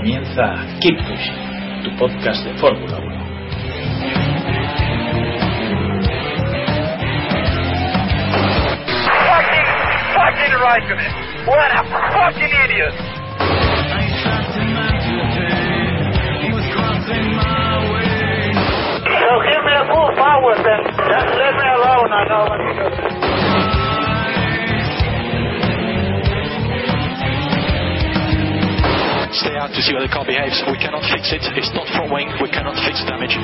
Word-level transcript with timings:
Comienza 0.00 0.56
Keep 0.80 0.96
Pushing, 0.96 1.84
tu 1.84 1.90
podcast 1.98 2.42
de 2.42 2.54
Fórmula 2.54 2.96
1. 2.96 3.04
Fucking, 9.28 9.68
fucking 10.16 10.96
me. 10.96 11.04
What 11.44 11.70
a 11.76 11.84
fucking 12.16 12.48
idiot. 12.64 12.96
So 19.20 19.30
give 19.44 19.62
me 19.68 19.74
a 19.76 19.84
full 19.84 20.10
power 20.16 20.56
then. 20.64 20.82
Just 20.96 21.28
leave 21.36 21.56
me 21.60 21.68
alone, 21.76 22.08
I 22.08 22.24
know 22.24 22.48
what 22.48 22.56
to 22.56 22.72
do. 22.72 22.89
Stay 29.40 29.56
out 29.56 29.72
to 29.72 29.80
see 29.80 29.96
how 29.96 30.04
the 30.04 30.12
car 30.12 30.20
behaves. 30.28 30.60
We 30.68 30.76
cannot 30.76 31.00
fix 31.08 31.32
it. 31.32 31.40
It's 31.56 31.72
not 31.72 31.88
front 31.96 32.12
wing. 32.12 32.28
We 32.44 32.52
cannot 32.52 32.76
fix 32.84 33.00
the 33.00 33.08
damage. 33.08 33.32
I 33.32 33.40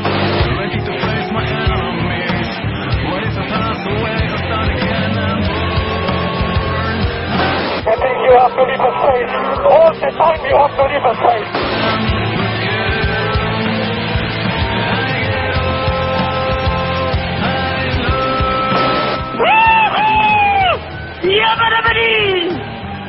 think 7.97 8.13
you 8.29 8.37
have 8.37 8.53
to 8.53 8.63
leave 8.69 8.77
a 8.77 8.93
space. 8.93 9.33
All 9.73 9.89
the 9.97 10.13
time 10.21 10.45
you 10.45 10.53
have 10.53 10.77
to 10.77 10.85
leave 10.85 11.01
a 11.01 11.17
space. 11.17 11.49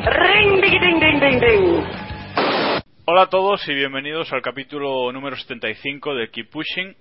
Ring, 0.08 0.62
ding, 0.62 0.80
ding, 0.80 1.00
ding, 1.02 1.20
ding, 1.20 1.40
ding. 1.42 2.07
Hola 3.10 3.24
a 3.24 3.30
todos 3.30 3.66
y 3.70 3.74
bienvenidos 3.74 4.32
al 4.34 4.42
capítulo 4.42 5.12
número 5.14 5.38
75 5.38 6.14
de 6.14 6.30
Keep 6.30 6.50
Pushing. 6.50 6.96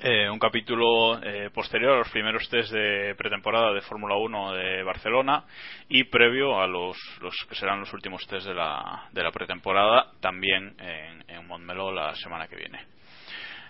Eh, 0.00 0.28
un 0.28 0.38
capítulo 0.38 1.18
eh, 1.22 1.48
posterior 1.54 1.92
a 1.94 1.98
los 1.98 2.10
primeros 2.10 2.46
test 2.50 2.70
de 2.70 3.14
pretemporada 3.16 3.72
de 3.72 3.80
Fórmula 3.80 4.16
1 4.16 4.52
de 4.52 4.82
Barcelona 4.82 5.44
y 5.88 6.04
previo 6.04 6.60
a 6.60 6.66
los, 6.66 6.98
los 7.22 7.34
que 7.48 7.54
serán 7.54 7.80
los 7.80 7.92
últimos 7.94 8.26
test 8.26 8.46
de 8.46 8.54
la, 8.54 9.08
de 9.12 9.22
la 9.22 9.32
pretemporada 9.32 10.12
también 10.20 10.74
en, 10.78 11.24
en 11.28 11.46
Montmeló 11.46 11.90
la 11.92 12.14
semana 12.16 12.46
que 12.46 12.56
viene. 12.56 12.84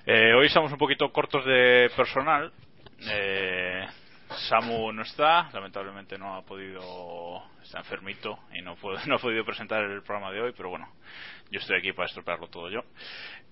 Eh, 0.05 0.33
hoy 0.35 0.47
estamos 0.47 0.73
un 0.73 0.79
poquito 0.79 1.13
cortos 1.13 1.45
de 1.45 1.91
personal. 1.97 2.53
Eh, 3.09 3.87
Samu 4.49 4.91
no 4.93 5.03
está, 5.03 5.49
lamentablemente 5.53 6.19
no 6.19 6.35
ha 6.35 6.43
podido, 6.43 6.81
está 7.63 7.79
enfermito 7.79 8.41
y 8.53 8.61
no, 8.63 8.75
puede- 8.75 8.99
no 9.07 9.15
ha 9.15 9.19
podido 9.19 9.45
presentar 9.45 9.85
el 9.85 10.03
programa 10.03 10.33
de 10.33 10.41
hoy, 10.41 10.53
pero 10.57 10.71
bueno, 10.71 10.89
yo 11.51 11.61
estoy 11.61 11.79
aquí 11.79 11.93
para 11.93 12.07
estropearlo 12.07 12.49
todo 12.49 12.69
yo. 12.71 12.83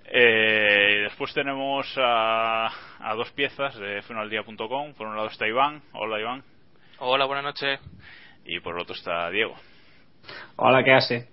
Eh, 0.06 1.00
después 1.04 1.32
tenemos 1.32 1.86
a, 1.96 2.66
a 3.00 3.14
dos 3.14 3.30
piezas 3.32 3.74
de 3.76 4.02
funaldía.com. 4.02 4.94
Por 4.94 5.06
un 5.06 5.16
lado 5.16 5.28
está 5.28 5.46
Iván. 5.46 5.82
Hola 5.92 6.20
Iván. 6.20 6.44
Hola, 6.98 7.24
buenas 7.24 7.44
noches. 7.44 7.80
Y 8.44 8.60
por 8.60 8.74
el 8.74 8.82
otro 8.82 8.94
está 8.94 9.30
Diego. 9.30 9.56
Hola, 10.56 10.82
¿qué 10.84 10.92
hace? 10.92 11.28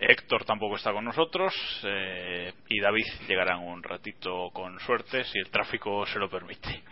Héctor 0.00 0.44
tampoco 0.44 0.76
está 0.76 0.92
con 0.92 1.04
nosotros. 1.04 1.52
eh, 1.84 2.52
y 2.68 2.80
David 2.80 3.06
llegará 3.26 3.54
en 3.56 3.66
un 3.66 3.82
ratito 3.82 4.50
con 4.52 4.78
suerte, 4.80 5.24
si 5.24 5.38
el 5.38 5.50
tráfico 5.50 6.06
se 6.06 6.18
lo 6.18 6.30
permite. 6.30 6.82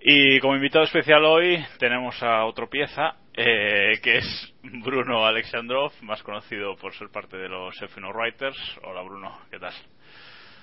Y 0.00 0.38
como 0.40 0.54
invitado 0.54 0.84
especial 0.84 1.24
hoy 1.24 1.64
tenemos 1.78 2.22
a 2.22 2.44
otro 2.44 2.68
pieza, 2.68 3.16
eh, 3.35 3.99
que 4.01 4.17
es 4.17 4.53
Bruno 4.63 5.25
Alexandrov, 5.25 5.91
más 6.01 6.21
conocido 6.23 6.75
por 6.75 6.93
ser 6.93 7.09
parte 7.09 7.37
de 7.37 7.49
los 7.49 7.75
F1 7.81 8.13
Writers. 8.13 8.57
Hola 8.83 9.01
Bruno, 9.01 9.39
¿qué 9.49 9.59
tal? 9.59 9.73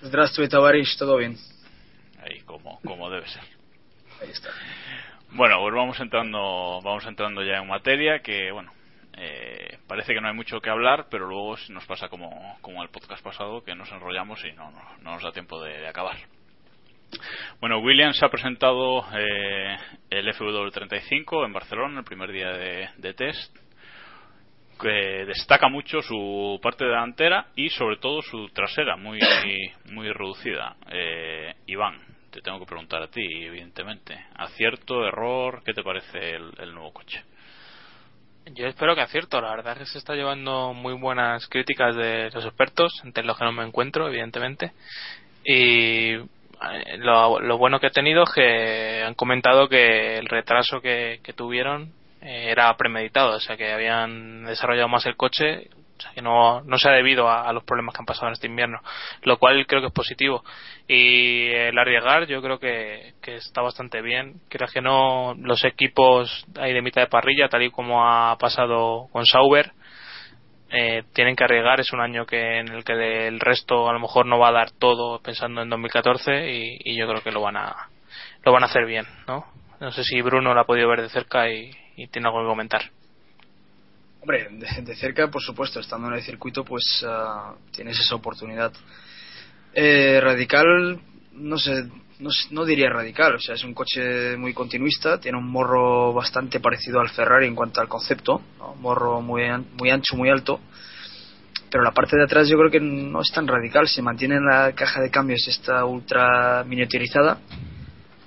Здравствуй, 0.02 0.48
товарищ, 0.48 0.96
todo 0.98 1.16
bien. 1.16 1.36
Ahí, 2.22 2.40
como, 2.42 2.80
como 2.80 3.10
debe 3.10 3.26
ser. 3.28 3.42
Ahí 4.20 4.30
está. 4.30 4.50
Bueno, 5.30 5.58
pues 5.60 5.74
vamos 5.74 6.00
entrando, 6.00 6.80
vamos 6.82 7.04
entrando 7.06 7.42
ya 7.42 7.58
en 7.58 7.68
materia, 7.68 8.20
que 8.20 8.50
bueno, 8.50 8.72
eh, 9.16 9.78
parece 9.86 10.14
que 10.14 10.20
no 10.20 10.28
hay 10.28 10.34
mucho 10.34 10.60
que 10.60 10.70
hablar, 10.70 11.06
pero 11.10 11.26
luego 11.26 11.56
nos 11.70 11.84
pasa 11.86 12.08
como, 12.08 12.58
como 12.60 12.82
el 12.82 12.88
podcast 12.90 13.22
pasado, 13.22 13.62
que 13.62 13.74
nos 13.74 13.90
enrollamos 13.90 14.44
y 14.44 14.52
no, 14.52 14.70
no, 14.70 14.80
no 15.02 15.12
nos 15.12 15.22
da 15.22 15.32
tiempo 15.32 15.62
de, 15.62 15.78
de 15.78 15.88
acabar. 15.88 16.16
Bueno, 17.59 17.79
Williams 17.79 18.21
ha 18.23 18.29
presentado 18.29 19.05
eh, 19.17 19.77
el 20.09 20.27
FW35 20.27 21.45
en 21.45 21.53
Barcelona, 21.53 21.99
el 21.99 22.05
primer 22.05 22.31
día 22.31 22.51
de, 22.51 23.13
test, 23.13 23.55
destaca 25.27 25.69
mucho 25.69 26.01
su 26.01 26.59
parte 26.61 26.85
delantera 26.85 27.47
y 27.55 27.69
sobre 27.69 27.97
todo 27.97 28.21
su 28.21 28.49
trasera, 28.49 28.97
muy, 28.97 29.19
muy 29.91 30.11
reducida. 30.11 30.75
Eh, 30.91 31.53
Iván, 31.67 31.99
te 32.31 32.41
tengo 32.41 32.59
que 32.59 32.65
preguntar 32.65 33.01
a 33.01 33.07
ti, 33.07 33.23
evidentemente. 33.23 34.25
¿Acierto, 34.35 35.05
error? 35.05 35.61
¿Qué 35.63 35.73
te 35.73 35.83
parece 35.83 36.35
el, 36.35 36.51
el 36.59 36.73
nuevo 36.73 36.91
coche? 36.91 37.23
Yo 38.51 38.67
espero 38.67 38.93
que 38.95 39.01
acierto. 39.01 39.39
La 39.39 39.51
verdad 39.51 39.73
es 39.73 39.79
que 39.79 39.85
se 39.85 39.97
está 39.99 40.15
llevando 40.15 40.73
muy 40.73 40.93
buenas 40.93 41.47
críticas 41.47 41.95
de 41.95 42.29
los 42.33 42.45
expertos, 42.45 42.91
entre 43.05 43.23
los 43.23 43.37
que 43.37 43.45
no 43.45 43.51
me 43.53 43.63
encuentro, 43.63 44.07
evidentemente. 44.07 44.73
Y 45.45 46.17
lo, 46.97 47.39
lo 47.39 47.57
bueno 47.57 47.79
que 47.79 47.87
he 47.87 47.91
tenido 47.91 48.23
es 48.23 48.31
que 48.33 49.03
han 49.03 49.15
comentado 49.15 49.67
que 49.67 50.17
el 50.17 50.27
retraso 50.27 50.81
que, 50.81 51.19
tuvieron 51.35 51.93
eh, 52.21 52.47
era 52.51 52.75
premeditado, 52.77 53.35
o 53.35 53.39
sea 53.39 53.57
que 53.57 53.71
habían 53.71 54.45
desarrollado 54.45 54.87
más 54.87 55.05
el 55.05 55.15
coche, 55.15 55.69
o 55.97 56.01
sea 56.01 56.11
que 56.13 56.21
no, 56.21 56.61
no 56.61 56.77
se 56.77 56.89
ha 56.89 56.91
debido 56.91 57.29
a, 57.29 57.51
los 57.53 57.63
problemas 57.63 57.93
que 57.93 58.01
han 58.01 58.05
pasado 58.05 58.27
en 58.27 58.33
este 58.33 58.47
invierno, 58.47 58.81
lo 59.23 59.37
cual 59.37 59.65
creo 59.67 59.81
que 59.81 59.87
es 59.87 59.93
positivo. 59.93 60.43
Y 60.87 61.47
el 61.47 61.77
arriesgar 61.77 62.27
yo 62.27 62.41
creo 62.41 62.59
que 62.59 63.13
está 63.21 63.61
bastante 63.61 64.01
bien. 64.01 64.41
Creo 64.49 64.67
que 64.67 64.81
no 64.81 65.33
los 65.37 65.63
equipos 65.63 66.45
ahí 66.59 66.73
de 66.73 66.81
mitad 66.81 67.01
de 67.01 67.07
parrilla, 67.07 67.47
tal 67.47 67.63
y 67.63 67.71
como 67.71 68.05
ha 68.05 68.37
pasado 68.37 69.07
con 69.11 69.25
Sauber, 69.25 69.71
eh, 70.73 71.03
tienen 71.13 71.35
que 71.35 71.43
arriesgar. 71.43 71.79
Es 71.79 71.93
un 71.93 72.01
año 72.01 72.25
que 72.25 72.59
en 72.59 72.67
el 72.69 72.83
que 72.83 73.27
el 73.27 73.39
resto 73.39 73.87
a 73.87 73.93
lo 73.93 73.99
mejor 73.99 74.25
no 74.25 74.39
va 74.39 74.49
a 74.49 74.53
dar 74.53 74.71
todo 74.71 75.19
pensando 75.19 75.61
en 75.61 75.69
2014 75.69 76.51
y, 76.51 76.79
y 76.83 76.97
yo 76.97 77.07
creo 77.07 77.21
que 77.21 77.31
lo 77.31 77.41
van 77.41 77.57
a 77.57 77.89
lo 78.43 78.51
van 78.51 78.63
a 78.63 78.65
hacer 78.65 78.85
bien, 78.85 79.05
¿no? 79.27 79.45
No 79.79 79.91
sé 79.91 80.03
si 80.03 80.21
Bruno 80.21 80.53
lo 80.53 80.61
ha 80.61 80.65
podido 80.65 80.89
ver 80.89 81.01
de 81.01 81.09
cerca 81.09 81.49
y, 81.49 81.71
tiene 82.11 82.27
algo 82.27 82.41
que 82.41 82.47
comentar. 82.47 82.81
Hombre, 84.21 84.47
de, 84.51 84.81
de 84.81 84.95
cerca, 84.95 85.29
por 85.29 85.41
supuesto, 85.41 85.79
estando 85.79 86.07
en 86.07 86.15
el 86.15 86.23
circuito, 86.23 86.63
pues 86.63 87.03
ah, 87.07 87.53
tienes 87.71 87.99
esa 87.99 88.15
oportunidad. 88.15 88.71
Eh, 89.73 90.19
radical, 90.21 90.99
no 91.33 91.57
sé, 91.57 91.83
no, 92.19 92.29
no 92.51 92.65
diría 92.65 92.89
radical, 92.89 93.35
o 93.35 93.39
sea, 93.39 93.55
es 93.55 93.63
un 93.63 93.73
coche 93.73 94.37
muy 94.37 94.53
continuista, 94.53 95.19
tiene 95.19 95.37
un 95.37 95.49
morro 95.49 96.13
bastante 96.13 96.59
parecido 96.59 96.99
al 96.99 97.09
Ferrari 97.09 97.47
en 97.47 97.55
cuanto 97.55 97.81
al 97.81 97.87
concepto, 97.87 98.41
un 98.73 98.81
morro 98.81 99.21
muy, 99.21 99.43
muy 99.79 99.89
ancho, 99.89 100.15
muy 100.15 100.29
alto, 100.29 100.59
pero 101.71 101.83
la 101.83 101.91
parte 101.91 102.15
de 102.15 102.23
atrás 102.23 102.47
yo 102.47 102.57
creo 102.57 102.69
que 102.71 102.79
no 102.79 103.21
es 103.21 103.31
tan 103.33 103.47
radical, 103.47 103.87
se 103.87 104.01
mantiene 104.01 104.35
en 104.35 104.45
la 104.45 104.73
caja 104.73 105.01
de 105.01 105.09
cambios 105.09 105.47
esta 105.47 105.83
ultra 105.85 106.63
miniaturizada, 106.65 107.39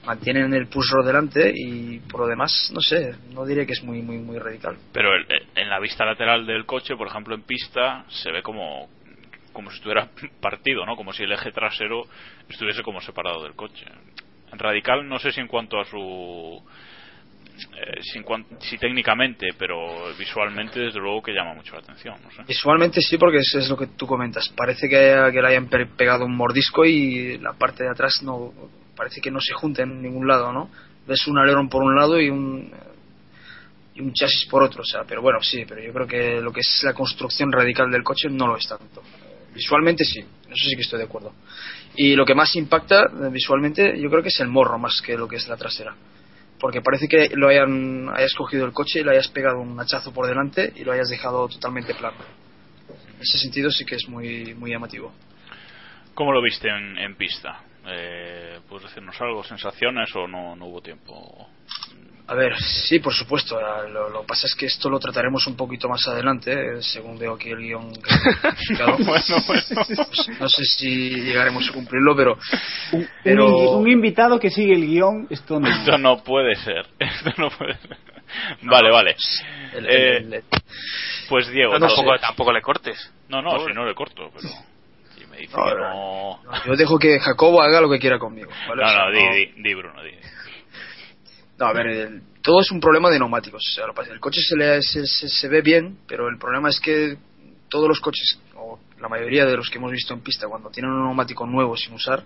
mantienen 0.04 0.54
el 0.54 0.68
push 0.68 0.90
rod 0.92 1.06
delante 1.06 1.52
y 1.54 1.98
por 2.00 2.20
lo 2.20 2.26
demás, 2.28 2.70
no 2.72 2.80
sé, 2.80 3.14
no 3.32 3.44
diré 3.44 3.66
que 3.66 3.72
es 3.72 3.82
muy, 3.82 4.02
muy, 4.02 4.18
muy 4.18 4.38
radical. 4.38 4.76
Pero 4.92 5.14
el- 5.14 5.26
el- 5.28 5.46
en 5.56 5.68
la 5.68 5.80
vista 5.80 6.04
lateral 6.04 6.46
del 6.46 6.64
coche, 6.64 6.94
por 6.96 7.08
ejemplo, 7.08 7.34
en 7.34 7.42
pista, 7.42 8.04
se 8.08 8.30
ve 8.30 8.42
como, 8.42 8.88
como 9.56 9.70
si 9.70 9.76
estuviera 9.78 10.08
partido, 10.40 10.86
¿no? 10.86 10.94
Como 10.94 11.12
si 11.12 11.24
el 11.24 11.32
eje 11.32 11.50
trasero 11.50 12.04
estuviese 12.48 12.82
como 12.82 13.00
separado 13.00 13.42
del 13.42 13.54
coche. 13.54 13.84
Radical, 14.52 15.08
no 15.08 15.18
sé 15.18 15.32
si 15.32 15.40
en 15.40 15.48
cuanto 15.48 15.80
a 15.80 15.84
su. 15.84 16.62
eh, 17.74 18.00
si, 18.02 18.20
si 18.60 18.78
técnicamente, 18.78 19.48
pero 19.58 20.14
visualmente, 20.16 20.78
desde 20.80 21.00
luego 21.00 21.22
que 21.22 21.32
llama 21.32 21.54
mucho 21.54 21.74
la 21.74 21.80
atención, 21.80 22.14
no 22.22 22.30
sé. 22.30 22.42
Visualmente 22.46 23.00
sí, 23.00 23.18
porque 23.18 23.38
es 23.38 23.68
lo 23.68 23.76
que 23.76 23.88
tú 23.88 24.06
comentas. 24.06 24.48
Parece 24.56 24.88
que, 24.88 25.30
que 25.32 25.42
le 25.42 25.48
hayan 25.48 25.66
pe- 25.68 25.86
pegado 25.86 26.24
un 26.26 26.36
mordisco 26.36 26.84
y 26.84 27.38
la 27.38 27.54
parte 27.54 27.82
de 27.84 27.90
atrás 27.90 28.22
no 28.22 28.52
parece 28.94 29.20
que 29.20 29.30
no 29.30 29.40
se 29.40 29.52
junta 29.54 29.82
en 29.82 30.00
ningún 30.00 30.26
lado, 30.28 30.52
¿no? 30.52 30.70
Ves 31.06 31.26
un 31.26 31.38
alerón 31.38 31.68
por 31.68 31.82
un 31.82 31.96
lado 31.96 32.20
y 32.20 32.30
un 32.30 32.72
y 33.94 34.00
un 34.00 34.12
chasis 34.12 34.46
por 34.50 34.62
otro. 34.62 34.82
O 34.82 34.84
sea, 34.84 35.02
pero 35.08 35.22
bueno, 35.22 35.40
sí, 35.42 35.64
pero 35.66 35.82
yo 35.82 35.92
creo 35.92 36.06
que 36.06 36.40
lo 36.40 36.52
que 36.52 36.60
es 36.60 36.80
la 36.84 36.92
construcción 36.94 37.50
radical 37.50 37.90
del 37.90 38.02
coche 38.04 38.28
no 38.30 38.46
lo 38.46 38.56
es 38.56 38.68
tanto. 38.68 39.02
Visualmente 39.56 40.04
sí, 40.04 40.20
eso 40.20 40.68
sí 40.68 40.76
que 40.76 40.82
estoy 40.82 40.98
de 40.98 41.06
acuerdo. 41.06 41.32
Y 41.96 42.14
lo 42.14 42.26
que 42.26 42.34
más 42.34 42.54
impacta 42.56 43.04
eh, 43.04 43.30
visualmente 43.30 43.98
yo 43.98 44.10
creo 44.10 44.22
que 44.22 44.28
es 44.28 44.40
el 44.40 44.48
morro 44.48 44.78
más 44.78 45.00
que 45.04 45.16
lo 45.16 45.26
que 45.26 45.36
es 45.36 45.48
la 45.48 45.56
trasera. 45.56 45.94
Porque 46.60 46.82
parece 46.82 47.08
que 47.08 47.30
lo 47.34 47.48
hayan, 47.48 48.08
hayas 48.14 48.34
cogido 48.34 48.66
el 48.66 48.72
coche 48.72 49.00
y 49.00 49.04
le 49.04 49.12
hayas 49.12 49.28
pegado 49.28 49.60
un 49.60 49.78
hachazo 49.80 50.12
por 50.12 50.26
delante 50.26 50.72
y 50.76 50.84
lo 50.84 50.92
hayas 50.92 51.08
dejado 51.08 51.48
totalmente 51.48 51.94
plano. 51.94 52.16
En 53.14 53.22
ese 53.22 53.38
sentido 53.38 53.70
sí 53.70 53.84
que 53.84 53.96
es 53.96 54.08
muy, 54.08 54.54
muy 54.54 54.70
llamativo. 54.70 55.12
¿Cómo 56.14 56.32
lo 56.32 56.42
viste 56.42 56.68
en, 56.68 56.98
en 56.98 57.14
pista? 57.16 57.60
Eh, 57.86 58.60
¿Puedes 58.68 58.88
decirnos 58.88 59.20
algo, 59.20 59.42
sensaciones 59.44 60.14
o 60.16 60.26
no, 60.26 60.56
no 60.56 60.66
hubo 60.66 60.80
tiempo? 60.82 61.48
A 62.28 62.34
ver, 62.34 62.56
sí, 62.58 62.98
por 62.98 63.14
supuesto. 63.14 63.56
ah, 63.56 63.82
Lo, 63.88 64.08
lo 64.10 64.22
que 64.22 64.26
pasa 64.26 64.46
es 64.46 64.54
que 64.56 64.66
esto 64.66 64.90
lo 64.90 64.98
trataremos 64.98 65.46
un 65.46 65.56
poquito 65.56 65.88
más 65.88 66.06
adelante, 66.08 66.52
eh, 66.52 66.82
según 66.82 67.16
veo 67.18 67.34
aquí 67.34 67.50
el 67.50 67.58
guion. 67.58 67.92
que. 67.92 68.00
Bueno, 68.76 68.96
bueno. 69.04 69.36
Pues 69.46 69.70
no 70.40 70.48
sé 70.48 70.64
si 70.64 71.10
llegaremos 71.22 71.68
a 71.68 71.72
cumplirlo, 71.72 72.16
pero. 72.16 72.36
Un, 72.92 73.08
pero 73.22 73.46
un- 73.56 73.82
un 73.82 73.88
invitado 73.88 74.40
que 74.40 74.50
sigue 74.50 74.74
el 74.74 74.86
guion, 74.86 75.28
esto 75.30 75.60
no. 75.60 75.68
Esto 75.68 75.98
no 75.98 76.24
puede 76.24 76.56
ser. 76.56 76.86
Esto 76.98 77.30
no 77.38 77.48
puede 77.50 77.74
ser. 77.78 77.96
Vale, 78.62 78.90
vale. 78.90 79.16
el- 79.74 79.86
Eh, 79.86 80.16
el- 80.16 80.34
el- 80.34 80.44
Pues 81.28 81.48
Diego, 81.48 81.74
no 81.78 81.86
tampoco- 82.18 82.52
le 82.52 82.60
cortes. 82.60 83.12
no, 83.28 83.40
no, 83.40 83.64
si 83.66 83.72
no 83.72 83.84
le 83.86 83.94
corto, 83.94 84.30
pero 84.34 84.48
si 85.16 85.26
me 85.26 85.38
dice 85.38 85.56
No, 85.56 85.64
que 85.64 85.74
no. 85.74 86.40
no... 86.44 86.64
yo 86.66 86.74
dejo 86.76 86.98
que 86.98 87.20
Jacobo 87.20 87.62
haga 87.62 87.80
lo 87.80 87.88
que 87.88 88.00
quiera 88.00 88.18
conmigo. 88.18 88.50
¿vale? 88.68 88.82
O 88.82 88.84
No, 88.86 88.92
sea, 88.92 89.04
no, 89.04 89.10
di, 89.12 89.20
di, 89.54 89.62
di, 89.62 89.74
Bruno, 89.74 90.02
di. 90.02 90.10
No, 91.58 91.66
a 91.66 91.72
ver, 91.72 91.86
el- 91.86 92.22
todo 92.42 92.60
es 92.60 92.70
un 92.70 92.80
problema 92.80 93.10
de 93.10 93.18
neumáticos. 93.18 93.62
O 93.70 93.74
sea, 93.74 93.86
lo 93.86 94.12
el 94.12 94.20
coche 94.20 94.40
se, 94.40 94.56
le, 94.56 94.82
se- 94.82 95.06
se 95.06 95.48
ve 95.48 95.62
bien, 95.62 95.98
pero 96.06 96.28
el 96.28 96.38
problema 96.38 96.68
es 96.68 96.78
que 96.80 97.16
todos 97.68 97.88
los 97.88 98.00
coches, 98.00 98.38
o 98.56 98.78
la 99.00 99.08
mayoría 99.08 99.44
de 99.46 99.56
los 99.56 99.68
que 99.70 99.78
hemos 99.78 99.90
visto 99.90 100.14
en 100.14 100.20
pista, 100.20 100.46
cuando 100.48 100.70
tienen 100.70 100.92
un 100.92 101.04
neumático 101.04 101.46
nuevo 101.46 101.76
sin 101.76 101.94
usar, 101.94 102.22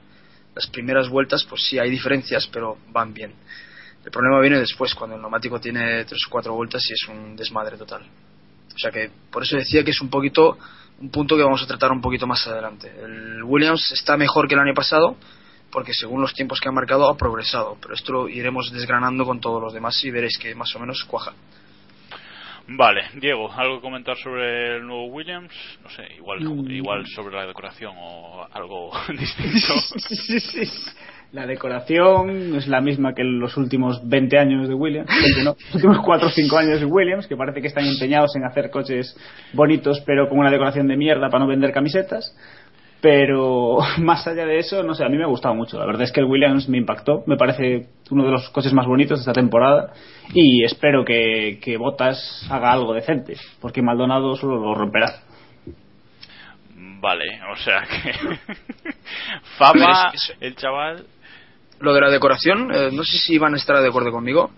las 0.55 0.67
primeras 0.67 1.09
vueltas, 1.09 1.45
pues 1.49 1.63
sí 1.65 1.79
hay 1.79 1.91
diferencias, 1.91 2.47
pero 2.49 2.77
van 2.91 3.15
bien. 3.15 3.33
El 4.05 4.11
problema 4.11 4.41
viene 4.41 4.59
después, 4.59 4.95
cuando 4.95 5.17
el 5.17 5.23
neumático 5.23 5.61
tiene 5.61 6.05
tres 6.05 6.21
o 6.27 6.31
cuatro 6.31 6.55
vueltas 6.55 6.83
y 6.91 6.93
es 6.95 7.09
un 7.09 7.37
desmadre 7.37 7.77
total. 7.77 8.03
O 8.75 8.79
sea 8.79 8.91
que 8.91 9.11
por 9.31 9.43
eso 9.43 9.57
decía 9.57 9.85
que 9.85 9.91
es 9.91 10.01
un 10.01 10.09
poquito 10.11 10.59
un 11.01 11.11
punto 11.11 11.37
que 11.37 11.43
vamos 11.43 11.63
a 11.63 11.67
tratar 11.67 11.93
un 11.93 12.01
poquito 12.01 12.27
más 12.27 12.47
adelante. 12.47 12.93
El 13.03 13.43
Williams 13.43 13.91
está 13.93 14.17
mejor 14.17 14.49
que 14.49 14.55
el 14.55 14.61
año 14.61 14.75
pasado 14.75 15.17
porque 15.71 15.93
según 15.95 16.21
los 16.21 16.35
tiempos 16.35 16.61
que 16.61 16.69
ha 16.69 16.73
marcado 16.73 17.09
ha 17.09 17.17
progresado, 17.17 17.77
pero 17.81 17.95
esto 17.95 18.13
lo 18.13 18.29
iremos 18.29 18.71
desgranando 18.73 19.25
con 19.25 19.41
todos 19.41 19.63
los 19.63 19.73
demás 19.73 20.03
y 20.05 20.11
veréis 20.11 20.39
que 20.39 20.55
más 20.55 20.75
o 20.77 20.79
menos 20.81 21.05
cuaja. 21.05 21.33
Vale, 22.73 23.03
Diego, 23.15 23.51
¿algo 23.53 23.77
que 23.77 23.83
comentar 23.83 24.17
sobre 24.17 24.77
el 24.77 24.87
nuevo 24.87 25.07
Williams? 25.07 25.53
No 25.83 25.91
sé, 25.91 26.05
igual, 26.17 26.41
Mm. 26.41 26.71
igual 26.71 27.07
sobre 27.07 27.35
la 27.35 27.47
decoración 27.47 27.95
o 27.99 28.47
algo 28.53 28.93
distinto. 29.19 29.75
Sí, 29.99 30.39
sí. 30.39 30.63
La 31.33 31.47
decoración 31.47 32.55
es 32.57 32.69
la 32.69 32.81
misma 32.81 33.13
que 33.15 33.23
en 33.23 33.39
los 33.41 33.57
últimos 33.57 34.01
20 34.09 34.39
años 34.39 34.69
de 34.69 34.75
Williams, 34.75 35.09
20 35.09 35.45
no, 35.45 35.57
los 35.67 35.75
últimos 35.77 35.99
4 36.05 36.29
o 36.29 36.31
5 36.31 36.59
años 36.59 36.81
de 36.81 36.87
Williams, 36.87 37.27
que 37.27 37.37
parece 37.37 37.61
que 37.61 37.69
están 37.69 37.87
empeñados 37.87 38.35
en 38.37 38.45
hacer 38.45 38.71
coches 38.71 39.17
bonitos 39.53 40.01
pero 40.07 40.29
con 40.29 40.39
una 40.39 40.51
decoración 40.51 40.87
de 40.89 40.97
mierda 40.97 41.29
para 41.29 41.45
no 41.45 41.49
vender 41.49 41.73
camisetas. 41.73 42.37
Pero 43.01 43.79
más 43.99 44.27
allá 44.27 44.45
de 44.47 44.59
eso, 44.59 44.83
no 44.83 44.95
sé, 44.95 45.05
a 45.05 45.09
mí 45.09 45.17
me 45.17 45.25
ha 45.25 45.29
gustado 45.29 45.55
mucho. 45.55 45.79
La 45.79 45.87
verdad 45.87 46.03
es 46.03 46.13
que 46.13 46.21
el 46.21 46.27
Williams 46.27 46.69
me 46.69 46.79
impactó, 46.79 47.23
me 47.27 47.37
parece 47.37 47.87
uno 48.11 48.25
de 48.25 48.31
los 48.31 48.51
coches 48.51 48.73
más 48.73 48.87
bonitos 48.87 49.19
de 49.19 49.23
esta 49.23 49.33
temporada 49.33 49.93
y 50.35 50.65
espero 50.65 51.05
que, 51.05 51.59
que 51.63 51.77
Bottas 51.77 52.47
haga 52.51 52.73
algo 52.73 52.93
decente, 52.93 53.37
porque 53.61 53.83
Maldonado 53.83 54.37
solo 54.37 54.59
lo 54.59 54.75
romperá. 54.75 55.23
Vale, 57.01 57.41
o 57.51 57.57
sea 57.57 57.83
que... 57.83 58.13
Fama, 59.59 60.13
el 60.41 60.55
chaval... 60.57 61.07
Lo 61.81 61.95
de 61.95 62.01
la 62.03 62.11
decoración, 62.11 62.71
eh, 62.75 62.91
no 62.93 63.03
sé 63.05 63.17
si 63.17 63.39
van 63.39 63.55
a 63.55 63.57
estar 63.57 63.81
de 63.81 63.89
acuerdo 63.89 64.13
conmigo, 64.13 64.51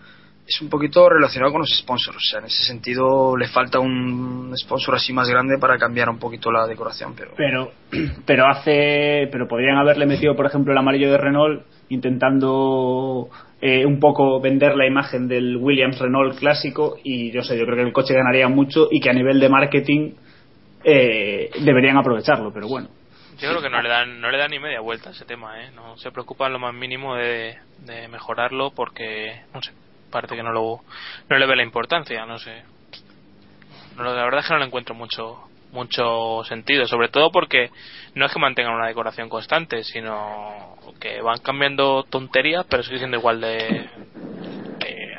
es 0.47 0.61
un 0.61 0.69
poquito 0.69 1.09
relacionado 1.09 1.53
con 1.53 1.61
los 1.61 1.79
sponsors. 1.79 2.17
O 2.17 2.21
sea, 2.21 2.41
en 2.41 2.47
ese 2.47 2.65
sentido 2.65 3.37
le 3.37 3.49
falta 3.49 3.79
un 3.79 4.53
sponsor 4.57 4.97
así 4.97 5.13
más 5.13 5.29
grande 5.29 5.59
para 5.59 5.79
cambiar 5.79 6.09
un 6.09 6.19
poquito 6.19 6.51
la 6.51 6.67
decoración, 6.67 7.15
pero... 7.17 7.33
pero 7.37 7.73
pero 8.27 8.47
hace 8.47 9.29
pero 9.31 9.47
podrían 9.47 9.77
haberle 9.77 10.07
metido 10.07 10.35
por 10.35 10.47
ejemplo 10.47 10.73
el 10.73 10.79
amarillo 10.79 11.11
de 11.11 11.19
Renault 11.19 11.63
intentando 11.91 13.29
eh, 13.61 13.85
un 13.85 14.01
poco 14.01 14.41
vender 14.41 14.77
la 14.77 14.87
imagen 14.87 15.29
del 15.29 15.57
Williams 15.57 15.99
Renault 15.99 16.39
clásico 16.39 16.97
y 17.03 17.31
yo 17.31 17.43
sé 17.43 17.59
yo 17.59 17.65
creo 17.65 17.77
que 17.77 17.83
el 17.83 17.93
coche 17.93 18.15
ganaría 18.15 18.49
mucho 18.49 18.89
y 18.91 19.01
que 19.01 19.11
a 19.11 19.13
nivel 19.13 19.39
de 19.41 19.49
marketing 19.49 20.13
eh, 20.85 21.51
deberían 21.61 21.99
aprovecharlo 21.99 22.51
pero 22.53 22.67
bueno 22.67 22.89
Yo 23.39 23.51
creo 23.51 23.61
que 23.61 23.71
no 23.71 23.83
le 23.83 23.89
dan 23.91 24.21
no 24.21 24.31
le 24.31 24.39
dan 24.39 24.51
ni 24.51 24.59
media 24.59 24.81
vuelta 24.81 25.11
a 25.11 25.13
ese 25.13 25.27
tema, 25.27 25.63
¿eh? 25.63 25.71
No 25.75 25.97
se 25.99 26.11
preocupan 26.11 26.53
lo 26.53 26.59
más 26.59 26.75
mínimo 26.75 27.15
de, 27.15 27.57
de 27.85 28.09
mejorarlo 28.09 28.71
porque, 28.71 29.43
no 29.53 29.61
sé, 29.61 29.73
parece 30.13 30.37
que 30.37 30.43
no 30.45 30.53
lo 30.53 30.81
no 31.29 31.37
le 31.39 31.47
ve 31.47 31.57
la 31.57 31.65
importancia, 31.65 32.25
no 32.27 32.39
sé. 32.39 32.63
No, 33.97 34.05
la 34.05 34.23
verdad 34.25 34.41
es 34.41 34.47
que 34.47 34.53
no 34.53 34.61
le 34.61 34.67
encuentro 34.67 34.95
mucho 34.95 35.41
mucho 35.73 36.45
sentido, 36.45 36.87
sobre 36.87 37.09
todo 37.09 37.33
porque 37.33 37.71
no 38.15 38.27
es 38.27 38.33
que 38.33 38.39
mantengan 38.39 38.75
una 38.75 38.87
decoración 38.89 39.29
constante, 39.31 39.83
sino 39.85 40.77
que 41.01 41.21
van 41.23 41.39
cambiando 41.41 42.05
tonterías, 42.05 42.67
pero 42.69 42.83
sigue 42.83 42.99
siendo 42.99 43.17
igual 43.17 43.41
de, 43.41 43.89
de 44.79 45.19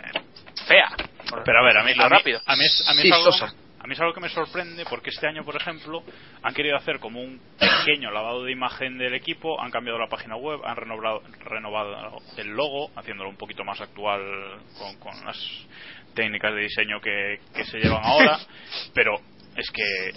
fea. 0.68 0.95
Pero 1.44 1.60
a 1.60 1.63
ver, 1.63 1.78
a 1.80 1.84
mí, 1.84 1.94
Lo 1.95 2.04
a 2.04 2.10
mí, 2.10 2.16
rápido. 2.18 2.40
a 2.45 2.56
mí 2.56 2.66
es, 2.66 2.88
a 2.88 2.94
mí 2.94 3.01
Sí, 3.01 3.07
es 3.07 3.13
algo, 3.13 3.31
sosa. 3.31 3.54
A 3.83 3.88
mí 3.88 3.94
es 3.94 4.00
algo 4.00 4.13
que 4.13 4.21
me 4.21 4.30
sorprende 4.30 4.85
porque 4.89 5.09
este 5.09 5.27
año, 5.27 5.44
por 5.44 5.57
ejemplo, 5.57 6.03
han 6.41 6.53
querido 6.53 6.77
hacer 6.77 7.00
como 7.00 7.21
un 7.21 7.41
pequeño 7.59 8.12
lavado 8.12 8.45
de 8.45 8.53
imagen 8.53 8.97
del 8.97 9.13
equipo, 9.13 9.62
han 9.62 9.71
cambiado 9.71 10.00
la 10.00 10.07
página 10.07 10.38
web, 10.38 10.62
han 10.63 10.77
renovado, 10.77 11.21
renovado 11.41 12.21
el 12.38 12.47
logo, 12.47 12.91
haciéndolo 12.95 13.30
un 13.30 13.35
poquito 13.35 13.65
más 13.65 13.81
actual 13.81 14.21
con, 14.80 14.95
con 15.00 15.25
las 15.25 15.38
técnicas 16.13 16.56
de 16.56 16.62
diseño 16.62 17.01
que, 17.01 17.41
que 17.53 17.65
se 17.65 17.80
llevan 17.80 18.06
ahora, 18.06 18.39
pero 18.94 19.19
es 19.57 19.69
que 19.69 20.09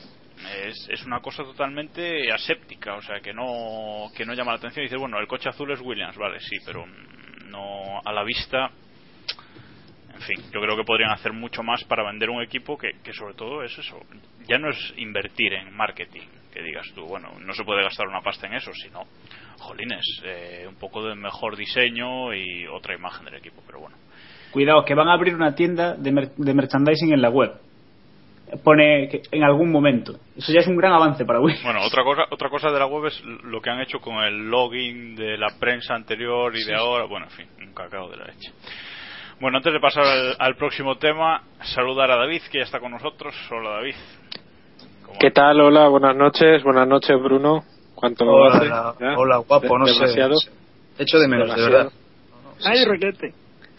es, 0.68 0.88
es 0.88 1.04
una 1.04 1.20
cosa 1.20 1.42
totalmente 1.42 2.30
aséptica, 2.30 2.94
o 2.94 3.02
sea, 3.02 3.18
que 3.18 3.34
no, 3.34 4.12
que 4.16 4.24
no 4.24 4.34
llama 4.34 4.52
la 4.52 4.58
atención. 4.58 4.84
Dices, 4.84 5.00
bueno, 5.00 5.18
el 5.18 5.26
coche 5.26 5.48
azul 5.48 5.72
es 5.72 5.80
Williams, 5.80 6.16
vale, 6.16 6.38
sí, 6.38 6.58
pero 6.64 6.86
no 7.46 8.00
a 8.04 8.12
la 8.12 8.22
vista 8.22 8.70
en 10.16 10.22
fin, 10.22 10.36
yo 10.52 10.60
creo 10.60 10.76
que 10.76 10.84
podrían 10.84 11.10
hacer 11.10 11.32
mucho 11.32 11.62
más 11.62 11.84
para 11.84 12.02
vender 12.04 12.30
un 12.30 12.42
equipo 12.42 12.76
que, 12.78 12.92
que 13.04 13.12
sobre 13.12 13.34
todo 13.34 13.62
es 13.62 13.76
eso. 13.78 13.98
Ya 14.48 14.58
no 14.58 14.70
es 14.70 14.94
invertir 14.96 15.52
en 15.52 15.76
marketing, 15.76 16.26
que 16.52 16.62
digas 16.62 16.86
tú, 16.94 17.04
bueno, 17.06 17.28
no 17.40 17.52
se 17.52 17.64
puede 17.64 17.82
gastar 17.82 18.08
una 18.08 18.20
pasta 18.22 18.46
en 18.46 18.54
eso, 18.54 18.70
sino, 18.72 19.02
jolines, 19.58 20.04
eh, 20.24 20.64
un 20.68 20.76
poco 20.76 21.04
de 21.04 21.14
mejor 21.14 21.56
diseño 21.56 22.32
y 22.34 22.66
otra 22.66 22.94
imagen 22.94 23.24
del 23.26 23.34
equipo, 23.34 23.62
pero 23.66 23.80
bueno. 23.80 23.96
cuidado 24.52 24.84
que 24.84 24.94
van 24.94 25.08
a 25.08 25.12
abrir 25.12 25.34
una 25.34 25.54
tienda 25.54 25.94
de, 25.94 26.12
mer- 26.12 26.34
de 26.36 26.54
merchandising 26.54 27.12
en 27.12 27.20
la 27.22 27.28
web 27.30 27.52
pone 28.62 29.08
que 29.08 29.22
en 29.32 29.42
algún 29.42 29.72
momento 29.72 30.20
eso 30.36 30.52
ya 30.52 30.60
es 30.60 30.68
un 30.68 30.76
gran 30.76 30.92
avance 30.92 31.24
para 31.24 31.40
Williams 31.40 31.64
Bueno, 31.64 31.80
otra 31.84 32.04
cosa, 32.04 32.22
otra 32.30 32.48
cosa 32.48 32.70
de 32.70 32.78
la 32.78 32.86
web 32.86 33.06
es 33.06 33.20
lo 33.24 33.60
que 33.60 33.70
han 33.70 33.80
hecho 33.80 33.98
con 33.98 34.22
el 34.22 34.48
login 34.48 35.16
de 35.16 35.36
la 35.36 35.48
prensa 35.58 35.94
anterior 35.96 36.54
y 36.56 36.62
de 36.64 36.74
ahora, 36.76 37.06
bueno, 37.06 37.26
en 37.26 37.32
fin, 37.32 37.46
un 37.66 37.74
cacao 37.74 38.08
de 38.08 38.16
la 38.18 38.26
leche. 38.26 38.52
Bueno, 39.40 39.58
antes 39.58 39.72
de 39.72 39.80
pasar 39.80 40.04
al, 40.04 40.36
al 40.38 40.56
próximo 40.56 40.96
tema, 40.96 41.42
saludar 41.74 42.10
a 42.10 42.16
David, 42.16 42.42
que 42.50 42.58
ya 42.58 42.64
está 42.64 42.80
con 42.80 42.90
nosotros. 42.92 43.34
Hola 43.50 43.70
David. 43.70 43.94
¿Cómo 45.04 45.18
¿Qué 45.18 45.30
tal? 45.30 45.60
Hola, 45.60 45.88
buenas 45.88 46.16
noches. 46.16 46.62
Buenas 46.62 46.88
noches, 46.88 47.16
Bruno. 47.22 47.62
¿Cuánto 47.94 48.24
Hola, 48.24 48.56
hace? 48.56 48.66
hola, 48.66 49.18
hola, 49.18 49.36
guapo, 49.38 49.74
De- 49.74 49.78
no 49.78 49.86
sé, 49.86 49.94
demasiado. 49.94 50.30
no 50.30 50.36
sé. 50.36 50.50
Echo 50.98 51.18
de 51.18 51.28
menos, 51.28 51.48
de 51.48 51.54
Demasiado. 51.54 51.84
verdad. 51.84 51.92
Ay, 52.64 52.84
requete. 52.86 53.34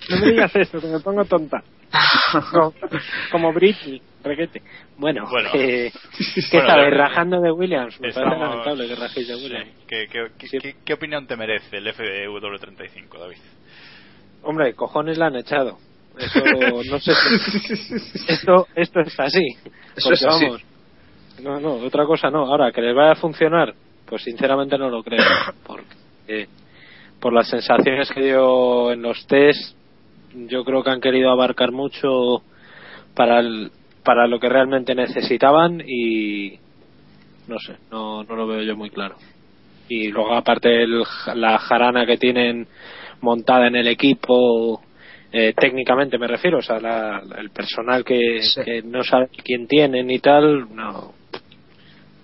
No 0.09 0.17
me 0.19 0.27
digas 0.27 0.55
eso, 0.55 0.79
que 0.79 0.87
me 0.87 0.99
pongo 0.99 1.25
tonta. 1.25 1.63
No, 2.53 2.73
como 3.31 3.53
Britney, 3.53 4.01
requete. 4.23 4.61
Bueno, 4.97 5.25
Bueno. 5.29 5.49
eh, 5.53 5.91
¿qué 6.51 6.57
Bueno, 6.57 6.67
sabes? 6.69 6.93
Rajando 6.97 7.41
de 7.41 7.51
Williams. 7.51 7.99
Me 8.01 8.09
Estamos- 8.09 8.29
parece 8.29 8.45
lamentable 8.49 8.87
que 8.89 8.95
rajéis 8.95 9.27
de 9.27 9.35
Sí. 9.35 9.43
Williams. 9.43 9.69
¿Qué, 9.87 10.07
qué, 10.11 10.27
qué- 10.37 10.59
qué- 10.59 10.75
qué 10.85 10.93
opinión 10.93 11.25
te 11.25 11.35
merece 11.37 11.77
el 11.77 11.87
FW35, 11.87 13.17
David? 13.19 13.37
Hombre, 14.47 14.73
cojones 14.73 15.17
la 15.17 15.27
han 15.27 15.35
echado. 15.35 15.77
Eso 16.17 16.39
no 16.91 16.99
sé. 16.99 17.13
si- 17.13 18.31
Esto, 18.33 18.67
esto 18.75 18.99
es 19.01 19.19
así. 19.19 19.45
Eso 19.95 20.09
Porque, 20.09 20.13
es 20.15 20.25
así. 20.25 20.45
vamos, 20.45 20.61
no, 21.43 21.59
no, 21.59 21.73
otra 21.85 22.05
cosa 22.05 22.29
no. 22.29 22.45
Ahora, 22.45 22.71
que 22.71 22.81
les 22.81 22.95
vaya 22.95 23.11
a 23.11 23.15
funcionar, 23.15 23.73
pues 24.05 24.23
sinceramente 24.23 24.77
no 24.77 24.89
lo 24.89 25.03
creo. 25.03 25.23
Porque 25.65 26.47
por 27.19 27.33
las 27.33 27.47
sensaciones 27.49 28.09
que 28.11 28.21
dio 28.23 28.91
en 28.91 29.01
los 29.01 29.27
test, 29.27 29.75
yo 30.33 30.63
creo 30.63 30.83
que 30.83 30.91
han 30.91 31.01
querido 31.01 31.29
abarcar 31.31 31.71
mucho 31.71 32.41
para 33.13 33.39
el, 33.39 33.71
para 34.03 34.27
lo 34.27 34.39
que 34.39 34.49
realmente 34.49 34.95
necesitaban 34.95 35.81
y 35.85 36.57
no 37.47 37.57
sé, 37.59 37.75
no, 37.91 38.23
no 38.23 38.35
lo 38.35 38.45
veo 38.47 38.61
yo 38.61 38.75
muy 38.75 38.89
claro. 38.89 39.15
Y 39.89 40.09
luego 40.09 40.33
aparte 40.35 40.83
el- 40.83 41.03
la 41.35 41.57
jarana 41.59 42.05
que 42.05 42.17
tienen 42.17 42.67
montada 43.21 43.67
en 43.67 43.75
el 43.75 43.87
equipo 43.87 44.81
eh, 45.31 45.53
técnicamente 45.59 46.17
me 46.17 46.27
refiero, 46.27 46.59
o 46.59 46.61
sea, 46.61 46.79
la- 46.79 47.21
el 47.37 47.49
personal 47.49 48.03
que, 48.05 48.39
que 48.63 48.81
no 48.83 49.03
sabe 49.03 49.27
quién 49.43 49.67
tienen 49.67 50.09
y 50.09 50.19
tal, 50.19 50.73
no, 50.73 51.13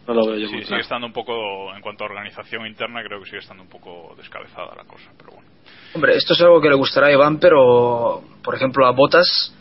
no 0.07 0.13
lo 0.13 0.25
veo 0.27 0.35
yo 0.37 0.47
Sí, 0.47 0.53
muy 0.53 0.61
sigue 0.61 0.67
claro. 0.67 0.81
estando 0.83 1.07
un 1.07 1.13
poco, 1.13 1.73
en 1.75 1.81
cuanto 1.81 2.03
a 2.05 2.07
organización 2.07 2.65
interna, 2.65 3.01
creo 3.03 3.19
que 3.19 3.25
sigue 3.25 3.39
estando 3.39 3.63
un 3.63 3.69
poco 3.69 4.13
descabezada 4.17 4.73
la 4.75 4.83
cosa, 4.85 5.11
pero 5.17 5.31
bueno. 5.33 5.49
Hombre, 5.95 6.15
esto 6.15 6.33
es 6.33 6.41
algo 6.41 6.61
que 6.61 6.69
le 6.69 6.75
gustará 6.75 7.07
a 7.07 7.11
Iván, 7.11 7.39
pero 7.39 8.21
por 8.41 8.55
ejemplo 8.55 8.85
a 8.87 8.91
Botas, 8.91 9.53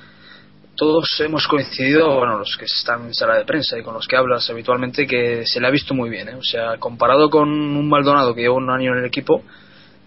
todos 0.76 1.06
hemos 1.20 1.46
coincidido, 1.46 2.16
bueno, 2.18 2.38
los 2.38 2.56
que 2.56 2.64
están 2.64 3.06
en 3.06 3.14
sala 3.14 3.36
de 3.38 3.44
prensa 3.44 3.78
y 3.78 3.82
con 3.82 3.94
los 3.94 4.06
que 4.06 4.16
hablas 4.16 4.48
habitualmente, 4.50 5.06
que 5.06 5.44
se 5.46 5.60
le 5.60 5.66
ha 5.66 5.70
visto 5.70 5.94
muy 5.94 6.08
bien. 6.08 6.28
¿eh? 6.30 6.34
O 6.36 6.42
sea, 6.42 6.78
comparado 6.78 7.28
con 7.28 7.48
un 7.50 7.88
Maldonado 7.88 8.34
que 8.34 8.42
lleva 8.42 8.54
un 8.54 8.70
año 8.70 8.92
en 8.92 9.00
el 9.00 9.04
equipo, 9.04 9.42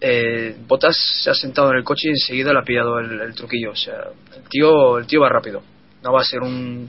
eh, 0.07 0.55
Botas 0.67 0.95
se 1.23 1.31
ha 1.31 1.33
sentado 1.33 1.71
en 1.71 1.77
el 1.77 1.83
coche 1.83 2.09
y 2.09 2.11
enseguida 2.11 2.53
le 2.53 2.59
ha 2.59 2.63
pillado 2.63 2.99
el, 2.99 3.19
el 3.21 3.33
truquillo. 3.33 3.71
O 3.71 3.75
sea, 3.75 3.95
el 4.35 4.47
tío, 4.47 4.99
el 4.99 5.07
tío 5.07 5.21
va 5.21 5.29
rápido. 5.29 5.63
No 6.03 6.13
va 6.13 6.21
a 6.21 6.23
ser 6.23 6.41
un, 6.41 6.87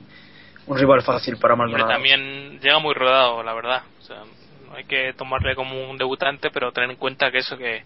un 0.66 0.78
rival 0.78 1.00
fácil 1.00 1.38
para 1.38 1.56
Maldonado. 1.56 1.88
también 1.88 2.60
llega 2.60 2.78
muy 2.78 2.92
rodado, 2.92 3.42
la 3.42 3.54
verdad. 3.54 3.84
O 4.00 4.02
sea, 4.02 4.18
no 4.66 4.74
hay 4.74 4.84
que 4.84 5.14
tomarle 5.14 5.54
como 5.54 5.88
un 5.88 5.96
debutante, 5.96 6.50
pero 6.50 6.72
tener 6.72 6.90
en 6.90 6.96
cuenta 6.96 7.30
que 7.30 7.38
eso 7.38 7.56
que 7.56 7.84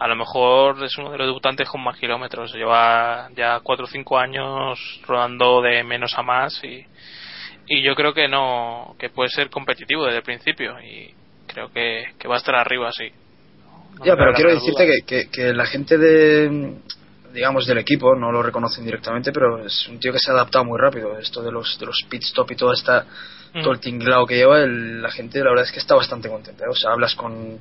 a 0.00 0.08
lo 0.08 0.16
mejor 0.16 0.82
es 0.82 0.98
uno 0.98 1.12
de 1.12 1.18
los 1.18 1.28
debutantes 1.28 1.68
con 1.68 1.84
más 1.84 1.96
kilómetros. 1.96 2.52
Lleva 2.52 3.28
ya 3.36 3.60
4 3.60 3.84
o 3.84 3.88
5 3.88 4.18
años 4.18 5.00
rodando 5.06 5.62
de 5.62 5.84
menos 5.84 6.18
a 6.18 6.22
más 6.22 6.60
y, 6.64 6.84
y 7.68 7.82
yo 7.82 7.94
creo 7.94 8.12
que 8.12 8.26
no 8.26 8.96
que 8.98 9.10
puede 9.10 9.30
ser 9.30 9.48
competitivo 9.48 10.06
desde 10.06 10.18
el 10.18 10.24
principio 10.24 10.80
y 10.82 11.14
creo 11.46 11.70
que, 11.72 12.14
que 12.18 12.26
va 12.26 12.34
a 12.34 12.38
estar 12.38 12.56
arriba, 12.56 12.90
sí. 12.90 13.12
Ya, 14.04 14.16
pero 14.16 14.32
quiero 14.34 14.50
decirte 14.54 14.86
que, 14.86 15.02
que, 15.06 15.30
que 15.30 15.52
la 15.52 15.66
gente 15.66 15.96
de, 15.98 16.74
digamos, 17.32 17.66
del 17.66 17.78
equipo, 17.78 18.14
no 18.16 18.32
lo 18.32 18.42
reconocen 18.42 18.84
directamente, 18.84 19.32
pero 19.32 19.64
es 19.64 19.86
un 19.88 19.98
tío 20.00 20.12
que 20.12 20.18
se 20.18 20.30
ha 20.30 20.34
adaptado 20.34 20.64
muy 20.64 20.78
rápido. 20.80 21.18
Esto 21.18 21.42
de 21.42 21.52
los, 21.52 21.78
de 21.78 21.86
los 21.86 21.96
pit 22.08 22.22
stop 22.22 22.50
y 22.52 22.56
toda 22.56 22.74
esta, 22.74 23.06
Mm. 23.54 23.62
todo 23.62 23.72
el 23.72 23.80
tinglao 23.80 24.26
que 24.26 24.36
lleva, 24.36 24.60
el- 24.62 25.02
la 25.02 25.10
gente 25.10 25.38
la 25.40 25.50
verdad 25.50 25.66
es 25.66 25.72
que 25.72 25.78
está 25.78 25.94
bastante 25.94 26.28
contenta. 26.28 26.64
¿eh? 26.64 26.68
O 26.70 26.74
sea, 26.74 26.92
hablas 26.92 27.14
con 27.14 27.32
un 27.32 27.60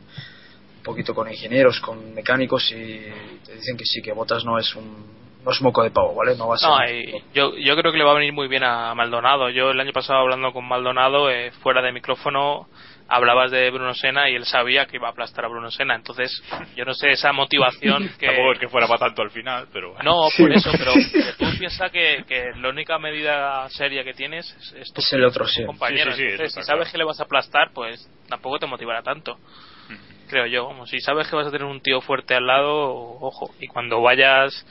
poquito 0.83 1.13
con 1.13 1.29
ingenieros, 1.29 1.79
con 1.81 2.13
mecánicos 2.15 2.71
y 2.71 3.01
te 3.45 3.53
dicen 3.55 3.77
que 3.77 3.85
sí, 3.85 4.01
que 4.01 4.13
Botas 4.13 4.43
no 4.45 4.57
es 4.57 4.73
un, 4.75 5.05
no 5.45 5.51
es 5.51 5.61
moco 5.61 5.83
de 5.83 5.91
pavo, 5.91 6.15
¿vale? 6.15 6.35
No 6.37 6.47
va 6.47 6.55
a 6.55 6.57
ser. 6.57 6.69
No, 6.69 7.19
yo, 7.33 7.55
yo 7.57 7.75
creo 7.75 7.91
que 7.91 7.97
le 7.97 8.03
va 8.05 8.11
a 8.11 8.15
venir 8.15 8.31
muy 8.33 8.47
bien 8.47 8.63
a 8.63 8.95
Maldonado. 8.95 9.49
Yo 9.49 9.71
el 9.71 9.79
año 9.79 9.91
pasado 9.91 10.19
hablando 10.19 10.53
con 10.53 10.65
Maldonado, 10.67 11.29
eh, 11.29 11.51
fuera 11.61 11.81
de 11.81 11.91
micrófono, 11.91 12.67
hablabas 13.11 13.51
de 13.51 13.69
Bruno 13.69 13.93
Sena 13.93 14.29
y 14.29 14.35
él 14.35 14.45
sabía 14.45 14.85
que 14.85 14.95
iba 14.95 15.09
a 15.09 15.11
aplastar 15.11 15.43
a 15.45 15.49
Bruno 15.49 15.69
Sena. 15.69 15.95
Entonces, 15.95 16.41
yo 16.75 16.85
no 16.85 16.93
sé 16.93 17.11
esa 17.11 17.33
motivación 17.33 18.09
que... 18.19 18.27
Tampoco 18.27 18.53
es 18.53 18.59
que 18.59 18.69
fuera 18.69 18.87
para 18.87 18.99
tanto 18.99 19.21
al 19.21 19.31
final, 19.31 19.67
pero. 19.73 19.95
No, 20.03 20.27
por 20.37 20.51
eso, 20.51 20.71
pero 20.71 20.93
tú 21.37 21.45
piensas 21.59 21.91
que, 21.91 22.23
que 22.27 22.51
la 22.57 22.69
única 22.69 22.97
medida 22.97 23.69
seria 23.69 24.03
que 24.03 24.13
tienes 24.13 24.49
es, 24.59 24.73
es 24.73 24.93
tu 24.93 25.01
Es 25.01 25.13
el 25.13 25.25
otro, 25.25 25.45
sí. 25.45 25.65
compañero. 25.65 26.11
Sí, 26.11 26.17
sí, 26.17 26.23
sí, 26.23 26.31
Entonces, 26.31 26.53
si 26.53 26.63
sabes 26.63 26.83
claro. 26.83 26.91
que 26.91 26.97
le 26.99 27.03
vas 27.03 27.19
a 27.19 27.23
aplastar, 27.23 27.71
pues 27.73 28.09
tampoco 28.29 28.59
te 28.59 28.65
motivará 28.65 29.03
tanto. 29.03 29.37
Creo 30.29 30.45
yo. 30.45 30.65
Como 30.65 30.87
si 30.87 31.01
sabes 31.01 31.27
que 31.27 31.35
vas 31.35 31.47
a 31.47 31.51
tener 31.51 31.65
un 31.65 31.81
tío 31.81 31.99
fuerte 31.99 32.33
al 32.33 32.47
lado, 32.47 32.71
ojo. 32.71 33.53
Y 33.59 33.67
cuando 33.67 34.01
vayas 34.01 34.65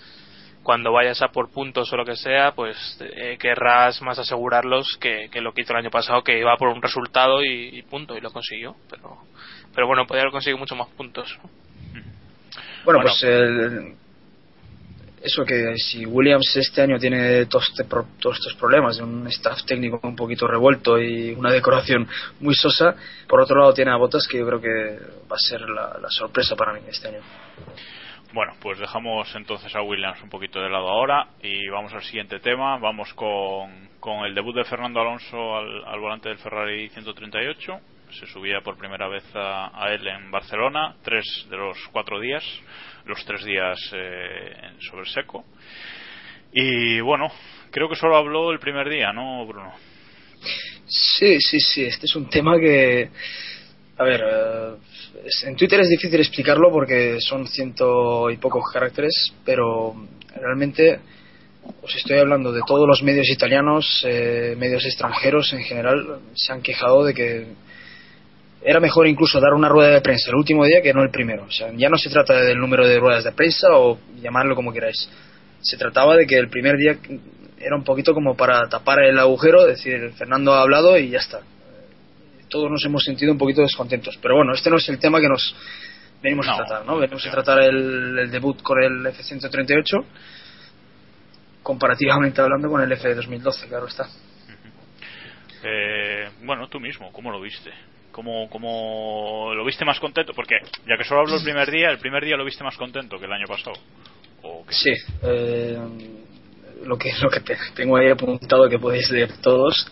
cuando 0.62 0.93
vayas 0.93 1.23
a 1.23 1.29
por 1.29 1.50
puntos 1.50 1.93
o 1.93 1.97
lo 1.97 2.05
que 2.05 2.17
sea, 2.17 2.52
pues 2.52 2.76
eh, 3.00 3.37
querrás 3.40 4.00
más 4.02 4.19
asegurarlos 4.19 4.97
que, 5.00 5.29
que 5.31 5.40
lo 5.40 5.52
que 5.52 5.62
hizo 5.62 5.73
el 5.73 5.79
año 5.79 5.90
pasado, 5.90 6.23
que 6.23 6.38
iba 6.38 6.57
por 6.57 6.69
un 6.69 6.83
resultado 6.83 7.43
y, 7.43 7.79
y 7.79 7.83
punto, 7.83 8.17
y 8.17 8.21
lo 8.21 8.31
consiguió. 8.31 8.76
Pero, 8.90 9.19
pero 9.75 9.87
bueno, 9.87 10.07
podría 10.07 10.23
haber 10.23 10.33
conseguido 10.33 10.59
muchos 10.59 10.76
más 10.76 10.88
puntos. 10.88 11.38
Bueno, 12.85 13.00
Bueno. 13.00 13.00
pues 13.02 13.23
el- 13.25 13.95
eso 15.23 15.45
que 15.45 15.75
si 15.76 16.07
Williams 16.07 16.57
este 16.57 16.81
año 16.81 16.99
tiene 16.99 17.45
todos, 17.45 17.69
este 17.69 17.85
todos 17.85 18.37
estos 18.38 18.55
problemas 18.55 18.97
de 18.97 19.02
un 19.02 19.26
staff 19.29 19.64
técnico 19.64 20.00
un 20.02 20.17
poquito 20.17 20.47
revuelto 20.47 20.99
y 20.99 21.33
una 21.33 21.50
decoración 21.52 22.09
muy 22.40 22.55
sosa, 22.55 22.95
por 23.29 23.40
otro 23.43 23.61
lado 23.61 23.75
tiene 23.75 23.90
a 23.90 23.97
Botas 23.97 24.26
que 24.26 24.38
yo 24.38 24.47
creo 24.47 24.61
que 24.62 24.99
va 25.31 25.37
a 25.37 25.38
ser 25.38 25.61
la, 25.69 25.99
la 26.00 26.09
sorpresa 26.09 26.57
para 26.57 26.73
mí 26.73 26.81
este 26.88 27.09
año. 27.09 27.21
Bueno, 28.32 28.54
pues 28.60 28.78
dejamos 28.78 29.34
entonces 29.34 29.75
a 29.75 29.82
Williams 29.82 30.22
un 30.22 30.30
poquito 30.30 30.60
de 30.60 30.70
lado 30.70 30.88
ahora 30.88 31.26
y 31.42 31.68
vamos 31.68 31.92
al 31.92 32.02
siguiente 32.04 32.38
tema. 32.38 32.78
Vamos 32.78 33.12
con, 33.14 33.88
con 33.99 34.25
el 34.25 34.37
debut 34.37 34.54
de 34.54 34.64
Fernando 34.64 35.00
Alonso 35.00 35.56
al, 35.56 35.84
al 35.84 35.99
volante 35.99 36.28
del 36.28 36.38
Ferrari 36.38 36.88
138. 36.90 37.80
Se 38.12 38.26
subía 38.26 38.60
por 38.60 38.78
primera 38.78 39.08
vez 39.08 39.25
a, 39.34 39.84
él 39.90 40.06
en 40.06 40.30
Barcelona, 40.30 40.94
tres 41.02 41.25
de 41.50 41.56
los 41.56 41.76
cuatro 41.90 42.20
días, 42.20 42.44
los 43.04 43.25
tres 43.25 43.44
días 43.44 43.78
eh, 43.94 44.75
sobre 44.78 45.06
seco. 45.06 45.44
Y 46.52 47.00
bueno, 47.00 47.32
creo 47.72 47.88
que 47.88 47.96
solo 47.96 48.16
habló 48.16 48.52
el 48.52 48.60
primer 48.60 48.88
día, 48.88 49.12
¿no, 49.12 49.44
Bruno? 49.44 49.72
Sí, 50.87 51.40
sí, 51.40 51.58
sí, 51.58 51.84
este 51.84 52.06
es 52.06 52.14
un 52.14 52.28
tema 52.28 52.58
que, 52.60 53.10
a 54.00 54.04
ver, 54.04 54.23
eh, 54.25 55.28
en 55.45 55.57
Twitter 55.57 55.78
es 55.80 55.90
difícil 55.90 56.19
explicarlo 56.21 56.71
porque 56.71 57.19
son 57.21 57.47
ciento 57.47 58.30
y 58.30 58.38
pocos 58.38 58.64
caracteres, 58.73 59.35
pero 59.45 59.95
realmente 60.35 61.00
os 61.83 61.95
estoy 61.95 62.16
hablando 62.16 62.50
de 62.50 62.62
todos 62.66 62.88
los 62.88 63.02
medios 63.02 63.28
italianos, 63.28 64.02
eh, 64.09 64.54
medios 64.57 64.87
extranjeros 64.87 65.52
en 65.52 65.64
general, 65.64 66.21
se 66.35 66.50
han 66.50 66.62
quejado 66.62 67.04
de 67.04 67.12
que 67.12 67.47
era 68.62 68.80
mejor 68.80 69.07
incluso 69.07 69.38
dar 69.38 69.52
una 69.52 69.69
rueda 69.69 69.90
de 69.90 70.00
prensa 70.00 70.30
el 70.30 70.37
último 70.37 70.64
día 70.64 70.80
que 70.80 70.95
no 70.95 71.02
el 71.02 71.11
primero. 71.11 71.45
O 71.45 71.50
sea, 71.50 71.71
ya 71.76 71.90
no 71.90 71.99
se 71.99 72.09
trata 72.09 72.40
del 72.40 72.59
número 72.59 72.88
de 72.88 72.99
ruedas 72.99 73.25
de 73.25 73.33
prensa 73.33 73.69
o 73.76 73.99
llamarlo 74.23 74.57
como 74.57 74.73
queráis. 74.73 75.11
Se 75.61 75.76
trataba 75.76 76.16
de 76.16 76.26
que 76.26 76.38
el 76.38 76.49
primer 76.49 76.78
día 76.78 76.97
era 77.59 77.76
un 77.76 77.85
poquito 77.85 78.14
como 78.14 78.35
para 78.35 78.66
tapar 78.71 79.00
el 79.00 79.19
agujero, 79.19 79.66
decir, 79.66 80.12
Fernando 80.16 80.54
ha 80.54 80.62
hablado 80.62 80.97
y 80.97 81.11
ya 81.11 81.19
está. 81.19 81.42
Todos 82.50 82.71
nos 82.71 82.85
hemos 82.85 83.02
sentido 83.02 83.33
un 83.33 83.38
poquito 83.38 83.62
descontentos. 83.62 84.19
Pero 84.21 84.37
bueno, 84.37 84.52
este 84.52 84.69
no 84.69 84.76
es 84.76 84.88
el 84.88 84.99
tema 84.99 85.21
que 85.21 85.28
nos 85.28 85.54
venimos 86.23 86.47
No, 86.47 86.52
a 86.52 86.57
tratar, 86.57 86.85
¿no? 86.85 86.99
Venimos 86.99 87.26
a 87.26 87.30
tratar 87.30 87.62
el, 87.62 88.19
el 88.19 88.30
debut 88.30 88.61
con 88.62 88.83
el 88.83 89.07
F-138, 89.07 90.04
comparativamente 91.62 92.40
hablando 92.40 92.69
con 92.69 92.83
el 92.83 92.92
F-2012, 92.92 93.69
claro 93.69 93.87
está. 93.87 94.09
Eh, 95.62 96.30
bueno, 96.42 96.69
tú 96.69 96.80
mismo, 96.80 97.12
¿cómo 97.12 97.30
lo 97.30 97.40
viste? 97.40 97.71
¿Cómo, 98.12 98.49
¿Cómo 98.49 99.52
lo 99.54 99.64
viste 99.64 99.85
más 99.85 100.00
contento? 100.00 100.33
Porque 100.35 100.57
ya 100.87 100.97
que 100.97 101.04
solo 101.04 101.21
hablo 101.21 101.37
el 101.37 101.45
primer 101.45 101.71
día, 101.71 101.90
el 101.90 101.99
primer 101.99 102.25
día 102.25 102.37
lo 102.37 102.45
viste 102.45 102.64
más 102.64 102.76
contento 102.76 103.19
que 103.19 103.26
el 103.26 103.33
año 103.33 103.47
pasado. 103.47 103.76
¿O 104.42 104.64
qué? 104.66 104.75
Sí, 104.75 104.90
eh, 105.23 105.78
lo 106.84 106.96
que 106.96 107.12
lo 107.20 107.30
que 107.30 107.40
te- 107.40 107.58
tengo 107.75 107.96
ahí 107.96 108.08
apuntado 108.10 108.68
que 108.68 108.78
podéis 108.78 109.10
leer 109.10 109.32
todos, 109.42 109.87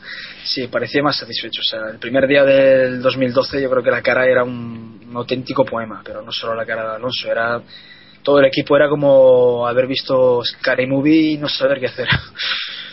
sí, 0.44 0.66
parecía 0.68 1.02
más 1.02 1.16
satisfecho. 1.18 1.60
O 1.60 1.64
sea, 1.64 1.90
el 1.92 1.98
primer 1.98 2.26
día 2.26 2.44
del 2.44 3.00
2012 3.02 3.60
yo 3.62 3.70
creo 3.70 3.82
que 3.82 3.90
la 3.90 4.02
cara 4.02 4.26
era 4.26 4.42
un, 4.44 5.04
un 5.08 5.16
auténtico 5.16 5.64
poema, 5.64 6.02
pero 6.04 6.22
no 6.22 6.32
solo 6.32 6.54
la 6.54 6.64
cara 6.66 6.88
de 6.90 6.96
Alonso, 6.96 7.30
era 7.30 7.60
todo 8.22 8.40
el 8.40 8.46
equipo 8.46 8.76
era 8.76 8.88
como 8.88 9.66
haber 9.66 9.86
visto 9.86 10.42
Scary 10.44 10.86
Movie 10.86 11.32
y 11.32 11.38
no 11.38 11.48
saber 11.48 11.78
qué 11.80 11.86
hacer. 11.86 12.08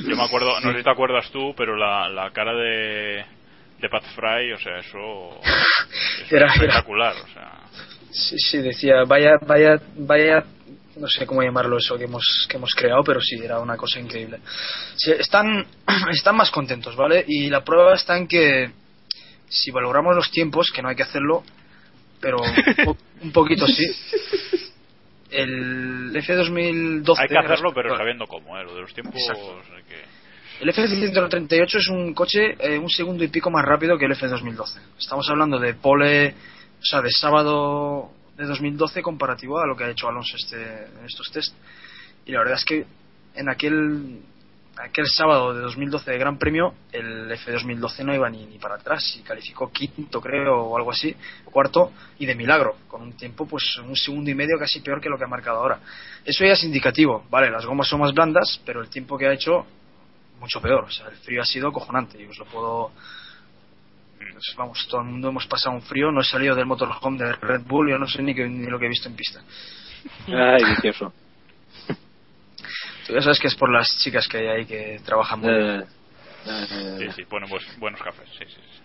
Yo 0.01 0.15
me 0.15 0.23
acuerdo, 0.23 0.59
no 0.61 0.71
sé 0.71 0.77
si 0.77 0.83
te 0.83 0.89
acuerdas 0.91 1.29
tú, 1.31 1.53
pero 1.57 1.75
la, 1.75 2.07
la 2.09 2.31
cara 2.31 2.53
de, 2.53 3.25
de 3.81 3.89
Pat 3.89 4.03
Fry, 4.15 4.51
o 4.53 4.57
sea, 4.59 4.77
eso 4.79 5.39
es 6.25 6.31
Era- 6.31 6.45
era- 6.45 6.53
espectacular. 6.53 7.13
O 7.23 7.27
sea, 7.33 7.51
Sí, 8.11 8.37
sí, 8.39 8.57
decía, 8.59 9.03
vaya, 9.05 9.31
vaya, 9.45 9.77
vaya, 9.97 10.45
no 10.97 11.07
sé 11.07 11.25
cómo 11.25 11.41
llamarlo 11.43 11.77
eso 11.77 11.97
que 11.97 12.05
hemos, 12.05 12.45
que 12.49 12.57
hemos 12.57 12.73
creado, 12.73 13.03
pero 13.03 13.19
sí, 13.21 13.35
era 13.43 13.59
una 13.59 13.75
cosa 13.77 13.99
increíble. 13.99 14.39
Sí, 14.95 15.11
están, 15.11 15.65
están 16.11 16.35
más 16.35 16.51
contentos, 16.51 16.95
¿vale? 16.95 17.23
Y 17.27 17.49
la 17.49 17.63
prueba 17.63 17.93
está 17.95 18.17
en 18.17 18.27
que 18.27 18.71
si 19.47 19.71
valoramos 19.71 20.15
los 20.15 20.31
tiempos, 20.31 20.71
que 20.73 20.81
no 20.81 20.89
hay 20.89 20.95
que 20.95 21.03
hacerlo, 21.03 21.43
pero 22.19 22.37
un, 22.41 22.75
po- 22.85 22.97
un 23.21 23.31
poquito 23.31 23.67
sí, 23.67 23.85
el 25.31 26.11
F2012... 26.13 27.15
hay 27.19 27.27
que 27.27 27.37
hacerlo, 27.37 27.71
pero 27.73 27.95
sabiendo 27.97 28.25
cómo, 28.27 28.57
¿eh? 28.57 28.63
Lo 28.63 28.75
de 28.75 28.81
los 28.81 28.93
tiempos 28.93 29.15
hay 29.75 29.83
que... 29.83 30.15
El 30.61 30.73
F138 30.73 31.75
es 31.75 31.89
un 31.89 32.13
coche 32.13 32.55
eh, 32.59 32.77
un 32.79 32.89
segundo 32.89 33.23
y 33.25 33.27
pico 33.27 33.51
más 33.51 33.65
rápido 33.65 33.97
que 33.97 34.05
el 34.05 34.13
F2012. 34.13 34.79
Estamos 34.97 35.29
hablando 35.29 35.59
de 35.59 35.73
pole, 35.73 36.29
o 36.79 36.85
sea, 36.85 37.01
de 37.01 37.11
sábado 37.11 38.11
de 38.38 38.46
2012 38.46 39.01
comparativo 39.01 39.60
a 39.60 39.68
lo 39.68 39.75
que 39.75 39.86
ha 39.86 39.89
hecho 39.89 40.08
Alonso 40.08 40.36
este, 40.38 40.58
en 40.58 41.06
estos 41.06 41.32
test. 41.32 41.56
Y 42.25 42.32
la 42.32 42.39
verdad 42.39 42.56
es 42.56 42.65
que 42.65 42.86
en 43.36 43.50
aquel 43.50 44.22
aquel 44.77 45.08
sábado 45.08 45.54
de 45.54 45.62
2012 45.62 46.12
de 46.12 46.18
Gran 46.18 46.38
Premio 46.38 46.74
el 46.92 47.32
F2012 47.32 48.04
no 48.04 48.13
iba 48.13 48.30
ni, 48.30 48.46
ni 48.46 48.58
para 48.58 48.75
atrás 48.75 49.15
y 49.18 49.22
calificó 49.22 49.72
quinto 49.72 50.20
creo 50.20 50.63
o 50.63 50.75
algo 50.75 50.92
así, 50.92 51.15
cuarto 51.46 51.94
y 52.20 52.25
de 52.25 52.36
milagro, 52.36 52.75
con 52.89 53.01
un 53.01 53.13
tiempo 53.13 53.48
pues 53.48 53.77
un 53.77 53.96
segundo 53.96 54.30
y 54.30 54.36
medio 54.36 54.60
casi 54.60 54.82
peor 54.82 55.00
que 55.00 55.08
lo 55.08 55.18
que 55.18 55.24
ha 55.24 55.27
marcado 55.27 55.60
ahora. 55.60 55.80
Eso 56.25 56.44
ya 56.44 56.54
es 56.54 56.63
indicativo, 56.65 57.24
vale, 57.30 57.50
las 57.50 57.65
gomas 57.65 57.88
son 57.88 58.01
más 58.01 58.13
blandas, 58.13 58.60
pero 58.65 58.82
el 58.82 58.89
tiempo 58.89 59.18
que 59.18 59.27
ha 59.27 59.34
hecho 59.34 59.65
mucho 60.39 60.62
peor. 60.62 60.86
O 60.86 60.92
sea, 60.92 61.08
el 61.08 61.15
frío 61.18 61.42
ha 61.42 61.46
sido 61.46 61.72
cojonante 61.72 62.22
y 62.22 62.25
os 62.25 62.38
lo 62.38 62.46
puedo. 62.46 62.92
Vamos, 64.58 64.88
todo 64.89 65.01
el 65.01 65.08
mundo 65.08 65.30
hemos 65.30 65.46
pasado 65.48 65.75
un 65.75 65.82
frío. 65.82 66.12
No 66.12 66.22
he 66.22 66.24
salido 66.24 66.56
del 66.56 66.65
motorhome 66.65 67.18
de 67.18 67.34
Red 67.34 67.62
Bull. 67.65 67.89
Yo 67.89 67.98
no 67.98 68.08
sé 68.08 68.22
ni, 68.22 68.34
que- 68.36 68.48
ni 68.48 68.68
lo 68.68 68.77
que 68.80 68.86
he 68.86 68.89
visto 68.89 69.08
en 69.10 69.15
pista. 69.15 69.42
Ay, 70.27 70.63
vicioso. 70.63 71.13
Tú 73.08 73.13
ya 73.13 73.22
sabes 73.22 73.39
que 73.39 73.48
es 73.48 73.56
por 73.56 73.72
las 73.72 73.88
chicas 74.00 74.27
que 74.27 74.38
hay 74.38 74.48
ahí 74.48 74.65
que 74.65 75.00
trabajan 75.06 75.39
muy 75.39 75.54
bien. 75.54 75.82
Eh, 75.82 75.86
eh, 76.48 76.98
Sí, 77.00 77.12
sí, 77.18 77.24
bueno, 77.30 77.48
pues, 77.50 77.63
buenos 77.80 78.01
cafés, 78.01 78.27
sí, 78.38 78.46
sí. 78.48 78.56
sí. 78.56 78.82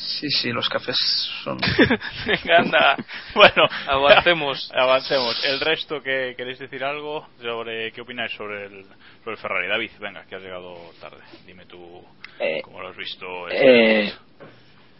Sí, 0.00 0.30
sí, 0.30 0.52
los 0.52 0.68
cafés 0.68 0.96
son... 1.42 1.58
Venga, 2.26 2.58
anda. 2.58 2.96
Bueno, 3.34 3.64
Avancemos. 3.88 4.70
avancemos. 4.74 5.44
El 5.44 5.58
resto, 5.58 6.00
que 6.00 6.34
¿queréis 6.36 6.60
decir 6.60 6.84
algo 6.84 7.26
sobre 7.40 7.90
qué 7.90 8.00
opináis 8.02 8.30
sobre 8.32 8.66
el, 8.66 8.84
sobre 8.84 9.32
el 9.32 9.38
Ferrari? 9.38 9.66
David, 9.66 9.90
venga, 9.98 10.24
que 10.24 10.36
has 10.36 10.42
llegado 10.42 10.76
tarde. 11.00 11.18
Dime 11.46 11.66
tú 11.66 12.04
Eh, 12.38 12.60
cómo 12.62 12.80
lo 12.80 12.88
has 12.90 12.96
visto. 12.96 13.48
eh, 13.50 14.12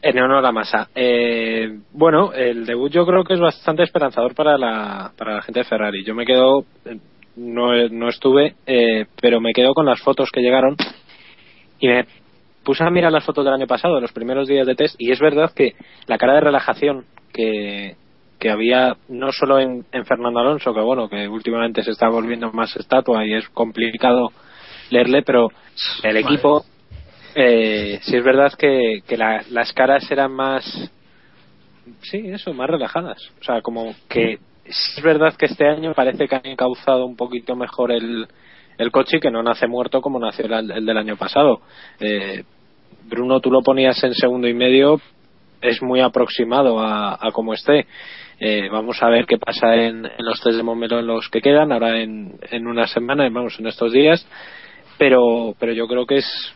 en 0.03 0.19
honor 0.19 0.45
a 0.45 0.53
Massa. 0.53 0.89
Eh, 0.95 1.81
bueno, 1.93 2.33
el 2.33 2.67
debut 2.67 2.93
yo 2.93 3.07
creo 3.07 3.25
que 3.25 3.35
es 3.35 3.41
bastante 3.41 3.83
esperanzador 3.83 4.35
para 4.35 4.57
la, 4.57 5.13
para 5.17 5.37
la 5.37 5.43
gente 5.43 5.61
de 5.61 5.65
Ferrari. 5.65 6.05
Yo 6.05 6.15
me 6.15 6.25
quedo, 6.25 6.65
eh, 6.85 6.99
no, 7.37 7.89
no 7.89 8.09
estuve, 8.09 8.55
eh, 8.67 9.07
pero 9.21 9.41
me 9.41 9.53
quedo 9.53 9.75
con 9.75 9.87
las 9.87 10.01
fotos 10.01 10.31
que 10.31 10.41
llegaron 10.41 10.77
y 11.81 11.89
me 11.89 12.07
puse 12.65 12.85
a 12.85 12.91
mirar 12.91 13.13
las 13.13 13.25
fotos 13.25 13.45
del 13.45 13.55
año 13.55 13.67
pasado, 13.67 14.01
los 14.01 14.13
primeros 14.13 14.47
días 14.47 14.67
de 14.67 14.75
test, 14.75 14.95
y 14.99 15.11
es 15.11 15.21
verdad 15.21 15.53
que 15.55 15.75
la 16.07 16.19
cara 16.19 16.35
de 16.35 16.41
relajación 16.41 17.05
que, 17.33 17.97
que 18.39 18.51
había 18.51 18.97
no 19.09 19.33
solo 19.33 19.59
en, 19.59 19.85
Fernando 20.05 20.41
Alonso, 20.41 20.75
que 20.75 20.81
bueno, 20.81 21.09
que 21.09 21.29
últimamente 21.29 21.83
se 21.83 21.93
está 21.93 22.09
volviendo 22.09 22.53
más 22.53 22.77
estatua 22.77 23.25
y 23.25 23.35
es 23.35 23.49
complicado 23.49 24.31
leerle, 24.91 25.23
pero 25.23 25.49
el 26.03 26.23
Madre. 26.23 26.65
Eh, 27.41 28.01
sí 28.03 28.17
es 28.17 28.25
verdad 28.25 28.53
que, 28.59 29.03
que 29.07 29.17
la- 29.17 29.45
las 29.51 29.73
caras 29.73 30.11
eran 30.11 30.33
más 30.33 30.65
sí 32.03 32.19
eso 32.27 32.53
más 32.53 32.69
relajadas. 32.69 33.31
O 33.41 33.45
sea 33.45 33.63
como 33.63 33.95
que 34.09 34.39
sí. 34.65 34.73
es 34.99 35.03
verdad 35.03 35.35
que 35.37 35.47
este 35.47 35.67
año 35.67 35.95
parece 35.95 36.27
que 36.29 36.35
han 36.37 36.47
encauzado 36.47 37.07
un 37.07 37.17
poquito 37.17 37.55
mejor 37.57 37.93
el, 37.93 38.27
el 38.77 38.91
coche 38.91 39.17
y 39.19 39.21
que 39.21 39.31
no 39.31 39.43
nace 39.43 39.67
muerto 39.67 40.01
como 40.01 40.19
nació 40.19 40.47
el, 40.47 40.71
el 40.71 40.85
del 40.87 40.99
año 40.99 41.17
pasado. 41.17 41.61
Eh, 42.01 42.43
Bruno 43.09 43.41
tú 43.41 43.51
lo 43.51 43.63
ponías 43.63 44.03
en 44.05 44.15
segundo 44.15 44.49
y 44.49 44.55
medio 44.55 45.01
es 45.61 45.83
muy 45.83 46.01
aproximado 46.01 46.79
a, 46.81 47.15
a 47.15 47.31
como 47.33 47.55
esté. 47.55 47.87
Eh, 48.41 48.69
vamos 48.71 49.03
a 49.03 49.09
ver 49.09 49.27
qué 49.27 49.37
pasa 49.39 49.75
en, 49.75 50.07
en 50.07 50.25
los 50.25 50.41
test 50.41 50.57
de 50.57 50.63
Momelo 50.63 51.01
en 51.01 51.07
los 51.09 51.29
que 51.29 51.41
quedan 51.41 51.73
ahora 51.73 51.99
en, 52.01 52.39
en 52.51 52.67
una 52.69 52.87
semana 52.87 53.29
vamos 53.31 53.59
en 53.59 53.67
estos 53.67 53.93
días. 53.93 54.27
Pero 54.99 55.55
pero 55.59 55.73
yo 55.73 55.87
creo 55.89 56.07
que 56.07 56.17
es 56.19 56.55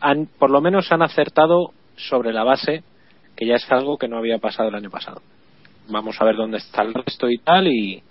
han 0.00 0.26
por 0.26 0.50
lo 0.50 0.60
menos 0.60 0.90
han 0.92 1.02
acertado 1.02 1.72
sobre 1.96 2.32
la 2.32 2.44
base 2.44 2.82
que 3.36 3.46
ya 3.46 3.56
es 3.56 3.70
algo 3.70 3.98
que 3.98 4.08
no 4.08 4.18
había 4.18 4.38
pasado 4.38 4.68
el 4.68 4.74
año 4.74 4.90
pasado 4.90 5.22
vamos 5.88 6.20
a 6.20 6.24
ver 6.24 6.36
dónde 6.36 6.58
está 6.58 6.82
el 6.82 6.94
resto 6.94 7.28
y 7.30 7.38
tal 7.38 7.66
y, 7.68 8.02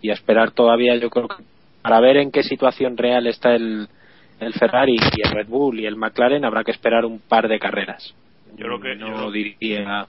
y 0.00 0.10
a 0.10 0.14
esperar 0.14 0.52
todavía 0.52 0.96
yo 0.96 1.10
creo 1.10 1.28
que 1.28 1.42
para 1.82 2.00
ver 2.00 2.16
en 2.16 2.30
qué 2.30 2.42
situación 2.42 2.96
real 2.96 3.26
está 3.26 3.54
el, 3.54 3.88
el 4.40 4.52
Ferrari 4.54 4.94
y 4.96 5.26
el 5.26 5.32
Red 5.32 5.48
Bull 5.48 5.80
y 5.80 5.86
el 5.86 5.96
McLaren 5.96 6.44
habrá 6.44 6.64
que 6.64 6.70
esperar 6.70 7.04
un 7.04 7.20
par 7.20 7.48
de 7.48 7.58
carreras 7.58 8.14
Yo 8.56 8.66
creo 8.66 8.80
que- 8.80 8.94
no 8.96 9.24
yo 9.24 9.30
diría 9.30 10.06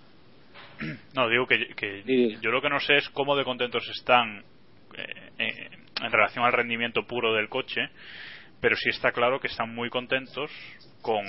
No, 1.13 1.29
digo 1.29 1.47
que, 1.47 1.67
que 1.75 2.03
Sí. 2.05 2.37
yo 2.41 2.51
lo 2.51 2.61
que 2.61 2.69
no 2.69 2.79
sé 2.79 2.97
es 2.97 3.09
cómo 3.09 3.35
de 3.35 3.43
contentos 3.43 3.83
están 3.89 4.43
eh, 4.97 5.29
eh, 5.39 5.69
en 6.01 6.11
relación 6.11 6.43
al 6.45 6.53
rendimiento 6.53 7.03
puro 7.07 7.33
del 7.33 7.47
coche, 7.49 7.81
pero 8.65 8.77
sí 8.77 8.89
está 8.89 9.11
claro 9.11 9.39
que 9.39 9.45
están 9.45 9.75
muy 9.75 9.91
contentos 9.91 10.49
con 11.03 11.23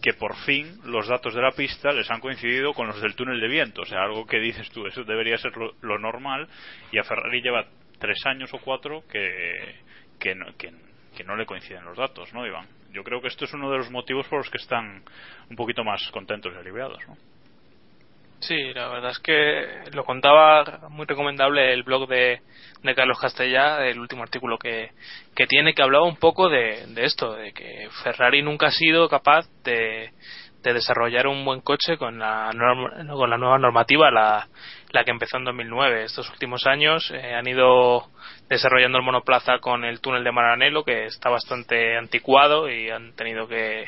que 0.00 0.12
por 0.12 0.36
fin 0.44 0.78
los 0.84 1.08
datos 1.08 1.34
de 1.34 1.42
la 1.42 1.50
pista 1.50 1.90
les 1.90 2.08
han 2.12 2.20
coincidido 2.20 2.72
con 2.74 2.86
los 2.86 3.02
del 3.02 3.16
túnel 3.16 3.40
de 3.40 3.48
viento, 3.48 3.82
o 3.82 3.84
sea, 3.84 4.04
algo 4.04 4.24
que 4.24 4.38
dices 4.38 4.70
tú, 4.70 4.86
eso 4.86 5.02
debería 5.02 5.36
ser 5.36 5.50
lo, 5.56 5.98
normal 5.98 6.46
y 6.92 7.00
a 7.00 7.02
Ferrari 7.02 7.42
lleva 7.42 7.66
tres 7.98 8.24
años 8.24 8.54
o 8.54 8.58
cuatro 8.58 9.02
que, 9.10 10.34
no, 10.36 10.46
que 10.56 11.24
no 11.24 11.34
le 11.34 11.44
coinciden 11.44 11.84
los 11.86 11.98
datos, 11.98 12.32
¿no, 12.32 12.46
Iván? 12.46 12.68
Yo 12.92 13.02
creo 13.02 13.20
que 13.20 13.26
esto 13.26 13.46
es 13.46 13.52
uno 13.52 13.68
de 13.68 13.78
los 13.78 13.90
motivos 13.90 14.28
por 14.28 14.38
los 14.38 14.48
que 14.48 14.58
están 14.58 15.02
un 15.50 15.56
poquito 15.56 15.82
más 15.82 16.08
contentos 16.12 16.54
y 16.54 16.56
aliviados, 16.56 17.02
¿no? 17.08 17.16
Sí, 18.40 18.72
la 18.72 18.88
verdad 18.88 19.10
es 19.10 19.18
que 19.18 19.90
lo 19.92 20.04
contaba 20.04 20.88
muy 20.88 21.04
recomendable 21.04 21.74
el 21.74 21.82
blog 21.82 22.08
de, 22.08 22.40
Carlos 22.96 23.18
Castellá, 23.20 23.86
el 23.86 23.98
último 24.00 24.22
artículo 24.22 24.56
que, 24.58 24.92
que 25.36 25.46
tiene, 25.46 25.74
que 25.74 25.82
hablaba 25.82 26.06
un 26.06 26.16
poco 26.16 26.48
de, 26.48 26.86
esto, 26.96 27.34
de 27.34 27.52
que 27.52 27.88
Ferrari 28.02 28.40
nunca 28.42 28.68
ha 28.68 28.70
sido 28.70 29.10
capaz 29.10 29.46
de, 29.62 30.10
de 30.62 30.72
desarrollar 30.72 31.26
un 31.26 31.44
buen 31.44 31.60
coche 31.60 31.98
con 31.98 32.18
la, 32.18 32.50
norma- 32.54 33.12
con 33.12 33.28
la 33.28 33.36
nueva 33.36 33.58
normativa, 33.58 34.10
la, 34.10 34.48
la 34.90 35.04
que 35.04 35.10
empezó 35.10 35.36
en 35.36 35.44
2009. 35.44 36.04
Estos 36.04 36.30
últimos 36.30 36.66
años 36.66 37.10
eh, 37.10 37.34
han 37.34 37.46
ido 37.46 38.08
desarrollando 38.48 38.96
el 38.96 39.04
monoplaza 39.04 39.58
con 39.58 39.84
el 39.84 40.00
túnel 40.00 40.24
de 40.24 40.32
Maranello, 40.32 40.82
que 40.82 41.04
está 41.04 41.28
bastante 41.28 41.98
anticuado 41.98 42.70
y 42.70 42.88
han 42.88 43.12
tenido 43.14 43.46
que 43.46 43.84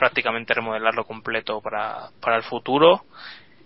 prácticamente 0.00 0.52
remodelarlo 0.52 1.04
completo 1.04 1.60
para, 1.60 2.08
para 2.20 2.36
el 2.36 2.42
futuro 2.42 3.04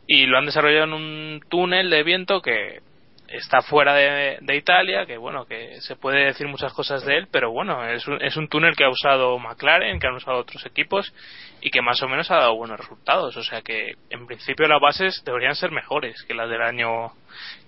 y 0.08 0.26
lo 0.26 0.38
han 0.38 0.46
desarrollado 0.46 0.84
en 0.84 0.92
un 0.94 1.40
túnel 1.50 1.90
de 1.90 2.02
viento 2.02 2.40
que 2.40 2.80
está 3.28 3.60
fuera 3.60 3.94
de, 3.94 4.38
de 4.40 4.56
Italia, 4.56 5.04
que 5.04 5.18
bueno, 5.18 5.44
que 5.44 5.82
se 5.82 5.96
puede 5.96 6.24
decir 6.24 6.48
muchas 6.48 6.72
cosas 6.72 7.04
de 7.04 7.18
él, 7.18 7.28
pero 7.30 7.52
bueno, 7.52 7.86
es 7.86 8.08
un, 8.08 8.22
es 8.22 8.36
un 8.38 8.48
túnel 8.48 8.74
que 8.74 8.84
ha 8.84 8.88
usado 8.88 9.38
McLaren, 9.38 10.00
que 10.00 10.06
han 10.06 10.14
usado 10.14 10.38
otros 10.38 10.64
equipos 10.64 11.12
y 11.60 11.70
que 11.70 11.82
más 11.82 12.02
o 12.02 12.08
menos 12.08 12.30
ha 12.30 12.36
dado 12.36 12.56
buenos 12.56 12.80
resultados, 12.80 13.36
o 13.36 13.42
sea 13.42 13.60
que 13.60 13.96
en 14.08 14.26
principio 14.26 14.66
las 14.66 14.80
bases 14.80 15.22
deberían 15.26 15.54
ser 15.54 15.72
mejores 15.72 16.22
que 16.22 16.32
las 16.32 16.48
del 16.48 16.62
año 16.62 17.12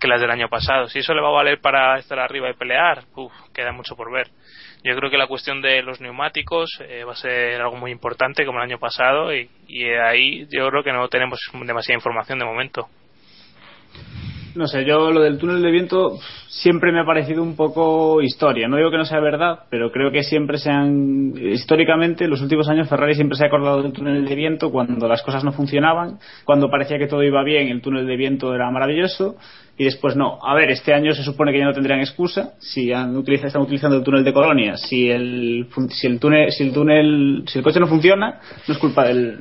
que 0.01 0.09
las 0.09 0.21
del 0.21 0.31
año 0.31 0.49
pasado. 0.49 0.89
Si 0.89 1.01
eso 1.01 1.13
le 1.13 1.21
va 1.21 1.29
a 1.29 1.33
valer 1.33 1.61
para 1.61 1.99
estar 1.99 2.19
arriba 2.19 2.49
y 2.49 2.55
pelear, 2.55 3.05
uf, 3.15 3.33
queda 3.53 3.73
mucho 3.73 3.97
por 3.97 4.11
ver. 4.11 4.29
Yo 4.83 4.97
creo 4.97 5.11
que 5.11 5.19
la 5.19 5.27
cuestión 5.27 5.61
de 5.61 5.83
los 5.83 6.01
neumáticos 6.01 6.81
eh, 6.81 7.05
va 7.05 7.13
a 7.13 7.17
ser 7.17 7.61
algo 7.61 7.77
muy 7.77 7.91
importante 7.91 8.47
como 8.47 8.59
el 8.59 8.65
año 8.65 8.79
pasado 8.79 9.35
y, 9.35 9.49
ahí 10.03 10.47
yo 10.51 10.69
creo 10.71 10.83
que 10.83 10.93
no 10.93 11.09
tenemos 11.09 11.39
demasiada 11.67 11.99
información 11.99 12.39
de 12.39 12.45
momento. 12.45 12.89
No 14.55 14.67
sé, 14.67 14.85
yo 14.85 15.13
lo 15.13 15.21
del 15.21 15.39
túnel 15.39 15.63
de 15.63 15.71
viento 15.71 16.19
siempre 16.49 16.91
me 16.91 17.01
ha 17.01 17.05
parecido 17.05 17.41
un 17.41 17.55
poco 17.55 18.21
historia. 18.21 18.67
No 18.67 18.79
digo 18.79 18.91
que 18.91 18.97
no 18.97 19.05
sea 19.05 19.21
verdad, 19.21 19.61
pero 19.71 19.93
creo 19.93 20.11
que 20.11 20.25
siempre 20.25 20.59
se 20.59 20.71
han. 20.71 21.35
Históricamente, 21.37 22.25
en 22.25 22.31
los 22.31 22.43
últimos 22.43 22.69
años, 22.69 22.89
Ferrari 22.89 23.15
siempre 23.15 23.37
se 23.37 23.45
ha 23.45 23.47
acordado 23.47 23.81
del 23.81 23.93
túnel 23.93 24.25
de 24.25 24.35
viento 24.35 24.73
cuando 24.73 25.07
las 25.07 25.23
cosas 25.23 25.45
no 25.45 25.53
funcionaban, 25.53 26.19
cuando 26.45 26.69
parecía 26.69 26.99
que 26.99 27.07
todo 27.07 27.23
iba 27.23 27.45
bien, 27.45 27.69
el 27.69 27.81
túnel 27.81 28.07
de 28.07 28.17
viento 28.17 28.53
era 28.53 28.69
maravilloso, 28.73 29.37
y 29.81 29.85
después 29.85 30.15
no. 30.15 30.39
A 30.43 30.55
ver, 30.55 30.71
este 30.71 30.93
año 30.93 31.15
se 31.15 31.23
supone 31.23 31.53
que 31.53 31.59
ya 31.59 31.65
no 31.65 31.73
tendrían 31.73 32.01
excusa. 32.01 32.53
Si 32.59 32.93
han 32.93 33.17
utiliza- 33.17 33.47
están 33.47 33.63
utilizando 33.63 33.97
el 33.97 34.03
túnel 34.05 34.23
de 34.23 34.33
Colonia, 34.35 34.77
si 34.77 35.11
el, 35.11 35.69
si 35.89 36.07
el 36.07 36.21
túnel, 36.21 36.53
si 36.53 36.65
el 36.65 36.73
túnel, 36.75 37.45
si 37.47 37.57
el 37.59 37.65
coche 37.65 37.81
no 37.81 37.87
funciona, 37.87 38.41
no 38.69 38.75
es 38.75 38.79
culpa 38.79 39.05
del, 39.05 39.41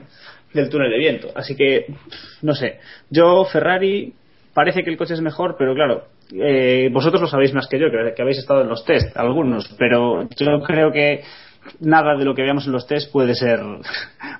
del 0.53 0.69
túnel 0.69 0.91
de 0.91 0.97
viento. 0.97 1.27
Así 1.35 1.57
que, 1.57 1.87
no 2.41 2.55
sé. 2.55 2.79
Yo, 3.09 3.43
Ferrari, 3.51 4.13
parece 4.53 4.81
que 4.81 4.89
el 4.89 4.95
coche 4.95 5.13
es 5.13 5.19
mejor, 5.21 5.57
pero 5.59 5.75
claro, 5.75 6.05
eh, 6.33 6.89
vosotros 6.89 7.21
lo 7.21 7.27
sabéis 7.27 7.53
más 7.53 7.67
que 7.67 7.77
yo, 7.77 7.87
que, 7.91 8.13
que 8.15 8.21
habéis 8.21 8.37
estado 8.37 8.61
en 8.61 8.69
los 8.69 8.85
test, 8.85 9.17
algunos, 9.17 9.67
pero 9.77 10.25
yo 10.37 10.61
creo 10.65 10.93
que 10.93 11.21
nada 11.79 12.17
de 12.17 12.25
lo 12.25 12.33
que 12.35 12.41
veamos 12.41 12.65
en 12.65 12.71
los 12.71 12.87
test 12.87 13.11
puede 13.11 13.35
ser, 13.35 13.59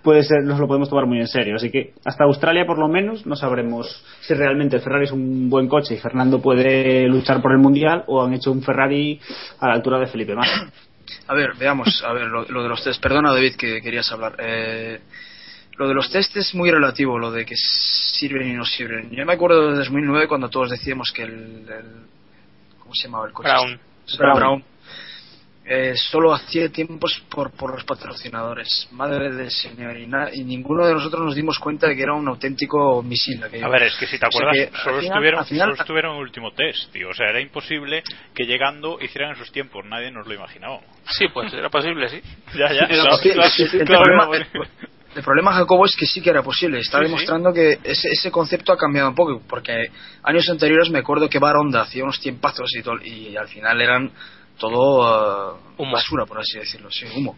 puede 0.04 0.24
ser, 0.24 0.44
nos 0.44 0.60
lo 0.60 0.68
podemos 0.68 0.90
tomar 0.90 1.06
muy 1.06 1.20
en 1.20 1.28
serio. 1.28 1.56
Así 1.56 1.70
que 1.70 1.94
hasta 2.06 2.24
Australia, 2.24 2.66
por 2.66 2.78
lo 2.80 2.88
menos, 2.88 3.26
no 3.26 3.36
sabremos 3.36 4.04
si 4.22 4.34
realmente 4.34 4.78
el 4.78 4.82
Ferrari 4.82 5.06
es 5.06 5.12
un 5.12 5.50
buen 5.50 5.68
coche 5.68 5.96
y 5.96 5.98
Fernando 5.98 6.42
puede 6.42 7.08
luchar 7.08 7.42
por 7.42 7.52
el 7.52 7.58
mundial 7.60 8.04
o 8.08 8.24
han 8.24 8.34
hecho 8.34 8.52
un 8.52 8.62
Ferrari 8.64 9.20
a 9.60 9.68
la 9.68 9.74
altura 9.74 10.00
de 10.00 10.08
Felipe 10.08 10.36
Massa. 10.36 10.72
A 11.28 11.34
ver, 11.34 11.52
veamos, 11.60 12.04
a 12.06 12.14
ver, 12.14 12.28
lo, 12.28 12.44
lo 12.46 12.64
de 12.64 12.70
los 12.70 12.84
test. 12.84 13.02
Perdona, 13.02 13.32
David, 13.32 13.56
que 13.56 13.82
querías 13.82 14.12
hablar. 14.12 14.36
Eh, 14.40 15.00
lo 15.78 15.88
de 15.88 15.94
los 15.94 16.10
test 16.12 16.36
es 16.38 16.54
muy 16.56 16.70
relativo, 16.72 17.18
lo 17.18 17.32
de 17.32 17.46
que 17.46 17.56
sirven 17.56 18.50
y 18.50 18.54
no 18.54 18.66
sirven. 18.66 19.10
Yo 19.12 19.26
me 19.26 19.34
acuerdo 19.34 19.72
de 19.72 19.78
2009 19.78 20.28
cuando 20.28 20.50
todos 20.50 20.70
decíamos 20.72 21.12
que 21.12 21.24
el, 21.24 21.32
el- 21.32 22.06
¿cómo 22.80 22.94
se 22.94 23.04
llamaba 23.08 23.28
el 23.28 23.34
coche? 23.34 23.50
Brown. 23.50 23.80
Brown. 24.18 24.36
Brown. 24.40 24.64
Eh, 25.72 25.94
solo 25.96 26.34
hacía 26.34 26.68
tiempos 26.70 27.22
por, 27.30 27.52
por 27.52 27.72
los 27.76 27.84
patrocinadores. 27.84 28.88
Madre 28.92 29.32
del 29.32 29.52
señor. 29.52 29.96
Y, 29.98 30.08
na- 30.08 30.30
y 30.34 30.44
ninguno 30.44 30.84
de 30.88 30.94
nosotros 30.96 31.24
nos 31.24 31.36
dimos 31.36 31.60
cuenta 31.60 31.88
de 31.88 31.96
que 31.96 32.02
era 32.02 32.14
un 32.16 32.28
auténtico 32.28 33.04
misil. 33.04 33.44
aquello. 33.44 33.68
A 33.68 33.70
ver, 33.70 33.84
es 33.84 33.96
que 33.98 34.08
si 34.08 34.18
te 34.18 34.26
O 34.26 34.32
sea 34.32 34.40
acuerdas, 34.50 34.56
que, 34.72 34.78
solo, 34.84 35.00
final- 35.00 35.12
estuvieron, 35.14 35.40
al 35.42 35.46
final- 35.46 35.68
solo 35.70 35.82
estuvieron 35.82 36.12
en 36.14 36.18
el 36.18 36.24
último 36.24 36.52
test, 36.54 36.92
tío. 36.92 37.10
O 37.10 37.14
sea, 37.14 37.30
era 37.30 37.40
imposible 37.40 38.02
que 38.34 38.46
llegando 38.46 38.98
hicieran 39.00 39.34
esos 39.36 39.52
tiempos. 39.52 39.86
Nadie 39.86 40.10
nos 40.10 40.26
lo 40.26 40.34
imaginaba. 40.34 40.80
Sí, 41.06 41.28
pues 41.32 41.54
era 41.54 41.70
posible, 41.70 42.10
sí. 42.10 42.20
Ya, 42.58 42.74
ya. 42.74 42.86
Era 42.86 42.88
claro, 42.88 43.10
posible. 43.12 43.34
claro, 43.36 43.54
el, 43.74 43.86
claro, 43.86 44.04
problema, 44.04 44.38
el- 44.38 44.70
el 45.18 45.24
problema, 45.24 45.54
Jacobo, 45.54 45.86
es 45.86 45.96
que 45.96 46.08
sí 46.08 46.20
que 46.20 46.32
era 46.32 46.42
posible. 46.42 46.80
Está 46.80 46.98
Sí, 46.98 47.04
sí. 47.06 47.12
demostrando 47.12 47.54
que 47.54 47.78
ese, 47.84 48.10
ese 48.10 48.32
concepto 48.32 48.74
ha 48.74 48.78
cambiado 48.78 49.10
un 49.10 49.16
poco. 49.16 49.40
Porque 49.48 49.92
años 50.24 50.50
anteriores 50.50 50.90
me 50.90 50.98
acuerdo 50.98 51.30
que 51.30 51.38
Baronda 51.38 51.82
hacía 51.82 52.04
unos 52.04 52.20
tiempazos 52.20 52.72
y, 52.76 52.82
todo, 52.82 52.98
y 53.04 53.38
al 53.38 53.48
final 53.50 53.80
eran 53.82 54.12
todo 54.60 55.58
Humo. 55.78 55.94
basura, 55.94 56.26
por 56.26 56.40
así 56.40 56.60
decirlo. 56.60 56.92
Sí, 56.92 57.06
humo. 57.16 57.36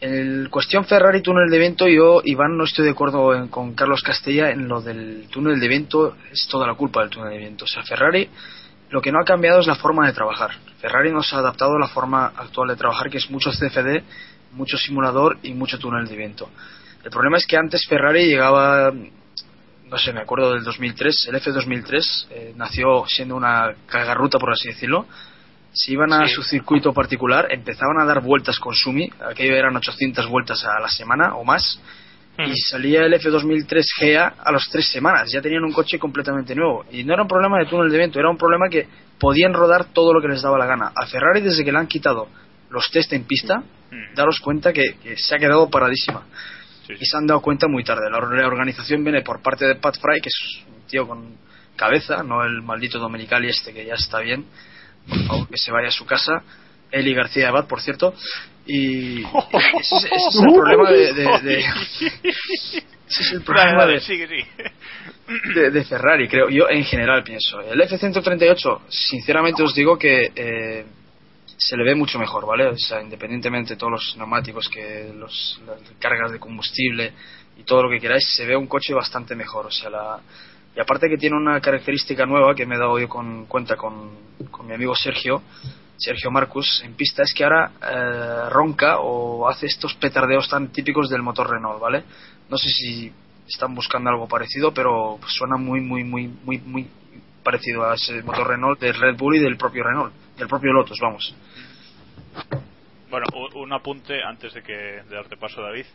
En 0.00 0.48
cuestión 0.50 0.84
Ferrari 0.84 1.22
túnel 1.22 1.48
de 1.50 1.58
viento, 1.58 1.88
yo, 1.88 2.20
Iván, 2.24 2.56
no 2.58 2.64
estoy 2.64 2.84
de 2.84 2.90
acuerdo 2.90 3.34
en- 3.34 3.48
con 3.48 3.74
Carlos 3.74 4.02
Castella 4.02 4.50
en 4.50 4.68
lo 4.68 4.80
del 4.82 5.28
túnel 5.30 5.58
de 5.58 5.68
viento. 5.68 6.16
Es 6.30 6.46
toda 6.48 6.66
la 6.66 6.74
culpa 6.74 7.00
del 7.00 7.10
túnel 7.10 7.30
de 7.30 7.38
viento. 7.38 7.64
O 7.64 7.68
sea, 7.68 7.82
Ferrari 7.82 8.28
lo 8.90 9.00
que 9.00 9.10
no 9.10 9.18
ha 9.20 9.24
cambiado 9.24 9.60
es 9.60 9.66
la 9.66 9.74
forma 9.76 10.06
de 10.06 10.12
trabajar. 10.12 10.50
Ferrari 10.80 11.10
no 11.10 11.22
se 11.22 11.34
ha 11.34 11.38
adaptado 11.38 11.76
a 11.76 11.78
la 11.80 11.88
forma 11.88 12.26
actual 12.26 12.68
de 12.68 12.76
trabajar, 12.76 13.08
que 13.10 13.16
es 13.18 13.30
mucho 13.30 13.50
CFD, 13.50 14.02
mucho 14.52 14.76
simulador 14.76 15.38
y 15.42 15.52
mucho 15.54 15.78
túnel 15.78 16.06
de 16.06 16.14
viento. 16.16 16.50
El 17.02 17.10
problema 17.10 17.38
es 17.38 17.46
que 17.46 17.56
antes 17.56 17.86
Ferrari 17.88 18.26
llegaba, 18.26 18.92
no 18.92 19.98
sé, 19.98 20.12
me 20.12 20.20
acuerdo 20.20 20.52
del 20.52 20.62
2003, 20.64 21.28
el 21.28 21.34
F2003 21.36 22.26
eh, 22.30 22.52
nació 22.56 23.04
siendo 23.06 23.36
una 23.36 23.74
cagarruta, 23.86 24.38
por 24.38 24.52
así 24.52 24.68
decirlo. 24.68 25.06
Si 25.74 25.92
iban 25.92 26.12
a 26.12 26.26
Sí. 26.28 26.34
su 26.34 26.42
circuito 26.42 26.92
particular, 26.92 27.48
empezaban 27.50 27.98
a 28.00 28.04
dar 28.04 28.22
vueltas 28.22 28.58
con 28.58 28.74
Sumi, 28.74 29.10
aquello 29.28 29.54
eran 29.56 29.76
800 29.76 30.26
vueltas 30.28 30.64
a 30.64 30.80
la 30.80 30.88
semana 30.88 31.34
o 31.34 31.44
más, 31.44 31.80
Mm. 32.38 32.42
y 32.50 32.56
salía 32.56 33.02
el 33.04 33.12
F2003 33.14 33.86
GA 34.00 34.34
a 34.42 34.50
las 34.52 34.68
tres 34.70 34.88
semanas. 34.90 35.30
Ya 35.32 35.40
tenían 35.42 35.64
un 35.64 35.72
coche 35.72 35.98
completamente 35.98 36.54
nuevo. 36.54 36.84
Y 36.90 37.04
no 37.04 37.12
era 37.12 37.22
un 37.22 37.28
problema 37.28 37.58
de 37.58 37.66
túnel 37.66 37.90
de 37.90 37.98
viento, 37.98 38.18
era 38.18 38.30
un 38.30 38.36
problema 38.38 38.68
que 38.70 38.86
podían 39.20 39.52
rodar 39.52 39.86
todo 39.92 40.12
lo 40.14 40.20
que 40.20 40.28
les 40.28 40.42
daba 40.42 40.58
la 40.58 40.66
gana. 40.66 40.92
A 40.94 41.06
Ferrari, 41.06 41.40
desde 41.40 41.64
que 41.64 41.70
le 41.72 41.78
han 41.78 41.86
quitado 41.86 42.28
los 42.70 42.90
test 42.90 43.12
en 43.12 43.24
pista, 43.24 43.62
Mm. 43.90 44.14
daros 44.16 44.40
cuenta 44.40 44.72
que, 44.72 44.82
que 45.02 45.16
se 45.16 45.34
ha 45.34 45.38
quedado 45.38 45.68
paradísima. 45.70 46.22
Sí. 46.86 46.94
Y 47.00 47.04
se 47.06 47.16
han 47.16 47.26
dado 47.26 47.40
cuenta 47.40 47.66
muy 47.68 47.84
tarde. 47.84 48.10
La, 48.10 48.18
la 48.18 48.46
organización 48.46 49.02
viene 49.04 49.22
por 49.22 49.40
parte 49.40 49.66
de 49.66 49.76
Pat 49.76 49.96
Fry, 50.00 50.20
que 50.20 50.28
es 50.28 50.64
un 50.68 50.86
tío 50.88 51.06
con 51.06 51.36
cabeza, 51.76 52.22
no 52.22 52.42
el 52.44 52.62
maldito 52.62 52.98
Domenicali 52.98 53.48
este 53.48 53.72
que 53.72 53.84
ya 53.86 53.94
está 53.94 54.18
bien. 54.20 54.44
Por 55.08 55.26
favor, 55.26 55.48
que 55.48 55.56
se 55.58 55.70
vaya 55.72 55.88
a 55.88 55.92
su 55.92 56.06
casa. 56.06 56.42
Eli 56.90 57.12
García 57.14 57.48
Abad, 57.48 57.66
por 57.66 57.80
cierto. 57.80 58.14
Y 58.66 59.20
ese, 59.22 59.96
es- 59.96 60.04
ese 60.04 60.14
es 60.28 60.36
el 60.40 60.52
problema 60.54 60.90
de, 60.90 61.12
de- 61.12 61.40
de- 61.40 61.58
ese 62.24 62.82
es 63.08 63.32
el 63.32 63.38
Dale, 63.40 63.44
problema 63.44 63.78
dale, 63.80 63.92
de, 63.94 64.00
sigue, 64.00 64.26
sigue. 64.28 64.46
de- 65.54 65.70
de 65.70 65.84
Ferrari, 65.84 66.28
creo. 66.28 66.48
Yo 66.48 66.68
en 66.70 66.84
general 66.84 67.22
pienso. 67.24 67.60
El 67.60 67.80
F-138, 67.80 68.80
sinceramente 68.88 69.62
os 69.62 69.74
digo 69.74 69.98
que 69.98 70.32
eh, 70.34 70.84
se 71.56 71.76
le 71.76 71.84
ve 71.84 71.94
mucho 71.94 72.18
mejor, 72.18 72.46
¿vale? 72.46 72.66
O 72.68 72.78
sea, 72.78 73.02
independientemente 73.02 73.74
de 73.74 73.76
todos 73.76 73.92
los 73.92 74.16
neumáticos, 74.16 74.68
que 74.68 75.12
los, 75.16 75.60
las 75.66 75.78
cargas 75.98 76.32
de 76.32 76.38
combustible 76.38 77.12
y 77.58 77.64
todo 77.64 77.82
lo 77.84 77.90
que 77.90 78.00
queráis, 78.00 78.24
se 78.34 78.46
ve 78.46 78.56
un 78.56 78.66
coche 78.66 78.94
bastante 78.94 79.34
mejor. 79.34 79.66
O 79.66 79.70
sea, 79.70 79.90
la, 79.90 80.20
y 80.76 80.80
aparte 80.80 81.08
que 81.08 81.16
tiene 81.16 81.36
una 81.36 81.60
característica 81.60 82.26
nueva 82.26 82.54
que 82.54 82.66
me 82.66 82.74
he 82.74 82.78
dado 82.78 82.98
yo 82.98 83.08
con, 83.08 83.46
cuenta 83.46 83.76
con, 83.76 84.10
con 84.50 84.66
mi 84.66 84.74
amigo 84.74 84.94
Sergio, 84.94 85.42
Sergio 85.96 86.30
Marcus, 86.30 86.82
en 86.84 86.94
pista, 86.94 87.22
es 87.22 87.32
que 87.32 87.44
ahora 87.44 87.70
eh, 87.80 88.50
ronca 88.50 88.98
o 88.98 89.48
hace 89.48 89.66
estos 89.66 89.94
petardeos 89.94 90.48
tan 90.48 90.68
típicos 90.68 91.08
del 91.08 91.22
motor 91.22 91.48
Renault, 91.50 91.80
¿vale? 91.80 92.04
No 92.50 92.58
sé 92.58 92.68
si 92.68 93.12
están 93.46 93.74
buscando 93.74 94.10
algo 94.10 94.26
parecido, 94.26 94.72
pero 94.74 95.18
suena 95.26 95.56
muy, 95.56 95.80
muy, 95.80 96.02
muy, 96.02 96.28
muy, 96.28 96.58
muy 96.58 96.88
parecido 97.42 97.88
a 97.88 97.94
ese 97.94 98.22
motor 98.22 98.48
Renault 98.48 98.80
del 98.80 98.98
Red 98.98 99.16
Bull 99.16 99.36
y 99.36 99.38
del 99.38 99.56
propio 99.56 99.84
Renault, 99.84 100.12
del 100.36 100.48
propio 100.48 100.72
Lotus, 100.72 100.98
vamos. 101.00 101.34
Bueno, 103.10 103.26
un 103.54 103.72
apunte 103.72 104.22
antes 104.22 104.52
de 104.54 104.62
que 104.62 104.72
de 104.72 105.14
darte 105.14 105.36
paso, 105.36 105.62
David, 105.62 105.86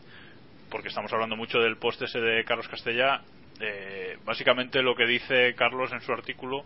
porque 0.70 0.88
estamos 0.88 1.12
hablando 1.12 1.36
mucho 1.36 1.60
del 1.60 1.76
post 1.78 2.02
ese 2.02 2.20
de 2.22 2.46
Carlos 2.46 2.68
Castella. 2.70 3.22
Eh, 3.60 4.18
básicamente 4.26 4.82
lo 4.82 4.96
que 4.96 5.06
dice 5.06 5.54
Carlos 5.56 5.92
en 5.92 6.02
su 6.02 6.12
artículo 6.12 6.66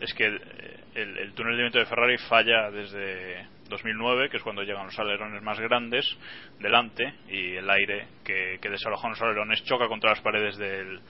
es 0.00 0.12
que 0.14 0.24
el, 0.26 1.18
el 1.18 1.32
túnel 1.34 1.56
de 1.56 1.62
viento 1.62 1.78
de 1.78 1.86
Ferrari 1.86 2.18
falla 2.28 2.70
desde 2.70 3.46
2009, 3.68 4.28
que 4.28 4.38
es 4.38 4.42
cuando 4.42 4.62
llegan 4.62 4.86
los 4.86 4.98
alerones 4.98 5.42
más 5.42 5.58
grandes 5.60 6.04
delante 6.58 7.14
y 7.28 7.54
el 7.54 7.70
aire 7.70 8.08
que, 8.24 8.58
que 8.60 8.68
desalojan 8.68 9.10
los 9.10 9.22
alerones 9.22 9.62
choca 9.64 9.86
contra 9.86 10.10
las 10.10 10.20
paredes 10.20 10.56
del, 10.58 11.00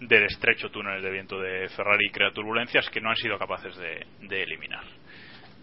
del 0.00 0.24
estrecho 0.24 0.70
túnel 0.70 1.02
de 1.02 1.10
viento 1.10 1.40
de 1.40 1.68
Ferrari 1.70 2.06
y 2.06 2.10
crea 2.10 2.30
turbulencias 2.32 2.88
que 2.90 3.00
no 3.00 3.10
han 3.10 3.16
sido 3.16 3.38
capaces 3.38 3.76
de, 3.76 4.06
de 4.20 4.42
eliminar. 4.42 4.84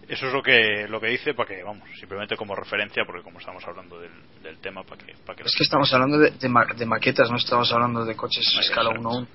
Eso 0.07 0.27
es 0.27 0.33
lo 0.33 0.43
que 0.43 0.87
lo 0.87 0.99
que 1.01 1.07
dice 1.07 1.33
para 1.33 1.49
que 1.49 1.63
vamos 1.63 1.87
simplemente 1.99 2.37
como 2.37 2.55
referencia 2.55 3.03
porque 3.05 3.23
como 3.23 3.39
estamos 3.39 3.63
hablando 3.67 3.99
del, 3.99 4.11
del 4.43 4.57
tema 4.59 4.83
para 4.83 5.03
que 5.03 5.13
para 5.25 5.35
que 5.35 5.43
Es 5.43 5.55
que 5.55 5.63
estamos 5.63 5.91
hablando 5.93 6.19
de, 6.19 6.29
de 6.31 6.49
ma- 6.49 6.65
de 6.77 6.85
maquetas, 6.85 7.31
no 7.31 7.37
estamos 7.37 7.71
hablando 7.73 8.05
de 8.05 8.15
coches 8.15 8.45
a 8.55 8.59
escala 8.61 8.89
1 8.91 9.09
1. 9.09 9.27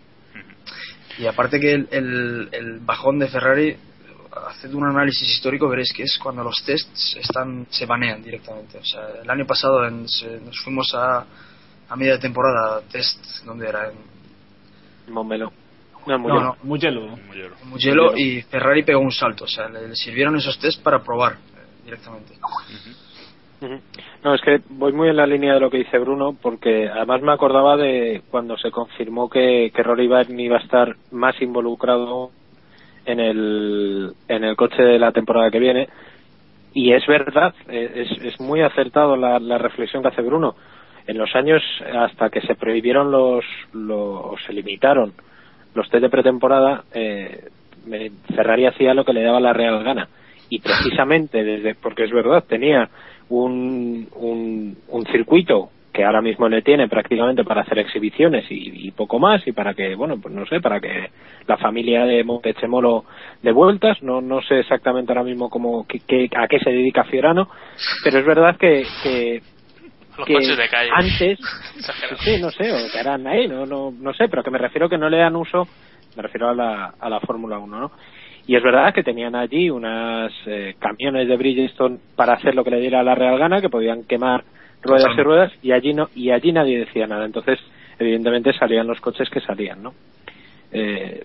Y 1.18 1.26
aparte 1.26 1.58
que 1.58 1.72
el, 1.72 1.88
el, 1.90 2.48
el 2.52 2.78
bajón 2.78 3.18
de 3.18 3.26
Ferrari, 3.28 3.76
haced 4.48 4.72
un 4.72 4.84
análisis 4.86 5.28
histórico, 5.28 5.68
veréis 5.68 5.92
que 5.92 6.04
es 6.04 6.16
cuando 6.22 6.44
los 6.44 6.62
tests 6.64 7.16
están 7.16 7.66
se 7.68 7.84
banean 7.84 8.22
directamente. 8.22 8.78
O 8.78 8.84
sea, 8.84 9.08
el 9.24 9.28
año 9.28 9.44
pasado 9.44 9.84
en- 9.88 10.08
se- 10.08 10.38
nos 10.40 10.56
fuimos 10.62 10.94
a, 10.94 11.26
a 11.88 11.96
media 11.96 12.16
temporada 12.20 12.80
test, 12.92 13.18
donde 13.44 13.68
era? 13.68 13.88
En, 13.90 15.12
Montmeló. 15.12 15.52
No, 16.06 16.18
Mugello. 16.18 16.40
no, 16.40 16.56
Mugello. 16.62 17.00
Mugello. 17.64 18.16
y 18.16 18.42
Ferrari 18.42 18.82
pegó 18.82 19.00
un 19.00 19.12
salto. 19.12 19.44
O 19.44 19.48
sea, 19.48 19.68
le, 19.68 19.88
le 19.88 19.94
sirvieron 19.94 20.36
esos 20.36 20.58
test 20.58 20.82
para 20.82 21.02
probar 21.02 21.32
eh, 21.32 21.84
directamente. 21.84 22.34
No, 24.24 24.34
es 24.34 24.40
que 24.40 24.60
voy 24.70 24.92
muy 24.92 25.08
en 25.08 25.16
la 25.16 25.26
línea 25.26 25.54
de 25.54 25.60
lo 25.60 25.70
que 25.70 25.78
dice 25.78 25.98
Bruno, 25.98 26.34
porque 26.40 26.88
además 26.88 27.20
me 27.20 27.32
acordaba 27.32 27.76
de 27.76 28.22
cuando 28.30 28.56
se 28.56 28.70
confirmó 28.70 29.28
que, 29.28 29.70
que 29.74 29.82
Rory 29.82 30.08
Byrne 30.08 30.42
iba 30.42 30.56
a 30.56 30.62
estar 30.62 30.96
más 31.10 31.40
involucrado 31.42 32.30
en 33.04 33.20
el, 33.20 34.12
en 34.28 34.44
el 34.44 34.56
coche 34.56 34.82
de 34.82 34.98
la 34.98 35.12
temporada 35.12 35.50
que 35.50 35.58
viene. 35.58 35.88
Y 36.72 36.92
es 36.92 37.06
verdad, 37.06 37.54
eh, 37.68 38.06
es, 38.08 38.24
es 38.24 38.40
muy 38.40 38.62
acertado 38.62 39.16
la, 39.16 39.38
la 39.38 39.58
reflexión 39.58 40.02
que 40.02 40.08
hace 40.08 40.22
Bruno. 40.22 40.54
En 41.06 41.18
los 41.18 41.34
años 41.34 41.62
hasta 41.94 42.30
que 42.30 42.40
se 42.42 42.54
prohibieron 42.54 43.10
los, 43.10 43.44
los 43.72 44.20
o 44.22 44.36
se 44.46 44.52
limitaron 44.52 45.12
los 45.74 45.88
test 45.90 46.02
de 46.02 46.10
pretemporada, 46.10 46.84
eh, 46.94 47.44
Ferrari 48.34 48.66
hacía 48.66 48.94
lo 48.94 49.04
que 49.04 49.12
le 49.12 49.22
daba 49.22 49.40
la 49.40 49.52
real 49.52 49.82
gana. 49.82 50.08
Y 50.48 50.58
precisamente 50.60 51.44
desde, 51.44 51.74
porque 51.76 52.04
es 52.04 52.10
verdad, 52.12 52.44
tenía 52.48 52.88
un, 53.28 54.08
un, 54.16 54.76
un 54.88 55.06
circuito 55.06 55.70
que 55.92 56.04
ahora 56.04 56.22
mismo 56.22 56.48
le 56.48 56.62
tiene 56.62 56.88
prácticamente 56.88 57.42
para 57.44 57.62
hacer 57.62 57.78
exhibiciones 57.80 58.44
y, 58.50 58.86
y 58.86 58.90
poco 58.92 59.18
más 59.18 59.44
y 59.46 59.52
para 59.52 59.74
que, 59.74 59.94
bueno, 59.96 60.20
pues 60.20 60.32
no 60.34 60.46
sé, 60.46 60.60
para 60.60 60.80
que 60.80 61.10
la 61.48 61.56
familia 61.56 62.04
de 62.04 62.22
Montechemolo 62.22 63.04
de 63.42 63.50
vueltas, 63.52 64.00
no, 64.02 64.20
no 64.20 64.40
sé 64.42 64.60
exactamente 64.60 65.10
ahora 65.12 65.24
mismo 65.24 65.50
cómo, 65.50 65.86
qué- 65.88 66.00
qué- 66.06 66.28
a 66.36 66.46
qué 66.46 66.60
se 66.60 66.70
dedica 66.70 67.04
Fiorano, 67.04 67.48
pero 68.04 68.18
es 68.20 68.24
verdad 68.26 68.56
que, 68.56 68.84
que, 69.02 69.42
Los 70.20 70.26
que 70.26 70.34
coches 70.34 70.56
de 70.56 70.68
calle. 70.68 70.90
antes 70.92 71.38
sí, 72.20 72.40
no 72.40 72.50
sé, 72.50 72.72
o 72.72 72.90
que 72.92 72.98
harán 72.98 73.26
ahí, 73.26 73.48
no, 73.48 73.66
no, 73.66 73.92
no 73.98 74.14
sé, 74.14 74.28
pero 74.28 74.42
que 74.42 74.50
me 74.50 74.58
refiero 74.58 74.88
que 74.88 74.98
no 74.98 75.08
le 75.08 75.18
dan 75.18 75.36
uso, 75.36 75.66
me 76.16 76.22
refiero 76.22 76.48
a 76.48 76.54
la, 76.54 76.94
a 76.98 77.08
la 77.08 77.20
Fórmula 77.20 77.58
1, 77.58 77.80
¿no? 77.80 77.90
Y 78.46 78.56
es 78.56 78.62
verdad 78.62 78.92
que 78.92 79.02
tenían 79.02 79.34
allí 79.34 79.70
unas 79.70 80.32
eh, 80.46 80.74
camiones 80.78 81.28
de 81.28 81.36
Bridgestone 81.36 81.98
para 82.16 82.34
hacer 82.34 82.54
lo 82.54 82.64
que 82.64 82.70
le 82.70 82.80
diera 82.80 83.02
la 83.02 83.14
real 83.14 83.38
gana, 83.38 83.60
que 83.60 83.68
podían 83.68 84.04
quemar 84.04 84.44
ruedas 84.82 85.12
y 85.16 85.22
ruedas, 85.22 85.52
y 85.62 85.72
allí 85.72 85.92
no, 85.92 86.08
y 86.14 86.30
allí 86.30 86.50
nadie 86.52 86.78
decía 86.78 87.06
nada. 87.06 87.26
Entonces, 87.26 87.60
evidentemente 87.98 88.52
salían 88.54 88.86
los 88.86 89.00
coches 89.00 89.28
que 89.30 89.40
salían, 89.40 89.82
¿no? 89.82 89.94
Eh, 90.72 91.24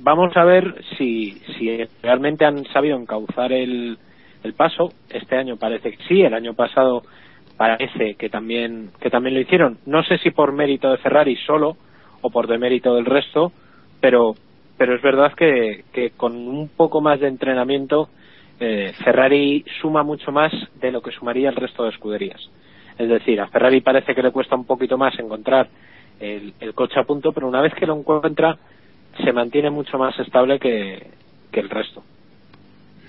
vamos 0.00 0.36
a 0.36 0.44
ver 0.44 0.82
si, 0.98 1.32
si 1.56 1.84
realmente 2.02 2.44
han 2.44 2.64
sabido 2.66 2.98
encauzar 2.98 3.52
el, 3.52 3.96
el 4.42 4.52
paso. 4.54 4.92
Este 5.08 5.36
año 5.36 5.56
parece 5.56 5.92
que 5.92 6.04
sí, 6.08 6.22
el 6.22 6.34
año 6.34 6.54
pasado 6.54 7.02
parece 7.60 8.14
que 8.14 8.30
también, 8.30 8.88
que 9.02 9.10
también 9.10 9.34
lo 9.34 9.40
hicieron. 9.42 9.76
No 9.84 10.02
sé 10.02 10.16
si 10.16 10.30
por 10.30 10.50
mérito 10.50 10.90
de 10.90 10.96
Ferrari 10.96 11.36
solo 11.44 11.76
o 12.22 12.30
por 12.30 12.46
demérito 12.46 12.94
del 12.94 13.04
resto, 13.04 13.52
pero, 14.00 14.34
pero 14.78 14.94
es 14.94 15.02
verdad 15.02 15.34
que, 15.34 15.84
que 15.92 16.12
con 16.12 16.38
un 16.38 16.70
poco 16.70 17.02
más 17.02 17.20
de 17.20 17.28
entrenamiento 17.28 18.08
eh, 18.60 18.94
Ferrari 19.04 19.62
suma 19.82 20.02
mucho 20.02 20.32
más 20.32 20.50
de 20.80 20.90
lo 20.90 21.02
que 21.02 21.10
sumaría 21.10 21.50
el 21.50 21.56
resto 21.56 21.84
de 21.84 21.90
escuderías. 21.90 22.40
Es 22.96 23.10
decir, 23.10 23.38
a 23.38 23.48
Ferrari 23.48 23.82
parece 23.82 24.14
que 24.14 24.22
le 24.22 24.30
cuesta 24.32 24.56
un 24.56 24.64
poquito 24.64 24.96
más 24.96 25.18
encontrar 25.18 25.68
el, 26.18 26.54
el 26.60 26.72
coche 26.72 26.98
a 26.98 27.04
punto, 27.04 27.32
pero 27.32 27.46
una 27.46 27.60
vez 27.60 27.74
que 27.74 27.84
lo 27.84 27.94
encuentra 27.94 28.56
se 29.22 29.34
mantiene 29.34 29.68
mucho 29.68 29.98
más 29.98 30.18
estable 30.18 30.58
que, 30.58 31.08
que 31.52 31.60
el 31.60 31.68
resto. 31.68 32.02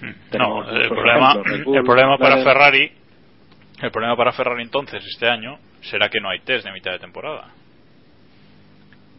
No, 0.02 0.12
Tenemos 0.30 0.68
el 0.74 0.90
problema, 0.90 1.36
Bull, 1.64 1.78
el 1.78 1.84
problema 1.86 2.18
para. 2.18 2.44
Ferrari, 2.44 2.92
el 3.84 3.91
problema 3.91 4.15
para 4.15 4.32
Ferrari 4.32 4.63
entonces 4.63 5.04
este 5.06 5.28
año 5.30 5.58
será 5.82 6.10
que 6.10 6.20
no 6.20 6.30
hay 6.30 6.39
test 6.41 6.65
de 6.65 6.72
mitad 6.72 6.91
de 6.91 7.00
temporada. 7.00 7.50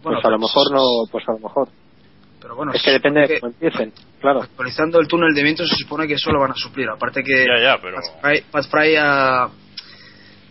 Bueno, 0.03 0.18
pues 0.20 0.25
a 0.25 0.31
lo 0.31 0.38
pues- 0.38 0.51
mejor 0.51 0.72
no, 0.72 0.83
pues 1.11 1.29
a 1.29 1.33
lo 1.33 1.38
mejor. 1.38 1.68
Pero 2.40 2.57
bueno, 2.57 2.72
es 2.72 2.83
que 2.83 2.90
depende 2.90 3.20
de 3.20 3.38
cómo 3.40 3.53
empiecen, 3.53 3.92
claro. 4.20 4.42
actualizando 4.42 4.98
el 4.98 5.07
túnel 5.07 5.33
de 5.33 5.44
viento 5.44 5.64
se 5.64 5.77
supone 5.77 6.09
que 6.09 6.14
eso 6.14 6.33
lo 6.33 6.40
van 6.40 6.51
a 6.51 6.55
suplir. 6.57 6.88
Aparte 6.88 7.22
que 7.22 7.46
Ya, 7.46 7.62
ya, 7.62 7.79
pero 7.81 7.96
Pat 7.98 8.20
Fry, 8.20 8.40
Pat 8.51 8.64
Fry 8.68 8.96
ha- 8.98 9.48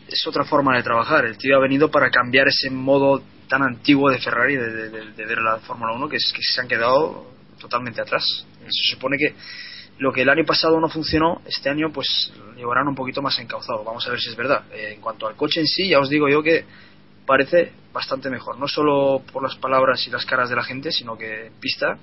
es 0.08 0.26
otra 0.28 0.46
forma 0.46 0.78
de 0.78 0.84
trabajar. 0.84 1.26
El 1.26 1.38
tío 1.38 1.58
ha 1.58 1.60
venido 1.60 1.92
para 1.92 2.10
cambiar 2.10 2.48
ese 2.48 2.70
modo 2.70 3.22
tan 3.50 3.62
antiguo 3.64 4.10
de 4.10 4.20
Ferrari 4.20 4.56
de, 4.56 4.72
de- 4.72 4.90
de- 4.90 5.12
de 5.12 5.26
ver 5.26 5.40
la 5.40 5.58
Fórmula 5.60 5.92
1 5.94 6.08
que, 6.08 6.16
es, 6.16 6.32
que 6.34 6.42
se 6.42 6.62
han 6.62 6.68
quedado 6.70 7.28
totalmente 7.60 8.02
atrás. 8.02 8.24
Se 8.70 8.94
supone 8.96 9.18
que 9.18 9.36
lo 10.00 10.12
que 10.12 10.24
el 10.24 10.30
año 10.30 10.44
pasado 10.46 10.80
no 10.80 10.90
funcionó, 10.90 11.42
este 11.46 11.70
año 11.70 11.92
pues 11.92 12.34
llevarán 12.56 12.88
un 12.88 12.96
poquito 12.96 13.22
más 13.22 13.38
encauzado. 13.40 13.84
Vamos 13.84 14.08
a 14.08 14.12
ver 14.12 14.20
si 14.20 14.30
es 14.30 14.36
verdad. 14.36 14.64
Eh, 14.72 14.94
en 14.96 15.02
cuanto 15.02 15.28
al 15.28 15.36
coche 15.36 15.60
en 15.60 15.68
sí, 15.68 15.88
ya 15.88 16.00
os 16.00 16.10
digo 16.10 16.28
yo 16.28 16.42
que 16.42 16.66
parece 17.26 17.72
bastante 17.94 18.30
mejor. 18.30 18.58
No 18.58 18.68
solo 18.68 19.22
por 19.32 19.44
las 19.44 19.56
palabras 19.56 20.06
y 20.08 20.10
las 20.10 20.26
caras 20.26 20.50
de 20.50 20.56
la 20.56 20.64
gente, 20.64 20.92
sino 20.92 21.18
que 21.18 21.48
en 21.48 21.54
pista 21.60 21.98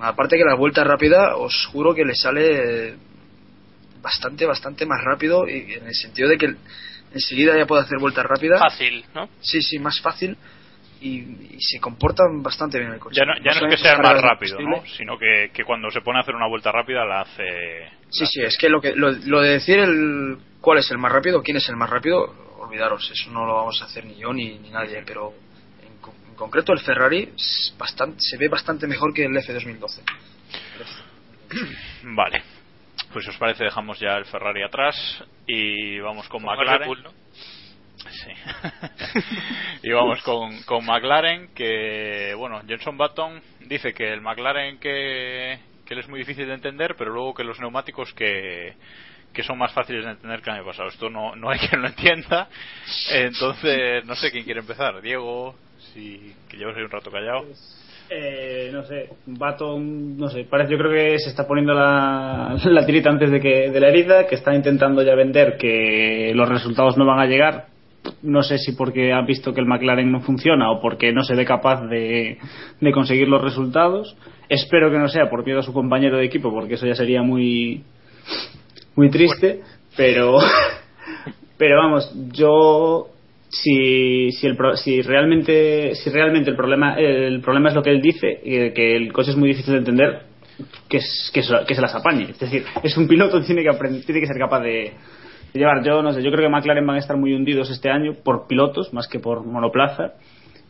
aparte 0.00 0.36
que 0.36 0.44
la 0.44 0.54
vuelta 0.54 0.84
rápida, 0.84 1.36
os 1.36 1.66
juro 1.66 1.94
que 1.94 2.04
le 2.04 2.14
sale 2.14 2.96
bastante, 4.00 4.46
bastante 4.46 4.86
más 4.86 5.02
rápido 5.02 5.48
y 5.48 5.74
en 5.74 5.86
el 5.86 5.94
sentido 5.94 6.28
de 6.28 6.38
que 6.38 6.54
enseguida 7.12 7.56
ya 7.56 7.66
puede 7.66 7.82
hacer 7.82 7.98
vuelta 7.98 8.22
rápida. 8.22 8.58
Fácil, 8.58 9.04
¿no? 9.14 9.28
Sí, 9.40 9.62
sí, 9.62 9.78
más 9.78 10.00
fácil 10.00 10.36
y, 11.00 11.54
y 11.56 11.60
se 11.60 11.80
comportan 11.80 12.42
bastante 12.42 12.78
bien 12.78 12.92
el 12.92 12.98
coche. 12.98 13.16
Ya 13.20 13.24
no, 13.24 13.34
ya 13.38 13.58
no 13.60 13.66
es 13.68 13.74
que 13.76 13.82
sea 13.82 13.92
el 13.94 14.02
más 14.02 14.20
rápido, 14.22 14.58
¿no? 14.60 14.84
Sino 14.86 15.18
que, 15.18 15.50
que 15.52 15.64
cuando 15.64 15.90
se 15.90 16.00
pone 16.00 16.18
a 16.18 16.22
hacer 16.22 16.34
una 16.34 16.46
vuelta 16.48 16.72
rápida 16.72 17.04
la 17.04 17.20
hace. 17.22 17.88
Sí, 18.10 18.26
sí, 18.26 18.42
es 18.42 18.56
que 18.58 18.68
lo, 18.68 18.80
que 18.80 18.94
lo, 18.94 19.10
lo 19.10 19.40
de 19.40 19.50
decir 19.50 19.78
el 19.78 20.38
cuál 20.60 20.78
es 20.78 20.90
el 20.90 20.98
más 20.98 21.12
rápido, 21.12 21.42
quién 21.42 21.56
es 21.56 21.68
el 21.68 21.76
más 21.76 21.88
rápido, 21.90 22.34
olvidaros, 22.58 23.10
eso 23.10 23.30
no 23.30 23.46
lo 23.46 23.54
vamos 23.54 23.80
a 23.82 23.84
hacer 23.84 24.04
ni 24.04 24.16
yo 24.16 24.32
ni, 24.32 24.58
ni 24.58 24.70
nadie, 24.70 25.02
pero 25.06 25.32
en, 25.86 25.96
co- 26.00 26.14
en 26.28 26.34
concreto 26.34 26.72
el 26.72 26.80
Ferrari 26.80 27.30
es 27.36 27.74
bastante, 27.78 28.16
se 28.20 28.36
ve 28.36 28.48
bastante 28.48 28.86
mejor 28.86 29.14
que 29.14 29.24
el 29.24 29.32
F2012. 29.32 30.00
Vale. 32.02 32.42
Pues 33.12 33.24
si 33.24 33.30
os 33.30 33.36
parece 33.38 33.64
dejamos 33.64 33.98
ya 34.00 34.16
el 34.16 34.26
Ferrari 34.26 34.62
atrás 34.62 35.24
y 35.46 35.98
vamos 36.00 36.28
con 36.28 36.42
el 36.42 36.46
McLaren. 36.46 36.80
Red 36.80 36.86
Bull, 36.88 37.02
¿no? 37.04 37.10
Y 39.82 39.90
vamos 39.92 40.22
con, 40.22 40.62
con 40.62 40.84
McLaren 40.84 41.48
que, 41.54 42.34
bueno, 42.36 42.60
Jenson 42.66 42.98
Button 42.98 43.40
dice 43.66 43.92
que 43.94 44.12
el 44.12 44.20
McLaren 44.20 44.78
que, 44.78 45.58
que 45.86 45.94
él 45.94 46.00
es 46.00 46.08
muy 46.08 46.18
difícil 46.18 46.46
de 46.46 46.54
entender, 46.54 46.96
pero 46.96 47.12
luego 47.12 47.34
que 47.34 47.44
los 47.44 47.60
neumáticos 47.60 48.12
que, 48.12 48.74
que 49.32 49.42
son 49.42 49.58
más 49.58 49.72
fáciles 49.72 50.04
de 50.04 50.12
entender 50.12 50.42
que 50.42 50.50
el 50.50 50.56
año 50.56 50.66
pasado. 50.66 50.88
Esto 50.88 51.08
no, 51.08 51.36
no 51.36 51.50
hay 51.50 51.58
quien 51.68 51.80
lo 51.80 51.88
entienda. 51.88 52.48
Entonces, 53.12 54.04
no 54.04 54.14
sé 54.14 54.30
quién 54.30 54.44
quiere 54.44 54.60
empezar. 54.60 55.00
Diego, 55.00 55.54
si, 55.94 56.34
que 56.48 56.56
llevas 56.56 56.76
ahí 56.76 56.82
un 56.82 56.90
rato 56.90 57.10
callado. 57.10 57.46
Eh, 58.10 58.70
no 58.72 58.84
sé, 58.84 59.10
Baton, 59.26 60.16
no 60.16 60.30
sé, 60.30 60.44
parece, 60.44 60.72
yo 60.72 60.78
creo 60.78 60.90
que 60.90 61.18
se 61.18 61.28
está 61.28 61.46
poniendo 61.46 61.74
la, 61.74 62.56
la 62.64 62.86
tirita 62.86 63.10
antes 63.10 63.30
de 63.30 63.38
que 63.38 63.70
de 63.70 63.80
la 63.80 63.88
herida, 63.88 64.26
que 64.26 64.36
está 64.36 64.54
intentando 64.54 65.02
ya 65.02 65.14
vender 65.14 65.58
que 65.58 66.32
los 66.34 66.48
resultados 66.48 66.96
no 66.96 67.04
van 67.04 67.20
a 67.20 67.26
llegar. 67.26 67.66
No 68.22 68.42
sé 68.42 68.58
si 68.58 68.72
porque 68.72 69.12
ha 69.12 69.20
visto 69.22 69.52
que 69.52 69.60
el 69.60 69.66
McLaren 69.66 70.10
no 70.10 70.20
funciona 70.20 70.70
o 70.70 70.80
porque 70.80 71.12
no 71.12 71.22
se 71.22 71.34
ve 71.34 71.44
capaz 71.44 71.82
de, 71.88 72.38
de 72.80 72.92
conseguir 72.92 73.28
los 73.28 73.42
resultados. 73.42 74.16
Espero 74.48 74.90
que 74.90 74.98
no 74.98 75.08
sea 75.08 75.28
por 75.30 75.44
miedo 75.44 75.60
a 75.60 75.62
su 75.62 75.72
compañero 75.72 76.16
de 76.16 76.24
equipo, 76.24 76.50
porque 76.50 76.74
eso 76.74 76.86
ya 76.86 76.94
sería 76.94 77.22
muy, 77.22 77.82
muy 78.96 79.10
triste. 79.10 79.60
Pero, 79.96 80.38
pero 81.58 81.76
vamos, 81.78 82.12
yo 82.32 83.08
si, 83.50 84.30
si, 84.32 84.46
el, 84.46 84.56
si 84.76 85.02
realmente 85.02 85.94
si 85.94 86.10
realmente 86.10 86.50
el 86.50 86.56
problema 86.56 86.94
el 86.98 87.40
problema 87.40 87.70
es 87.70 87.74
lo 87.74 87.82
que 87.82 87.90
él 87.90 88.02
dice 88.02 88.40
que 88.44 88.94
el 88.96 89.10
coche 89.12 89.30
es 89.30 89.36
muy 89.36 89.48
difícil 89.48 89.72
de 89.72 89.78
entender 89.78 90.22
que, 90.88 90.98
es- 90.98 91.30
que, 91.32 91.42
se, 91.42 91.80
las 91.80 91.94
apañe 91.94 92.24
es 92.30 92.38
decir 92.38 92.64
es 92.82 92.94
un 92.98 93.08
piloto 93.08 93.40
tiene 93.42 93.62
que 93.62 93.70
aprender, 93.70 94.04
tiene 94.04 94.20
que 94.20 94.26
ser 94.26 94.36
capaz 94.38 94.60
de 94.60 94.92
llevar 95.54 95.82
yo 95.84 96.02
no 96.02 96.12
sé 96.12 96.22
yo 96.22 96.30
creo 96.30 96.42
que 96.48 96.54
McLaren 96.54 96.86
van 96.86 96.96
a 96.96 97.00
estar 97.00 97.16
muy 97.16 97.32
hundidos 97.34 97.70
este 97.70 97.90
año 97.90 98.14
por 98.24 98.46
pilotos 98.46 98.92
más 98.92 99.08
que 99.08 99.18
por 99.18 99.44
monoplaza 99.44 100.12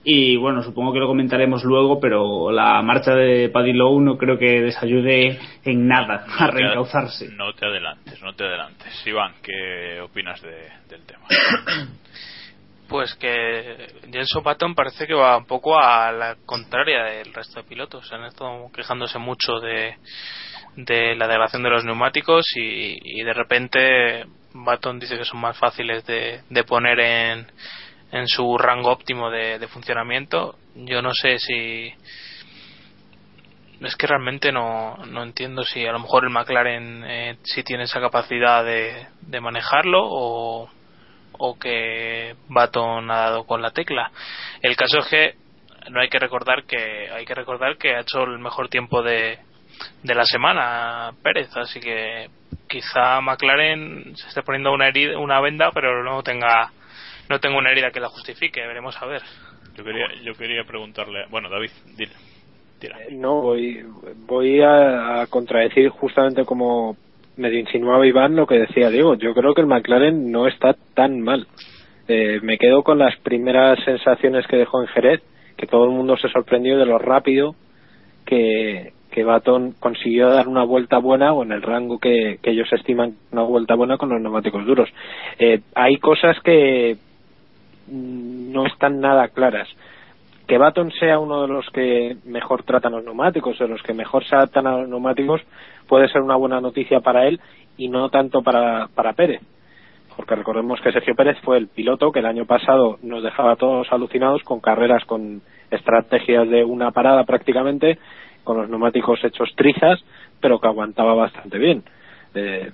y 0.04 0.36
bueno 0.36 0.62
supongo 0.62 0.92
que 0.92 1.00
lo 1.00 1.06
comentaremos 1.08 1.64
luego 1.64 1.98
pero 2.00 2.50
la 2.52 2.80
marcha 2.82 3.14
de 3.14 3.48
Paddy 3.50 3.72
Lowe 3.72 4.00
no 4.00 4.16
creo 4.16 4.38
que 4.38 4.60
les 4.60 4.80
ayude 4.82 5.38
en 5.64 5.88
nada 5.88 6.24
a 6.38 6.46
No 6.46 6.50
te- 6.52 6.56
reencauzarse 6.56 7.28
No 7.36 7.52
te 7.52 7.66
adelantes, 7.66 8.22
no 8.22 8.32
te 8.34 8.44
adelantes. 8.44 9.06
Iván, 9.06 9.34
¿qué 9.42 10.00
opinas 10.00 10.40
de- 10.42 10.68
del 10.88 11.02
tema? 11.04 11.26
Pues 12.88 13.14
que 13.16 13.86
Jenson 14.10 14.42
Button 14.42 14.74
parece 14.74 15.06
que 15.06 15.12
va 15.12 15.36
un 15.36 15.44
poco 15.44 15.78
a 15.78 16.10
la 16.10 16.36
contraria 16.46 17.04
del 17.04 17.34
resto 17.34 17.60
de 17.60 17.68
pilotos. 17.68 18.10
Han 18.14 18.24
estado 18.24 18.70
quejándose 18.74 19.18
mucho 19.18 19.60
de, 19.60 19.94
de 20.74 21.14
la 21.14 21.26
degradación 21.28 21.62
de 21.64 21.68
los 21.68 21.84
neumáticos 21.84 22.46
y, 22.56 22.96
y 23.02 23.22
de 23.24 23.34
repente 23.34 24.24
Button 24.64 24.98
dice 24.98 25.16
que 25.16 25.24
son 25.24 25.40
más 25.40 25.56
fáciles 25.58 26.04
de, 26.06 26.42
de 26.48 26.64
poner 26.64 27.00
en, 27.00 27.46
en 28.12 28.26
su 28.26 28.56
rango 28.58 28.90
óptimo 28.90 29.30
de, 29.30 29.58
de 29.58 29.68
funcionamiento. 29.68 30.56
Yo 30.74 31.02
no 31.02 31.12
sé 31.12 31.38
si. 31.38 31.92
Es 33.80 33.94
que 33.94 34.08
realmente 34.08 34.50
no, 34.50 34.96
no 35.06 35.22
entiendo 35.22 35.62
si 35.62 35.86
a 35.86 35.92
lo 35.92 36.00
mejor 36.00 36.24
el 36.24 36.30
McLaren 36.30 37.04
eh, 37.06 37.38
sí 37.44 37.62
tiene 37.62 37.84
esa 37.84 38.00
capacidad 38.00 38.64
de, 38.64 39.06
de 39.20 39.40
manejarlo 39.40 40.00
o, 40.02 40.68
o 41.32 41.58
que 41.58 42.34
Baton 42.48 43.08
ha 43.10 43.16
dado 43.16 43.44
con 43.44 43.62
la 43.62 43.70
tecla. 43.70 44.10
El 44.62 44.74
caso 44.74 44.98
es 44.98 45.06
que 45.06 45.34
no 45.90 46.00
hay 46.00 46.08
que 46.08 46.18
recordar 46.18 46.64
que 46.64 47.08
hay 47.10 47.24
que 47.24 47.34
recordar 47.34 47.78
que 47.78 47.94
ha 47.94 48.00
hecho 48.00 48.24
el 48.24 48.40
mejor 48.40 48.68
tiempo 48.68 49.02
de, 49.02 49.38
de 50.02 50.14
la 50.14 50.24
semana 50.24 51.12
Pérez, 51.22 51.48
así 51.56 51.80
que 51.80 52.28
quizá 52.68 53.20
McLaren 53.20 54.16
se 54.16 54.28
esté 54.28 54.42
poniendo 54.42 54.72
una 54.72 54.88
herida, 54.88 55.18
una 55.18 55.40
venda, 55.40 55.70
pero 55.72 56.04
no 56.04 56.22
tenga 56.22 56.70
no 57.28 57.40
tenga 57.40 57.58
una 57.58 57.70
herida 57.70 57.90
que 57.90 58.00
la 58.00 58.08
justifique, 58.08 58.66
veremos 58.66 59.00
a 59.02 59.06
ver. 59.06 59.22
Yo 59.76 59.84
quería, 59.84 60.06
yo 60.24 60.32
quería 60.34 60.64
preguntarle. 60.64 61.26
Bueno, 61.30 61.48
David, 61.50 61.70
dile. 61.96 62.12
Tira. 62.80 62.96
No, 63.10 63.42
voy, 63.42 63.84
voy 64.26 64.60
a, 64.60 65.20
a 65.20 65.26
contradecir 65.26 65.88
justamente 65.88 66.44
como 66.44 66.96
medio 67.36 67.58
insinuaba 67.58 68.06
Iván 68.06 68.36
lo 68.36 68.46
que 68.46 68.58
decía 68.58 68.90
Diego. 68.90 69.14
Yo 69.14 69.34
creo 69.34 69.54
que 69.54 69.60
el 69.60 69.66
McLaren 69.66 70.30
no 70.30 70.46
está 70.46 70.74
tan 70.94 71.20
mal. 71.20 71.46
Eh, 72.08 72.40
me 72.42 72.56
quedo 72.56 72.82
con 72.82 72.98
las 72.98 73.16
primeras 73.18 73.78
sensaciones 73.84 74.46
que 74.46 74.56
dejó 74.56 74.80
en 74.80 74.88
Jerez, 74.88 75.22
que 75.56 75.66
todo 75.66 75.84
el 75.84 75.90
mundo 75.90 76.16
se 76.16 76.28
sorprendió 76.28 76.78
de 76.78 76.86
lo 76.86 76.98
rápido 76.98 77.54
que, 78.24 78.92
que 79.18 79.24
Baton 79.24 79.74
consiguió 79.81 80.28
dar 80.31 80.46
una 80.46 80.62
vuelta 80.62 80.98
buena 80.98 81.33
o 81.33 81.42
en 81.42 81.50
el 81.50 81.61
rango 81.61 81.98
que, 81.98 82.38
ellos 82.40 82.72
estiman 82.72 83.16
una 83.33 83.42
vuelta 83.42 83.74
buena 83.74 83.98
con 83.98 84.11
los 84.11 84.20
neumáticos 84.20 84.64
duros. 84.64 84.88
Eh, 85.40 85.61
hay 85.74 85.96
cosas 85.96 86.38
que 86.38 86.96
mm, 87.88 88.52
no 88.52 88.64
están 88.66 89.00
nada 89.00 89.26
claras 89.26 89.68
que 90.46 90.57
Baton 90.57 90.92
sea 90.92 91.18
uno 91.18 91.42
de 91.42 91.48
los 91.48 91.68
que 91.70 92.16
mejor 92.26 92.62
tratan 92.62 92.92
los 92.92 93.04
neumáticos, 93.04 93.59
de 93.59 93.66
los 93.66 93.83
que 93.83 93.92
mejor 93.92 94.24
se 94.24 94.37
adaptan 94.37 94.68
a 94.68 94.78
los 94.78 94.88
neumáticos, 94.88 95.42
puede 95.88 96.09
ser 96.09 96.22
una 96.22 96.37
buena 96.37 96.61
noticia 96.61 97.00
para 97.00 97.26
él 97.26 97.40
y 97.76 97.88
no 97.88 98.09
tanto 98.09 98.40
para, 98.42 98.87
para 98.94 99.14
Pérez. 99.14 99.42
Porque 100.16 100.37
recordemos 100.37 100.81
que 100.81 100.92
Sergio 100.92 101.16
Pérez 101.16 101.38
fue 101.42 101.59
el 101.59 101.66
piloto 101.66 102.12
que 102.12 102.20
el 102.20 102.26
año 102.26 102.46
pasado 102.46 102.98
nos 103.02 103.24
dejaba 103.24 103.57
todos 103.57 103.92
alucinados 103.92 104.42
con 104.44 104.61
carreras 104.61 105.04
con 105.04 105.42
estrategias 105.70 106.48
de 106.48 106.64
una 106.64 106.92
parada 106.92 107.24
prácticamente, 107.24 107.98
con 108.48 108.56
los 108.56 108.70
neumáticos 108.70 109.22
hechos 109.22 109.52
trizas, 109.54 110.02
pero 110.40 110.58
que 110.58 110.68
aguantaba 110.68 111.12
bastante 111.12 111.58
bien. 111.58 111.82
Eh, 112.34 112.70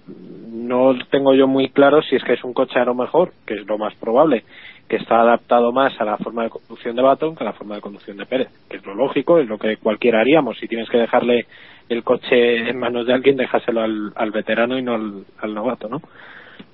no 0.53 0.97
tengo 1.11 1.35
yo 1.35 1.49
muy 1.49 1.69
claro 1.71 2.01
si 2.01 2.15
es 2.15 2.23
que 2.23 2.35
es 2.35 2.45
un 2.45 2.55
coche 2.55 2.79
a 2.79 2.85
lo 2.85 2.95
mejor, 2.95 3.33
que 3.45 3.55
es 3.55 3.67
lo 3.67 3.77
más 3.77 3.93
probable, 3.97 4.45
que 4.89 4.95
está 4.95 5.21
adaptado 5.21 5.73
más 5.73 6.01
a 6.01 6.05
la 6.05 6.17
forma 6.17 6.45
de 6.45 6.51
conducción 6.51 6.95
de 6.95 7.03
Baton 7.03 7.35
que 7.35 7.43
a 7.43 7.47
la 7.47 7.55
forma 7.55 7.75
de 7.75 7.81
conducción 7.81 8.17
de 8.17 8.25
Pérez, 8.25 8.51
que 8.71 8.77
es 8.77 8.87
lo 8.87 8.95
lógico, 8.95 9.41
es 9.41 9.49
lo 9.49 9.59
que 9.59 9.79
cualquiera 9.79 10.21
haríamos. 10.21 10.59
Si 10.61 10.69
tienes 10.69 10.89
que 10.89 10.99
dejarle 10.99 11.47
el 11.89 12.05
coche 12.05 12.71
en 12.71 12.79
manos 12.79 13.09
de 13.09 13.15
alguien, 13.15 13.37
déjaselo 13.37 13.81
al, 13.81 14.13
al 14.15 14.31
veterano 14.31 14.79
y 14.79 14.83
no 14.83 14.95
al, 14.95 15.55
novato, 15.55 15.89
¿no? 15.89 16.01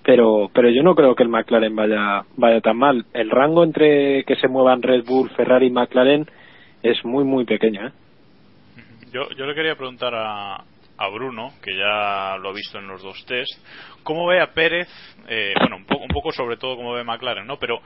Pero, 0.03 0.51
pero 0.53 0.69
yo 0.69 0.83
no 0.83 0.95
creo 0.95 1.15
que 1.15 1.23
el 1.23 1.31
McLaren 1.31 1.75
vaya, 1.75 2.25
vaya 2.37 2.61
tan 2.61 2.77
mal. 2.77 3.07
El 3.15 3.31
rango 3.31 3.65
entre 3.65 4.25
que 4.25 4.37
se 4.37 4.49
muevan 4.49 4.83
Red 4.83 5.05
Bull, 5.07 5.31
Ferrari 5.31 5.69
y 5.69 5.71
McLaren 5.71 6.27
es 6.83 7.03
muy, 7.03 7.25
muy 7.25 7.47
pequeño, 7.47 7.87
¿eh? 7.87 7.93
Yo, 9.13 9.29
yo 9.31 9.47
le 9.47 9.55
quería 9.55 9.75
preguntar 9.75 10.15
a, 10.15 10.57
a 10.57 11.09
Bruno, 11.09 11.55
que 11.63 11.77
ya 11.77 12.37
lo 12.39 12.51
ha 12.51 12.53
visto 12.53 12.79
en 12.79 12.87
los 12.87 13.03
dos 13.03 13.25
test, 13.27 13.51
¿cómo 14.03 14.27
ve 14.27 14.41
a 14.41 14.53
Pérez, 14.53 14.89
eh, 15.29 15.55
bueno, 15.59 15.77
un 15.77 15.85
poco, 15.85 16.03
un 16.03 16.09
poco 16.11 16.33
sobre 16.33 16.57
todo 16.57 16.77
cómo 16.77 16.93
ve 16.93 17.03
McLaren, 17.05 17.47
¿no? 17.47 17.59
Pero, 17.59 17.81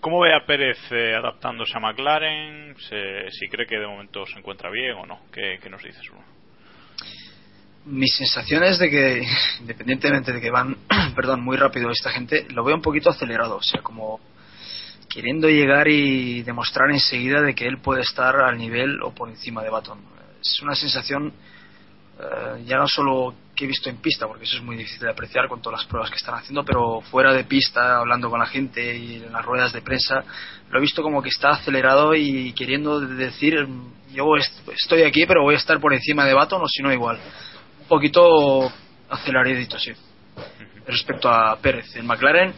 ¿cómo 0.00 0.20
ve 0.20 0.34
a 0.34 0.44
Pérez 0.44 0.78
eh, 0.90 1.14
adaptándose 1.14 1.72
a 1.76 1.80
McLaren? 1.80 2.74
Se- 2.78 3.30
si 3.30 3.48
cree 3.48 3.66
que 3.66 3.78
de 3.78 3.86
momento 3.86 4.26
se 4.26 4.38
encuentra 4.38 4.70
bien 4.70 4.94
o 4.96 5.06
no. 5.06 5.20
¿Qué, 5.32 5.58
nos 5.70 5.82
dices, 5.82 6.02
Bruno? 6.10 6.24
Mi 7.86 8.08
sensación 8.08 8.64
es 8.64 8.78
de 8.80 8.90
que, 8.90 9.22
independientemente 9.60 10.32
de 10.32 10.40
que 10.40 10.50
van, 10.50 10.76
perdón, 11.14 11.42
muy 11.42 11.56
rápido 11.56 11.90
esta 11.90 12.10
gente, 12.10 12.46
lo 12.50 12.64
veo 12.64 12.74
un 12.74 12.82
poquito 12.82 13.10
acelerado, 13.10 13.56
o 13.58 13.62
sea, 13.62 13.80
como 13.80 14.20
queriendo 15.08 15.48
llegar 15.48 15.86
y 15.88 16.42
demostrar 16.42 16.90
enseguida 16.90 17.40
de 17.40 17.54
que 17.54 17.66
él 17.66 17.78
puede 17.78 18.02
estar 18.02 18.36
al 18.40 18.58
nivel 18.58 19.00
o 19.02 19.14
por 19.14 19.28
encima 19.30 19.62
de 19.62 19.70
Baton. 19.70 20.15
Es 20.54 20.62
una 20.62 20.74
sensación 20.74 21.32
eh, 22.18 22.62
ya 22.66 22.76
no 22.78 22.88
solo 22.88 23.34
que 23.54 23.64
he 23.64 23.68
visto 23.68 23.88
en 23.90 23.96
pista, 23.98 24.26
porque 24.26 24.44
eso 24.44 24.56
es 24.56 24.62
muy 24.62 24.76
difícil 24.76 25.00
de 25.00 25.10
apreciar 25.10 25.48
con 25.48 25.60
todas 25.62 25.80
las 25.80 25.88
pruebas 25.88 26.10
que 26.10 26.16
están 26.16 26.34
haciendo, 26.34 26.64
pero 26.64 27.00
fuera 27.02 27.32
de 27.32 27.44
pista, 27.44 27.98
hablando 27.98 28.28
con 28.30 28.38
la 28.40 28.46
gente 28.46 28.96
y 28.96 29.16
en 29.16 29.32
las 29.32 29.44
ruedas 29.44 29.72
de 29.72 29.80
prensa, 29.82 30.24
lo 30.70 30.78
he 30.78 30.80
visto 30.80 31.02
como 31.02 31.22
que 31.22 31.28
está 31.30 31.50
acelerado 31.50 32.14
y 32.14 32.52
queriendo 32.52 33.00
decir, 33.00 33.66
yo 34.12 34.36
est- 34.36 34.68
estoy 34.68 35.02
aquí, 35.02 35.24
pero 35.26 35.42
voy 35.42 35.54
a 35.54 35.58
estar 35.58 35.80
por 35.80 35.92
encima 35.94 36.24
de 36.24 36.34
Baton 36.34 36.60
o 36.62 36.68
si 36.68 36.82
no 36.82 36.92
igual. 36.92 37.18
Un 37.80 37.86
poquito 37.88 38.70
aceleradito, 39.08 39.78
sí. 39.78 39.92
Respecto 40.86 41.28
a 41.30 41.56
Pérez, 41.58 41.96
el 41.96 42.04
McLaren, 42.04 42.52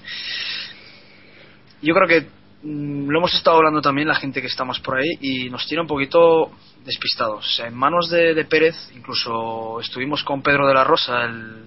yo 1.82 1.94
creo 1.94 2.08
que 2.08 2.28
lo 2.62 3.18
hemos 3.18 3.32
estado 3.34 3.56
hablando 3.58 3.80
también 3.80 4.08
la 4.08 4.16
gente 4.16 4.40
que 4.40 4.48
estamos 4.48 4.80
por 4.80 4.98
ahí 4.98 5.10
y 5.20 5.48
nos 5.50 5.66
tiene 5.66 5.82
un 5.82 5.86
poquito 5.86 6.50
despistados. 6.84 7.60
En 7.64 7.74
manos 7.74 8.10
de, 8.10 8.44
Pérez, 8.44 8.74
incluso 8.96 9.80
estuvimos 9.80 10.24
con 10.24 10.42
Pedro 10.42 10.66
de 10.66 10.74
la 10.74 10.84
Rosa 10.84 11.24
el, 11.24 11.66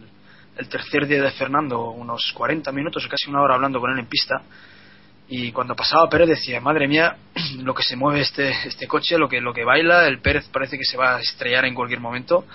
el 0.57 0.69
tercer 0.69 1.07
día 1.07 1.21
de 1.21 1.31
Fernando, 1.31 1.91
unos 1.91 2.31
40 2.33 2.71
minutos 2.71 3.05
o 3.05 3.09
casi 3.09 3.29
una 3.29 3.41
hora 3.41 3.55
hablando 3.55 3.79
con 3.79 3.91
él 3.91 3.99
en 3.99 4.07
pista. 4.07 4.41
Y 5.29 5.53
cuando 5.53 5.75
pasaba 5.77 6.09
Pérez 6.09 6.27
decía, 6.27 6.59
madre 6.59 6.89
mía, 6.89 7.15
lo 7.63 7.73
que 7.73 7.83
se 7.83 7.95
mueve 7.95 8.21
este, 8.21 8.49
este 8.65 8.85
coche, 8.87 9.17
lo 9.17 9.29
que, 9.29 9.39
lo 9.39 9.53
que 9.53 9.63
baila, 9.63 10.07
el 10.07 10.19
Pérez 10.19 10.49
parece 10.51 10.77
que 10.77 10.83
se 10.83 10.97
va 10.97 11.15
a 11.15 11.21
estrellar 11.21 11.63
en 11.65 11.73
cualquier 11.73 12.01
momento. 12.01 12.45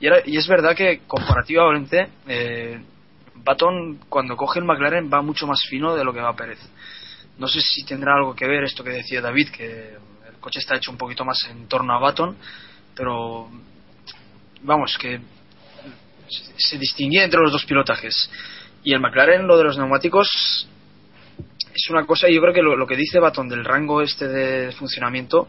Y, 0.00 0.06
era- 0.08 0.22
y 0.26 0.36
es 0.36 0.48
verdad 0.48 0.74
que 0.74 1.02
comparativamente, 1.06 2.08
eh, 2.26 2.80
Baton 3.36 4.00
cuando 4.08 4.36
coge 4.36 4.58
el 4.58 4.64
McLaren 4.64 5.08
va 5.12 5.22
mucho 5.22 5.46
más 5.46 5.62
fino 5.70 5.94
de 5.94 6.02
lo 6.04 6.12
que 6.12 6.20
va 6.20 6.34
Pérez. 6.34 6.58
No 7.38 7.46
sé 7.48 7.60
si 7.60 7.84
tendrá 7.84 8.14
algo 8.14 8.34
que 8.34 8.46
ver 8.46 8.64
esto 8.64 8.82
que 8.82 8.90
decía 8.90 9.20
David, 9.20 9.50
que 9.50 9.94
el 10.28 10.36
coche 10.40 10.58
está 10.60 10.76
hecho 10.76 10.90
un 10.90 10.96
poquito 10.96 11.24
más 11.24 11.38
en 11.50 11.68
torno 11.68 11.92
a 11.94 11.98
Baton, 11.98 12.36
pero 12.94 13.48
vamos, 14.62 14.96
que 14.98 15.20
se- 16.56 16.78
distinguía 16.78 17.24
entre 17.24 17.40
los 17.40 17.52
dos 17.52 17.64
pilotajes. 17.64 18.30
Y 18.82 18.94
el 18.94 19.00
McLaren, 19.00 19.46
lo 19.46 19.58
de 19.58 19.64
los 19.64 19.76
neumáticos, 19.76 20.66
es 21.74 21.90
una 21.90 22.06
cosa, 22.06 22.28
yo 22.28 22.40
creo 22.40 22.54
que 22.54 22.62
lo, 22.62 22.86
que 22.86 22.96
dice 22.96 23.18
Baton 23.20 23.48
del 23.48 23.64
rango 23.64 24.00
este 24.00 24.28
de 24.28 24.72
funcionamiento, 24.72 25.48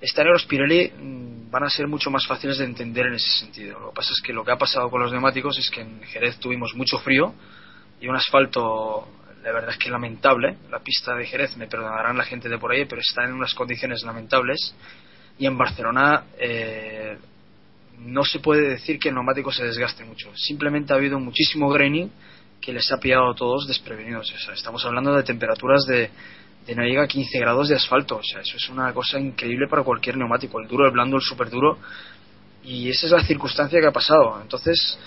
este 0.00 0.20
año 0.20 0.30
los 0.32 0.44
Pirelli 0.44 0.92
mm, 0.96 1.50
van 1.50 1.64
a 1.64 1.70
ser 1.70 1.88
mucho 1.88 2.10
más 2.10 2.26
fáciles 2.26 2.58
de 2.58 2.64
entender 2.64 3.06
en 3.06 3.14
ese 3.14 3.30
sentido. 3.40 3.80
Lo 3.80 3.88
que 3.90 3.96
pasa 3.96 4.12
es 4.12 4.20
que 4.22 4.32
lo 4.32 4.44
que 4.44 4.52
ha 4.52 4.56
pasado 4.58 4.88
con 4.90 5.00
los 5.02 5.10
neumáticos 5.10 5.58
es 5.58 5.68
que 5.70 5.80
en 5.80 6.00
Jerez 6.04 6.38
tuvimos 6.38 6.74
mucho 6.74 6.98
frío 6.98 7.34
y 8.00 8.06
un 8.06 8.14
asfalto, 8.14 9.08
la 9.48 9.54
verdad 9.54 9.70
es 9.70 9.78
que 9.78 9.90
lamentable. 9.90 10.56
La 10.70 10.80
pista 10.80 11.14
de 11.14 11.24
Jerez, 11.24 11.56
me 11.56 11.66
perdonarán 11.66 12.18
la 12.18 12.24
gente 12.24 12.50
de 12.50 12.58
por 12.58 12.70
ahí, 12.70 12.84
pero 12.84 13.00
está 13.00 13.24
en 13.24 13.32
unas 13.32 13.54
condiciones 13.54 14.02
lamentables. 14.02 14.74
Y 15.38 15.46
en 15.46 15.56
Barcelona 15.56 16.24
eh, 16.38 17.16
no 18.00 18.24
se 18.24 18.40
puede 18.40 18.68
decir 18.68 18.98
que 18.98 19.08
el 19.08 19.14
neumático 19.14 19.50
se 19.50 19.64
desgaste 19.64 20.04
mucho. 20.04 20.30
Simplemente 20.36 20.92
ha 20.92 20.96
habido 20.96 21.18
muchísimo 21.18 21.70
graining 21.70 22.10
que 22.60 22.74
les 22.74 22.92
ha 22.92 22.98
pillado 22.98 23.30
a 23.30 23.34
todos 23.34 23.66
desprevenidos. 23.66 24.34
Estamos 24.52 24.84
hablando 24.84 25.14
de 25.14 25.22
temperaturas 25.22 25.86
de, 25.86 26.10
de 26.66 26.74
no 26.74 26.82
llega 26.82 27.04
a 27.04 27.08
15 27.08 27.38
grados 27.38 27.70
de 27.70 27.76
asfalto. 27.76 28.16
O 28.16 28.22
sea, 28.22 28.42
eso 28.42 28.58
es 28.58 28.68
una 28.68 28.92
cosa 28.92 29.18
increíble 29.18 29.66
para 29.66 29.82
cualquier 29.82 30.18
neumático. 30.18 30.60
El 30.60 30.68
duro, 30.68 30.84
el 30.84 30.92
blando, 30.92 31.16
el 31.16 31.22
súper 31.22 31.48
duro. 31.48 31.78
Y 32.64 32.90
esa 32.90 33.06
es 33.06 33.12
la 33.12 33.24
circunstancia 33.24 33.80
que 33.80 33.86
ha 33.86 33.92
pasado. 33.92 34.42
Entonces, 34.42 34.98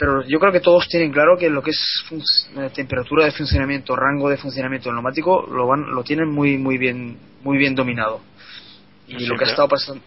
pero 0.00 0.26
yo 0.26 0.38
creo 0.40 0.50
que 0.50 0.60
todos 0.60 0.88
tienen 0.88 1.12
claro 1.12 1.36
que 1.36 1.50
lo 1.50 1.62
que 1.62 1.72
es 1.72 2.04
eh, 2.10 2.70
temperatura 2.74 3.26
de 3.26 3.32
funcionamiento, 3.32 3.94
rango 3.94 4.30
de 4.30 4.38
funcionamiento 4.38 4.88
del 4.88 4.94
neumático, 4.94 5.46
lo 5.46 5.66
van, 5.66 5.90
lo 5.90 6.02
tienen 6.02 6.26
muy, 6.26 6.56
muy 6.56 6.78
bien, 6.78 7.18
muy 7.42 7.58
bien 7.58 7.74
dominado. 7.74 8.22
Y 9.06 9.26
lo 9.26 9.36
que 9.36 9.44
ha 9.44 9.48
estado 9.48 9.68
pasando. 9.68 10.02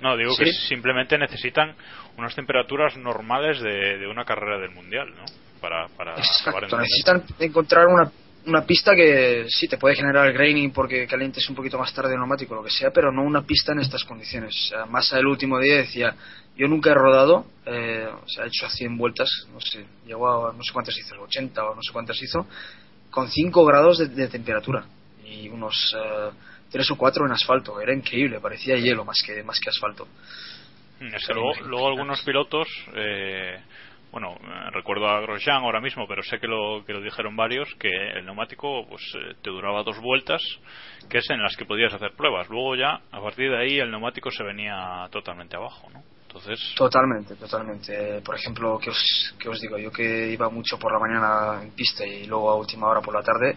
No, 0.00 0.16
digo 0.16 0.32
¿Sí? 0.32 0.42
que 0.42 0.52
simplemente 0.52 1.16
necesitan 1.18 1.76
unas 2.18 2.34
temperaturas 2.34 2.96
normales 2.96 3.60
de, 3.60 3.98
de 3.98 4.08
una 4.08 4.24
carrera 4.24 4.58
del 4.58 4.72
mundial, 4.72 5.14
¿no? 5.14 5.24
Para, 5.60 5.86
para 5.96 6.16
Exacto, 6.16 6.76
necesitan 6.76 7.22
encontrar 7.38 7.86
una, 7.86 8.10
una 8.46 8.66
pista 8.66 8.96
que 8.96 9.46
sí 9.48 9.68
te 9.68 9.78
puede 9.78 9.94
generar 9.94 10.32
graining 10.32 10.72
porque 10.72 11.06
calientes 11.06 11.48
un 11.48 11.54
poquito 11.54 11.78
más 11.78 11.94
tarde 11.94 12.14
el 12.14 12.18
neumático, 12.18 12.56
lo 12.56 12.64
que 12.64 12.70
sea, 12.70 12.90
pero 12.90 13.12
no 13.12 13.22
una 13.22 13.42
pista 13.42 13.70
en 13.70 13.78
estas 13.78 14.02
condiciones. 14.04 14.74
Massa 14.88 15.20
el 15.20 15.26
último 15.26 15.60
día 15.60 15.76
decía, 15.76 16.12
yo 16.56 16.68
nunca 16.68 16.90
he 16.90 16.94
rodado, 16.94 17.46
eh, 17.66 18.06
o 18.08 18.28
sea, 18.28 18.44
he 18.44 18.48
hecho 18.48 18.66
a 18.66 18.70
100 18.70 18.98
vueltas, 18.98 19.28
no 19.52 19.60
sé, 19.60 19.86
llegó 20.06 20.48
a 20.48 20.52
no 20.52 20.62
sé 20.62 20.72
cuántas 20.72 20.96
hizo, 20.98 21.20
80 21.20 21.64
o 21.64 21.74
no 21.74 21.82
sé 21.82 21.92
cuántas 21.92 22.22
hizo, 22.22 22.46
con 23.10 23.28
5 23.28 23.64
grados 23.64 23.98
de, 23.98 24.08
de 24.08 24.28
temperatura 24.28 24.84
y 25.24 25.48
unos 25.48 25.94
3 26.72 26.90
o 26.90 26.96
4 26.96 27.26
en 27.26 27.32
asfalto. 27.32 27.80
Era 27.80 27.94
increíble, 27.94 28.40
parecía 28.40 28.76
hielo 28.76 29.04
más 29.04 29.22
que, 29.24 29.42
más 29.44 29.60
que 29.60 29.70
asfalto. 29.70 30.08
Mm, 31.00 31.14
Es 31.14 31.26
que 31.26 31.34
luego, 31.34 31.52
luego 31.66 31.88
algunos 31.88 32.22
pilotos, 32.22 32.66
eh, 32.94 33.60
bueno, 34.10 34.34
eh, 34.42 34.70
recuerdo 34.72 35.08
a 35.08 35.20
Grosjean 35.20 35.62
ahora 35.62 35.80
mismo, 35.80 36.06
pero 36.08 36.22
sé 36.22 36.38
que 36.38 36.46
lo, 36.46 36.84
que 36.84 36.92
lo 36.92 37.00
dijeron 37.00 37.36
varios, 37.36 37.68
que 37.78 37.88
el 37.88 38.24
neumático 38.24 38.86
pues 38.88 39.02
eh, 39.14 39.34
te 39.42 39.50
duraba 39.50 39.82
dos 39.82 40.00
vueltas, 40.00 40.42
que 41.08 41.18
es 41.18 41.30
en 41.30 41.42
las 41.42 41.56
que 41.56 41.66
podías 41.66 41.92
hacer 41.92 42.12
pruebas. 42.12 42.48
Luego 42.48 42.74
ya, 42.74 43.00
a 43.10 43.20
partir 43.20 43.50
de 43.50 43.58
ahí, 43.58 43.78
el 43.78 43.90
neumático 43.90 44.30
se 44.30 44.42
venía 44.42 45.08
totalmente 45.10 45.56
abajo, 45.56 45.88
¿no? 45.92 46.02
Entonces, 46.34 46.74
Totalmente, 46.76 47.36
totalmente. 47.36 48.22
Por 48.22 48.34
ejemplo, 48.36 48.78
que 48.78 48.88
os, 48.88 49.34
que 49.38 49.50
os 49.50 49.60
digo, 49.60 49.76
yo 49.76 49.92
que 49.92 50.32
iba 50.32 50.48
mucho 50.48 50.78
por 50.78 50.90
la 50.90 50.98
mañana 50.98 51.62
en 51.62 51.72
pista 51.72 52.06
y 52.06 52.24
luego 52.26 52.50
a 52.50 52.56
última 52.56 52.88
hora 52.88 53.02
por 53.02 53.14
la 53.14 53.22
tarde, 53.22 53.54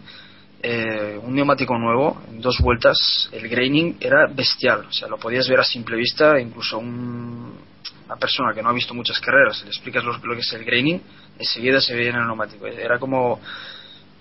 eh, 0.62 1.18
un 1.22 1.34
neumático 1.34 1.78
nuevo, 1.78 2.20
en 2.28 2.40
dos 2.40 2.58
vueltas, 2.60 3.30
el 3.32 3.48
graining 3.48 3.96
era 3.98 4.26
bestial. 4.26 4.86
O 4.88 4.92
sea, 4.92 5.08
lo 5.08 5.16
podías 5.16 5.48
ver 5.48 5.60
a 5.60 5.64
simple 5.64 5.96
vista, 5.96 6.38
incluso 6.38 6.78
un- 6.78 7.56
una 8.04 8.16
persona 8.16 8.52
que 8.54 8.62
no 8.62 8.68
ha 8.68 8.72
visto 8.74 8.92
muchas 8.92 9.18
carreras, 9.20 9.62
le 9.62 9.68
explicas 9.70 10.04
lo, 10.04 10.12
lo 10.18 10.34
que 10.34 10.40
es 10.40 10.52
el 10.52 10.64
graining, 10.64 11.00
enseguida 11.38 11.80
se 11.80 11.94
veía 11.94 12.10
en 12.10 12.16
el 12.16 12.26
neumático. 12.26 12.66
Era 12.66 12.98
como, 12.98 13.40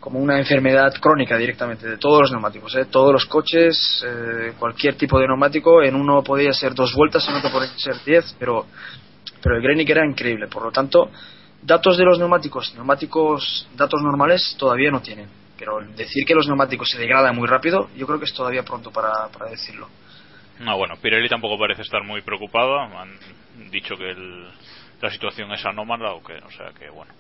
como 0.06 0.20
una 0.20 0.38
enfermedad 0.38 0.94
crónica 1.02 1.36
directamente 1.36 1.88
de 1.90 1.98
todos 1.98 2.22
los 2.22 2.32
neumáticos, 2.32 2.76
¿eh? 2.76 2.86
todos 2.86 3.12
los 3.12 3.26
coches, 3.26 4.06
eh, 4.08 4.54
cualquier 4.60 4.94
tipo 4.98 5.18
de 5.20 5.26
neumático, 5.26 5.82
en 5.82 5.96
uno 5.96 6.22
podía 6.24 6.54
ser 6.54 6.76
dos 6.76 6.94
vueltas, 6.94 7.28
en 7.28 7.34
otro 7.34 7.50
podía 7.52 7.70
ser 7.76 7.96
diez, 8.06 8.36
pero, 8.38 8.68
pero 9.42 9.56
el 9.56 9.64
graining 9.64 9.90
era 9.90 10.06
increíble. 10.06 10.48
Por 10.48 10.62
lo 10.64 10.72
tanto, 10.72 11.10
datos 11.60 11.98
de 11.98 12.06
los 12.06 12.20
neumáticos, 12.20 12.72
neumáticos, 12.76 13.68
datos 13.76 14.00
normales 14.04 14.56
todavía 14.60 14.92
no 14.92 15.02
tienen. 15.02 15.28
Pero 15.58 15.80
decir 15.98 16.24
que 16.24 16.36
los 16.36 16.46
neumáticos 16.46 16.88
se 16.92 17.00
degradan 17.00 17.36
muy 17.36 17.48
rápido, 17.48 17.90
yo 17.98 18.06
creo 18.06 18.20
que 18.20 18.26
es 18.26 18.34
todavía 18.36 18.62
pronto 18.62 18.92
para, 18.92 19.28
para 19.30 19.50
decirlo. 19.50 19.90
no, 20.60 20.78
bueno, 20.78 20.98
Pirelli 21.02 21.28
tampoco 21.30 21.58
parece 21.58 21.82
estar 21.82 22.04
muy 22.04 22.22
preocupado. 22.22 22.78
Han 22.80 23.18
dicho 23.72 23.96
que 23.98 24.12
el- 24.12 24.50
la 25.02 25.10
situación 25.10 25.52
es 25.52 25.66
anómala, 25.66 26.14
o, 26.14 26.24
que, 26.24 26.34
o 26.36 26.52
sea 26.52 26.70
que, 26.78 26.92
bueno, 26.92 27.12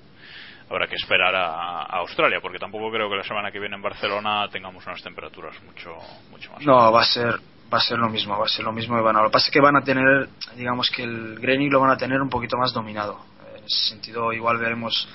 habrá 0.69 0.87
que 0.87 0.95
esperar 0.95 1.35
a, 1.35 1.81
a 1.83 1.97
Australia, 1.99 2.39
porque 2.41 2.57
tampoco 2.59 2.91
creo 2.91 3.09
que 3.09 3.15
la 3.15 3.23
semana 3.23 3.51
que 3.51 3.59
viene 3.59 3.75
en 3.75 3.81
Barcelona 3.81 4.47
tengamos 4.49 4.85
unas 4.85 5.01
temperaturas 5.03 5.55
mucho, 5.63 5.95
mucho 6.31 6.51
más. 6.51 6.61
No, 6.65 6.91
va 6.91 7.01
a 7.01 7.05
ser 7.05 7.35
va 7.73 7.79
a 7.79 7.81
ser 7.81 7.97
lo 7.97 8.09
mismo, 8.09 8.37
va 8.37 8.45
a 8.45 8.49
ser 8.49 8.63
lo 8.63 8.71
mismo 8.71 8.95
de 8.95 9.01
van 9.01 9.15
a- 9.17 9.21
Lo 9.23 9.29
que 9.29 9.33
pasa 9.33 9.47
es 9.47 9.51
que 9.53 9.59
van 9.59 9.75
a 9.75 9.81
tener, 9.83 10.29
digamos 10.55 10.89
que 10.91 11.03
el 11.03 11.39
graining 11.39 11.71
lo 11.71 11.79
van 11.79 11.89
a 11.91 11.97
tener 11.97 12.21
un 12.21 12.29
poquito 12.29 12.57
más 12.57 12.71
dominado. 12.73 13.19
En 13.57 13.63
ese 13.65 13.89
sentido, 13.89 14.31
igual 14.33 14.57
veremos 14.59 15.07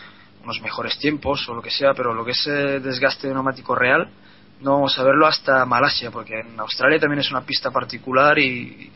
unos 0.43 0.61
mejores 0.61 0.99
tiempos 0.99 1.49
o 1.49 1.55
lo 1.55 1.63
que 1.63 1.71
sea, 1.71 1.95
pero 1.95 2.13
lo 2.13 2.25
que 2.25 2.33
es 2.33 2.47
eh, 2.49 2.81
desgaste 2.81 3.29
de 3.29 3.35
neumático 3.35 3.75
real 3.75 4.09
no 4.61 4.73
vamos 4.73 4.99
a 4.99 5.03
verlo 5.05 5.27
hasta 5.27 5.65
Malasia, 5.65 6.11
porque 6.11 6.39
en 6.41 6.59
Australia 6.61 6.99
también 6.99 7.21
es 7.21 7.31
una 7.31 7.41
pista 7.43 7.71
particular 7.71 8.39
y 8.39 8.91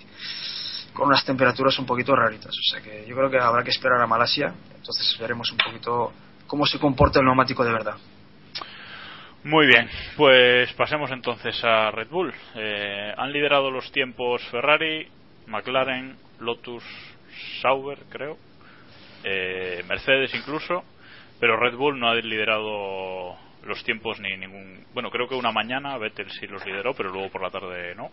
con 0.92 1.08
unas 1.08 1.24
temperaturas 1.24 1.78
un 1.78 1.86
poquito 1.86 2.14
raritas. 2.14 2.50
O 2.54 2.70
sea 2.72 2.80
que 2.82 3.06
yo 3.06 3.16
creo 3.16 3.30
que 3.30 3.38
habrá 3.38 3.62
que 3.64 3.70
esperar 3.70 4.00
a 4.02 4.06
Malasia, 4.06 4.52
entonces 4.76 5.16
veremos 5.18 5.50
un 5.52 5.58
poquito 5.58 6.12
cómo 6.54 6.66
se 6.66 6.78
comporta 6.78 7.18
el 7.18 7.24
neumático 7.24 7.64
de 7.64 7.72
verdad. 7.72 7.96
Muy 9.42 9.66
bien, 9.66 9.88
pues 10.16 10.72
pasemos 10.74 11.10
entonces 11.10 11.60
a 11.64 11.90
Red 11.90 12.06
Bull. 12.08 12.32
Eh, 12.54 13.12
han 13.16 13.32
liderado 13.32 13.72
los 13.72 13.90
tiempos 13.90 14.40
Ferrari, 14.52 15.08
McLaren, 15.48 16.16
Lotus, 16.38 16.84
Sauber, 17.60 17.98
creo, 18.08 18.38
eh, 19.24 19.82
Mercedes 19.88 20.32
incluso, 20.32 20.84
pero 21.40 21.56
Red 21.56 21.74
Bull 21.74 21.98
no 21.98 22.08
ha 22.08 22.14
liderado 22.14 23.34
los 23.64 23.82
tiempos 23.82 24.20
ni 24.20 24.36
ningún. 24.36 24.86
Bueno, 24.94 25.10
creo 25.10 25.26
que 25.26 25.34
una 25.34 25.50
mañana 25.50 25.98
Vettel 25.98 26.30
sí 26.30 26.46
los 26.46 26.64
lideró, 26.64 26.94
pero 26.94 27.10
luego 27.10 27.30
por 27.30 27.42
la 27.42 27.50
tarde 27.50 27.96
no. 27.96 28.12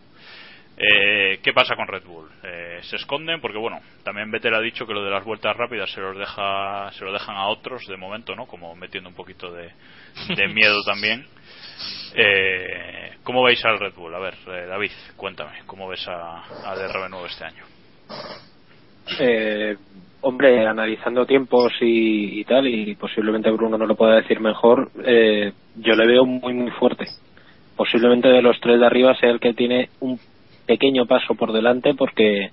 Eh, 0.78 1.40
¿Qué 1.44 1.54
pasa 1.54 1.76
con 1.76 1.88
Red 1.88 2.04
Bull? 2.06 2.30
Eh, 2.44 2.80
se 2.82 2.96
esconden 2.96 3.40
porque 3.42 3.58
bueno, 3.58 3.80
también 4.04 4.32
Vettel 4.32 4.56
ha 4.56 4.62
dicho 4.62 4.88
que 4.88 4.94
lo 4.94 5.04
de 5.04 5.12
las 5.12 5.24
vueltas 5.24 5.56
rápidas 5.56 5.92
se 5.92 6.02
los 6.02 6.18
deja, 6.18 6.92
se 6.94 7.06
lo 7.06 7.12
dejan 7.12 7.36
a 7.36 7.48
otros 7.48 7.86
de 7.88 7.98
momento, 7.98 8.36
¿no? 8.36 8.48
Como 8.48 8.76
metiendo 8.76 9.10
un 9.10 9.16
poquito 9.16 9.52
de, 9.52 9.70
de 10.36 10.48
miedo 10.54 10.82
también. 10.86 11.26
Eh, 12.16 13.12
¿Cómo 13.24 13.44
veis 13.44 13.64
al 13.66 13.80
Red 13.80 13.94
Bull? 13.94 14.14
A 14.16 14.20
ver, 14.20 14.34
eh, 14.48 14.66
David, 14.68 14.92
cuéntame, 15.16 15.60
¿cómo 15.66 15.88
ves 15.88 16.08
a, 16.08 16.40
a 16.40 16.76
DRB9 16.76 17.26
este 17.28 17.46
año? 17.46 17.64
Eh, 19.20 19.78
hombre, 20.22 20.66
analizando 20.66 21.26
tiempos 21.26 21.74
y, 21.82 22.40
y 22.40 22.44
tal, 22.46 22.68
y 22.68 22.96
posiblemente 22.96 23.52
Bruno 23.52 23.78
no 23.78 23.86
lo 23.86 23.96
pueda 23.96 24.16
decir 24.16 24.40
mejor, 24.40 24.92
eh, 25.06 25.54
yo 25.76 25.94
le 25.94 26.08
veo 26.08 26.26
muy, 26.26 26.54
muy 26.54 26.72
fuerte. 26.72 27.06
Posiblemente 27.76 28.28
de 28.28 28.42
los 28.42 28.60
tres 28.60 28.80
de 28.80 28.86
arriba 28.86 29.16
sea 29.16 29.30
el 29.32 29.40
que 29.40 29.54
tiene 29.54 29.90
un 30.00 30.20
pequeño 30.66 31.06
paso 31.06 31.36
por 31.36 31.52
delante 31.52 31.94
porque 31.94 32.52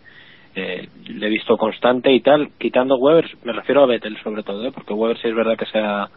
eh, 0.55 0.89
le 1.09 1.27
he 1.27 1.31
visto 1.31 1.57
constante 1.57 2.13
y 2.13 2.21
tal, 2.21 2.51
quitando 2.59 2.97
Weber, 2.97 3.29
me 3.45 3.53
refiero 3.53 3.83
a 3.83 3.87
Vettel 3.87 4.17
sobre 4.23 4.43
todo, 4.43 4.67
¿eh? 4.67 4.73
porque 4.73 4.95
Weber 4.95 5.19
sí 5.19 5.29
es 5.29 5.35
verdad 5.35 5.57
que 5.57 5.67
se 5.67 5.79
ha, 5.79 6.09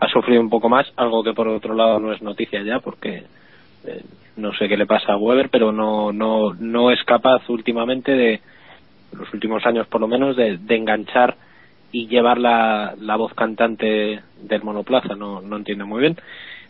ha 0.00 0.08
sufrido 0.08 0.40
un 0.40 0.50
poco 0.50 0.68
más, 0.68 0.86
algo 0.96 1.22
que 1.24 1.32
por 1.32 1.48
otro 1.48 1.74
lado 1.74 1.98
no 1.98 2.12
es 2.12 2.22
noticia 2.22 2.62
ya, 2.62 2.80
porque 2.80 3.24
eh, 3.86 4.02
no 4.36 4.52
sé 4.54 4.68
qué 4.68 4.76
le 4.76 4.86
pasa 4.86 5.12
a 5.12 5.16
Weber, 5.16 5.48
pero 5.50 5.72
no, 5.72 6.12
no, 6.12 6.54
no 6.54 6.90
es 6.90 7.02
capaz 7.04 7.48
últimamente 7.48 8.12
de, 8.12 8.40
los 9.12 9.32
últimos 9.32 9.64
años 9.66 9.86
por 9.86 10.00
lo 10.00 10.08
menos, 10.08 10.36
de, 10.36 10.58
de 10.58 10.76
enganchar 10.76 11.36
y 11.90 12.06
llevar 12.06 12.38
la, 12.38 12.94
la 13.00 13.16
voz 13.16 13.32
cantante 13.34 14.20
del 14.42 14.62
monoplaza, 14.62 15.14
no, 15.14 15.40
no 15.40 15.56
entiendo 15.56 15.86
muy 15.86 16.00
bien. 16.00 16.16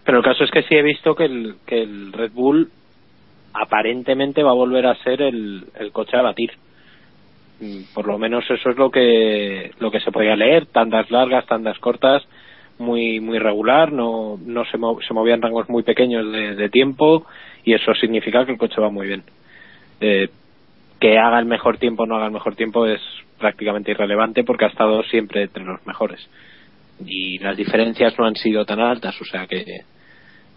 Pero 0.05 0.18
el 0.18 0.24
caso 0.24 0.45
es 0.45 0.51
que 0.51 0.62
sí 0.62 0.74
he 0.74 0.83
visto 0.83 1.14
que 1.14 1.24
el, 1.24 1.57
que 1.66 1.83
el 1.83 2.12
Red 2.12 2.33
Bull 2.33 2.70
aparentemente 3.55 4.43
va 4.43 4.51
a 4.51 4.55
volver 4.55 4.87
a 4.87 4.95
ser 5.03 5.23
el, 5.23 5.65
el 5.79 5.93
coche 5.93 6.17
a 6.17 6.23
batir. 6.23 6.53
Mm, 7.61 7.93
Por 7.95 8.07
lo 8.07 8.19
menos 8.19 8.45
eso 8.51 8.71
es 8.71 8.77
lo 8.77 8.91
que 8.91 9.73
lo 9.81 9.91
que 9.91 10.01
se 10.01 10.13
podía 10.13 10.37
leer, 10.37 10.67
tandas 10.67 11.11
largas, 11.11 11.47
tandas 11.47 11.79
cortas, 11.79 12.23
muy 12.79 13.19
muy 13.21 13.39
regular, 13.39 13.93
no 13.93 14.39
no 14.45 14.65
se, 14.67 14.79
mo- 14.79 15.01
se 15.07 15.13
movían 15.15 15.43
rangos 15.43 15.69
muy 15.69 15.83
pequeños 15.83 16.31
de, 16.33 16.55
de 16.55 16.69
tiempo 16.69 17.27
y 17.65 17.75
eso 17.75 17.93
significa 17.95 18.45
que 18.47 18.53
el 18.53 18.59
coche 18.59 18.81
va 18.81 18.91
muy 18.91 19.07
bien. 19.09 19.23
Eh, 20.01 20.29
que 21.01 21.19
haga 21.19 21.39
el 21.41 21.47
mejor 21.47 21.79
tiempo 21.79 22.05
o 22.05 22.07
no 22.07 22.17
haga 22.17 22.27
el 22.27 22.33
mejor 22.33 22.55
tiempo 22.57 22.87
es 22.87 23.01
prácticamente 23.39 23.91
irrelevante 23.93 24.45
porque 24.45 24.65
ha 24.65 24.69
estado 24.69 25.03
siempre 25.05 25.43
entre 25.43 25.65
los 25.65 25.85
mejores 25.87 26.29
y 27.07 27.39
las 27.39 27.57
diferencias 27.57 28.19
no 28.19 28.25
han 28.27 28.35
sido 28.35 28.65
tan 28.65 28.81
altas, 28.81 29.21
o 29.21 29.25
sea 29.25 29.47
que 29.47 29.65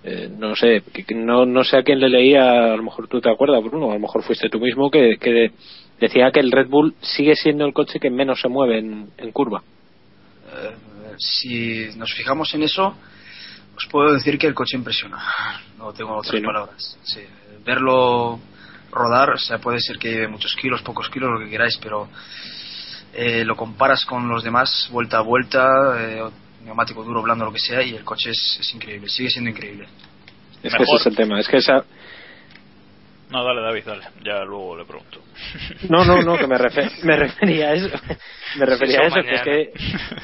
eh, 0.03 0.29
no 0.35 0.55
sé, 0.55 0.81
que, 0.91 1.13
no, 1.15 1.45
no 1.45 1.63
sé 1.63 1.77
a 1.77 1.83
quién 1.83 1.99
le 1.99 2.09
leía, 2.09 2.73
a 2.73 2.75
lo 2.75 2.83
mejor 2.83 3.07
tú 3.07 3.21
te 3.21 3.29
acuerdas, 3.29 3.63
Bruno, 3.63 3.91
a 3.91 3.93
lo 3.93 3.99
mejor 3.99 4.23
fuiste 4.23 4.49
tú 4.49 4.59
mismo, 4.59 4.89
que, 4.89 5.17
que 5.19 5.51
decía 5.99 6.31
que 6.31 6.39
el 6.39 6.51
Red 6.51 6.67
Bull 6.69 6.95
sigue 7.01 7.35
siendo 7.35 7.65
el 7.65 7.73
coche 7.73 7.99
que 7.99 8.09
menos 8.09 8.41
se 8.41 8.47
mueve 8.49 8.79
en, 8.79 9.09
en 9.17 9.31
curva. 9.31 9.61
Eh, 10.53 10.75
si 11.17 11.89
nos 11.97 12.13
fijamos 12.13 12.53
en 12.55 12.63
eso, 12.63 12.95
os 13.77 13.85
puedo 13.91 14.13
decir 14.13 14.37
que 14.37 14.47
el 14.47 14.53
coche 14.53 14.75
impresiona. 14.77 15.19
No 15.77 15.93
tengo 15.93 16.15
otras 16.15 16.31
Sí, 16.35 16.41
¿no? 16.41 16.47
palabras. 16.47 16.97
Sí, 17.03 17.21
verlo 17.63 18.39
rodar, 18.91 19.29
o 19.31 19.37
sea, 19.37 19.59
puede 19.59 19.79
ser 19.79 19.97
que 19.97 20.09
lleve 20.11 20.27
muchos 20.27 20.55
kilos, 20.55 20.81
pocos 20.81 21.09
kilos, 21.09 21.29
lo 21.31 21.39
que 21.45 21.49
queráis, 21.49 21.77
pero 21.81 22.09
eh, 23.13 23.45
lo 23.45 23.55
comparas 23.55 24.03
con 24.05 24.27
los 24.27 24.43
demás, 24.43 24.89
vuelta 24.91 25.19
a 25.19 25.21
vuelta, 25.21 25.67
eh, 25.99 26.23
neumático 26.63 27.03
duro, 27.03 27.21
blando, 27.21 27.45
lo 27.45 27.51
que 27.51 27.59
sea, 27.59 27.81
y 27.83 27.95
el 27.95 28.03
coche 28.03 28.31
es, 28.31 28.57
es 28.59 28.73
increíble, 28.75 29.07
sigue 29.09 29.29
siendo 29.29 29.49
increíble. 29.49 29.87
Es 30.63 30.73
que 30.75 30.83
ese 30.83 30.95
es 30.95 31.05
el 31.07 31.15
tema, 31.15 31.39
es 31.39 31.47
que 31.47 31.57
esa... 31.57 31.83
No, 33.31 33.45
dale, 33.45 33.61
David, 33.61 33.83
dale. 33.85 34.03
Ya 34.25 34.43
luego 34.43 34.75
le 34.77 34.83
pregunto. 34.83 35.21
No, 35.87 36.03
no, 36.03 36.21
no, 36.21 36.37
que 36.37 36.47
me, 36.47 36.57
refer- 36.57 36.91
me 37.03 37.15
refería 37.15 37.69
a 37.69 37.73
eso. 37.75 37.89
Me 38.57 38.65
refería 38.65 38.99
a 38.99 39.07
Eso 39.07 39.15
que 39.23 39.33
es 39.35 39.41
que, 39.41 39.71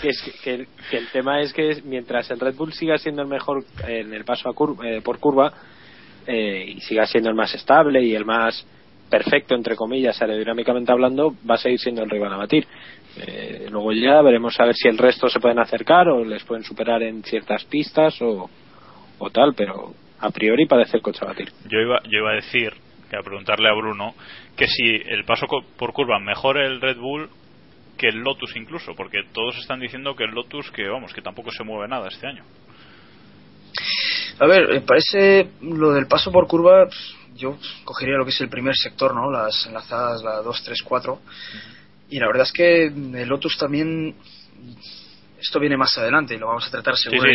que, 0.01 0.09
es 0.09 0.21
que, 0.21 0.31
que- 0.57 0.67
que 0.89 0.97
el 0.97 1.07
tema 1.07 1.39
es 1.41 1.53
que 1.53 1.81
mientras 1.85 2.29
el 2.31 2.39
Red 2.39 2.55
Bull 2.55 2.73
siga 2.73 2.97
siendo 2.97 3.21
el 3.21 3.29
mejor 3.29 3.63
en 3.87 4.13
el 4.13 4.25
paso 4.25 4.49
a 4.49 4.53
cur- 4.53 4.77
eh, 4.85 4.99
por 5.01 5.19
curva 5.19 5.53
eh, 6.27 6.65
y 6.75 6.81
siga 6.81 7.05
siendo 7.07 7.29
el 7.29 7.35
más 7.35 7.53
estable 7.55 8.03
y 8.03 8.13
el 8.13 8.25
más 8.25 8.65
perfecto, 9.09 9.55
entre 9.55 9.77
comillas, 9.77 10.21
aerodinámicamente 10.21 10.91
hablando, 10.91 11.33
va 11.49 11.55
a 11.55 11.57
seguir 11.59 11.79
siendo 11.79 12.03
el 12.03 12.09
rival 12.09 12.33
a 12.33 12.37
batir. 12.37 12.67
Eh, 13.19 13.67
luego 13.69 13.91
ya 13.93 14.21
veremos 14.21 14.59
a 14.59 14.65
ver 14.65 14.75
si 14.75 14.87
el 14.87 14.97
resto 14.97 15.27
se 15.29 15.39
pueden 15.39 15.59
acercar 15.59 16.07
o 16.09 16.23
les 16.23 16.43
pueden 16.43 16.63
superar 16.63 17.01
en 17.03 17.23
ciertas 17.23 17.63
pistas 17.65 18.21
o, 18.21 18.49
o 19.17 19.29
tal, 19.29 19.53
pero 19.55 19.93
a 20.19 20.29
priori 20.29 20.65
parece 20.65 20.97
el 20.97 21.03
coche 21.03 21.19
a 21.23 21.27
batir. 21.27 21.51
Yo 21.67 21.79
iba, 21.79 22.01
yo 22.03 22.19
iba 22.19 22.31
a 22.31 22.35
decir, 22.35 22.73
que 23.09 23.17
a 23.17 23.23
preguntarle 23.23 23.69
a 23.69 23.73
Bruno, 23.73 24.13
que 24.55 24.67
si 24.67 24.83
el 24.83 25.23
paso 25.25 25.47
por 25.77 25.93
curva 25.93 26.19
mejor 26.19 26.57
el 26.57 26.81
Red 26.81 26.97
Bull 26.97 27.29
que 27.97 28.07
el 28.09 28.17
Lotus 28.19 28.55
incluso, 28.55 28.93
porque 28.95 29.23
todos 29.33 29.57
están 29.57 29.79
diciendo 29.79 30.15
que 30.15 30.23
el 30.23 30.31
Lotus, 30.31 30.69
que 30.71 30.87
vamos, 30.87 31.13
que 31.13 31.21
tampoco 31.21 31.51
se 31.51 31.63
mueve 31.63 31.87
nada 31.87 32.07
este 32.07 32.27
año. 32.27 32.43
A 34.39 34.45
ver, 34.45 34.67
me 34.69 34.81
parece 34.81 35.49
lo 35.61 35.93
del 35.93 36.05
paso 36.05 36.31
por 36.31 36.47
curva, 36.47 36.87
yo 37.35 37.57
cogería 37.83 38.17
lo 38.17 38.23
que 38.23 38.31
es 38.31 38.41
el 38.41 38.49
primer 38.49 38.75
sector, 38.75 39.15
¿no? 39.15 39.31
Las 39.31 39.65
enlazadas, 39.65 40.21
la 40.23 40.41
2, 40.41 40.63
3, 40.63 40.81
4. 40.83 41.19
Y 42.09 42.19
la 42.19 42.27
verdad 42.27 42.43
es 42.43 42.51
que 42.53 42.85
el 42.85 43.27
Lotus 43.27 43.57
también. 43.57 44.15
Esto 45.39 45.59
viene 45.59 45.77
más 45.77 45.95
adelante 45.97 46.33
y 46.33 46.37
lo 46.39 46.47
vamos 46.47 46.67
a 46.67 46.71
tratar 46.71 46.95
Sí, 46.95 47.03
según 47.03 47.19
sí, 47.21 47.25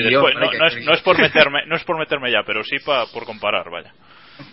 no, 0.59 0.67
es, 0.67 0.75
que- 0.75 0.81
no 0.85 0.93
es 0.95 1.01
por 1.03 1.19
meterme, 1.21 1.67
no 1.67 1.77
es 1.77 1.85
por 1.85 1.99
meterme 1.99 2.33
ya, 2.33 2.43
pero 2.45 2.65
sí 2.65 2.79
pa- 2.85 3.07
por 3.07 3.25
comparar, 3.25 3.71
vaya. 3.71 3.93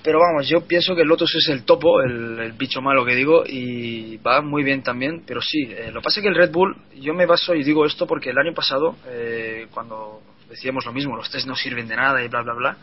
Pero 0.03 0.19
vamos, 0.19 0.47
yo 0.47 0.67
pienso 0.67 0.93
que 0.93 1.01
el 1.01 1.07
Lotus 1.07 1.33
es 1.35 1.47
el 1.49 1.63
topo, 1.65 2.01
el, 2.01 2.37
el 2.39 2.51
bicho 2.51 2.79
malo 2.81 3.03
que 3.05 3.15
digo, 3.15 3.43
y 3.47 4.17
va 4.17 4.41
muy 4.41 4.63
bien 4.63 4.83
también, 4.83 5.23
pero 5.25 5.41
sí, 5.41 5.63
eh, 5.71 5.89
lo 5.91 5.99
que 6.01 6.03
pasa 6.05 6.19
es 6.19 6.23
que 6.23 6.29
el 6.29 6.35
Red 6.35 6.51
Bull, 6.51 6.75
yo 6.97 7.13
me 7.15 7.25
baso 7.25 7.55
y 7.55 7.63
digo 7.63 7.85
esto 7.85 8.05
porque 8.05 8.29
el 8.29 8.37
año 8.37 8.53
pasado, 8.53 8.97
eh, 9.07 9.65
cuando 9.71 10.21
decíamos 10.47 10.85
lo 10.85 10.91
mismo, 10.93 11.15
los 11.15 11.31
test 11.31 11.47
no 11.47 11.55
sirven 11.55 11.87
de 11.87 11.95
nada 11.95 12.23
y 12.23 12.27
bla, 12.27 12.43
bla, 12.43 12.53
bla, 12.53 12.77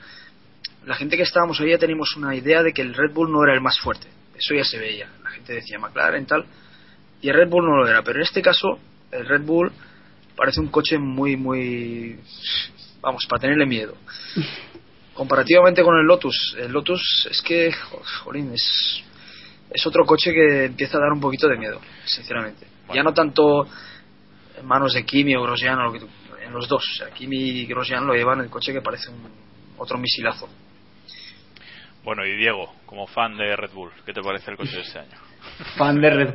la 0.84 0.96
gente 0.96 1.16
que 1.16 1.22
estábamos 1.22 1.60
ahí 1.60 1.70
ya 1.70 1.78
teníamos 1.78 2.16
una 2.16 2.34
idea 2.34 2.62
de 2.62 2.72
que 2.72 2.82
el 2.82 2.94
Red 2.94 3.12
Bull 3.12 3.30
no 3.30 3.44
era 3.44 3.54
el 3.54 3.60
más 3.60 3.78
fuerte, 3.78 4.08
eso 4.36 4.54
ya 4.54 4.64
se 4.64 4.78
veía, 4.78 5.08
la 5.22 5.30
gente 5.30 5.52
decía 5.52 5.78
McLaren 5.78 6.26
tal, 6.26 6.44
y 7.26 7.28
el 7.28 7.34
Red 7.34 7.48
Bull 7.48 7.64
no 7.64 7.76
lo 7.78 7.88
era, 7.88 8.02
pero 8.02 8.18
en 8.20 8.22
este 8.22 8.40
caso, 8.40 8.78
el 9.10 9.26
Red 9.26 9.42
Bull 9.42 9.72
parece 10.36 10.60
un 10.60 10.68
coche 10.68 10.96
muy, 10.96 11.36
muy, 11.36 12.20
vamos, 13.00 13.26
para 13.26 13.40
tenerle 13.40 13.66
miedo 13.66 13.96
comparativamente 15.14 15.82
con 15.82 15.96
el 15.98 16.06
Lotus, 16.06 16.54
el 16.58 16.70
Lotus 16.70 17.26
es 17.30 17.42
que, 17.42 17.72
jo- 17.72 18.02
jolín, 18.22 18.52
es, 18.52 19.02
es 19.70 19.86
otro 19.86 20.04
coche 20.04 20.32
que 20.32 20.66
empieza 20.66 20.98
a 20.98 21.00
dar 21.00 21.12
un 21.12 21.20
poquito 21.20 21.48
de 21.48 21.56
miedo, 21.56 21.80
sinceramente. 22.04 22.66
Ya 22.94 23.02
no 23.02 23.12
tanto 23.12 23.66
en 24.56 24.64
manos 24.66 24.92
de 24.94 25.04
Kimi 25.04 25.34
o 25.34 25.42
Grosjean, 25.42 25.78
o 25.80 25.84
lo 25.84 25.92
que 25.92 25.98
tú- 26.00 26.08
en 26.40 26.52
los 26.52 26.68
dos. 26.68 26.84
O 26.92 26.94
sea, 26.98 27.10
Kimi 27.12 27.36
y 27.36 27.66
Grosjean 27.66 28.06
lo 28.06 28.14
llevan 28.14 28.38
en 28.38 28.44
el 28.44 28.50
coche 28.50 28.72
que 28.72 28.80
parece 28.82 29.10
un, 29.10 29.28
otro 29.78 29.98
misilazo. 29.98 30.48
Bueno, 32.04 32.24
y 32.24 32.36
Diego, 32.36 32.72
como 32.86 33.08
fan 33.08 33.36
de 33.36 33.56
Red 33.56 33.72
Bull, 33.72 33.90
¿qué 34.04 34.12
te 34.12 34.22
parece 34.22 34.52
el 34.52 34.56
coche 34.56 34.76
de 34.76 34.82
este 34.82 35.00
año? 35.00 35.18
Fan 35.76 36.00
de 36.00 36.10
Red, 36.10 36.34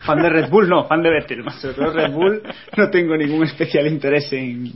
fan 0.00 0.22
de 0.22 0.28
Red 0.30 0.48
Bull, 0.48 0.68
no, 0.68 0.84
fan 0.84 1.02
de 1.02 1.10
Vettel. 1.10 1.42
Más 1.42 1.60
sobre 1.60 1.90
Red 1.90 2.12
Bull, 2.12 2.42
no 2.76 2.90
tengo 2.90 3.16
ningún 3.16 3.44
especial 3.44 3.86
interés 3.86 4.32
en, 4.32 4.72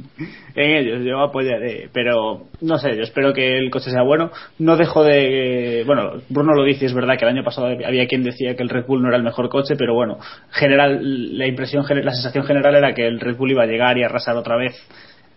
en 0.55 0.71
ellos. 0.71 1.05
Yo 1.05 1.21
apoyaré, 1.21 1.89
pero 1.93 2.49
no 2.61 2.79
sé, 2.79 2.97
yo 2.97 3.03
espero 3.03 3.33
que 3.33 3.59
el 3.59 3.71
coche 3.71 3.91
sea 3.91 4.03
bueno. 4.03 4.31
No 4.59 4.77
dejo 4.77 5.03
de. 5.05 5.83
Bueno, 5.87 6.13
Bruno 6.29 6.55
lo 6.55 6.65
dice, 6.65 6.87
es 6.87 6.95
verdad 6.95 7.17
que 7.19 7.25
el 7.25 7.33
año 7.33 7.45
pasado 7.45 7.67
había 7.67 8.07
quien 8.07 8.23
decía 8.23 8.55
que 8.55 8.63
el 8.63 8.69
Red 8.69 8.87
Bull 8.87 9.03
no 9.03 9.09
era 9.09 9.17
el 9.17 9.23
mejor 9.25 9.49
coche, 9.49 9.77
pero 9.77 9.95
bueno, 9.95 10.19
general, 10.51 11.39
la 11.39 11.47
impresión, 11.47 11.85
la 11.89 12.13
sensación 12.13 12.45
general 12.45 12.75
era 12.75 12.95
que 12.95 13.07
el 13.07 13.21
Red 13.21 13.37
Bull 13.37 13.53
iba 13.53 13.63
a 13.63 13.67
llegar 13.67 13.97
y 13.99 14.03
arrasar 14.03 14.37
otra 14.37 14.57
vez 14.57 14.75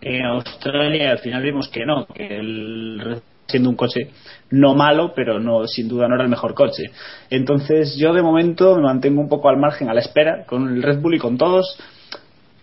en 0.00 0.24
Australia 0.24 1.04
y 1.04 1.06
al 1.06 1.18
final 1.18 1.42
vimos 1.42 1.68
que 1.68 1.84
no, 1.84 2.06
que 2.06 2.26
el 2.26 3.00
Red 3.00 3.18
siendo 3.50 3.68
un 3.68 3.76
coche 3.76 4.10
no 4.50 4.74
malo, 4.74 5.12
pero 5.14 5.38
no 5.38 5.66
sin 5.66 5.88
duda 5.88 6.08
no 6.08 6.14
era 6.14 6.24
el 6.24 6.30
mejor 6.30 6.54
coche. 6.54 6.84
Entonces 7.28 7.96
yo 7.98 8.12
de 8.14 8.22
momento 8.22 8.76
me 8.76 8.82
mantengo 8.82 9.20
un 9.20 9.28
poco 9.28 9.48
al 9.48 9.58
margen, 9.58 9.90
a 9.90 9.94
la 9.94 10.00
espera, 10.00 10.44
con 10.46 10.68
el 10.68 10.82
Red 10.82 11.00
Bull 11.00 11.14
y 11.14 11.18
con 11.18 11.36
todos. 11.36 11.78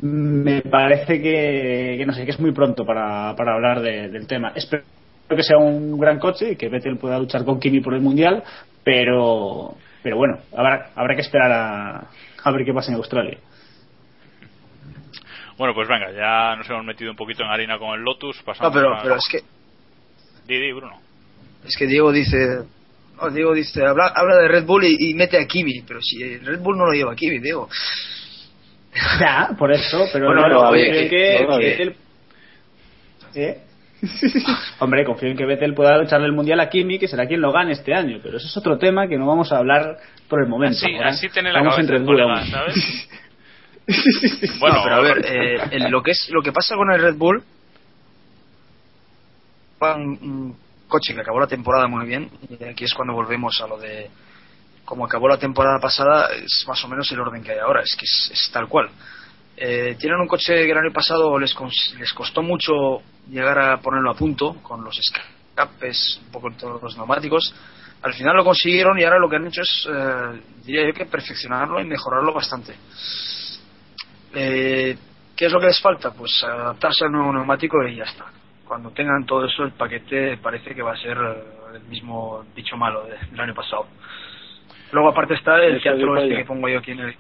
Me 0.01 0.61
parece 0.61 1.21
que, 1.21 1.95
que 1.97 2.05
no 2.05 2.13
sé, 2.13 2.23
que 2.25 2.31
es 2.31 2.39
muy 2.39 2.51
pronto 2.51 2.85
para, 2.85 3.35
para 3.35 3.53
hablar 3.55 3.81
de- 3.81 4.09
del 4.09 4.27
tema. 4.27 4.51
Espero 4.55 4.83
que 5.29 5.43
sea 5.43 5.57
un 5.57 5.97
gran 5.99 6.19
coche 6.19 6.51
y 6.51 6.55
que 6.55 6.69
Vettel 6.69 6.97
pueda 6.97 7.17
luchar 7.19 7.43
con 7.45 7.59
Kimi 7.59 7.79
por 7.81 7.93
el 7.93 8.01
mundial, 8.01 8.43
pero 8.83 9.75
pero 10.03 10.15
bueno, 10.17 10.37
habrá, 10.55 10.91
habrá 10.95 11.15
que 11.15 11.21
esperar 11.21 11.51
a, 11.51 12.07
a 12.43 12.51
ver 12.51 12.63
qué 12.63 12.73
pasa 12.73 12.91
en 12.91 12.97
Australia. 12.97 13.37
Bueno, 15.57 15.73
pues 15.73 15.87
venga, 15.87 16.11
ya 16.11 16.55
nos 16.55 16.69
hemos 16.69 16.85
metido 16.85 17.09
un 17.11 17.17
poquito 17.17 17.43
en 17.43 17.49
harina 17.49 17.79
con 17.79 17.89
el 17.97 18.01
Lotus. 18.05 18.37
No, 18.45 18.71
pero, 18.71 18.93
a- 18.95 19.01
pero 19.01 19.15
es 19.15 19.27
que 19.29 19.39
Di, 20.47 20.59
di, 20.59 20.71
Bruno. 20.71 20.99
es 21.65 21.75
que 21.77 21.85
Diego 21.87 22.11
dice 22.11 22.63
no, 23.21 23.29
Diego 23.31 23.53
dice 23.53 23.83
habla, 23.85 24.07
habla 24.15 24.37
de 24.37 24.47
Red 24.47 24.65
Bull 24.65 24.83
y, 24.85 25.09
y 25.09 25.13
mete 25.15 25.37
a 25.39 25.45
Kimi, 25.47 25.81
pero 25.87 25.99
si 26.01 26.21
el 26.21 26.45
Red 26.45 26.59
Bull 26.59 26.77
no 26.77 26.85
lo 26.85 26.93
lleva 26.93 27.13
a 27.13 27.15
Kimi, 27.15 27.39
Diego. 27.39 27.67
Ya, 29.19 29.49
por 29.59 29.71
eso, 29.71 30.07
pero 30.11 30.25
Bueno, 30.27 30.41
no, 30.41 30.49
no, 30.49 30.59
confío 30.69 30.85
en 30.93 31.09
que, 31.09 31.45
no, 31.47 31.55
oye. 31.55 31.77
Vettel- 31.77 31.95
¿Eh? 33.35 33.57
Hombre, 34.79 35.05
confío 35.05 35.29
en 35.29 35.37
que 35.37 35.45
Vettel 35.45 35.75
pueda 35.75 35.97
lucharle 35.99 36.25
el 36.25 36.33
mundial 36.33 36.59
a 36.61 36.69
Kimi, 36.69 36.97
que 36.97 37.07
será 37.07 37.27
quien 37.27 37.41
lo 37.41 37.51
gane 37.51 37.73
este 37.73 37.93
año, 37.93 38.19
pero 38.23 38.37
eso 38.37 38.47
es 38.47 38.57
otro 38.57 38.79
tema 38.79 39.07
que 39.07 39.17
no 39.17 39.27
vamos 39.27 39.51
a 39.51 39.57
hablar 39.57 39.97
por 40.27 40.41
el 40.41 40.47
momento. 40.49 40.77
Así, 40.83 40.95
Ahora 40.95 41.09
así 41.09 41.29
tiene 41.29 41.51
la 41.51 41.59
estamos 41.59 41.75
cabeza 41.75 41.93
en 41.93 41.99
Red 41.99 42.05
Bull 42.07 42.15
colega, 42.17 42.39
aún. 42.39 42.49
¿sabes? 42.49 43.09
Bueno, 44.59 44.77
No, 44.77 44.83
pero 44.83 44.95
a 44.95 45.01
ver, 45.01 45.25
eh, 45.27 45.89
lo 45.89 46.01
que 46.01 46.11
es 46.11 46.29
lo 46.31 46.41
que 46.41 46.51
pasa 46.51 46.75
con 46.75 46.91
el 46.91 46.99
Red 47.01 47.15
Bull, 47.15 47.43
un, 49.79 50.55
coche 50.87 51.13
que 51.13 51.21
acabó 51.21 51.39
la 51.39 51.47
temporada 51.47 51.87
muy 51.87 52.05
bien 52.05 52.29
y 52.49 52.63
aquí 52.63 52.85
es 52.85 52.93
cuando 52.93 53.13
volvemos 53.13 53.59
a 53.61 53.67
lo 53.67 53.77
de 53.77 54.09
como 54.85 55.03
acabó 55.03 55.27
la 55.27 55.37
temporada 55.37 55.79
pasada 55.79 56.29
es 56.33 56.63
más 56.65 56.81
o 56.85 56.87
menos 56.87 57.11
el 57.11 57.19
orden 57.19 57.43
que 57.43 57.51
hay 57.51 57.59
ahora, 57.59 57.81
es 57.81 57.93
que 57.95 58.05
es, 58.05 58.49
tal 58.53 58.69
cual. 58.69 58.89
Eh, 59.57 59.97
tienen 59.99 60.21
un 60.21 60.27
coche 60.27 60.53
que 60.53 60.71
el 60.71 60.77
año 60.77 60.93
pasado 60.93 61.37
les, 61.37 61.53
les 61.99 62.13
costó 62.13 62.41
mucho 62.41 63.01
llegar 63.29 63.59
a 63.59 63.81
ponerlo 63.81 64.11
a 64.11 64.15
punto 64.15 64.55
con 64.63 64.85
los 64.85 64.97
escapes, 64.97 66.21
un 66.23 66.31
poco 66.31 66.51
todos 66.51 66.81
los 66.81 66.95
neumáticos. 66.95 67.53
Al 68.01 68.13
final 68.13 68.37
lo 68.37 68.45
consiguieron 68.45 68.97
y 68.97 69.03
ahora 69.03 69.19
lo 69.19 69.27
que 69.27 69.35
han 69.35 69.47
hecho 69.47 69.61
es, 69.61 69.89
eh, 69.91 70.41
diría 70.63 70.87
yo 70.87 70.93
que 70.93 71.05
perfeccionarlo 71.05 71.81
y 71.81 71.85
mejorarlo 71.85 72.33
bastante. 72.33 72.73
Eh, 74.33 74.97
¿Qué 75.35 75.45
es 75.45 75.51
lo 75.51 75.59
que 75.59 75.67
les 75.67 75.81
falta? 75.81 76.11
Pues 76.11 76.43
adaptarse 76.43 77.03
al 77.03 77.11
nuevo 77.11 77.33
neumático 77.33 77.77
y 77.85 77.97
ya 77.97 78.05
está. 78.05 78.36
Cuando 78.67 78.91
tengan 78.91 79.25
todo 79.25 79.45
eso, 79.45 79.63
el 79.63 79.71
paquete 79.71 80.37
parece 80.37 80.75
que 80.75 80.81
va 80.81 80.91
a 80.93 80.97
ser 80.97 81.17
eh, 81.17 81.43
el 81.75 81.81
mismo 81.83 82.43
bicho 82.55 82.75
malo 82.77 83.03
de- 83.05 83.17
del 83.31 83.39
año 83.39 83.53
pasado. 83.55 83.87
Luego, 84.91 85.09
aparte, 85.09 85.35
está 85.35 85.63
el 85.63 85.75
Eso 85.75 85.83
teatro 85.83 86.17
este 86.17 86.35
que 86.35 86.45
pongo 86.45 86.67
yo 86.69 86.79
aquí 86.79 86.91
en 86.91 86.99
el, 86.99 87.15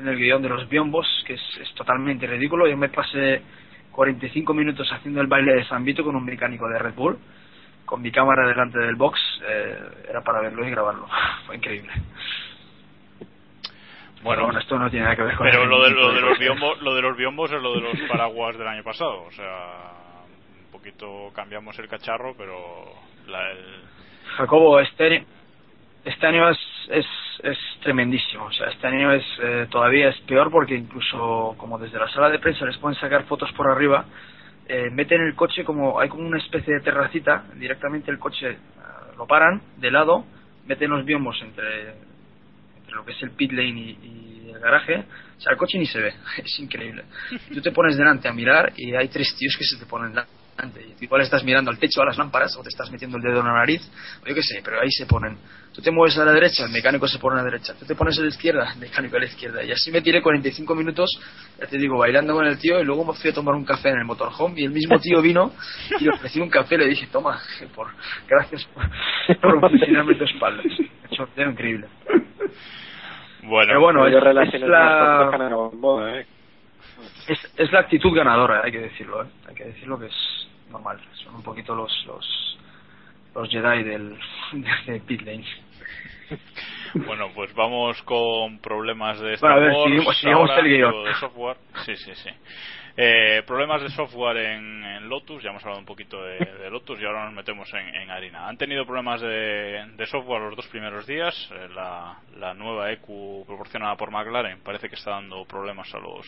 en 0.00 0.08
el 0.08 0.16
guion 0.16 0.42
de 0.42 0.48
los 0.48 0.68
biombos, 0.68 1.06
que 1.26 1.34
es, 1.34 1.42
es 1.60 1.72
totalmente 1.74 2.26
ridículo. 2.26 2.66
Yo 2.66 2.76
me 2.76 2.88
pasé 2.88 3.42
45 3.92 4.54
minutos 4.54 4.90
haciendo 4.92 5.20
el 5.20 5.26
baile 5.26 5.54
de 5.54 5.64
San 5.66 5.84
Vito 5.84 6.02
con 6.02 6.16
un 6.16 6.24
mecánico 6.24 6.68
de 6.68 6.78
Red 6.78 6.94
Bull, 6.94 7.18
con 7.84 8.00
mi 8.02 8.10
cámara 8.10 8.46
delante 8.48 8.78
del 8.78 8.96
box, 8.96 9.20
eh, 9.46 9.78
era 10.10 10.20
para 10.22 10.40
verlo 10.40 10.66
y 10.66 10.70
grabarlo. 10.70 11.06
Fue 11.46 11.56
increíble. 11.56 11.92
Bueno, 14.22 14.56
esto 14.56 14.78
no 14.78 14.88
tiene 14.88 15.04
nada 15.04 15.16
que 15.16 15.22
ver 15.22 15.36
con 15.36 15.46
Pero 15.48 15.64
el 15.64 15.68
lo 15.68 15.82
de, 15.82 15.90
lo, 15.90 16.12
de 16.12 16.20
los 16.20 16.38
biombos, 16.38 16.80
lo 16.80 16.94
de 16.94 17.02
los 17.02 17.16
biombos 17.16 17.50
es 17.50 17.60
lo 17.60 17.74
de 17.74 17.80
los 17.80 18.00
paraguas 18.08 18.56
del 18.56 18.68
año 18.68 18.84
pasado. 18.84 19.24
O 19.24 19.32
sea, 19.32 20.01
poquito 20.82 21.30
cambiamos 21.34 21.78
el 21.78 21.88
cacharro, 21.88 22.34
pero 22.36 22.92
la, 23.28 23.50
el- 23.52 23.82
Jacobo, 24.36 24.80
este 24.80 25.24
este 26.04 26.26
año 26.26 26.48
es, 26.50 26.58
es, 26.90 27.06
es 27.44 27.58
tremendísimo. 27.82 28.46
O 28.46 28.52
sea, 28.52 28.66
este 28.68 28.86
año 28.88 29.12
es 29.12 29.24
eh, 29.40 29.66
todavía 29.70 30.08
es 30.08 30.18
peor 30.22 30.50
porque 30.50 30.74
incluso 30.74 31.54
como 31.56 31.78
desde 31.78 31.98
la 32.00 32.08
sala 32.08 32.28
de 32.30 32.40
prensa 32.40 32.64
les 32.66 32.76
pueden 32.78 32.98
sacar 32.98 33.24
fotos 33.26 33.52
por 33.52 33.68
arriba, 33.70 34.04
eh, 34.66 34.90
meten 34.90 35.20
el 35.20 35.36
coche 35.36 35.64
como 35.64 36.00
hay 36.00 36.08
como 36.08 36.26
una 36.26 36.38
especie 36.38 36.74
de 36.74 36.80
terracita, 36.80 37.44
directamente 37.54 38.10
el 38.10 38.18
coche 38.18 38.50
eh, 38.50 38.56
lo 39.16 39.26
paran 39.26 39.62
de 39.76 39.90
lado, 39.92 40.24
meten 40.66 40.90
los 40.90 41.04
biombos 41.04 41.40
entre, 41.42 41.90
entre 42.76 42.92
lo 42.96 43.04
que 43.04 43.12
es 43.12 43.22
el 43.22 43.30
pit 43.30 43.52
lane 43.52 43.68
y, 43.80 43.98
y 44.46 44.50
el 44.52 44.58
garaje, 44.58 45.04
o 45.38 45.40
sea, 45.40 45.52
el 45.52 45.58
coche 45.58 45.78
ni 45.78 45.86
se 45.86 46.00
ve, 46.00 46.12
es 46.44 46.58
increíble. 46.58 47.04
Tú 47.54 47.60
te 47.60 47.70
pones 47.70 47.96
delante 47.96 48.26
a 48.26 48.32
mirar 48.32 48.72
y 48.76 48.96
hay 48.96 49.06
tres 49.08 49.32
tíos 49.38 49.54
que 49.56 49.64
se 49.64 49.78
te 49.78 49.86
ponen 49.86 50.10
delante. 50.10 50.41
Y 51.00 51.04
igual 51.04 51.22
estás 51.22 51.42
mirando 51.44 51.70
al 51.70 51.78
techo, 51.78 52.02
a 52.02 52.04
las 52.04 52.18
lámparas, 52.18 52.56
o 52.56 52.62
te 52.62 52.68
estás 52.68 52.90
metiendo 52.90 53.16
el 53.16 53.22
dedo 53.22 53.40
en 53.40 53.46
la 53.46 53.54
nariz, 53.54 53.82
o 54.22 54.28
yo 54.28 54.34
qué 54.34 54.42
sé, 54.42 54.60
pero 54.62 54.80
ahí 54.80 54.90
se 54.90 55.06
ponen. 55.06 55.36
Tú 55.74 55.80
te 55.80 55.90
mueves 55.90 56.16
a 56.18 56.24
la 56.24 56.32
derecha, 56.32 56.66
el 56.66 56.70
mecánico 56.70 57.08
se 57.08 57.18
pone 57.18 57.40
a 57.40 57.42
la 57.42 57.50
derecha. 57.50 57.74
Tú 57.78 57.86
te 57.86 57.94
pones 57.94 58.18
a 58.18 58.22
la 58.22 58.28
izquierda, 58.28 58.72
el 58.74 58.78
mecánico 58.78 59.16
a 59.16 59.20
la 59.20 59.24
izquierda. 59.24 59.64
Y 59.64 59.72
así 59.72 59.90
me 59.90 60.02
tiré 60.02 60.20
45 60.20 60.74
minutos, 60.74 61.10
ya 61.58 61.66
te 61.66 61.78
digo, 61.78 61.98
bailando 61.98 62.34
con 62.34 62.46
el 62.46 62.58
tío, 62.58 62.78
y 62.78 62.84
luego 62.84 63.04
me 63.06 63.14
fui 63.14 63.30
a 63.30 63.34
tomar 63.34 63.54
un 63.54 63.64
café 63.64 63.88
en 63.88 63.98
el 63.98 64.04
motorhome, 64.04 64.60
y 64.60 64.64
el 64.64 64.70
mismo 64.70 64.98
tío 65.00 65.22
vino 65.22 65.52
y 65.98 66.04
le 66.04 66.10
ofrecí 66.10 66.40
un 66.40 66.50
café, 66.50 66.76
le 66.76 66.86
dije, 66.86 67.08
toma, 67.10 67.40
por, 67.74 67.88
gracias 68.28 68.64
por, 68.66 68.84
por 69.40 69.64
oficinarme 69.64 70.14
tu 70.14 70.24
espalda. 70.24 70.62
Un 70.62 71.16
sorteo 71.16 71.50
increíble. 71.50 71.88
bueno, 73.42 73.66
Pero 73.68 73.80
bueno, 73.80 74.08
Yo 74.08 74.18
es, 74.18 74.24
relaciones 74.24 74.62
es 74.62 74.68
la, 74.68 75.28
complejas 75.30 75.50
en 75.50 75.70
Gamboa, 75.70 76.18
¿eh? 76.18 76.26
Es, 77.28 77.52
es 77.56 77.72
la 77.72 77.80
actitud 77.80 78.14
ganadora, 78.14 78.62
hay 78.64 78.72
que 78.72 78.80
decirlo, 78.80 79.22
¿eh? 79.22 79.28
hay 79.48 79.54
que 79.54 79.64
decirlo 79.64 79.98
que 79.98 80.06
es 80.06 80.48
normal. 80.70 81.00
Son 81.24 81.34
un 81.36 81.42
poquito 81.42 81.74
los 81.74 81.92
los, 82.06 82.58
los 83.34 83.48
Jedi 83.48 83.82
del 83.84 84.18
de 84.86 85.00
pit 85.00 85.22
lane. 85.22 85.44
Bueno, 86.94 87.30
pues 87.34 87.54
vamos 87.54 88.00
con 88.02 88.58
problemas 88.58 89.18
de 89.20 89.36
Bueno, 89.36 89.56
a 89.56 89.58
ver, 89.58 89.72
Wars 90.06 90.24
ahora, 90.24 91.14
software. 91.18 91.56
Sí, 91.84 91.96
sí, 91.96 92.14
sí. 92.14 92.30
Eh, 92.94 93.42
problemas 93.46 93.80
de 93.80 93.88
software 93.88 94.36
en, 94.36 94.84
en 94.84 95.08
Lotus, 95.08 95.42
ya 95.42 95.48
hemos 95.48 95.62
hablado 95.62 95.80
un 95.80 95.86
poquito 95.86 96.22
de, 96.22 96.36
de 96.36 96.70
Lotus 96.70 97.00
y 97.00 97.06
ahora 97.06 97.24
nos 97.24 97.32
metemos 97.32 97.72
en, 97.72 97.94
en 97.94 98.10
harina. 98.10 98.46
Han 98.46 98.58
tenido 98.58 98.84
problemas 98.84 99.22
de, 99.22 99.86
de 99.96 100.06
software 100.06 100.42
los 100.42 100.56
dos 100.56 100.66
primeros 100.66 101.06
días. 101.06 101.34
Eh, 101.52 101.68
la, 101.74 102.18
la 102.38 102.52
nueva 102.52 102.92
EQ 102.92 103.46
proporcionada 103.46 103.96
por 103.96 104.10
McLaren 104.10 104.60
parece 104.62 104.90
que 104.90 104.96
está 104.96 105.12
dando 105.12 105.46
problemas 105.46 105.92
a 105.94 105.98
los 105.98 106.26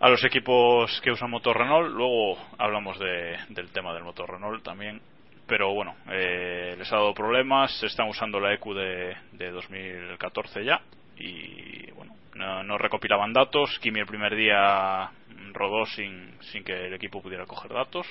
a 0.00 0.08
los 0.08 0.24
equipos 0.24 1.00
que 1.02 1.10
usan 1.10 1.30
motor 1.30 1.56
Renault. 1.58 1.90
Luego 1.92 2.38
hablamos 2.58 2.98
de- 2.98 3.36
del 3.50 3.70
tema 3.70 3.92
del 3.94 4.04
motor 4.04 4.30
Renault 4.30 4.62
también. 4.62 5.00
Pero 5.46 5.72
bueno, 5.72 5.96
eh, 6.10 6.74
les 6.78 6.92
ha 6.92 6.96
dado 6.96 7.14
problemas. 7.14 7.82
Están 7.82 8.08
usando 8.08 8.38
la 8.38 8.52
EQ 8.54 8.74
de, 8.74 9.16
de 9.32 9.50
2014 9.50 10.64
ya. 10.64 10.80
Y 11.18 11.90
bueno, 11.92 12.14
no, 12.34 12.62
no 12.62 12.78
recopilaban 12.78 13.32
datos. 13.32 13.78
Kimi 13.80 14.00
el 14.00 14.06
primer 14.06 14.36
día 14.36 15.10
rodó 15.52 15.86
sin, 15.86 16.32
sin 16.52 16.62
que 16.64 16.86
el 16.86 16.94
equipo 16.94 17.22
pudiera 17.22 17.46
coger 17.46 17.72
datos. 17.72 18.06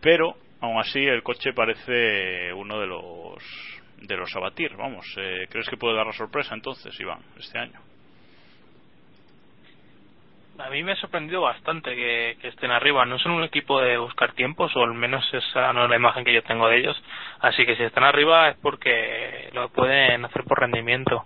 Pero 0.00 0.36
aún 0.60 0.78
así 0.78 0.98
el 1.00 1.22
coche 1.22 1.52
parece 1.54 2.52
uno 2.52 2.78
de 2.78 2.86
los 2.86 3.42
de 4.02 4.16
los 4.16 4.36
a 4.36 4.40
batir. 4.40 4.76
Vamos, 4.76 5.06
eh, 5.16 5.46
¿crees 5.48 5.66
que 5.68 5.78
puede 5.78 5.96
dar 5.96 6.06
la 6.06 6.12
sorpresa 6.12 6.54
entonces, 6.54 6.94
Iván, 7.00 7.20
este 7.38 7.58
año? 7.58 7.80
A 10.58 10.70
mí 10.70 10.84
me 10.84 10.92
ha 10.92 10.96
sorprendido 10.96 11.40
bastante 11.40 11.94
que, 11.96 12.36
estén 12.42 12.70
arriba. 12.70 13.04
No 13.04 13.18
son 13.18 13.32
un 13.32 13.42
equipo 13.42 13.80
de 13.80 13.98
buscar 13.98 14.32
tiempos, 14.32 14.74
o 14.76 14.84
al 14.84 14.94
menos 14.94 15.24
esa 15.34 15.72
no 15.72 15.84
es 15.84 15.90
la 15.90 15.96
imagen 15.96 16.24
que 16.24 16.32
yo 16.32 16.42
tengo 16.44 16.68
de 16.68 16.78
ellos. 16.78 17.02
Así 17.40 17.66
que 17.66 17.76
si 17.76 17.82
están 17.82 18.04
arriba 18.04 18.50
es 18.50 18.56
porque 18.58 19.50
lo 19.52 19.68
pueden 19.70 20.24
hacer 20.24 20.44
por 20.44 20.60
rendimiento. 20.60 21.24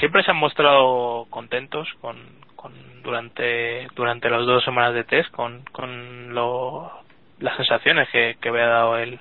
Siempre 0.00 0.22
se 0.24 0.32
han 0.32 0.36
mostrado 0.36 1.26
contentos 1.30 1.88
con, 2.00 2.18
con 2.56 2.72
durante 3.02 3.86
durante 3.94 4.28
las 4.28 4.44
dos 4.44 4.64
semanas 4.64 4.94
de 4.94 5.04
test 5.04 5.30
con, 5.30 5.62
con 5.72 6.34
lo, 6.34 6.90
las 7.38 7.56
sensaciones 7.56 8.08
que, 8.10 8.36
que 8.40 8.48
había 8.48 8.66
dado 8.66 8.98
el, 8.98 9.20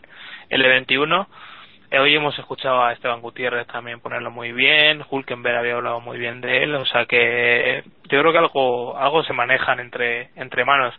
el 0.50 0.66
E21. 0.66 1.28
Eh, 1.90 2.00
Hoy 2.00 2.16
hemos 2.16 2.38
escuchado 2.38 2.84
a 2.84 2.92
Esteban 2.94 3.22
Gutiérrez 3.22 3.66
también 3.68 4.02
ponerlo 4.02 4.30
muy 4.32 4.52
bien, 4.52 5.04
Hulkenberg 5.10 5.58
había 5.58 5.76
hablado 5.76 6.02
muy 6.02 6.18
bien 6.18 6.42
de 6.42 6.64
él, 6.64 6.76
o 6.76 6.86
sea 6.86 7.06
que 7.06 7.84
yo 8.10 8.20
creo 8.20 8.32
que 8.32 8.38
algo 8.40 8.98
algo 8.98 9.24
se 9.24 9.34
manejan 9.34 9.80
entre 9.80 10.30
entre 10.36 10.66
manos. 10.66 10.94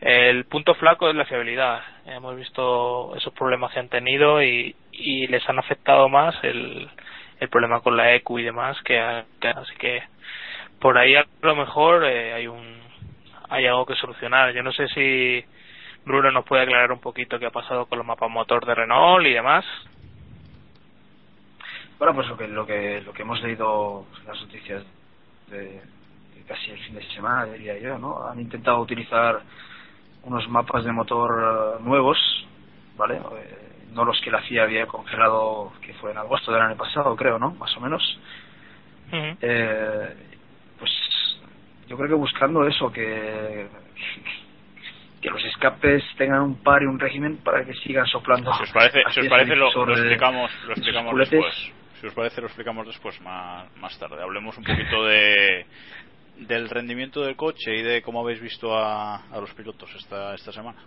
El 0.00 0.44
punto 0.44 0.74
flaco 0.74 1.08
es 1.08 1.16
la 1.16 1.24
fiabilidad. 1.24 1.82
Hemos 2.04 2.36
visto 2.36 3.16
esos 3.16 3.32
problemas 3.32 3.72
que 3.72 3.80
han 3.80 3.88
tenido 3.88 4.42
y, 4.42 4.76
y 4.92 5.26
les 5.28 5.48
han 5.48 5.58
afectado 5.58 6.08
más 6.10 6.34
el, 6.44 6.88
el 7.40 7.48
problema 7.48 7.80
con 7.80 7.96
la 7.96 8.14
EQ 8.14 8.38
y 8.38 8.42
demás, 8.42 8.76
que, 8.84 9.24
que 9.40 9.48
así 9.48 9.74
que 9.78 10.02
por 10.80 10.98
ahí 10.98 11.14
a 11.16 11.24
lo 11.42 11.56
mejor 11.56 12.04
eh, 12.04 12.34
hay 12.34 12.46
un 12.46 12.76
hay 13.48 13.66
algo 13.66 13.86
que 13.86 13.94
solucionar. 13.96 14.52
Yo 14.52 14.62
no 14.62 14.72
sé 14.72 14.88
si 14.88 15.44
Bruno 16.04 16.30
nos 16.30 16.44
puede 16.44 16.62
aclarar 16.64 16.92
un 16.92 17.00
poquito 17.00 17.38
qué 17.38 17.46
ha 17.46 17.50
pasado 17.50 17.86
con 17.86 17.98
los 17.98 18.06
mapas 18.06 18.30
motor 18.30 18.66
de 18.66 18.74
Renault 18.74 19.26
y 19.26 19.32
demás. 19.32 19.64
Bueno, 21.98 22.14
pues 22.14 22.28
lo 22.28 22.36
que 22.36 22.48
lo 22.48 22.66
que 22.66 23.00
lo 23.00 23.12
que 23.12 23.22
hemos 23.22 23.42
leído 23.42 24.04
en 24.20 24.26
las 24.26 24.40
noticias 24.40 24.84
de, 25.48 25.58
de 25.58 26.42
casi 26.46 26.70
el 26.70 26.78
fin 26.78 26.94
de 26.94 27.02
semana, 27.14 27.44
diría 27.44 27.78
yo, 27.78 27.98
¿no? 27.98 28.26
Han 28.28 28.40
intentado 28.40 28.80
utilizar 28.80 29.40
unos 30.24 30.48
mapas 30.48 30.84
de 30.84 30.92
motor 30.92 31.78
eh, 31.78 31.82
nuevos, 31.82 32.18
¿vale? 32.96 33.16
Eh, 33.16 33.66
no 33.92 34.04
los 34.04 34.20
que 34.20 34.30
la 34.30 34.42
FIA 34.42 34.64
había 34.64 34.86
congelado, 34.86 35.72
que 35.80 35.94
fue 35.94 36.10
en 36.10 36.18
agosto 36.18 36.52
del 36.52 36.60
año 36.60 36.76
pasado, 36.76 37.16
creo, 37.16 37.38
¿no? 37.38 37.52
Más 37.52 37.74
o 37.76 37.80
menos. 37.80 38.18
Eh, 39.40 40.16
pues 40.78 40.92
yo 41.88 41.96
creo 41.96 42.08
que 42.08 42.14
buscando 42.14 42.66
eso, 42.66 42.92
que 42.92 43.68
que 45.22 45.30
los 45.30 45.42
escapes 45.44 46.04
tengan 46.18 46.42
un 46.42 46.56
par 46.62 46.82
y 46.82 46.86
un 46.86 46.98
régimen 46.98 47.38
para 47.38 47.64
que 47.64 47.72
sigan 47.74 48.06
soplando. 48.06 48.52
Si 48.54 48.64
os 48.64 48.72
parece, 48.72 48.98
si 48.98 49.06
así 49.06 49.20
os 49.20 49.28
parece 49.28 49.56
lo, 49.56 49.70
lo 49.86 49.92
explicamos, 49.92 50.50
lo 50.66 50.74
después. 51.18 51.72
Si 52.06 52.10
os 52.10 52.14
parece, 52.14 52.40
lo 52.40 52.46
explicamos 52.46 52.86
después, 52.86 53.20
más, 53.20 53.66
más 53.78 53.98
tarde. 53.98 54.22
Hablemos 54.22 54.56
un 54.56 54.62
poquito 54.62 55.04
de 55.06 55.66
del 56.36 56.68
rendimiento 56.68 57.22
del 57.24 57.34
coche 57.34 57.74
y 57.74 57.82
de 57.82 58.00
cómo 58.00 58.20
habéis 58.20 58.40
visto 58.40 58.76
a, 58.78 59.16
a 59.26 59.40
los 59.40 59.52
pilotos 59.54 59.92
esta, 59.96 60.32
esta 60.36 60.52
semana. 60.52 60.78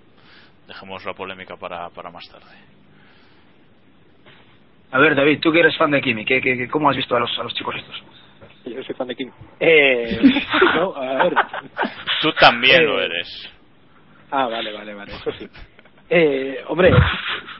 Dejemos 0.66 1.04
la 1.04 1.14
polémica 1.14 1.58
para, 1.58 1.90
para 1.90 2.10
más 2.10 2.24
tarde. 2.30 2.46
A 4.92 4.98
ver, 5.00 5.14
David, 5.14 5.42
tú 5.42 5.52
que 5.52 5.60
eres 5.60 5.76
fan 5.76 5.92
de 5.92 6.00
Kimi, 6.02 6.24
¿qué, 6.24 6.40
qué, 6.40 6.56
qué- 6.56 6.70
cómo 6.70 6.90
has 6.90 6.96
visto 6.96 7.18
a 7.18 7.20
los, 7.20 7.38
a 7.38 7.44
los 7.44 7.54
chicos 7.54 7.76
estos? 7.76 8.02
Yo 8.66 8.82
soy 8.84 8.96
fan 8.96 9.08
de 9.10 9.16
Kim. 9.16 9.30
Eh, 9.60 10.22
no, 10.76 10.96
a 10.96 11.24
ver. 11.26 11.34
Tú 12.22 12.32
también 12.40 12.82
Eh, 12.84 12.86
lo 12.86 13.02
eres. 13.02 13.50
Ah, 14.32 14.48
vale, 14.48 14.72
vale, 14.72 14.94
vale, 14.94 15.16
eso 15.16 15.34
sí. 15.34 15.50
Eh, 16.10 16.64
hombre, 16.70 16.94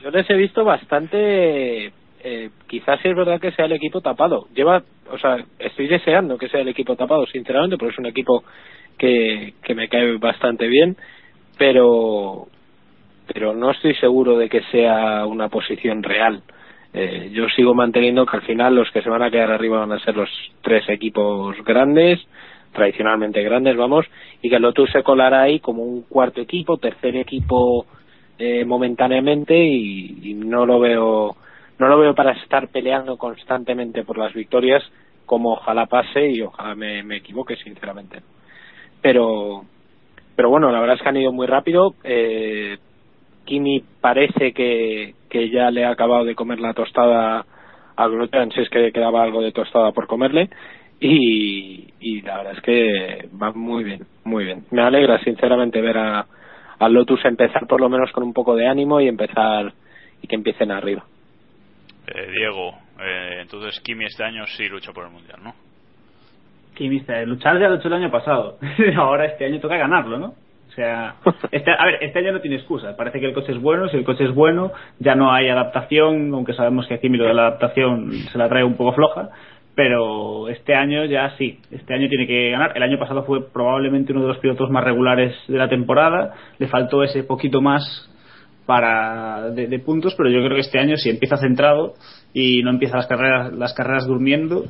yo 0.02 0.10
les 0.10 0.30
he 0.30 0.34
visto 0.34 0.64
bastante. 0.64 1.92
Eh, 2.22 2.50
quizás 2.68 3.00
sí 3.00 3.08
es 3.08 3.16
verdad 3.16 3.40
que 3.40 3.52
sea 3.52 3.64
el 3.64 3.72
equipo 3.72 4.00
tapado. 4.00 4.46
Lleva, 4.54 4.82
o 5.10 5.18
sea, 5.18 5.38
estoy 5.58 5.88
deseando 5.88 6.36
que 6.36 6.48
sea 6.48 6.60
el 6.60 6.68
equipo 6.68 6.94
tapado, 6.94 7.26
sinceramente, 7.26 7.78
porque 7.78 7.92
es 7.92 7.98
un 7.98 8.06
equipo 8.06 8.44
que, 8.98 9.54
que 9.62 9.74
me 9.74 9.88
cae 9.88 10.18
bastante 10.18 10.66
bien, 10.68 10.96
pero, 11.56 12.46
pero 13.32 13.54
no 13.54 13.70
estoy 13.70 13.94
seguro 13.94 14.36
de 14.36 14.48
que 14.48 14.62
sea 14.64 15.24
una 15.26 15.48
posición 15.48 16.02
real. 16.02 16.42
Eh, 16.92 17.30
yo 17.32 17.48
sigo 17.48 17.74
manteniendo 17.74 18.26
que 18.26 18.36
al 18.36 18.42
final 18.42 18.74
los 18.74 18.90
que 18.90 19.00
se 19.00 19.08
van 19.08 19.22
a 19.22 19.30
quedar 19.30 19.50
arriba 19.50 19.78
van 19.78 19.92
a 19.92 20.04
ser 20.04 20.16
los 20.16 20.28
tres 20.60 20.86
equipos 20.88 21.56
grandes, 21.64 22.20
tradicionalmente 22.72 23.42
grandes, 23.42 23.76
vamos, 23.76 24.06
y 24.42 24.50
que 24.50 24.58
Lotus 24.58 24.90
se 24.90 25.02
colará 25.02 25.42
ahí 25.42 25.60
como 25.60 25.82
un 25.82 26.02
cuarto 26.02 26.40
equipo, 26.40 26.76
tercer 26.76 27.16
equipo 27.16 27.86
eh, 28.38 28.64
momentáneamente 28.64 29.56
y 29.56 30.34
no 30.34 30.66
lo 30.66 30.80
veo 30.80 31.36
no 31.80 31.88
lo 31.88 31.98
veo 31.98 32.14
para 32.14 32.32
estar 32.32 32.68
peleando 32.68 33.16
constantemente 33.16 34.04
por 34.04 34.18
las 34.18 34.32
victorias 34.32 34.82
como 35.26 35.54
ojalá 35.54 35.86
pase 35.86 36.28
y 36.28 36.42
ojalá 36.42 36.74
me, 36.74 37.02
me 37.02 37.16
equivoque 37.16 37.56
sinceramente 37.56 38.20
pero 39.02 39.64
pero 40.36 40.50
bueno 40.50 40.70
la 40.70 40.80
verdad 40.80 40.96
es 40.96 41.02
que 41.02 41.08
han 41.08 41.16
ido 41.16 41.32
muy 41.32 41.46
rápido 41.46 41.94
eh, 42.04 42.78
Kimi 43.44 43.82
parece 44.00 44.52
que, 44.52 45.14
que 45.28 45.50
ya 45.50 45.70
le 45.70 45.84
ha 45.84 45.90
acabado 45.90 46.24
de 46.24 46.34
comer 46.34 46.60
la 46.60 46.74
tostada 46.74 47.44
a 47.96 48.08
Grosjean 48.08 48.52
si 48.52 48.60
es 48.60 48.68
que 48.68 48.92
quedaba 48.92 49.22
algo 49.22 49.42
de 49.42 49.52
tostada 49.52 49.92
por 49.92 50.06
comerle 50.06 50.50
y, 51.00 51.94
y 51.98 52.20
la 52.20 52.36
verdad 52.38 52.52
es 52.56 52.60
que 52.60 53.28
va 53.42 53.52
muy 53.52 53.84
bien, 53.84 54.06
muy 54.24 54.44
bien. 54.44 54.66
Me 54.70 54.82
alegra 54.82 55.18
sinceramente 55.24 55.80
ver 55.80 55.96
a, 55.96 56.26
al 56.78 56.92
Lotus 56.92 57.24
empezar 57.24 57.66
por 57.66 57.80
lo 57.80 57.88
menos 57.88 58.12
con 58.12 58.22
un 58.22 58.34
poco 58.34 58.54
de 58.54 58.66
ánimo 58.66 59.00
y 59.00 59.08
empezar 59.08 59.72
y 60.22 60.26
que 60.26 60.36
empiecen 60.36 60.70
arriba. 60.70 61.04
Eh, 62.12 62.30
Diego, 62.36 62.74
eh, 63.00 63.38
entonces 63.40 63.80
Kimi 63.80 64.04
este 64.04 64.24
año 64.24 64.44
sí 64.46 64.68
lucha 64.68 64.92
por 64.92 65.04
el 65.06 65.12
mundial, 65.12 65.38
¿no? 65.42 65.54
Kimi, 66.74 66.98
está- 66.98 67.22
luchar 67.24 67.58
ya 67.60 67.68
lo 67.68 67.76
hecho 67.76 67.88
el 67.88 67.94
año 67.94 68.10
pasado. 68.10 68.58
Ahora 68.96 69.26
este 69.26 69.44
año 69.44 69.60
toca 69.60 69.76
ganarlo, 69.76 70.18
¿no? 70.18 70.26
O 70.70 70.72
sea, 70.72 71.16
este, 71.50 71.72
a 71.76 71.84
ver, 71.84 71.98
este 72.00 72.20
año 72.20 72.32
no 72.32 72.40
tiene 72.40 72.56
excusa. 72.56 72.96
Parece 72.96 73.18
que 73.18 73.26
el 73.26 73.34
coche 73.34 73.52
es 73.52 73.60
bueno. 73.60 73.88
Si 73.88 73.96
el 73.96 74.04
coche 74.04 74.24
es 74.24 74.32
bueno, 74.34 74.72
ya 75.00 75.16
no 75.16 75.32
hay 75.32 75.48
adaptación, 75.48 76.32
aunque 76.32 76.52
sabemos 76.54 76.86
que 76.86 76.94
a 76.94 76.98
Kimi 77.00 77.18
lo 77.18 77.24
de 77.26 77.34
la 77.34 77.48
adaptación 77.48 78.12
se 78.12 78.38
la 78.38 78.48
trae 78.48 78.62
un 78.62 78.76
poco 78.76 78.92
floja. 78.92 79.30
Pero 79.74 80.48
este 80.48 80.74
año 80.74 81.04
ya 81.06 81.30
sí. 81.38 81.58
Este 81.72 81.92
año 81.94 82.08
tiene 82.08 82.26
que 82.26 82.50
ganar. 82.50 82.72
El 82.76 82.82
año 82.84 82.98
pasado 83.00 83.24
fue 83.24 83.50
probablemente 83.52 84.12
uno 84.12 84.22
de 84.22 84.28
los 84.28 84.38
pilotos 84.38 84.70
más 84.70 84.84
regulares 84.84 85.34
de 85.48 85.58
la 85.58 85.68
temporada. 85.68 86.34
Le 86.58 86.68
faltó 86.68 87.02
ese 87.02 87.24
poquito 87.24 87.60
más 87.60 88.09
para 88.70 89.50
de, 89.50 89.66
de 89.66 89.78
puntos, 89.80 90.14
pero 90.16 90.30
yo 90.30 90.38
creo 90.44 90.54
que 90.54 90.60
este 90.60 90.78
año 90.78 90.96
si 90.96 91.10
empieza 91.10 91.36
centrado 91.36 91.94
y 92.32 92.62
no 92.62 92.70
empieza 92.70 92.98
las 92.98 93.08
carreras 93.08 93.52
las 93.52 93.74
carreras 93.74 94.06
durmiendo, 94.06 94.66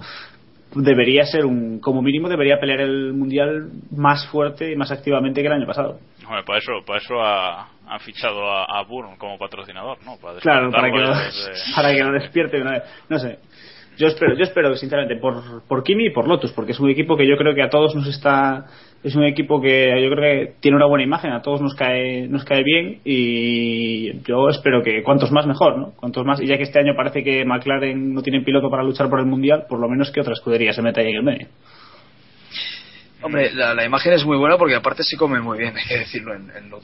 debería 0.74 1.24
ser 1.24 1.44
un 1.44 1.80
como 1.80 2.00
mínimo 2.00 2.26
debería 2.30 2.58
pelear 2.58 2.80
el 2.80 3.12
mundial 3.12 3.68
más 3.94 4.26
fuerte 4.28 4.72
y 4.72 4.76
más 4.76 4.90
activamente 4.90 5.42
que 5.42 5.48
el 5.48 5.52
año 5.52 5.66
pasado. 5.66 5.98
Para 6.46 6.58
eso, 6.58 6.72
para 6.86 6.98
eso 6.98 7.20
ha, 7.20 7.98
fichado 7.98 8.50
a, 8.50 8.64
a 8.64 8.84
Burn 8.84 9.16
como 9.18 9.36
patrocinador, 9.36 9.98
¿no? 10.02 10.16
Para 10.16 10.38
Claro, 10.38 10.70
para 10.70 10.90
que 10.90 10.98
lo, 10.98 11.10
desde- 11.10 11.52
para 11.76 11.92
que 11.92 12.02
lo 12.02 12.12
despierte 12.12 12.56
de 12.56 12.62
una 12.62 12.72
vez. 12.72 12.82
No 13.10 13.18
sé. 13.18 13.38
Yo 13.98 14.06
espero, 14.06 14.34
yo 14.34 14.44
espero 14.44 14.74
sinceramente 14.76 15.20
por, 15.20 15.62
por 15.68 15.82
Kimi 15.82 16.06
y 16.06 16.10
por 16.10 16.26
Lotus, 16.26 16.52
porque 16.52 16.72
es 16.72 16.80
un 16.80 16.88
equipo 16.88 17.18
que 17.18 17.28
yo 17.28 17.36
creo 17.36 17.54
que 17.54 17.62
a 17.62 17.68
todos 17.68 17.94
nos 17.94 18.06
está, 18.06 18.64
es 19.02 19.14
un 19.16 19.24
equipo 19.24 19.60
que 19.62 19.86
yo 20.02 20.10
creo 20.10 20.16
que 20.46 20.52
tiene 20.60 20.76
una 20.76 20.86
buena 20.86 21.04
imagen, 21.04 21.32
a 21.32 21.40
todos 21.40 21.60
nos 21.62 21.74
cae, 21.74 22.28
nos 22.28 22.44
cae 22.44 22.62
bien 22.62 23.00
y 23.04 24.20
yo 24.24 24.48
espero 24.50 24.82
que 24.82 25.02
cuantos 25.02 25.32
más 25.32 25.46
mejor, 25.46 25.78
¿no? 25.78 25.92
Cuantos 25.92 26.26
más, 26.26 26.40
y 26.42 26.46
ya 26.46 26.56
que 26.58 26.64
este 26.64 26.80
año 26.80 26.94
parece 26.94 27.24
que 27.24 27.44
McLaren 27.44 28.12
no 28.12 28.20
tiene 28.22 28.42
piloto 28.42 28.68
para 28.70 28.82
luchar 28.82 29.08
por 29.08 29.20
el 29.20 29.26
mundial, 29.26 29.64
por 29.68 29.78
lo 29.80 29.88
menos 29.88 30.10
que 30.10 30.20
otra 30.20 30.34
escudería 30.34 30.72
se 30.74 30.82
meta 30.82 31.00
ahí 31.00 31.08
en 31.10 31.16
el 31.16 31.22
medio. 31.22 31.48
Hombre, 33.22 33.52
la, 33.54 33.74
la 33.74 33.84
imagen 33.84 34.12
es 34.14 34.24
muy 34.24 34.36
buena 34.36 34.56
porque 34.56 34.74
aparte 34.74 35.02
se 35.02 35.16
come 35.16 35.40
muy 35.40 35.58
bien, 35.58 35.74
hay 35.78 35.84
que 35.86 35.98
decirlo 35.98 36.34
en, 36.34 36.50
en 36.50 36.70
pero- 36.70 36.80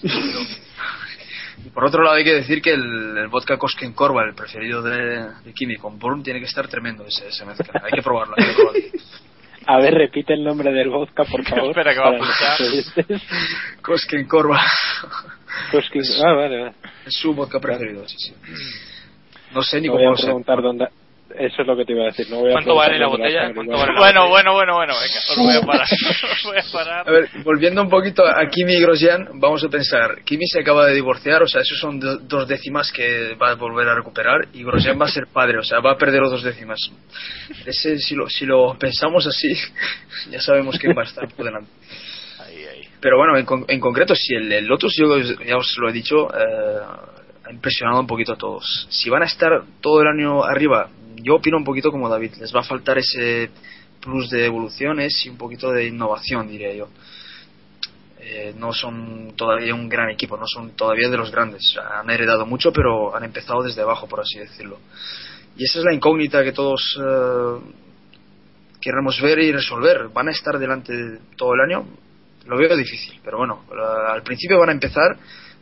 Y 1.66 1.68
por 1.74 1.84
otro 1.84 2.02
lado 2.02 2.16
hay 2.16 2.24
que 2.24 2.34
decir 2.34 2.62
que 2.62 2.72
el, 2.72 3.16
el 3.18 3.28
vodka 3.28 3.58
Kosken 3.58 3.92
Korva, 3.92 4.24
el 4.24 4.34
preferido 4.34 4.80
de, 4.82 5.20
de 5.44 5.52
Kimi 5.54 5.76
con 5.76 5.98
Burn, 5.98 6.22
tiene 6.22 6.40
que 6.40 6.46
estar 6.46 6.66
tremendo 6.68 7.04
ese, 7.06 7.28
ese 7.28 7.44
mezcla. 7.44 7.80
Hay 7.84 7.90
que 7.94 8.02
probarlo. 8.02 8.34
Hay 8.38 8.46
que 8.46 8.54
probarlo. 8.54 8.80
A 9.66 9.78
ver, 9.78 9.94
repite 9.94 10.32
el 10.34 10.44
nombre 10.44 10.70
del 10.72 10.88
vodka, 10.90 11.24
por 11.24 11.44
favor. 11.48 11.70
Espera, 11.70 11.92
que 11.92 12.00
va 12.00 12.06
a 12.06 12.10
apuntar. 12.10 13.20
Kosken 13.82 14.26
Korva. 14.28 14.60
Koskin- 15.72 16.02
Ah, 16.24 16.32
vale, 16.34 16.58
vale. 16.60 16.74
Es 17.04 17.14
su 17.14 17.34
vodka 17.34 17.58
preferido, 17.60 18.06
sí, 18.08 18.16
sí. 18.18 18.34
No 19.52 19.62
sé 19.62 19.80
ni 19.80 19.88
No 19.88 19.94
voy 19.94 20.02
cómo 20.04 20.14
a 20.14 20.16
se... 20.18 20.24
preguntar 20.24 20.62
dónde. 20.62 20.88
Eso 21.28 21.62
es 21.62 21.66
lo 21.66 21.76
que 21.76 21.84
te 21.84 21.92
iba 21.92 22.02
a 22.02 22.06
decir. 22.06 22.26
No 22.30 22.36
voy 22.38 22.50
a 22.50 22.52
¿Cuánto 22.52 22.74
vale 22.76 22.98
la 22.98 23.08
botella? 23.08 23.52
dónde 23.52 23.54
¿Cuánto 23.54 23.72
la 23.72 23.78
vale 23.78 23.92
la 23.94 23.98
Bueno, 24.00 24.28
bueno, 24.28 24.52
bueno, 24.54 24.74
bueno, 24.76 24.94
venga, 24.94 25.18
os 25.30 25.36
voy 25.36 25.56
a 25.56 25.60
parar. 25.66 25.86
Os 26.36 26.42
voy 26.44 26.56
a 26.58 26.72
parar. 26.72 27.08
A 27.08 27.10
ver, 27.10 27.28
volviendo 27.42 27.82
un 27.82 27.88
poquito 27.90 28.24
a 28.24 28.46
Kimi 28.48 28.74
y 28.74 28.80
Grosjean, 28.80 29.28
vamos 29.40 29.64
a 29.64 29.68
pensar, 29.68 30.22
Kimi 30.24 30.46
se 30.46 30.60
acaba 30.60 30.86
de 30.86 30.94
divorciar, 30.94 31.42
o 31.42 31.48
sea, 31.48 31.62
esos 31.62 31.78
son 31.78 31.98
do- 31.98 32.18
dos 32.18 32.46
décimas 32.46 32.92
que 32.92 33.34
va 33.34 33.50
a 33.50 33.54
volver 33.54 33.88
a 33.88 33.94
recuperar 33.94 34.46
y 34.52 34.62
Grosjean 34.62 35.00
va 35.00 35.06
a 35.06 35.10
ser 35.10 35.26
padre, 35.26 35.58
o 35.58 35.62
sea, 35.64 35.80
va 35.80 35.92
a 35.92 35.98
perder 35.98 36.20
los 36.22 36.30
dos 36.30 36.42
décimas. 36.44 36.78
Ese, 37.66 37.98
si 37.98 38.14
lo, 38.14 38.28
si 38.28 38.46
lo 38.46 38.76
pensamos 38.78 39.26
así, 39.26 39.52
ya 40.30 40.40
sabemos 40.40 40.78
quién 40.78 40.96
va 40.96 41.02
a 41.02 41.06
estar 41.06 41.28
por 41.28 41.44
delante. 41.44 41.70
Ahí, 42.46 42.64
ahí. 42.64 42.88
Pero 43.00 43.18
bueno, 43.18 43.36
en, 43.36 43.46
en 43.68 43.80
concreto, 43.80 44.14
si 44.14 44.34
el, 44.36 44.50
el 44.52 44.64
Lotus, 44.66 44.94
yo 44.96 45.18
ya 45.18 45.56
os 45.56 45.76
lo 45.78 45.88
he 45.88 45.92
dicho, 45.92 46.28
eh, 46.32 46.78
ha 47.48 47.52
impresionado 47.52 48.00
un 48.00 48.06
poquito 48.06 48.32
a 48.32 48.36
todos. 48.36 48.86
Si 48.90 49.08
van 49.10 49.22
a 49.22 49.26
estar 49.26 49.50
todo 49.80 50.00
el 50.02 50.08
año 50.08 50.42
arriba, 50.44 50.88
yo 51.26 51.34
opino 51.34 51.56
un 51.56 51.64
poquito 51.64 51.90
como 51.90 52.08
David, 52.08 52.34
les 52.38 52.54
va 52.54 52.60
a 52.60 52.62
faltar 52.62 52.98
ese 52.98 53.50
plus 54.00 54.30
de 54.30 54.46
evoluciones 54.46 55.26
y 55.26 55.28
un 55.28 55.36
poquito 55.36 55.72
de 55.72 55.88
innovación, 55.88 56.46
diría 56.46 56.72
yo. 56.72 56.88
Eh, 58.20 58.54
no 58.56 58.72
son 58.72 59.32
todavía 59.36 59.74
un 59.74 59.88
gran 59.88 60.08
equipo, 60.08 60.36
no 60.36 60.46
son 60.46 60.76
todavía 60.76 61.08
de 61.08 61.16
los 61.16 61.32
grandes. 61.32 61.76
Han 61.98 62.08
heredado 62.10 62.46
mucho, 62.46 62.72
pero 62.72 63.16
han 63.16 63.24
empezado 63.24 63.64
desde 63.64 63.82
abajo, 63.82 64.06
por 64.06 64.20
así 64.20 64.38
decirlo. 64.38 64.78
Y 65.56 65.64
esa 65.64 65.80
es 65.80 65.84
la 65.84 65.92
incógnita 65.92 66.44
que 66.44 66.52
todos 66.52 66.96
eh, 66.96 67.58
queremos 68.80 69.20
ver 69.20 69.40
y 69.40 69.50
resolver. 69.50 70.08
¿Van 70.14 70.28
a 70.28 70.30
estar 70.30 70.60
delante 70.60 70.92
todo 71.36 71.54
el 71.54 71.60
año? 71.60 71.88
Lo 72.46 72.56
veo 72.56 72.76
difícil, 72.76 73.18
pero 73.24 73.38
bueno, 73.38 73.64
al 74.08 74.22
principio 74.22 74.60
van 74.60 74.68
a 74.68 74.72
empezar 74.72 75.16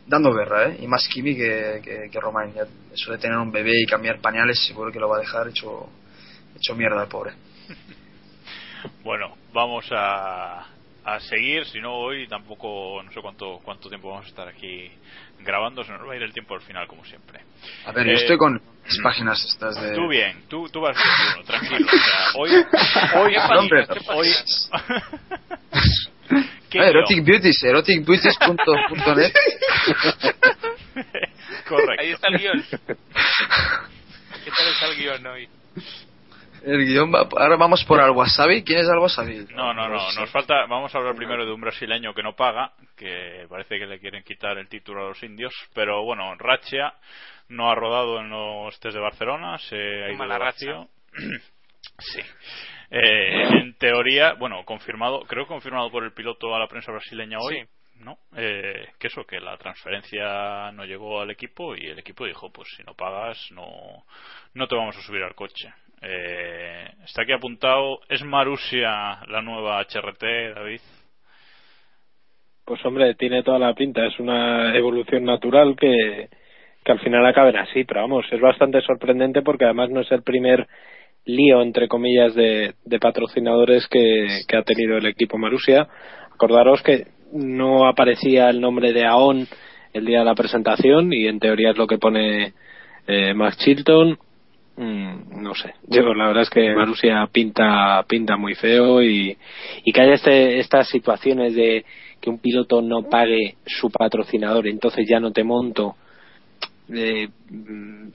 dando 0.07 0.33
guerra, 0.33 0.69
¿eh? 0.69 0.77
Y 0.81 0.87
más 0.87 1.07
Kimi 1.07 1.35
que, 1.35 1.81
que, 1.83 2.09
que 2.11 2.19
Romain. 2.19 2.53
Ya 2.53 2.63
Eso 2.93 3.11
de 3.11 3.17
tener 3.17 3.37
un 3.37 3.51
bebé 3.51 3.71
y 3.81 3.85
cambiar 3.85 4.19
pañales 4.19 4.59
seguro 4.65 4.91
que 4.91 4.99
lo 4.99 5.09
va 5.09 5.17
a 5.17 5.21
dejar 5.21 5.47
hecho, 5.47 5.89
hecho 6.55 6.75
mierda 6.75 7.03
el 7.03 7.09
pobre. 7.09 7.33
Bueno, 9.03 9.35
vamos 9.51 9.87
a, 9.91 10.67
a 11.03 11.19
seguir, 11.19 11.65
si 11.65 11.79
no 11.79 11.93
hoy 11.93 12.27
tampoco, 12.27 13.01
no 13.03 13.11
sé 13.11 13.19
cuánto 13.19 13.59
cuánto 13.63 13.89
tiempo 13.89 14.09
vamos 14.09 14.25
a 14.25 14.29
estar 14.29 14.47
aquí 14.47 14.91
grabando, 15.39 15.83
se 15.83 15.91
nos 15.91 16.07
va 16.07 16.13
a 16.13 16.15
ir 16.15 16.21
el 16.21 16.33
tiempo 16.33 16.53
al 16.53 16.61
final 16.61 16.87
como 16.87 17.03
siempre. 17.05 17.41
A 17.85 17.91
ver, 17.91 18.07
Eh, 18.07 18.11
yo 18.11 18.17
estoy 18.17 18.37
con 18.37 18.61
las 18.85 18.97
páginas 19.03 19.43
estas 19.43 19.81
de... 19.81 19.95
Tú 19.95 20.07
bien, 20.07 20.43
tú, 20.47 20.69
tú 20.69 20.81
vas 20.81 20.95
bien, 20.95 21.45
tranquilo. 21.45 21.87
O 21.87 21.97
sea, 21.97 22.27
hoy, 22.35 22.51
hoy, 23.15 23.35
hoy. 24.15 24.27
Erotic 26.71 27.23
Beauties, 27.23 27.63
eroticbeauties.net 27.63 29.33
Correcto. 31.67 32.01
Ahí 32.01 32.11
está 32.11 32.27
el 32.29 32.37
guion. 32.37 32.63
¿Qué 32.69 34.51
tal 34.51 34.67
está 34.67 34.87
el 34.87 34.97
guion 34.97 35.27
hoy? 35.27 35.47
El 36.63 36.85
guion 36.85 37.13
va, 37.13 37.27
ahora 37.39 37.57
vamos 37.57 37.83
por 37.85 37.99
al 38.01 38.11
wasabi. 38.11 38.63
¿Quién 38.63 38.79
es 38.79 38.89
al 38.89 38.99
wasabi? 38.99 39.45
No, 39.53 39.73
no, 39.73 39.87
no, 39.87 40.11
nos 40.11 40.29
falta, 40.31 40.65
vamos 40.67 40.93
a 40.93 40.97
hablar 40.97 41.15
primero 41.15 41.45
de 41.45 41.53
un 41.53 41.61
brasileño 41.61 42.13
que 42.13 42.23
no 42.23 42.35
paga, 42.35 42.71
que 42.95 43.45
parece 43.49 43.77
que 43.77 43.85
le 43.85 43.99
quieren 43.99 44.23
quitar 44.23 44.57
el 44.57 44.67
título 44.67 45.05
a 45.05 45.09
los 45.09 45.21
indios, 45.23 45.53
pero 45.73 46.03
bueno, 46.03 46.33
Rachia 46.35 46.93
no 47.49 47.69
ha 47.69 47.75
rodado 47.75 48.19
en 48.19 48.29
los 48.29 48.79
test 48.79 48.95
de 48.95 49.01
Barcelona, 49.01 49.57
se 49.59 49.75
ha 49.75 50.09
ido 50.09 50.17
Mala 50.17 50.39
vacío. 50.39 50.87
sí. 51.99 52.21
Eh, 52.91 53.47
en 53.61 53.77
teoría, 53.77 54.33
bueno, 54.33 54.63
confirmado, 54.65 55.21
creo 55.21 55.47
confirmado 55.47 55.91
por 55.91 56.03
el 56.03 56.13
piloto 56.13 56.55
a 56.55 56.59
la 56.59 56.67
prensa 56.67 56.91
brasileña 56.91 57.39
hoy, 57.39 57.61
Sí. 57.61 58.03
¿no? 58.03 58.17
Eh, 58.35 58.87
que 58.99 59.07
eso, 59.07 59.25
que 59.25 59.39
la 59.39 59.57
transferencia 59.57 60.71
no 60.73 60.85
llegó 60.85 61.21
al 61.21 61.31
equipo 61.31 61.75
y 61.75 61.87
el 61.87 61.99
equipo 61.99 62.25
dijo, 62.25 62.51
pues 62.51 62.67
si 62.75 62.83
no 62.83 62.93
pagas, 62.93 63.37
no, 63.51 64.03
no 64.53 64.67
te 64.67 64.75
vamos 64.75 64.97
a 64.97 65.01
subir 65.01 65.23
al 65.23 65.33
coche. 65.33 65.73
Eh, 66.01 66.87
está 67.05 67.23
aquí 67.23 67.31
apuntado, 67.31 68.01
¿es 68.09 68.23
Marusia 68.23 69.19
la 69.27 69.41
nueva 69.41 69.79
HRT, 69.81 70.53
David? 70.53 70.81
Pues 72.65 72.83
hombre, 72.85 73.15
tiene 73.15 73.43
toda 73.43 73.59
la 73.59 73.73
pinta. 73.73 74.05
Es 74.05 74.19
una 74.19 74.75
evolución 74.75 75.23
natural 75.23 75.75
que, 75.79 76.29
que 76.83 76.91
al 76.91 76.99
final 76.99 77.25
acaben 77.25 77.55
así. 77.57 77.83
Pero 77.83 78.01
vamos, 78.01 78.25
es 78.31 78.41
bastante 78.41 78.81
sorprendente 78.81 79.41
porque 79.41 79.65
además 79.65 79.89
no 79.91 80.01
es 80.01 80.11
el 80.11 80.23
primer 80.23 80.67
lío, 81.25 81.61
entre 81.61 81.87
comillas, 81.87 82.35
de, 82.35 82.75
de 82.85 82.99
patrocinadores 82.99 83.87
que, 83.87 84.41
que 84.47 84.57
ha 84.57 84.63
tenido 84.63 84.97
el 84.97 85.05
equipo 85.07 85.37
Marusia. 85.37 85.87
Acordaros 86.33 86.81
que 86.81 87.07
no 87.33 87.87
aparecía 87.87 88.49
el 88.49 88.61
nombre 88.61 88.93
de 88.93 89.05
AON 89.05 89.47
el 89.93 90.05
día 90.05 90.19
de 90.19 90.25
la 90.25 90.35
presentación 90.35 91.13
y 91.13 91.27
en 91.27 91.39
teoría 91.39 91.71
es 91.71 91.77
lo 91.77 91.87
que 91.87 91.97
pone 91.97 92.53
eh, 93.07 93.33
Max 93.33 93.57
Chilton. 93.57 94.17
Mm, 94.77 95.41
no 95.41 95.55
sé, 95.55 95.73
yo 95.87 96.13
la 96.13 96.27
verdad 96.27 96.43
es 96.43 96.49
que 96.49 96.75
Marusia 96.75 97.25
pinta 97.31 98.03
pinta 98.09 98.35
muy 98.35 98.55
feo 98.55 99.01
y, 99.01 99.37
y 99.85 99.91
que 99.93 100.01
haya 100.01 100.15
este, 100.15 100.59
estas 100.59 100.89
situaciones 100.89 101.55
de 101.55 101.85
que 102.19 102.29
un 102.29 102.39
piloto 102.39 102.81
no 102.81 103.03
pague 103.03 103.55
su 103.65 103.89
patrocinador, 103.89 104.67
entonces 104.67 105.07
ya 105.07 105.21
no 105.21 105.31
te 105.31 105.45
monto, 105.45 105.95
eh, 106.93 107.29
mm, 107.49 108.07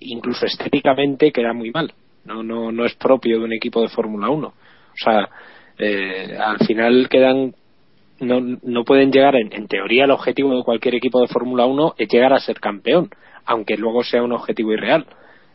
incluso 0.00 0.46
estéticamente 0.46 1.30
queda 1.30 1.52
muy 1.52 1.70
mal. 1.70 1.92
No, 2.28 2.42
no, 2.42 2.70
no 2.70 2.84
es 2.84 2.94
propio 2.94 3.38
de 3.38 3.44
un 3.44 3.52
equipo 3.54 3.80
de 3.80 3.88
Fórmula 3.88 4.28
1. 4.28 4.46
O 4.46 4.54
sea, 4.94 5.28
eh, 5.78 6.36
al 6.38 6.58
final 6.58 7.08
quedan 7.08 7.54
no, 8.20 8.40
no 8.40 8.84
pueden 8.84 9.10
llegar, 9.10 9.36
en, 9.36 9.66
teoría 9.68 10.04
el 10.04 10.10
objetivo 10.10 10.54
de 10.54 10.62
cualquier 10.62 10.96
equipo 10.96 11.20
de 11.20 11.28
Fórmula 11.28 11.66
1 11.66 11.94
es 11.96 12.08
llegar 12.08 12.32
a 12.32 12.40
ser 12.40 12.60
campeón, 12.60 13.08
aunque 13.46 13.76
luego 13.76 14.02
sea 14.02 14.22
un 14.22 14.32
objetivo 14.32 14.72
irreal. 14.72 15.06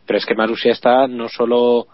Pero 0.08 0.18
es 0.18 0.26
que 0.26 0.34
Marusia 0.34 0.72
está 0.72 1.08
no 1.08 1.30
solo 1.30 1.88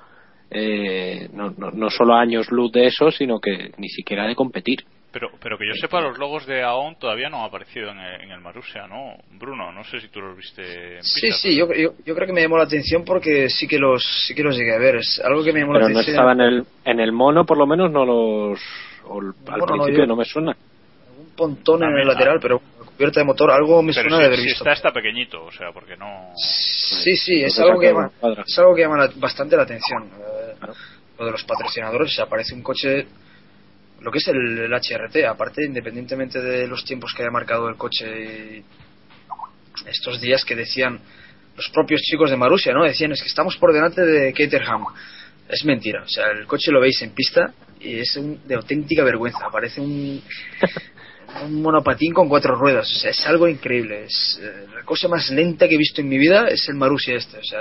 eh, 0.49 1.27
no, 1.33 1.53
no, 1.57 1.71
no 1.71 1.89
solo 1.89 2.15
años 2.15 2.49
luz 2.51 2.71
de 2.71 2.87
eso, 2.87 3.11
sino 3.11 3.39
que 3.39 3.71
ni 3.77 3.89
siquiera 3.89 4.25
de 4.27 4.35
competir. 4.35 4.85
Pero, 5.11 5.29
pero 5.41 5.57
que 5.57 5.65
yo 5.67 5.73
sepa, 5.73 6.01
los 6.01 6.19
logos 6.19 6.45
de 6.45 6.61
AON 6.61 6.95
todavía 6.99 7.29
no 7.29 7.39
han 7.39 7.45
aparecido 7.47 7.89
en 7.89 7.99
el, 7.99 8.21
en 8.21 8.31
el 8.31 8.41
Marussia, 8.41 8.85
¿no? 8.87 9.15
Bruno, 9.39 9.71
no 9.71 9.83
sé 9.83 9.99
si 10.01 10.07
tú 10.09 10.21
los 10.21 10.37
viste 10.37 10.97
en 10.97 11.03
Sí, 11.03 11.21
pista, 11.21 11.37
sí, 11.41 11.55
yo, 11.57 11.65
yo, 11.73 11.93
yo 12.05 12.13
creo 12.15 12.27
que 12.27 12.33
me 12.33 12.41
llamó 12.43 12.57
la 12.57 12.65
atención 12.65 13.03
porque 13.03 13.49
sí 13.49 13.67
que 13.67 13.79
los 13.79 14.03
sí 14.27 14.35
que 14.35 14.43
los 14.43 14.55
llegué 14.55 14.75
a 14.75 14.77
ver. 14.77 14.97
Es 14.97 15.19
algo 15.25 15.43
que 15.43 15.51
me 15.51 15.61
llamó 15.61 15.73
Pero 15.73 15.87
la 15.87 15.93
no 15.93 15.99
atención. 15.99 16.15
estaba 16.15 16.33
en 16.33 16.41
el, 16.41 16.65
en 16.85 16.99
el 16.99 17.11
mono, 17.11 17.43
por 17.43 17.57
lo 17.57 17.65
menos, 17.65 17.89
no 17.91 18.05
los. 18.05 18.59
o 19.05 19.19
el- 19.19 19.27
al 19.29 19.33
Bueno, 19.59 19.65
no, 19.65 19.65
principio 19.83 20.03
yo- 20.03 20.07
no 20.07 20.15
me 20.15 20.25
suena. 20.25 20.55
Un 21.17 21.35
pontón 21.35 21.83
en 21.83 21.97
el 21.97 22.07
lateral, 22.07 22.35
ah. 22.37 22.39
pero 22.41 22.61
cubierta 22.95 23.19
de 23.21 23.25
motor, 23.25 23.49
algo 23.49 23.81
me 23.81 23.93
Pero 23.93 24.09
suena 24.09 24.17
si, 24.17 24.21
de 24.21 24.27
haber 24.27 24.39
si 24.39 24.45
visto. 24.45 24.63
está, 24.63 24.73
está 24.73 24.91
pequeñito, 24.91 25.43
o 25.43 25.51
sea, 25.51 25.71
porque 25.73 25.97
no... 25.97 26.33
Sí, 26.35 27.15
sí, 27.15 27.41
es 27.43 27.57
algo 27.59 27.79
que 27.79 27.87
llama, 27.87 28.11
es 28.45 28.59
algo 28.59 28.75
que 28.75 28.81
llama 28.81 28.97
la- 28.97 29.11
bastante 29.15 29.55
la 29.55 29.63
atención. 29.63 30.03
Eh. 30.03 30.67
Lo 31.17 31.25
de 31.25 31.31
los 31.31 31.43
patrocinadores, 31.45 32.13
se 32.13 32.21
aparece 32.21 32.53
un 32.53 32.61
coche, 32.61 33.07
lo 34.01 34.11
que 34.11 34.17
es 34.19 34.27
el, 34.27 34.57
el 34.59 34.71
HRT, 34.73 35.25
aparte, 35.27 35.65
independientemente 35.65 36.41
de 36.41 36.67
los 36.67 36.83
tiempos 36.85 37.13
que 37.15 37.23
haya 37.23 37.31
marcado 37.31 37.67
el 37.69 37.75
coche, 37.75 38.63
estos 39.85 40.19
días 40.21 40.43
que 40.45 40.55
decían 40.55 40.99
los 41.55 41.69
propios 41.69 42.01
chicos 42.01 42.29
de 42.29 42.37
Marussia, 42.37 42.73
¿no? 42.73 42.83
Decían, 42.83 43.11
es 43.11 43.21
que 43.21 43.27
estamos 43.27 43.57
por 43.57 43.73
delante 43.73 44.01
de 44.01 44.33
Caterham. 44.33 44.85
Es 45.49 45.65
mentira, 45.65 46.03
o 46.03 46.07
sea, 46.07 46.27
el 46.31 46.45
coche 46.45 46.71
lo 46.71 46.79
veis 46.79 47.01
en 47.01 47.11
pista 47.11 47.53
y 47.79 47.99
es 47.99 48.15
un- 48.17 48.47
de 48.47 48.55
auténtica 48.55 49.03
vergüenza. 49.03 49.49
Parece 49.51 49.81
un, 49.81 50.21
un 51.43 51.61
monopatín 51.61 52.13
con 52.13 52.29
cuatro 52.29 52.55
ruedas, 52.55 52.89
o 52.89 52.99
sea, 52.99 53.11
es 53.11 53.25
algo 53.25 53.47
increíble. 53.47 54.03
Es 54.05 54.39
eh, 54.41 54.65
la 54.75 54.83
cosa 54.83 55.07
más 55.07 55.29
lenta 55.31 55.67
que 55.67 55.75
he 55.75 55.77
visto 55.77 56.01
en 56.01 56.07
mi 56.09 56.17
vida 56.17 56.47
es 56.47 56.67
el 56.69 56.75
Marussia 56.75 57.15
este, 57.15 57.39
o 57.39 57.43
sea, 57.43 57.59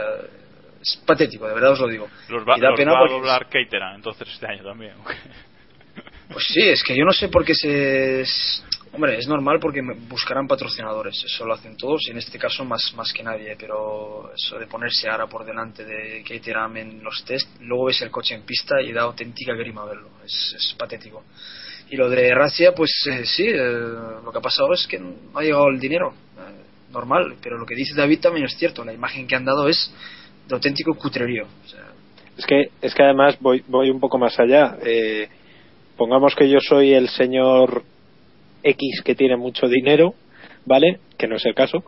es 0.81 0.97
patético, 1.07 1.49
de 1.49 1.55
verdad 1.55 1.73
os 1.73 1.81
lo 1.81 1.89
digo. 1.89 2.09
Los 2.29 2.43
va, 2.47 2.59
Y 2.59 2.61
da 2.61 2.71
los 2.71 2.79
pena 2.79 2.93
va 2.93 3.07
a 3.07 3.09
doblar 3.11 3.49
Caterham, 3.49 3.97
entonces 3.97 4.29
este 4.29 4.47
año 4.47 4.63
también. 4.65 4.93
Pues 6.33 6.45
sí, 6.47 6.61
es 6.61 6.83
que 6.83 6.97
yo 6.97 7.05
no 7.05 7.13
sé 7.13 7.29
por 7.29 7.45
qué 7.45 7.55
se... 7.55 8.25
Hombre, 8.93 9.19
es 9.19 9.29
normal 9.29 9.59
porque 9.61 9.83
buscarán 10.09 10.49
patrocinadores, 10.49 11.23
eso 11.23 11.45
lo 11.45 11.55
hacen 11.55 11.77
todos 11.77 12.07
y 12.09 12.11
en 12.11 12.19
este 12.19 12.39
caso 12.39 12.65
más, 12.65 12.93
más 12.95 13.13
que 13.13 13.23
nadie, 13.23 13.55
pero 13.59 14.33
eso 14.35 14.59
de 14.59 14.67
ponerse 14.67 15.09
ahora 15.09 15.27
por 15.27 15.45
delante 15.45 15.85
de 15.85 16.25
Caterham 16.27 16.77
en 16.79 17.05
los 17.05 17.23
test, 17.25 17.49
luego 17.61 17.85
ves 17.85 18.01
el 18.01 18.11
coche 18.11 18.35
en 18.35 18.43
pista 18.43 18.81
y 18.81 18.93
da 18.93 19.03
auténtica 19.03 19.53
grima 19.55 19.85
verlo, 19.85 20.09
es, 20.25 20.55
es 20.57 20.75
patético. 20.79 21.23
Y 21.91 21.97
lo 21.97 22.09
de 22.09 22.35
Racia, 22.35 22.75
pues 22.75 22.91
eh, 23.11 23.25
sí, 23.27 23.47
eh, 23.47 23.57
lo 23.57 24.33
que 24.33 24.39
ha 24.39 24.43
pasado 24.43 24.73
es 24.73 24.87
que 24.87 24.99
no 24.99 25.39
ha 25.39 25.43
llegado 25.43 25.69
el 25.69 25.79
dinero, 25.79 26.15
eh, 26.39 26.91
normal, 26.91 27.37
pero 27.43 27.59
lo 27.59 27.67
que 27.67 27.75
dice 27.75 27.95
David 27.95 28.21
también 28.21 28.47
es 28.47 28.57
cierto, 28.57 28.85
la 28.85 28.95
imagen 28.95 29.27
que 29.27 29.37
han 29.37 29.45
dado 29.45 29.69
es 29.69 29.93
de 30.49 30.55
auténtico 30.55 30.95
cutrerío. 30.95 31.47
Es 32.37 32.47
que, 32.47 32.71
es 32.81 32.95
que 32.95 33.03
además 33.03 33.37
voy, 33.41 33.65
voy 33.67 33.91
un 33.91 34.01
poco 34.01 34.17
más 34.17 34.39
allá. 34.39 34.79
Eh, 34.83 35.29
pongamos 35.99 36.35
que 36.35 36.49
yo 36.49 36.59
soy 36.61 36.95
el 36.95 37.09
señor 37.11 37.83
X 38.63 39.03
que 39.05 39.15
tiene 39.15 39.37
mucho 39.37 39.69
dinero, 39.69 40.15
¿vale? 40.65 41.01
Que 41.19 41.27
no 41.29 41.37
es 41.37 41.45
el 41.45 41.55
caso. 41.55 41.85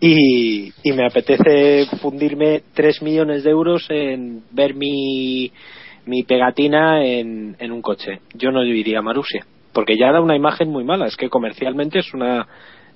Y, 0.00 0.72
y 0.84 0.92
me 0.92 1.04
apetece 1.06 1.86
fundirme 2.00 2.62
3 2.74 3.02
millones 3.02 3.42
de 3.44 3.50
euros 3.50 3.84
en 3.90 4.42
ver 4.52 4.74
mi, 4.74 5.50
mi 6.06 6.22
pegatina 6.22 7.04
en, 7.04 7.56
en 7.58 7.72
un 7.72 7.82
coche. 7.82 8.20
Yo 8.34 8.50
no 8.52 8.64
iría 8.64 9.00
a 9.00 9.02
Marusia. 9.02 9.44
Porque 9.72 9.96
ya 9.98 10.12
da 10.12 10.20
una 10.20 10.36
imagen 10.36 10.68
muy 10.70 10.84
mala. 10.84 11.06
Es 11.06 11.16
que 11.16 11.28
comercialmente 11.28 11.98
es 11.98 12.14
una, 12.14 12.46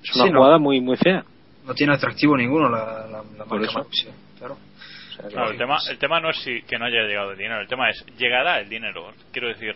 es 0.01 0.15
una 0.15 0.23
Sí, 0.25 0.29
¿no? 0.31 0.39
jugada 0.39 0.57
muy, 0.59 0.79
muy 0.81 0.95
fea. 0.97 1.23
no 1.67 1.73
tiene 1.73 1.93
atractivo 1.93 2.35
ninguno 2.37 2.69
la, 2.69 3.05
la, 3.11 3.23
la 3.37 3.45
Por 3.45 3.59
marca 3.59 3.65
eso. 3.65 3.77
Marussia, 3.79 4.11
claro. 4.39 4.53
O 4.55 5.15
sea, 5.15 5.27
que- 5.27 5.33
Claro, 5.33 5.51
el 5.51 5.57
tema, 5.57 5.77
el 5.89 5.97
tema 5.97 6.19
no 6.21 6.29
es 6.29 6.37
si, 6.37 6.61
que 6.63 6.77
no 6.79 6.85
haya 6.85 7.03
llegado 7.03 7.31
el 7.31 7.37
dinero, 7.37 7.61
el 7.61 7.67
tema 7.67 7.89
es, 7.89 8.03
¿llegará 8.17 8.59
el 8.61 8.67
dinero? 8.69 9.11
Quiero 9.31 9.49
decir, 9.49 9.75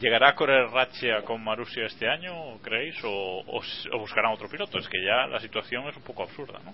¿llegará 0.00 0.30
a 0.30 0.34
correr 0.34 0.68
Ratchia 0.70 1.22
con 1.22 1.42
Marussia 1.42 1.86
este 1.86 2.08
año, 2.08 2.58
creéis? 2.62 2.96
O, 3.04 3.42
o, 3.46 3.62
buscarán 3.98 4.32
otro 4.32 4.48
piloto? 4.48 4.78
Es 4.78 4.88
que 4.88 4.98
ya 5.04 5.26
la 5.26 5.40
situación 5.40 5.88
es 5.88 5.96
un 5.96 6.02
poco 6.02 6.22
absurda, 6.22 6.58
¿no? 6.64 6.72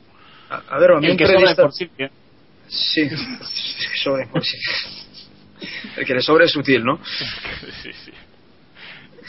A, 0.51 0.62
a 0.77 0.79
ver, 0.79 0.93
a 0.93 1.01
mí 1.01 1.07
El 1.07 1.17
que 1.17 1.25
por. 1.57 1.73
Sí, 2.67 3.09
que 3.09 3.17
sobre 4.03 4.27
por 4.27 4.45
sí. 4.45 4.57
El 5.97 6.05
que 6.07 6.15
le 6.15 6.21
sobre 6.23 6.45
es 6.47 6.53
sutil, 6.53 6.85
¿no? 6.85 6.99
sí, 7.83 7.93
sí. 7.93 8.12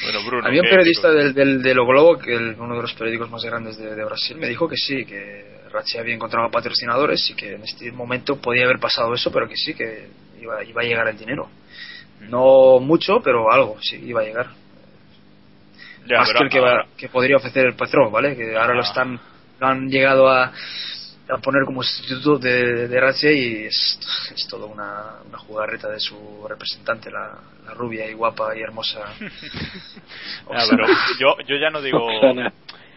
Bueno, 0.04 0.24
Bruno. 0.26 0.46
Había 0.48 0.62
un 0.62 0.66
¿qué- 0.68 0.72
periodista 0.76 1.12
del, 1.12 1.34
del, 1.34 1.62
del 1.62 1.80
O 1.80 1.86
Globo, 1.86 2.18
que 2.18 2.34
el- 2.36 2.56
uno 2.60 2.76
de 2.76 2.82
los 2.82 2.94
periódicos 2.94 3.30
más 3.30 3.44
grandes 3.46 3.78
de, 3.78 3.96
de 3.96 4.04
Brasil, 4.04 4.36
me 4.38 4.48
dijo 4.50 4.68
que 4.68 4.76
sí, 4.76 5.06
que 5.06 5.56
Ratchi 5.72 5.98
había 5.98 6.14
encontrado 6.16 6.50
patrocinadores 6.52 7.30
y 7.30 7.34
que 7.36 7.54
en 7.56 7.64
este 7.64 7.92
momento 7.92 8.36
podía 8.42 8.66
haber 8.66 8.80
pasado 8.80 9.14
eso, 9.14 9.32
pero 9.32 9.48
que 9.48 9.56
sí, 9.56 9.74
que 9.74 10.08
iba, 10.42 10.64
iba 10.66 10.82
a 10.82 10.86
llegar 10.86 11.08
el 11.08 11.18
dinero. 11.18 11.50
No 12.30 12.80
mucho, 12.80 13.22
pero 13.22 13.52
algo, 13.52 13.78
sí, 13.82 13.98
iba 14.06 14.22
a 14.22 14.24
llegar. 14.26 14.48
Ya, 16.08 16.20
Más 16.20 16.32
que 16.34 16.44
el 16.44 16.50
que, 16.50 16.60
va- 16.60 16.86
que 16.98 17.10
podría 17.10 17.38
ofrecer 17.38 17.66
el 17.66 17.76
Petrov, 17.76 18.12
¿vale? 18.12 18.36
Que 18.36 18.56
ahora 18.58 18.74
lo 18.76 18.82
Ah. 18.82 18.88
están 18.88 19.20
lo 19.60 19.68
han 19.68 19.88
llegado 19.90 20.28
a, 20.30 20.52
a 21.30 21.38
poner 21.42 21.64
como 21.66 21.82
sustituto 21.82 22.38
de, 22.38 22.88
de 22.90 23.00
Ratche 23.00 23.34
y 23.34 23.66
es, 23.66 24.00
es 24.36 24.48
todo 24.50 24.68
una, 24.68 25.14
una 25.28 25.38
jugarreta 25.40 25.90
de 25.90 26.00
su 26.00 26.46
representante, 26.48 27.10
la, 27.10 27.40
la 27.66 27.74
rubia 27.74 28.08
y 28.10 28.14
guapa 28.14 28.56
y 28.56 28.62
hermosa. 28.62 29.00
Ya, 29.20 30.64
pero 30.70 30.86
yo, 31.20 31.38
yo 31.48 31.56
ya 31.58 31.70
no 31.70 31.82
digo 31.82 32.08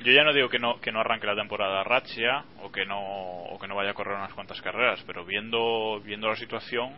yo 0.04 0.12
ya 0.12 0.22
no 0.22 0.32
digo 0.32 0.48
que 0.48 0.58
no 0.58 0.80
que 0.80 0.92
no 0.92 1.00
arranque 1.00 1.26
la 1.26 1.34
temporada 1.34 1.82
Ratchia 1.82 2.44
o 2.62 2.70
que 2.70 2.84
no 2.86 2.98
o 3.00 3.58
que 3.58 3.66
no 3.66 3.74
vaya 3.74 3.90
a 3.90 3.94
correr 3.94 4.16
unas 4.16 4.32
cuantas 4.34 4.60
carreras 4.62 5.00
pero 5.06 5.24
viendo 5.24 6.00
viendo 6.04 6.28
la 6.28 6.36
situación 6.36 6.92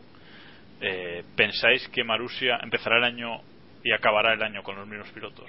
eh, 0.80 1.22
pensáis 1.36 1.86
que 1.88 2.04
Marusia 2.04 2.58
empezará 2.62 2.98
el 2.98 3.04
año 3.04 3.40
y 3.84 3.92
acabará 3.92 4.34
el 4.34 4.42
año 4.42 4.62
con 4.62 4.76
los 4.76 4.86
mismos 4.86 5.08
pilotos 5.10 5.46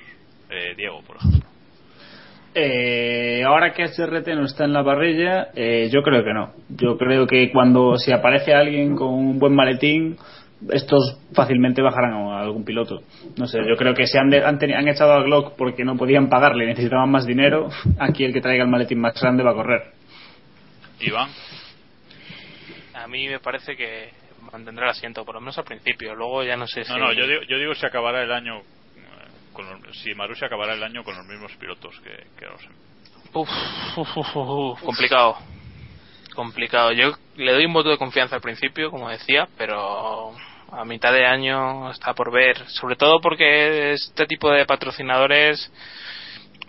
Eh, 0.49 0.73
Diego 0.75 1.01
por 1.03 1.17
ejemplo 1.17 1.47
Eh, 2.53 3.43
ahora 3.45 3.71
que 3.73 3.83
HRT 3.85 4.27
no 4.35 4.45
está 4.45 4.65
en 4.65 4.73
la 4.73 4.83
parrilla, 4.83 5.47
eh, 5.55 5.89
yo 5.89 6.01
creo 6.03 6.21
que 6.23 6.33
no. 6.33 6.53
Yo 6.69 6.97
creo 6.97 7.25
que 7.25 7.49
cuando 7.49 7.95
si 7.97 8.11
aparece 8.11 8.53
alguien 8.53 8.95
con 8.97 9.07
un 9.13 9.39
buen 9.39 9.55
maletín, 9.55 10.17
estos 10.69 11.17
fácilmente 11.33 11.81
bajarán 11.81 12.11
a 12.13 12.41
algún 12.41 12.65
piloto. 12.65 13.03
No 13.37 13.47
sé, 13.47 13.59
yo 13.65 13.77
creo 13.77 13.93
que 13.93 14.05
se 14.05 14.19
han, 14.19 14.29
de- 14.29 14.43
han, 14.43 14.59
han 14.61 14.87
echado 14.89 15.13
a 15.13 15.23
Glock 15.23 15.55
porque 15.55 15.85
no 15.85 15.95
podían 15.95 16.27
pagarle, 16.27 16.65
necesitaban 16.65 17.09
más 17.09 17.25
dinero. 17.25 17.69
Aquí 17.99 18.25
el 18.25 18.33
que 18.33 18.41
traiga 18.41 18.65
el 18.65 18.69
maletín 18.69 18.99
más 18.99 19.13
grande 19.21 19.43
va 19.43 19.51
a 19.51 19.55
correr. 19.55 19.83
Iván 20.99 21.29
A 22.93 23.07
mí 23.07 23.29
me 23.29 23.39
parece 23.39 23.77
que 23.77 24.09
mantendrá 24.51 24.85
el 24.85 24.91
asiento, 24.91 25.23
por 25.25 25.35
lo 25.35 25.41
menos 25.41 25.57
al 25.57 25.63
principio. 25.65 26.15
Luego 26.15 26.43
ya 26.43 26.55
no 26.57 26.67
sé 26.67 26.83
si. 26.83 26.91
no 26.91 26.97
no 26.99 27.13
yo 27.13 27.27
digo, 27.27 27.41
yo 27.43 27.57
digo 27.57 27.73
si 27.75 27.85
acabará 27.85 28.21
el 28.23 28.31
año 28.31 28.59
eh, 28.59 28.63
con 29.53 29.65
los- 29.69 29.97
si 30.01 30.13
Marusia 30.15 30.47
acabará 30.47 30.73
el 30.73 30.83
año 30.83 31.03
con 31.03 31.15
los 31.15 31.25
mismos 31.25 31.51
pilotos 31.57 31.99
que, 32.01 32.25
que 32.37 32.45
los 32.45 32.61
Uf, 33.33 33.49
uf, 33.97 34.17
uf, 34.17 34.35
uf, 34.35 34.35
uf, 34.35 34.81
complicado. 34.83 35.37
Complicado. 36.35 36.91
Yo 36.91 37.13
le 37.35 37.51
doy 37.53 37.65
un 37.65 37.73
voto 37.73 37.89
de 37.89 37.97
confianza 37.97 38.35
al 38.35 38.41
principio, 38.41 38.89
como 38.91 39.09
decía, 39.09 39.47
pero 39.57 40.33
a 40.71 40.85
mitad 40.85 41.13
de 41.13 41.25
año 41.25 41.91
está 41.91 42.13
por 42.13 42.31
ver. 42.31 42.57
Sobre 42.69 42.95
todo 42.95 43.19
porque 43.21 43.93
este 43.93 44.25
tipo 44.25 44.49
de 44.51 44.65
patrocinadores 44.65 45.71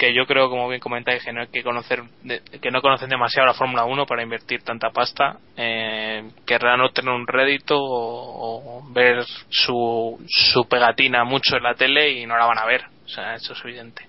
que 0.03 0.13
yo 0.13 0.27
creo, 0.27 0.51
como 0.51 0.69
bien 0.69 0.81
comentáis, 0.81 1.23
que 1.23 1.33
no 1.33 1.43
hay 1.43 1.47
que 1.47 1.63
conocer, 1.63 2.03
de- 2.25 2.41
que 2.61 2.73
no 2.73 2.83
conocen 2.83 3.09
demasiado 3.09 3.47
la 3.47 3.55
Fórmula 3.55 3.85
1 3.85 4.05
para 4.05 4.25
invertir 4.25 4.61
tanta 4.65 4.91
pasta, 4.91 5.39
eh, 5.57 6.25
querrán 6.45 6.81
obtener 6.81 7.15
un 7.15 7.25
rédito 7.25 7.77
o, 7.79 8.79
o 8.81 8.93
ver 8.93 9.23
su, 9.49 10.19
su 10.27 10.69
pegatina 10.69 11.23
mucho 11.23 11.57
en 11.57 11.63
la 11.63 11.75
tele 11.75 12.11
y 12.11 12.27
no 12.27 12.37
la 12.37 12.47
van 12.47 12.59
a 12.59 12.67
ver. 12.67 12.83
O 13.05 13.09
sea, 13.09 13.37
eso 13.37 13.53
es 13.53 13.65
evidente. 13.65 14.03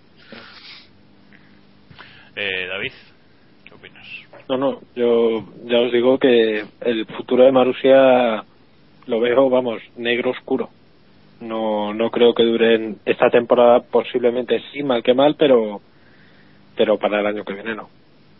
eh, 2.36 2.66
David 2.68 2.92
¿qué 3.66 3.76
opinas? 3.76 4.08
No, 4.50 4.58
no, 4.58 4.80
yo 4.96 5.46
ya 5.66 5.78
os 5.80 5.92
digo 5.92 6.18
que 6.18 6.66
el 6.82 7.06
futuro 7.06 7.44
de 7.46 7.52
Marusia 7.52 8.44
lo 9.06 9.20
veo, 9.20 9.48
vamos, 9.48 9.80
negro 9.96 10.32
oscuro. 10.32 10.72
No, 11.48 11.94
no 11.94 12.10
creo 12.10 12.34
que 12.34 12.44
duren 12.44 12.98
esta 13.06 13.30
temporada, 13.30 13.82
posiblemente 13.82 14.62
sí, 14.72 14.84
mal 14.84 15.04
que 15.04 15.14
mal, 15.14 15.36
pero, 15.38 15.82
pero 16.76 16.98
para 16.98 17.20
el 17.20 17.26
año 17.28 17.44
que 17.44 17.54
viene 17.54 17.76
no. 17.76 17.90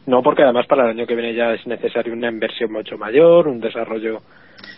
No, 0.06 0.22
porque 0.22 0.44
además 0.44 0.68
para 0.68 0.84
el 0.84 0.90
año 0.98 1.08
que 1.08 1.16
viene 1.16 1.34
ya 1.34 1.54
es 1.54 1.66
necesario 1.66 2.14
una 2.14 2.30
inversión 2.30 2.72
mucho 2.72 2.98
mayor, 2.98 3.48
un 3.48 3.60
desarrollo 3.62 4.16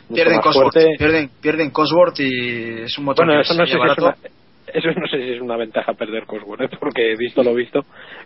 mucho 0.10 0.14
Pierden 0.14 0.36
más 0.38 0.46
Cosworth, 0.46 0.74
fuerte. 0.74 0.96
pierden, 0.98 1.30
pierden 1.42 1.72
Cosworth 1.72 2.20
y 2.20 2.82
es 2.84 2.98
un 2.98 3.06
motor 3.06 3.26
Bueno, 3.26 3.40
que 3.42 3.44
eso 3.46 3.54
no, 3.56 3.64
es 3.64 3.70
sé 3.70 3.76
si 3.76 3.82
es 3.82 3.88
barato. 3.88 4.06
una, 4.06 4.16
eso 4.74 4.92
no 5.00 5.08
sé 5.08 5.18
si 5.18 5.32
es 5.34 5.42
una 5.42 5.58
ventaja 5.58 5.94
perder 5.94 6.26
Cosworth, 6.26 6.62
¿eh? 6.62 6.78
porque 6.80 7.12
he 7.14 7.16
visto 7.18 7.44
lo 7.44 7.54
visto, 7.54 7.86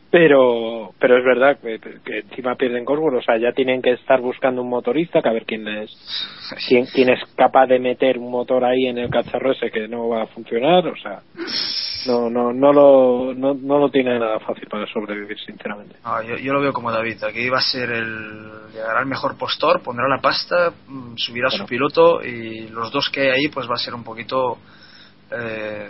pero 0.10 0.92
pero 1.00 1.18
es 1.18 1.24
verdad 1.26 1.60
que, 1.60 1.80
que 2.04 2.20
encima 2.20 2.56
pierden 2.56 2.86
Cosworth, 2.86 3.18
o 3.18 3.22
sea, 3.22 3.38
ya 3.38 3.52
tienen 3.52 3.82
que 3.82 3.92
estar 3.92 4.22
buscando 4.22 4.62
un 4.62 4.70
motorista, 4.70 5.22
que 5.22 5.30
a 5.30 5.34
ver 5.34 5.46
quién 5.46 5.68
es 5.68 5.92
quién, 6.68 6.86
quién 6.88 7.10
es 7.10 7.20
capaz 7.36 7.68
de 7.68 7.80
meter 7.80 8.18
un 8.18 8.32
motor 8.32 8.64
ahí 8.66 8.88
en 8.88 8.98
el 8.98 9.10
cacharro 9.10 9.52
ese 9.52 9.70
que 9.72 9.88
no 9.88 10.10
va 10.10 10.24
a 10.24 10.28
funcionar, 10.28 10.88
o 10.88 10.96
sea, 10.96 11.22
no 12.08 12.30
no 12.30 12.54
no 12.54 12.74
lo 12.74 13.34
no, 13.36 13.54
no 13.54 13.78
lo 13.80 13.90
tiene 13.90 14.18
nada 14.18 14.40
fácil 14.40 14.68
para 14.70 14.86
sobrevivir, 14.88 15.38
sinceramente. 15.46 15.96
Yo, 16.28 16.38
yo 16.38 16.54
lo 16.54 16.62
veo 16.62 16.74
como 16.74 16.92
David. 16.92 17.24
Aquí 17.24 17.50
va 17.50 17.58
a 17.58 17.62
ser 17.62 17.90
el. 17.92 18.50
Llegará 18.74 19.02
el 19.02 19.08
mejor 19.08 19.38
postor, 19.38 19.82
pondrá 19.84 20.08
la 20.08 20.22
pasta, 20.22 20.72
mm, 20.88 21.16
subirá 21.18 21.48
Bueno. 21.50 21.64
su 21.66 21.70
piloto 21.70 22.24
y 22.24 22.68
los 22.70 22.92
dos 22.92 23.10
que 23.10 23.22
hay 23.22 23.28
ahí, 23.30 23.48
pues 23.50 23.68
va 23.70 23.74
a 23.76 23.78
ser 23.78 23.94
un 23.94 24.04
poquito. 24.04 24.58
eh, 25.32 25.90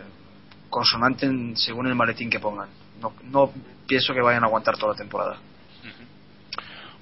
consonante 0.69 1.27
según 1.55 1.87
el 1.87 1.95
maletín 1.95 2.29
que 2.29 2.39
pongan. 2.39 2.69
No, 3.01 3.13
no 3.23 3.51
pienso 3.87 4.13
que 4.13 4.21
vayan 4.21 4.43
a 4.43 4.47
aguantar 4.47 4.77
toda 4.77 4.93
la 4.93 4.97
temporada. 4.97 5.37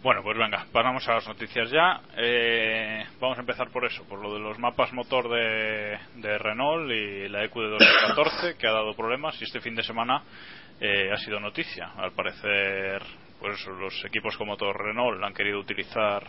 Bueno, 0.03 0.21
pues 0.21 0.37
venga, 0.37 0.65
pasamos 0.71 1.07
a 1.09 1.15
las 1.15 1.27
noticias 1.27 1.71
ya. 1.71 1.99
Eh, 2.15 3.03
vamos 3.19 3.37
a 3.37 3.41
empezar 3.41 3.69
por 3.71 3.83
eso, 3.83 4.03
por 4.07 4.21
lo 4.21 4.33
de 4.33 4.39
los 4.39 4.59
mapas 4.59 4.93
motor 4.93 5.27
de, 5.27 5.97
de 6.15 6.37
Renault 6.37 6.89
y 6.91 7.27
la 7.27 7.43
EQ 7.43 7.55
de 7.55 7.69
2014, 7.69 8.57
que 8.57 8.67
ha 8.67 8.71
dado 8.71 8.95
problemas 8.95 9.41
y 9.41 9.45
este 9.45 9.59
fin 9.59 9.75
de 9.75 9.81
semana 9.83 10.21
eh, 10.79 11.11
ha 11.11 11.17
sido 11.17 11.39
noticia. 11.39 11.91
Al 11.97 12.11
parecer, 12.11 13.01
pues 13.39 13.65
los 13.65 14.05
equipos 14.05 14.37
como 14.37 14.51
motor 14.51 14.77
Renault 14.77 15.21
han 15.23 15.33
querido 15.33 15.59
utilizar 15.59 16.23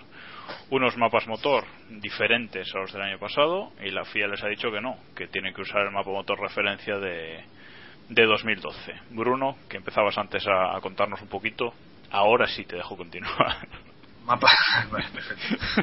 unos 0.71 0.97
mapas 0.97 1.27
motor 1.27 1.65
diferentes 1.91 2.75
a 2.75 2.79
los 2.79 2.93
del 2.93 3.03
año 3.03 3.19
pasado 3.19 3.71
y 3.85 3.91
la 3.91 4.05
FIA 4.05 4.29
les 4.29 4.43
ha 4.43 4.49
dicho 4.49 4.71
que 4.71 4.81
no, 4.81 4.97
que 5.17 5.27
tienen 5.29 5.55
que 5.55 5.63
usar 5.63 5.83
el 5.83 5.91
mapa 5.91 6.11
motor 6.11 6.41
referencia 6.41 6.99
de, 6.99 7.45
de 8.09 8.25
2012. 8.27 8.95
Bruno, 9.11 9.57
que 9.69 9.77
empezabas 9.79 10.17
antes 10.19 10.47
a, 10.47 10.77
a 10.77 10.81
contarnos 10.81 11.21
un 11.23 11.29
poquito, 11.29 11.73
ahora 12.11 12.47
sí 12.47 12.65
te 12.65 12.77
dejo 12.77 12.97
continuar. 12.97 13.57
Mapa, 14.27 14.49
bueno. 14.91 15.07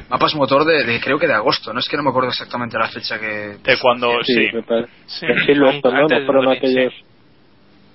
Mapas 0.08 0.34
motor 0.36 0.64
de, 0.64 0.84
de- 0.84 1.00
creo 1.00 1.18
que 1.18 1.26
de 1.26 1.32
agosto, 1.34 1.72
no 1.72 1.80
es 1.80 1.88
que 1.88 1.96
no 1.96 2.04
me 2.04 2.10
acuerdo 2.10 2.28
exactamente 2.28 2.78
la 2.78 2.88
fecha 2.88 3.18
que... 3.18 3.56
De 3.62 3.76
cuando, 3.80 4.22
sí, 4.22 4.48
parece. 4.66 4.92
Sí, 5.06 5.26
En 5.26 5.46
Silverstone, 5.46 6.00
¿no? 6.02 6.08
fueron 6.08 6.44
de 6.44 6.56
2006. 6.56 6.58
aquellos. 6.58 6.94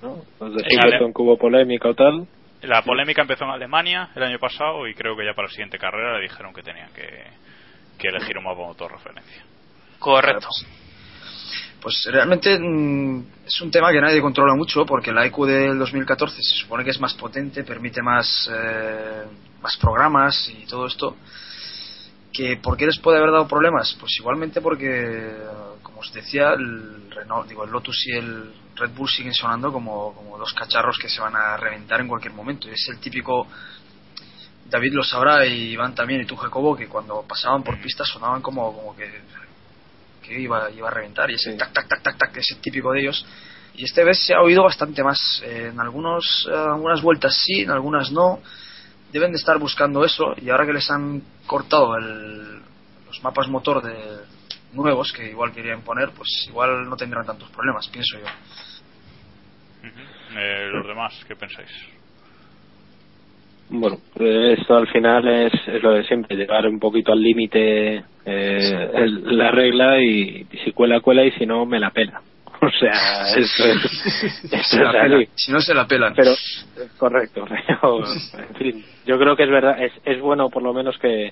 ¿no? 0.02 0.22
Los 0.46 0.56
de 0.56 0.64
Silverstone 0.70 1.14
que 1.14 1.22
hubo 1.22 1.38
polémica 1.38 1.90
o 1.90 1.94
tal. 1.94 2.28
La 2.62 2.84
polémica 2.84 3.24
empezó 3.24 3.44
en 3.46 3.52
Alemania 3.52 4.10
el 4.16 4.24
año 4.24 4.40
pasado 4.40 4.88
y 4.88 4.94
creo 4.94 5.16
que 5.16 5.26
ya 5.26 5.34
para 5.34 5.48
la 5.48 5.52
siguiente 5.52 5.80
carrera 5.80 6.18
le 6.18 6.24
dijeron 6.24 6.54
que 6.54 6.62
tenían 6.62 6.92
que, 6.94 7.24
que 7.98 8.08
elegir 8.08 8.38
un 8.38 8.44
mapa 8.44 8.62
motor 8.62 8.92
referencia. 8.92 9.44
Correcto. 9.98 10.48
Pues 11.82 12.08
realmente 12.12 12.60
mm, 12.60 13.26
es 13.48 13.62
un 13.62 13.72
tema 13.72 13.92
que 13.92 14.00
nadie 14.00 14.22
controla 14.22 14.54
mucho 14.54 14.86
porque 14.86 15.12
la 15.12 15.26
EQ 15.26 15.46
del 15.46 15.80
2014 15.80 16.38
se 16.42 16.56
supone 16.62 16.84
que 16.84 16.92
es 16.92 17.00
más 17.00 17.16
potente, 17.16 17.64
permite 17.64 18.04
más, 18.04 18.50
eh, 18.54 19.24
más 19.62 19.78
programas 19.78 20.48
y 20.50 20.66
todo 20.68 20.86
esto. 20.86 21.18
que 22.32 22.58
¿Por 22.58 22.78
qué 22.78 22.86
les 22.86 23.00
puede 23.00 23.18
haber 23.18 23.32
dado 23.32 23.48
problemas? 23.48 23.98
Pues 24.00 24.16
igualmente 24.20 24.62
porque, 24.62 25.36
como 25.82 26.02
os 26.02 26.14
decía, 26.14 26.54
el 26.54 27.10
Renault, 27.10 27.50
digo, 27.50 27.64
el 27.64 27.72
Lotus 27.72 28.08
y 28.08 28.12
el 28.12 28.54
Red 28.82 28.92
Bull 28.96 29.08
siguen 29.08 29.34
sonando 29.34 29.72
como, 29.72 30.14
como 30.16 30.38
dos 30.40 30.54
cacharros 30.54 30.98
que 30.98 31.08
se 31.08 31.22
van 31.22 31.36
a 31.36 31.56
reventar 31.56 32.02
en 32.02 32.08
cualquier 32.08 32.34
momento. 32.34 32.68
Es 32.68 32.88
el 32.90 33.00
típico 33.00 33.48
David 34.72 34.94
lo 34.94 35.04
sabrá 35.04 35.46
y 35.46 35.74
Iván 35.74 35.94
también 35.94 36.22
y 36.22 36.26
tú 36.26 36.36
Jacobo 36.36 36.76
que 36.76 36.88
cuando 36.88 37.24
pasaban 37.28 37.62
por 37.62 37.80
pistas 37.80 38.08
sonaban 38.08 38.42
como, 38.42 38.74
como 38.74 38.96
que, 38.96 39.08
que 40.24 40.40
iba, 40.40 40.72
iba 40.72 40.88
a 40.88 40.92
reventar 40.92 41.30
y 41.30 41.36
ese 41.36 41.54
tac 41.54 41.74
tac 41.74 41.88
tac 41.88 42.02
tac 42.02 42.18
tac 42.18 42.38
ese 42.38 42.56
típico 42.56 42.92
de 42.92 43.02
ellos. 43.02 43.26
Y 43.76 43.86
este 43.86 44.04
vez 44.04 44.26
se 44.26 44.34
ha 44.34 44.42
oído 44.42 44.64
bastante 44.64 45.04
más. 45.04 45.42
Eh, 45.46 45.70
en 45.72 45.80
algunos 45.80 46.48
eh, 46.50 46.56
algunas 46.56 47.02
vueltas 47.02 47.38
sí 47.46 47.62
en 47.62 47.70
algunas 47.70 48.12
no. 48.12 48.40
Deben 49.12 49.32
de 49.32 49.38
estar 49.38 49.60
buscando 49.60 50.04
eso 50.06 50.34
y 50.42 50.50
ahora 50.50 50.66
que 50.66 50.74
les 50.74 50.90
han 50.90 51.22
cortado 51.46 51.98
el, 51.98 52.62
los 53.08 53.22
mapas 53.22 53.48
motor 53.50 53.84
de 53.84 54.22
nuevos 54.74 55.12
que 55.12 55.30
igual 55.30 55.52
querían 55.52 55.82
poner 55.82 56.12
pues 56.12 56.30
igual 56.48 56.90
no 56.90 56.96
tendrán 56.96 57.26
tantos 57.26 57.50
problemas 57.50 57.88
pienso 57.90 58.18
yo 58.18 58.26
Eh, 59.84 60.70
los 60.72 60.88
demás, 60.88 61.24
¿qué 61.28 61.36
pensáis? 61.36 61.70
Bueno, 63.70 63.98
eh, 64.20 64.56
esto 64.60 64.76
al 64.76 64.88
final 64.88 65.28
es, 65.28 65.54
es 65.68 65.82
lo 65.82 65.92
de 65.94 66.04
siempre, 66.04 66.36
llegar 66.36 66.68
un 66.68 66.80
poquito 66.80 67.14
al 67.14 67.22
límite 67.22 68.04
eh, 68.26 68.90
el- 68.94 69.38
la 69.38 69.50
regla 69.52 70.00
y, 70.02 70.46
y 70.52 70.58
si 70.64 70.72
cuela, 70.74 71.00
cuela 71.00 71.24
y 71.24 71.32
si 71.32 71.46
no, 71.46 71.66
me 71.66 71.80
la 71.80 71.92
pela. 71.92 72.22
O 72.64 72.70
sea, 72.70 72.92
eso 73.38 73.66
es, 73.66 74.44
eso 74.44 74.64
se 74.64 74.78
la 74.84 75.26
si 75.36 75.52
no 75.52 75.60
se 75.62 75.74
la 75.74 75.88
pelan. 75.88 76.14
Pero, 76.16 76.32
eh, 76.32 76.90
correcto, 76.98 77.46
pero, 77.50 78.04
en 78.06 78.56
fin, 78.56 78.86
yo 79.06 79.18
creo 79.18 79.36
que 79.36 79.44
es 79.44 79.50
verdad, 79.50 79.82
es, 79.82 79.92
es 80.06 80.22
bueno 80.22 80.50
por 80.50 80.62
lo 80.62 80.72
menos 80.72 80.96
que, 81.00 81.32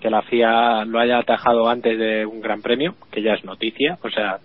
que 0.00 0.08
la 0.08 0.22
FIA 0.22 0.86
lo 0.86 0.98
haya 1.00 1.18
atajado 1.18 1.68
antes 1.68 1.98
de 1.98 2.24
un 2.24 2.40
gran 2.40 2.62
premio, 2.62 2.94
que 3.12 3.20
ya 3.20 3.34
es 3.34 3.44
noticia, 3.44 3.98
o 4.02 4.08
sea, 4.08 4.38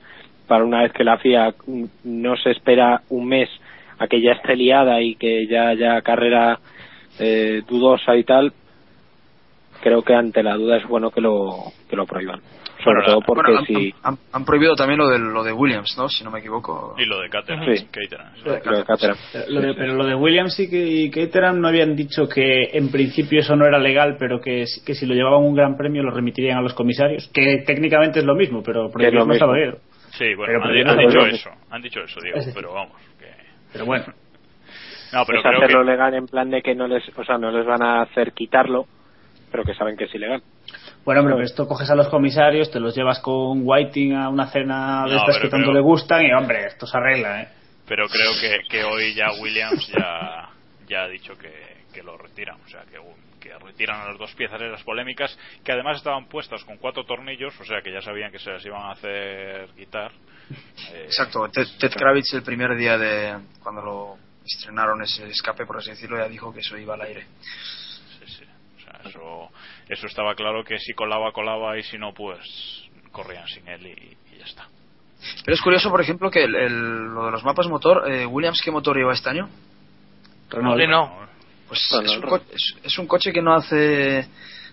para 0.49 0.65
una 0.65 0.81
vez 0.81 0.91
que 0.91 1.05
la 1.05 1.17
FIA 1.17 1.53
mm, 1.65 1.85
no 2.03 2.35
se 2.35 2.51
espera 2.51 3.01
un 3.09 3.25
mes 3.27 3.47
a 3.99 4.07
que 4.07 4.21
ya 4.21 4.31
esté 4.33 4.55
liada 4.57 4.99
y 5.01 5.15
que 5.15 5.47
ya 5.47 5.69
haya 5.69 6.01
carrera 6.01 6.59
eh, 7.19 7.61
dudosa 7.69 8.15
y 8.17 8.23
tal, 8.25 8.51
creo 9.81 10.01
que 10.01 10.13
ante 10.13 10.43
la 10.43 10.55
duda 10.55 10.77
es 10.77 10.87
bueno 10.87 11.11
que 11.11 11.21
lo, 11.21 11.71
que 11.89 11.95
lo 11.95 12.05
prohíban. 12.05 12.41
Sobre 12.83 12.95
Bueno, 13.01 13.05
todo 13.11 13.21
porque 13.27 13.51
Bueno, 13.51 13.59
han, 13.59 13.65
si... 13.65 13.93
han- 14.03 14.17
han 14.31 14.45
prohibido 14.45 14.73
también 14.73 14.99
lo 14.99 15.09
de, 15.09 15.19
lo 15.19 15.43
de 15.43 15.51
Williams, 15.51 15.97
¿no? 15.97 16.07
Si 16.07 16.23
no 16.23 16.31
me 16.31 16.39
equivoco. 16.39 16.95
Y 16.97 17.03
lo 17.03 17.19
de 17.19 17.29
Caterham. 17.29 17.65
Sí. 17.75 17.85
Caterham, 17.91 18.27
lo 18.45 18.53
de 18.53 18.61
Caterham. 18.85 19.17
Lo 19.49 19.59
de- 19.61 19.73
pero 19.73 19.95
lo 19.95 20.05
de 20.05 20.15
Williams 20.15 20.57
y, 20.61 20.69
que, 20.69 20.87
y 20.87 21.09
Caterham 21.11 21.59
no 21.59 21.67
habían 21.67 21.93
dicho 21.93 22.29
que 22.29 22.69
en 22.71 22.89
principio 22.89 23.41
eso 23.41 23.57
no 23.57 23.65
era 23.65 23.79
legal, 23.79 24.15
pero 24.17 24.39
que, 24.39 24.65
si- 24.65 24.81
que 24.85 24.95
si 24.95 25.05
lo 25.05 25.13
llevaban 25.13 25.41
un 25.43 25.55
gran 25.55 25.75
premio 25.75 26.03
lo 26.03 26.11
remitirían 26.11 26.57
a 26.57 26.61
los 26.61 26.73
comisarios, 26.73 27.29
que 27.33 27.63
técnicamente 27.67 28.19
es 28.19 28.25
lo 28.25 28.35
mismo, 28.35 28.63
pero 28.63 28.85
es 28.97 29.13
lo 29.13 29.29
estaba 29.33 29.55
mismo. 29.55 29.77
Sí, 30.19 30.35
bueno, 30.35 30.59
Pero 30.61 30.91
han, 30.91 30.97
dicho 30.99 31.25
eso, 31.25 31.49
han 31.71 31.81
dicho 31.81 32.01
eso, 32.01 32.19
digo, 32.21 32.37
pero 32.53 32.73
vamos. 32.73 32.93
Que... 33.19 33.31
Pero 33.73 33.85
bueno, 33.85 34.05
No, 35.13 35.23
pero 35.25 35.39
es 35.39 35.43
creo 35.43 35.57
hacerlo 35.63 35.79
que... 35.85 35.91
legal 35.91 36.13
en 36.13 36.25
plan 36.27 36.49
de 36.51 36.61
que 36.61 36.75
no 36.75 36.87
les, 36.87 37.03
o 37.17 37.23
sea, 37.23 37.37
no 37.37 37.49
les 37.51 37.65
van 37.65 37.81
a 37.81 38.01
hacer 38.03 38.33
quitarlo, 38.33 38.85
pero 39.51 39.63
que 39.63 39.73
saben 39.73 39.95
que 39.97 40.03
es 40.03 40.13
ilegal. 40.13 40.43
bueno, 41.05 41.21
hombre, 41.21 41.35
pero 41.35 41.45
esto 41.45 41.67
coges 41.67 41.89
a 41.89 41.95
los 41.95 42.09
comisarios, 42.09 42.69
te 42.69 42.79
los 42.79 42.95
llevas 42.95 43.19
con 43.21 43.61
Whiting 43.63 44.13
a 44.15 44.29
una 44.29 44.47
cena 44.51 45.05
de 45.05 45.13
No, 45.13 45.17
estas 45.21 45.37
que 45.39 45.47
tanto 45.47 45.65
creo- 45.67 45.73
le 45.73 45.79
gustan 45.81 46.23
y, 46.25 46.31
hombre, 46.33 46.65
esto 46.67 46.85
se 46.85 46.97
arregla, 46.97 47.41
¿eh? 47.41 47.47
Pero 47.87 48.05
creo 48.07 48.31
que, 48.39 48.67
que 48.69 48.83
hoy 48.83 49.15
ya 49.15 49.27
Williams 49.41 49.87
ya, 49.97 50.49
ya 50.87 51.03
ha 51.03 51.07
dicho 51.07 51.33
que, 51.37 51.51
que 51.91 52.03
lo 52.03 52.15
retiran. 52.17 52.57
O 52.63 52.67
sea, 52.67 52.81
que 53.79 53.85
retiran 53.85 54.07
las 54.07 54.17
dos 54.17 54.33
piezas 54.35 54.59
de 54.59 54.67
las 54.69 54.83
polémicas, 54.83 55.37
que 55.63 55.71
además 55.71 55.97
estaban 55.97 56.27
puestas 56.27 56.63
con 56.65 56.77
cuatro 56.77 57.05
tornillos, 57.05 57.57
o 57.59 57.63
sea 57.65 57.81
que 57.81 57.91
ya 57.93 58.01
sabían 58.01 58.31
que 58.31 58.39
se 58.39 58.51
las 58.51 58.65
iban 58.65 58.81
a 58.81 58.91
hacer 58.91 59.69
quitar. 59.77 60.11
Eh, 60.91 61.03
Exacto, 61.05 61.47
Ted, 61.49 61.67
Ted 61.79 61.91
Kravitz 61.93 62.33
el 62.33 62.41
primer 62.41 62.75
día 62.75 62.97
de 62.97 63.37
cuando 63.61 63.81
lo 63.83 64.17
estrenaron 64.43 64.99
ese 65.03 65.27
escape, 65.29 65.63
por 65.67 65.77
así 65.77 65.91
decirlo, 65.91 66.17
ya 66.17 66.27
dijo 66.27 66.51
que 66.51 66.61
eso 66.61 66.75
iba 66.75 66.95
al 66.95 67.01
aire. 67.03 67.27
Sí, 68.17 68.25
sí. 68.25 68.43
O 68.77 68.81
sea, 68.81 68.99
eso, 69.07 69.49
eso 69.87 70.07
estaba 70.07 70.33
claro 70.33 70.63
que 70.63 70.79
si 70.79 70.93
colaba, 70.93 71.31
colaba 71.33 71.77
y 71.77 71.83
si 71.83 71.99
no, 71.99 72.15
pues 72.15 72.83
corrían 73.11 73.47
sin 73.47 73.67
él 73.67 73.85
y, 73.85 74.17
y 74.33 74.39
ya 74.39 74.45
está. 74.45 74.67
Pero 75.45 75.53
es 75.53 75.61
curioso, 75.61 75.91
por 75.91 76.01
ejemplo, 76.01 76.31
que 76.31 76.43
el, 76.45 76.55
el- 76.55 77.03
lo 77.13 77.25
de 77.27 77.31
los 77.31 77.43
mapas 77.43 77.67
motor, 77.67 78.09
eh, 78.11 78.25
Williams, 78.25 78.59
¿qué 78.65 78.71
motor 78.71 78.97
lleva 78.97 79.13
este 79.13 79.29
año? 79.29 79.47
Renault 80.49 80.77
no. 80.87 81.27
Pues 81.69 81.87
Bueno, 81.91 82.11
es, 82.11 82.17
un 82.17 82.41
es- 82.53 82.75
es 82.83 82.97
un 82.99 83.07
coche 83.07 83.31
que 83.31 83.41
no 83.41 83.53
hace 83.55 84.27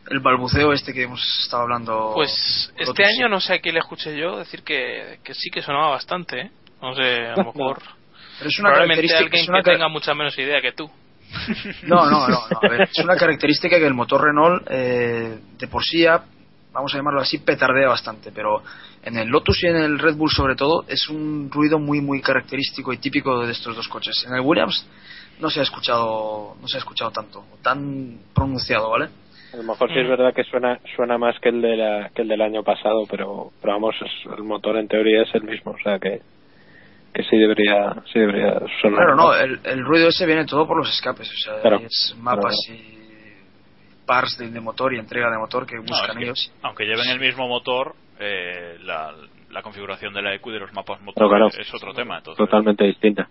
el 0.08 0.20
balbuceo 0.20 0.72
este 0.72 0.92
que 0.92 1.02
hemos 1.04 1.20
estado 1.44 1.62
hablando. 1.64 2.12
Pues 2.14 2.72
este 2.76 3.04
año 3.04 3.28
no 3.28 3.40
sé 3.40 3.54
a 3.54 3.58
quién 3.60 3.74
le 3.74 3.80
escuché 3.80 4.16
yo 4.18 4.38
decir 4.38 4.62
que, 4.62 5.18
que 5.22 5.34
sí 5.34 5.50
que 5.50 5.62
sonaba 5.62 5.90
bastante, 5.90 6.40
¿eh? 6.40 6.50
No 6.82 6.94
sé, 6.94 7.26
a 7.28 7.36
lo 7.36 7.44
mejor. 7.52 7.78
Pero 8.38 8.50
es 8.50 8.58
una 8.58 8.68
Probablemente 8.70 9.06
característica. 9.08 9.18
alguien 9.24 9.42
es 9.42 9.48
una 9.48 9.62
que 9.62 9.70
tenga 9.72 9.88
mucha 9.88 10.14
menos 10.14 10.38
idea 10.38 10.60
que 10.60 10.72
tú. 10.72 10.90
No, 11.84 12.04
no, 12.08 12.28
no, 12.28 12.28
no, 12.28 12.36
a 12.62 12.68
ver, 12.68 12.82
es 12.92 12.98
una 12.98 13.16
característica 13.16 13.78
que 13.78 13.86
el 13.86 13.94
motor 13.94 14.22
Renault 14.22 14.66
eh, 14.70 15.38
de 15.58 15.68
por 15.68 15.82
sí 15.84 16.02
ya, 16.02 16.22
vamos 16.72 16.94
a 16.94 16.98
llamarlo 16.98 17.20
así, 17.20 17.38
petardea 17.38 17.88
bastante, 17.88 18.30
pero 18.32 18.62
en 19.02 19.16
el 19.18 19.28
Lotus 19.28 19.64
y 19.64 19.66
en 19.66 19.76
el 19.76 19.98
Red 19.98 20.14
Bull 20.16 20.30
sobre 20.30 20.54
todo 20.54 20.84
es 20.88 21.08
un 21.08 21.50
ruido 21.50 21.78
muy 21.78 22.00
muy 22.00 22.20
característico 22.20 22.92
y 22.92 22.98
típico 22.98 23.44
de 23.44 23.52
estos 23.52 23.74
dos 23.74 23.88
coches. 23.88 24.24
En 24.28 24.34
el 24.34 24.40
Williams 24.40 24.86
no 25.40 25.50
se 25.50 25.60
ha 25.60 25.62
escuchado, 25.62 26.56
no 26.60 26.68
se 26.68 26.76
ha 26.76 26.80
escuchado 26.80 27.10
tanto, 27.10 27.44
tan 27.62 28.18
pronunciado, 28.34 28.90
¿vale? 28.90 29.08
A 29.52 29.56
lo 29.58 29.62
mejor 29.62 29.88
sí 29.92 29.98
es 29.98 30.08
verdad 30.08 30.34
que 30.34 30.44
suena 30.44 30.80
suena 30.96 31.18
más 31.18 31.38
que 31.40 31.48
el 31.50 31.62
de 31.62 31.76
la, 31.76 32.10
que 32.14 32.22
el 32.22 32.28
del 32.28 32.42
año 32.42 32.62
pasado, 32.62 33.06
pero, 33.10 33.52
pero 33.60 33.74
vamos, 33.74 33.94
es- 34.02 34.32
el 34.36 34.44
motor 34.44 34.76
en 34.76 34.88
teoría 34.88 35.22
es 35.22 35.34
el 35.34 35.44
mismo, 35.44 35.72
o 35.72 35.78
sea 35.82 35.98
que 35.98 36.20
que 37.14 37.22
sí 37.22 37.36
debería 37.38 37.94
sí 38.12 38.18
debería 38.18 38.58
sonar. 38.82 38.98
Claro, 38.98 39.16
no, 39.16 39.34
el, 39.34 39.58
el 39.64 39.84
ruido 39.84 40.08
ese 40.08 40.26
viene 40.26 40.44
todo 40.44 40.66
por 40.66 40.76
los 40.76 40.90
escapes, 40.90 41.30
o 41.30 41.36
sea, 41.36 41.60
Claro, 41.62 41.78
es 41.78 42.14
mapas 42.20 42.54
claro. 42.66 42.80
y 42.82 44.04
pars 44.04 44.36
de, 44.38 44.50
de 44.50 44.60
motor 44.60 44.92
y 44.94 44.98
entrega 44.98 45.30
de 45.30 45.38
motor 45.38 45.66
que 45.66 45.76
No, 45.76 45.82
buscan 45.82 46.18
que, 46.18 46.24
ellos. 46.24 46.52
aunque 46.62 46.84
lleven 46.84 47.08
el 47.08 47.18
mismo 47.20 47.48
motor, 47.48 47.94
eh, 48.20 48.76
la, 48.82 49.14
la 49.50 49.62
configuración 49.62 50.12
de 50.12 50.20
la 50.22 50.34
EQ 50.34 50.46
y 50.48 50.52
de 50.52 50.58
los 50.60 50.72
mapas 50.74 51.00
motor 51.00 51.28
Claro, 51.28 51.48
claro. 51.48 51.62
es 51.62 51.72
otro 51.74 51.94
tema. 51.94 52.18
Entonces, 52.18 52.36
Totalmente 52.36 52.84
distinta. 52.84 53.28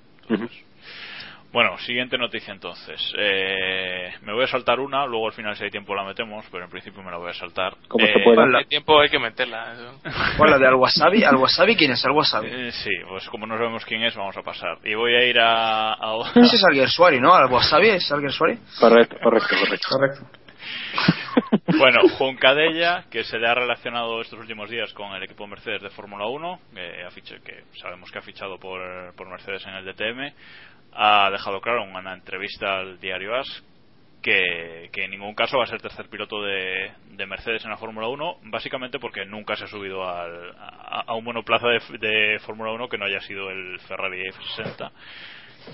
Bueno, 1.55 1.77
siguiente 1.77 2.17
noticia 2.17 2.51
entonces. 2.51 2.99
Eh, 3.17 4.13
me 4.23 4.33
voy 4.33 4.43
a 4.43 4.47
saltar 4.47 4.77
una, 4.81 5.05
luego 5.05 5.27
al 5.27 5.31
final 5.33 5.55
si 5.55 5.63
hay 5.63 5.69
tiempo 5.71 5.95
la 5.95 6.03
metemos, 6.03 6.43
pero 6.51 6.65
en 6.65 6.69
principio 6.69 7.01
me 7.01 7.09
la 7.09 7.15
voy 7.15 7.29
a 7.29 7.33
saltar. 7.33 7.75
Como 7.87 8.05
se 8.05 8.11
Eh, 8.11 8.23
pueda. 8.25 8.43
Hola. 8.43 8.59
Hay 8.59 8.65
tiempo, 8.65 8.99
hay 8.99 9.07
que 9.07 9.19
meterla. 9.19 9.71
eso. 9.71 10.01
¿Cuál 10.37 10.51
la 10.51 10.57
de 10.57 10.67
Al 10.67 10.75
Wasabi? 10.75 11.23
¿Al 11.23 11.37
Wasabi 11.37 11.77
quién 11.77 11.91
es? 11.93 12.03
Al 12.05 12.11
Wasabi. 12.11 12.49
eh, 12.51 12.71
sí, 12.73 12.89
pues 13.07 13.29
como 13.29 13.47
no 13.47 13.55
sabemos 13.55 13.85
quién 13.85 14.03
es, 14.03 14.13
vamos 14.17 14.35
a 14.35 14.41
pasar. 14.41 14.79
Y 14.83 14.95
voy 14.95 15.15
a 15.15 15.23
ir 15.23 15.39
a... 15.39 15.93
a- 15.93 16.29
Ese 16.35 16.57
es 16.83 16.93
Suari, 16.93 17.21
¿no? 17.21 17.33
Al 17.33 17.49
Wasabi 17.49 17.87
es 17.87 18.05
Suari. 18.05 18.57
Correcto, 18.77 19.15
correcto, 19.23 19.55
correcto. 19.57 19.87
Correcto. 19.89 20.21
Bueno, 21.77 21.99
Juncadella, 22.17 23.03
que 23.11 23.23
se 23.23 23.37
le 23.37 23.47
ha 23.47 23.53
relacionado 23.53 24.21
estos 24.21 24.39
últimos 24.39 24.69
días 24.69 24.93
con 24.93 25.13
el 25.13 25.23
equipo 25.23 25.45
Mercedes 25.45 25.81
de 25.81 25.89
Fórmula 25.89 26.25
1, 26.27 26.59
que, 26.73 27.03
ha 27.03 27.11
fichado, 27.11 27.41
que 27.43 27.63
sabemos 27.79 28.09
que 28.11 28.19
ha 28.19 28.21
fichado 28.21 28.57
por, 28.57 28.79
por 29.15 29.27
Mercedes 29.29 29.65
en 29.67 29.73
el 29.73 29.85
DTM, 29.85 30.33
ha 30.95 31.29
dejado 31.29 31.61
claro 31.61 31.83
en 31.83 31.95
una 31.95 32.13
entrevista 32.13 32.79
al 32.79 32.99
diario 32.99 33.35
AS 33.35 33.63
que, 34.25 34.89
en 34.91 35.11
ningún 35.11 35.35
caso 35.35 35.57
va 35.57 35.65
a 35.65 35.67
ser 35.67 35.79
tercer 35.79 36.09
piloto 36.09 36.41
de, 36.41 36.91
de 37.11 37.25
Mercedes 37.27 37.63
en 37.63 37.69
la 37.69 37.77
Fórmula 37.77 38.07
1, 38.07 38.39
básicamente 38.45 38.97
porque 38.97 39.23
nunca 39.23 39.55
se 39.55 39.65
ha 39.65 39.67
subido 39.67 40.03
al, 40.03 40.51
a, 40.57 41.13
un 41.13 41.23
monoplaza 41.23 41.67
de, 41.67 42.39
Fórmula 42.39 42.71
1 42.71 42.89
que 42.89 42.97
no 42.97 43.05
haya 43.05 43.19
sido 43.21 43.51
el 43.51 43.79
Ferrari 43.81 44.23
F60 44.23 44.91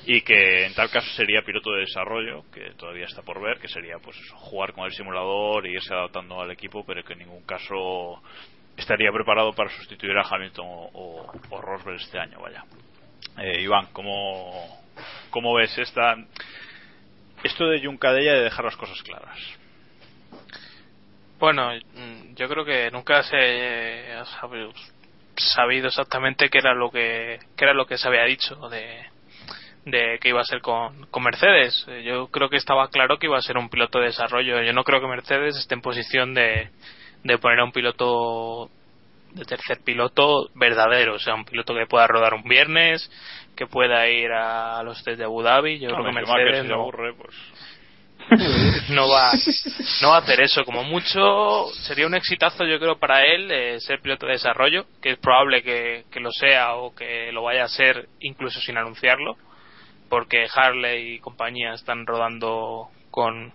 y 0.06 0.22
que 0.22 0.66
en 0.66 0.74
tal 0.74 0.90
caso 0.90 1.08
sería 1.16 1.44
piloto 1.44 1.72
de 1.72 1.82
desarrollo, 1.82 2.44
que 2.52 2.74
todavía 2.74 3.06
está 3.06 3.22
por 3.22 3.42
ver, 3.42 3.58
que 3.60 3.70
sería 3.70 4.00
pues 4.00 4.18
jugar 4.36 4.74
con 4.74 4.84
el 4.84 4.92
simulador 4.92 5.66
y 5.66 5.72
irse 5.72 5.94
adaptando 5.94 6.42
al 6.42 6.52
equipo, 6.52 6.86
pero 6.86 7.04
que 7.06 7.14
en 7.14 7.20
ningún 7.20 7.44
caso 7.44 8.22
estaría 8.76 9.12
preparado 9.14 9.54
para 9.54 9.70
sustituir 9.70 10.18
a 10.18 10.28
Hamilton 10.30 10.66
o, 10.68 11.32
o 11.52 11.62
Rosberg 11.62 12.02
este 12.02 12.20
año, 12.20 12.40
vaya. 12.42 12.66
Eh, 13.38 13.62
Iván, 13.62 13.88
¿cómo, 13.94 14.81
¿cómo 15.30 15.54
ves 15.54 15.78
esta 15.78 16.16
esto 17.44 17.68
de 17.68 17.84
Juncadella 17.84 18.34
de 18.34 18.44
dejar 18.44 18.66
las 18.66 18.78
cosas 18.78 19.02
claras? 19.04 19.40
Bueno, 21.40 21.72
mm, 21.74 22.36
yo 22.36 22.48
creo 22.48 22.64
que 22.64 22.92
nunca 22.92 23.24
se 23.24 24.14
ha 24.14 24.26
sabido, 24.26 24.72
sabido 25.36 25.88
exactamente 25.88 26.50
qué 26.50 26.60
era 26.60 26.74
lo 26.74 26.92
que 26.92 27.40
qué 27.56 27.66
era 27.66 27.74
lo 27.74 27.88
que 27.88 27.98
se 27.98 28.08
había 28.08 28.26
dicho 28.26 28.70
de 28.70 29.06
de 29.86 30.20
que 30.22 30.30
iba 30.30 30.42
a 30.42 30.46
ser 30.46 30.62
con, 30.62 31.08
con 31.08 31.24
Mercedes. 31.24 31.86
Yo 32.04 32.28
creo 32.28 32.50
que 32.50 32.58
estaba 32.58 32.88
claro 32.90 33.18
que 33.18 33.26
iba 33.26 33.38
a 33.38 33.42
ser 33.42 33.58
un 33.58 33.70
piloto 33.70 34.00
de 34.00 34.06
desarrollo. 34.06 34.62
Yo 34.62 34.74
no 34.74 34.84
creo 34.84 35.02
que 35.02 35.08
Mercedes 35.08 35.58
esté 35.58 35.74
en 35.74 35.82
posición 35.82 36.34
de, 36.36 36.70
de 37.24 37.38
poner 37.38 37.60
a 37.60 37.64
un 37.64 37.72
piloto 37.72 38.70
de 39.32 39.46
tercer 39.46 39.80
piloto 39.84 40.50
verdadero, 40.56 41.16
o 41.16 41.20
sea, 41.20 41.36
un 41.36 41.46
piloto 41.46 41.74
que 41.74 41.86
pueda 41.86 42.08
rodar 42.08 42.34
un 42.34 42.44
viernes, 42.44 43.10
que 43.56 43.68
pueda 43.68 44.08
ir 44.10 44.32
a 44.32 44.82
los 44.84 45.04
test 45.04 45.18
de 45.18 45.26
Abu 45.26 45.42
Dhabi. 45.42 45.80
Yo 45.80 45.90
No, 45.90 45.96
creo 45.96 46.08
que 46.08 46.14
Mercedes 46.14 46.66
no, 46.66 46.76
aburre, 46.76 47.14
pues 47.14 47.36
no 48.90 49.10
va 49.10 49.32
no 50.02 50.10
va 50.10 50.18
a 50.18 50.20
hacer 50.20 50.42
eso 50.42 50.64
como 50.64 50.84
mucho 50.84 51.68
sería 51.74 52.06
un 52.06 52.14
exitazo 52.14 52.66
yo 52.66 52.80
creo 52.80 52.98
para 53.00 53.24
él 53.24 53.50
eh, 53.52 53.80
ser 53.80 54.00
piloto 54.00 54.26
de 54.28 54.34
desarrollo 54.34 54.86
que 55.02 55.12
es 55.12 55.18
probable 55.18 55.64
que, 55.64 56.06
que 56.12 56.20
lo 56.20 56.32
sea 56.32 56.76
o 56.76 56.94
que 56.94 57.32
lo 57.32 57.44
vaya 57.44 57.64
a 57.64 57.68
ser 57.68 58.08
incluso 58.20 58.62
sin 58.62 58.78
anunciarlo 58.78 59.38
porque 60.08 60.48
Harley 60.54 61.16
y 61.16 61.20
compañía 61.20 61.74
están 61.74 62.06
rodando 62.06 62.90
con 63.10 63.54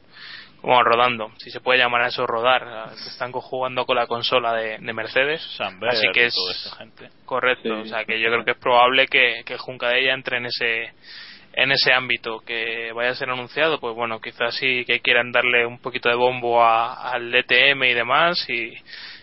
bueno, 0.67 0.83
rodando, 0.83 1.31
si 1.39 1.51
se 1.51 1.61
puede 1.61 1.79
llamar 1.79 2.03
a 2.03 2.09
eso 2.09 2.27
rodar, 2.27 2.91
están 2.93 3.33
jugando 3.33 3.87
con 3.87 3.97
la 3.97 4.07
consola 4.07 4.53
de, 4.55 4.79
de 4.79 4.93
Mercedes, 4.93 5.41
Samber 5.57 5.91
así 5.91 6.07
que 6.13 6.27
es 6.27 6.35
gente. 6.77 7.09
correcto, 7.25 7.63
Sí. 7.63 7.71
o 7.71 7.87
sea 7.87 8.05
que 8.05 8.21
yo 8.21 8.29
creo 8.31 8.45
que 8.45 8.51
es 8.51 8.59
probable 8.59 9.07
que, 9.07 9.43
que 9.47 9.57
Juncadella 9.59 10.13
entre 10.13 10.39
en 10.39 10.47
ese 10.47 10.93
en 11.59 11.73
ese 11.73 11.91
ámbito 11.93 12.41
que 12.41 12.93
vaya 12.93 13.11
a 13.11 13.15
ser 13.15 13.31
anunciado, 13.31 13.81
pues 13.81 13.95
bueno, 13.95 14.21
quizás 14.21 14.55
sí 14.57 14.85
que 14.85 15.01
quieran 15.01 15.33
darle 15.33 15.65
un 15.65 15.79
poquito 15.79 16.11
de 16.11 16.15
bombo 16.15 16.63
a- 16.63 17.11
al 17.13 17.31
DTM 17.31 17.83
y 17.85 17.95
demás 17.95 18.45
y, 18.51 18.75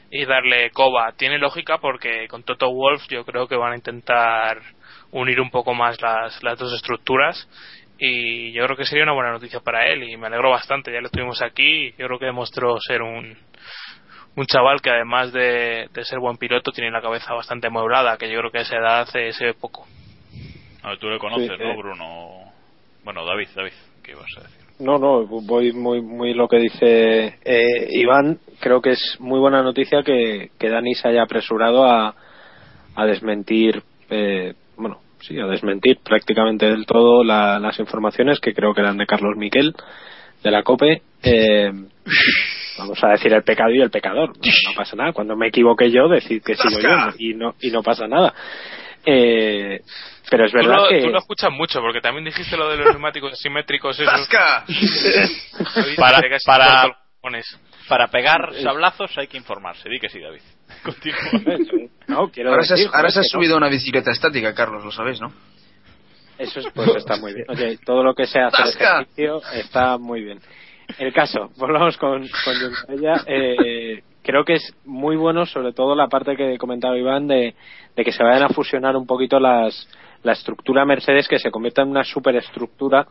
y 0.10 0.26
darle 0.26 0.72
coba. 0.72 1.12
Tiene 1.16 1.38
lógica 1.38 1.78
porque 1.78 2.28
con 2.30 2.42
Toto 2.44 2.72
Wolf 2.72 3.04
yo 3.10 3.24
creo 3.24 3.48
que 3.48 3.56
van 3.56 3.74
a 3.74 3.76
intentar 3.76 4.60
unir 5.12 5.40
un 5.40 5.52
poco 5.52 5.76
más 5.76 6.02
las, 6.02 6.42
las 6.42 6.58
dos 6.58 6.74
estructuras 6.74 7.48
y 7.98 8.52
yo 8.52 8.64
creo 8.66 8.78
que 8.78 8.86
sería 8.86 9.04
una 9.04 9.14
buena 9.14 9.32
noticia 9.32 9.60
para 9.60 9.88
él 9.88 10.04
y 10.04 10.18
me 10.18 10.28
alegro 10.28 10.50
bastante, 10.50 10.92
ya 10.92 11.02
lo 11.02 11.10
tuvimos 11.10 11.42
aquí 11.42 11.88
y 11.88 11.92
yo 11.92 12.08
creo 12.08 12.20
que 12.20 12.26
demostró 12.26 12.76
ser 12.80 13.02
un, 13.02 13.38
un 14.36 14.46
chaval 14.46 14.82
que 14.82 14.90
además 14.90 15.32
de, 15.32 15.88
de 15.94 16.06
ser 16.06 16.20
buen 16.20 16.38
piloto 16.38 16.72
tiene 16.72 16.92
la 16.92 17.02
cabeza 17.02 17.34
bastante 17.34 17.68
amueblada, 17.68 18.18
que 18.18 18.32
yo 18.32 18.40
creo 18.40 18.52
que 18.52 18.60
a 18.60 18.62
esa 18.62 18.78
edad 18.78 19.08
eh, 19.16 19.32
se 19.34 19.46
ve 19.46 19.54
poco. 19.54 19.86
A 20.82 20.90
ver, 20.90 21.00
tú 21.00 21.08
le 21.08 21.20
conoces, 21.20 21.50
Sí, 21.50 21.64
¿no, 21.64 21.72
eh. 21.72 21.78
Bruno? 21.78 22.52
Bueno, 23.04 23.26
David, 23.26 23.48
David, 23.56 23.74
¿qué 24.04 24.12
ibas 24.12 24.26
a 24.38 24.42
decir? 24.42 24.64
No, 24.80 24.98
no, 24.98 25.26
voy 25.26 25.72
muy 25.72 26.02
muy 26.02 26.34
lo 26.34 26.48
que 26.48 26.58
dice 26.58 27.38
eh, 27.46 27.88
Iván. 27.92 28.40
Creo 28.60 28.82
que 28.82 28.92
es 28.92 29.18
muy 29.20 29.40
buena 29.40 29.62
noticia 29.62 30.04
que, 30.04 30.50
que 30.60 30.70
Dani 30.70 30.96
se 30.96 31.08
haya 31.08 31.24
apresurado 31.24 31.86
a, 31.86 32.16
a 32.96 33.06
desmentir, 33.06 33.84
eh, 34.10 34.54
bueno, 34.76 35.00
sí, 35.28 35.40
a 35.40 35.46
desmentir 35.48 36.00
prácticamente 36.04 36.66
del 36.68 36.86
todo 36.86 37.24
la- 37.24 37.60
las 37.60 37.80
informaciones 37.80 38.40
que 38.40 38.54
creo 38.54 38.74
que 38.74 38.82
eran 38.82 38.98
de 38.98 39.06
Carlos 39.06 39.36
Miquel, 39.38 39.74
de 40.44 40.52
la 40.52 40.64
COPE. 40.64 41.02
Eh, 41.24 41.72
vamos 42.78 43.04
a 43.04 43.08
decir 43.10 43.34
el 43.34 43.44
pecado 43.44 43.72
y 43.72 43.82
el 43.82 43.90
pecador. 43.90 44.30
No, 44.38 44.70
no 44.70 44.76
pasa 44.76 44.96
nada. 44.96 45.14
Cuando 45.14 45.36
me 45.36 45.48
equivoqué 45.48 45.90
yo, 45.92 46.08
decir 46.08 46.42
que 46.42 46.56
sigo 46.56 46.80
yo 46.82 46.90
y 47.20 47.34
no, 47.34 47.56
y 47.62 47.72
no 47.72 47.82
pasa 47.84 48.08
nada. 48.08 48.34
Eh, 49.06 49.82
pero 50.30 50.46
es 50.46 50.52
Tú 50.52 50.58
verdad 50.58 50.78
lo, 50.78 50.90
que... 50.90 51.02
tú 51.02 51.10
lo 51.10 51.20
escuchas 51.20 51.52
mucho, 51.52 51.82
porque 51.82 52.00
también 52.02 52.26
dijiste 52.26 52.56
lo 52.58 52.70
de 52.70 52.78
los 52.78 52.88
neumáticos. 52.88 53.38
¡Tasca! 54.06 54.64
David, 55.76 55.96
Para-. 56.46 56.98
Para 57.90 58.08
pegar 58.08 58.54
sablazos 58.62 59.18
hay 59.18 59.28
que 59.28 59.38
informarse. 59.38 59.90
Di 59.90 60.00
que 60.00 60.10
sí, 60.10 60.20
David. 60.20 60.42
No, 62.08 62.30
quiero 62.30 62.50
Ahora 62.52 62.64
se, 62.64 62.74
decir, 62.74 62.88
has- 62.90 62.96
ahora 62.96 63.10
se 63.10 63.14
joder, 63.16 63.26
has 63.26 63.32
que 63.32 63.38
no. 63.38 63.40
subido 63.42 63.54
a 63.56 63.58
una 63.58 63.70
bicicleta 63.70 64.12
estática, 64.12 64.54
Carlos, 64.54 64.84
lo 64.84 64.92
sabéis, 64.92 65.22
¿no? 65.22 65.32
Eso 66.38 66.60
es, 66.60 66.68
pues 66.74 66.96
está 66.96 67.16
muy 67.18 67.34
bien. 67.34 67.46
Oye, 67.48 67.78
todo 67.86 68.04
lo 68.04 68.14
que 68.14 68.26
sea 68.26 68.48
hacer 68.48 68.66
¡Tasca! 68.66 68.94
ejercicio 69.02 69.42
está 69.54 69.98
muy 69.98 70.22
bien. 70.22 70.40
El 70.98 71.14
caso, 71.14 71.52
volvamos 71.58 71.98
con, 71.98 72.28
con. 72.28 72.98
Eh, 73.28 74.04
creo 74.22 74.44
que 74.44 74.56
es 74.56 74.74
muy 74.84 75.16
bueno, 75.16 75.46
sobre 75.46 75.72
todo 75.74 75.96
la 75.96 76.08
parte 76.08 76.36
que 76.36 76.58
comentaba 76.58 76.98
Iván, 76.98 77.28
de, 77.28 77.56
de 77.96 78.04
que 78.04 78.12
se 78.12 78.24
vayan 78.24 78.44
a 78.44 78.50
fusionar 78.50 78.96
un 78.98 79.06
poquito 79.08 79.40
las, 79.40 79.88
la 80.24 80.34
estructura 80.34 80.86
Mercedes, 80.86 81.28
que 81.28 81.40
se 81.40 81.52
convierta 81.52 81.84
en 81.84 81.90
una 81.90 82.04
superestructura 82.04 83.08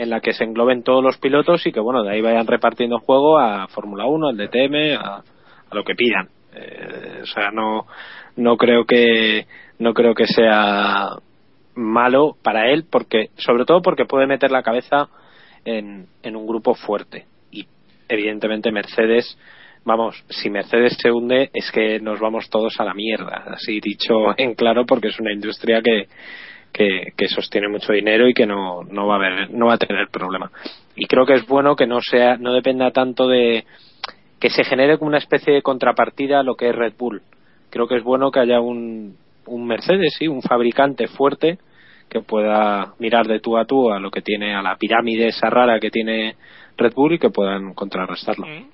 en 0.00 0.08
la 0.08 0.20
que 0.20 0.32
se 0.32 0.44
engloben 0.44 0.82
todos 0.82 1.04
los 1.04 1.18
pilotos 1.18 1.66
y 1.66 1.72
que, 1.72 1.80
bueno, 1.80 2.02
de 2.02 2.12
ahí 2.12 2.22
vayan 2.22 2.46
repartiendo 2.46 3.00
juego 3.00 3.38
a 3.38 3.68
Fórmula 3.68 4.06
1, 4.06 4.28
al 4.28 4.36
DTM, 4.38 4.96
a, 4.98 5.16
a 5.16 5.74
lo 5.74 5.84
que 5.84 5.94
pidan. 5.94 6.26
Eh, 6.54 7.20
o 7.22 7.26
sea, 7.26 7.50
no, 7.50 7.86
no 8.36 8.56
creo 8.56 8.86
que, 8.86 9.46
no 9.78 9.92
creo 9.92 10.14
que 10.14 10.26
sea 10.26 11.10
malo 11.74 12.34
para 12.42 12.70
él 12.70 12.86
porque 12.90 13.28
sobre 13.36 13.66
todo 13.66 13.82
porque 13.82 14.06
puede 14.06 14.26
meter 14.26 14.50
la 14.50 14.62
cabeza 14.62 15.08
en, 15.66 16.06
en 16.22 16.34
un 16.34 16.46
grupo 16.46 16.74
fuerte 16.74 17.26
y 17.52 17.66
evidentemente 18.08 18.72
Mercedes 18.72 19.38
vamos 19.84 20.22
si 20.28 20.50
Mercedes 20.50 20.96
se 21.00 21.12
hunde 21.12 21.50
es 21.54 21.70
que 21.70 22.00
nos 22.00 22.18
vamos 22.18 22.50
todos 22.50 22.78
a 22.80 22.84
la 22.84 22.92
mierda 22.92 23.44
así 23.46 23.80
dicho 23.80 24.36
en 24.36 24.54
claro 24.54 24.84
porque 24.84 25.08
es 25.08 25.20
una 25.20 25.32
industria 25.32 25.80
que 25.80 26.08
que, 26.72 27.12
que 27.16 27.28
sostiene 27.28 27.68
mucho 27.68 27.92
dinero 27.92 28.28
y 28.28 28.34
que 28.34 28.46
no, 28.46 28.82
no 28.84 29.06
va 29.06 29.14
a 29.14 29.18
haber 29.18 29.50
no 29.50 29.66
va 29.66 29.74
a 29.74 29.78
tener 29.78 30.08
problema 30.08 30.50
y 30.94 31.06
creo 31.06 31.26
que 31.26 31.34
es 31.34 31.46
bueno 31.46 31.76
que 31.76 31.86
no 31.86 32.00
sea 32.00 32.36
no 32.36 32.52
dependa 32.52 32.90
tanto 32.90 33.28
de 33.28 33.64
que 34.38 34.50
se 34.50 34.64
genere 34.64 34.98
como 34.98 35.08
una 35.08 35.18
especie 35.18 35.52
de 35.52 35.62
contrapartida 35.62 36.40
a 36.40 36.42
lo 36.42 36.54
que 36.54 36.70
es 36.70 36.74
Red 36.74 36.94
Bull 36.98 37.22
creo 37.70 37.86
que 37.86 37.96
es 37.96 38.02
bueno 38.02 38.30
que 38.30 38.40
haya 38.40 38.60
un, 38.60 39.16
un 39.46 39.66
Mercedes, 39.66 40.14
sí, 40.18 40.28
un 40.28 40.42
fabricante 40.42 41.08
fuerte 41.08 41.58
que 42.08 42.20
pueda 42.20 42.94
mirar 42.98 43.26
de 43.26 43.40
tú 43.40 43.56
a 43.56 43.64
tú 43.64 43.90
a 43.90 44.00
lo 44.00 44.10
que 44.10 44.22
tiene, 44.22 44.54
a 44.54 44.62
la 44.62 44.76
pirámide 44.76 45.28
esa 45.28 45.48
rara 45.48 45.78
que 45.78 45.90
tiene 45.90 46.36
Red 46.76 46.92
Bull 46.94 47.14
y 47.14 47.18
que 47.18 47.30
puedan 47.30 47.72
contrarrestarlo. 47.74 48.46
Mm. 48.46 48.70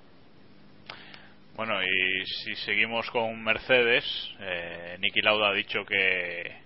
Bueno, 1.56 1.74
y 1.82 2.26
si 2.26 2.54
seguimos 2.56 3.10
con 3.10 3.42
Mercedes, 3.42 4.04
eh, 4.40 4.96
Niki 5.00 5.22
Lauda 5.22 5.50
ha 5.50 5.54
dicho 5.54 5.84
que, 5.86 6.65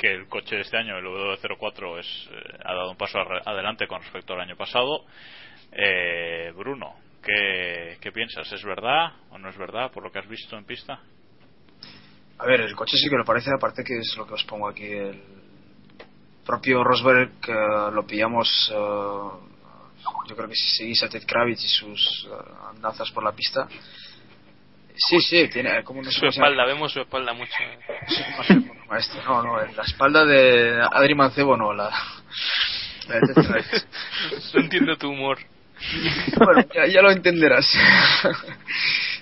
que 0.00 0.12
el 0.14 0.28
coche 0.28 0.56
de 0.56 0.62
este 0.62 0.78
año, 0.78 0.96
el 0.96 1.04
W04, 1.04 1.98
es, 1.98 2.28
eh, 2.32 2.58
ha 2.64 2.74
dado 2.74 2.90
un 2.90 2.96
paso 2.96 3.18
adelante 3.18 3.86
con 3.86 4.00
respecto 4.00 4.32
al 4.32 4.40
año 4.40 4.56
pasado. 4.56 5.04
Eh, 5.72 6.52
Bruno, 6.56 6.94
¿qué, 7.22 7.98
¿qué 8.00 8.10
piensas? 8.10 8.50
¿Es 8.50 8.64
verdad 8.64 9.12
o 9.30 9.38
no 9.38 9.50
es 9.50 9.58
verdad 9.58 9.90
por 9.92 10.02
lo 10.02 10.10
que 10.10 10.18
has 10.18 10.28
visto 10.28 10.56
en 10.56 10.64
pista? 10.64 11.00
A 12.38 12.46
ver, 12.46 12.62
el 12.62 12.74
coche 12.74 12.96
sí 12.96 13.10
que 13.10 13.16
lo 13.16 13.24
parece, 13.26 13.50
aparte 13.54 13.84
que 13.84 13.98
es 13.98 14.16
lo 14.16 14.26
que 14.26 14.32
os 14.32 14.44
pongo 14.44 14.66
aquí. 14.66 14.86
El 14.86 15.20
propio 16.46 16.82
Rosberg 16.82 17.32
eh, 17.46 17.90
lo 17.92 18.06
pillamos, 18.06 18.72
eh, 18.72 18.78
yo 20.26 20.34
creo 20.34 20.48
que 20.48 20.54
si 20.54 20.78
seguís 20.78 21.02
a 21.02 21.10
Ted 21.10 21.24
Kravitz 21.26 21.62
y 21.62 21.68
sus 21.68 22.26
eh, 22.30 22.52
andanzas 22.74 23.10
por 23.10 23.22
la 23.22 23.32
pista. 23.32 23.68
Sí, 25.08 25.20
sí, 25.20 25.48
tiene 25.48 25.82
como 25.82 26.04
sé 26.04 26.10
Su 26.20 26.26
espalda, 26.26 26.66
vemos 26.66 26.92
su 26.92 27.00
espalda 27.00 27.32
mucho. 27.32 27.52
Sí, 28.08 28.22
no 28.36 28.44
sé, 28.44 28.54
bueno, 28.54 28.84
maestro, 28.88 29.22
no, 29.24 29.42
no, 29.42 29.56
la 29.56 29.82
espalda 29.82 30.24
de 30.24 30.80
Adri 30.92 31.14
Mancebo 31.14 31.56
no, 31.56 31.72
la, 31.72 31.90
la. 33.08 33.20
No 34.54 34.60
entiendo 34.60 34.96
tu 34.96 35.08
humor. 35.08 35.38
bueno, 36.36 36.64
ya, 36.74 36.86
ya 36.86 37.00
lo 37.00 37.10
entenderás. 37.10 37.66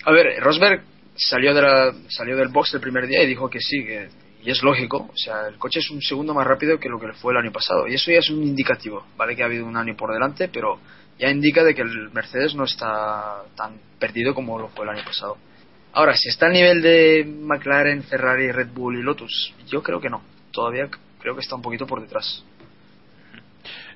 a 0.05 0.11
ver, 0.11 0.41
Rosberg 0.41 0.83
salió, 1.14 1.55
de 1.55 1.62
la, 1.62 1.93
salió 2.09 2.37
del 2.37 2.49
box 2.49 2.74
el 2.74 2.81
primer 2.81 3.07
día 3.07 3.22
y 3.22 3.26
dijo 3.26 3.49
que 3.49 3.61
sí, 3.61 3.85
que, 3.85 4.09
y 4.43 4.51
es 4.51 4.62
lógico. 4.62 5.09
O 5.12 5.16
sea, 5.16 5.47
el 5.49 5.59
coche 5.59 5.79
es 5.81 5.91
un 5.91 6.03
segundo 6.03 6.35
más 6.35 6.47
rápido 6.47 6.79
que 6.79 6.89
lo 6.89 6.99
que 6.99 7.12
fue 7.12 7.33
el 7.33 7.39
año 7.39 7.53
pasado. 7.53 7.87
Y 7.87 7.95
eso 7.95 8.11
ya 8.11 8.18
es 8.18 8.31
un 8.31 8.43
indicativo, 8.43 9.07
¿vale? 9.16 9.37
Que 9.37 9.43
ha 9.43 9.47
habido 9.47 9.64
un 9.66 9.76
año 9.76 9.97
por 9.97 10.12
delante, 10.12 10.49
pero 10.49 10.81
ya 11.18 11.31
indica 11.31 11.62
de 11.64 11.74
que 11.74 11.83
el 11.83 12.11
Mercedes 12.11 12.55
no 12.55 12.64
está 12.64 13.43
tan 13.57 13.79
perdido 13.99 14.35
como 14.35 14.59
lo 14.59 14.68
fue 14.68 14.85
el 14.85 14.91
año 14.91 15.05
pasado. 15.05 15.37
Ahora, 15.93 16.14
si 16.14 16.28
está 16.28 16.47
al 16.47 16.53
nivel 16.53 16.82
de 16.82 17.24
McLaren, 17.26 18.03
Ferrari, 18.05 18.53
Red 18.53 18.68
Bull 18.72 18.99
y 18.99 19.03
Lotus, 19.03 19.55
yo 19.66 19.82
creo 19.82 20.01
que 20.01 20.11
no. 20.11 20.22
Todavía 20.53 20.89
creo 21.20 21.34
que 21.34 21.41
está 21.41 21.57
un 21.57 21.62
poquito 21.62 21.86
por 21.86 22.01
detrás. 22.01 22.45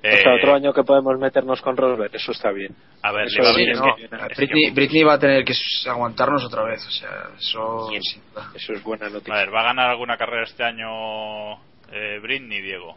O 0.05 0.17
sea, 0.17 0.35
otro 0.35 0.53
año 0.55 0.73
que 0.73 0.83
podemos 0.83 1.17
meternos 1.17 1.63
con 1.63 1.77
Rosberg, 1.77 2.11
eso 2.17 2.33
está 2.33 2.51
bien. 2.51 2.75
A 3.03 3.13
ver, 3.13 3.29
Eso 3.29 3.41
Britney, 4.75 5.05
va 5.05 5.15
a 5.15 5.19
tener 5.19 5.45
que 5.45 5.55
aguantarnos 5.89 6.45
otra 6.45 6.65
vez. 6.65 6.85
O 6.85 6.91
sea, 6.91 7.09
eso. 7.39 7.89
Eso 8.55 8.73
es 8.73 8.83
buena 8.83 9.07
A 9.07 9.11
noticia. 9.11 9.35
ver, 9.35 9.55
¿va 9.55 9.61
a 9.61 9.65
ganar 9.65 9.91
alguna 9.91 10.17
carrera 10.17 10.43
este 10.43 10.65
año 10.65 11.53
eh, 11.93 12.19
Britney, 12.21 12.61
Diego? 12.63 12.97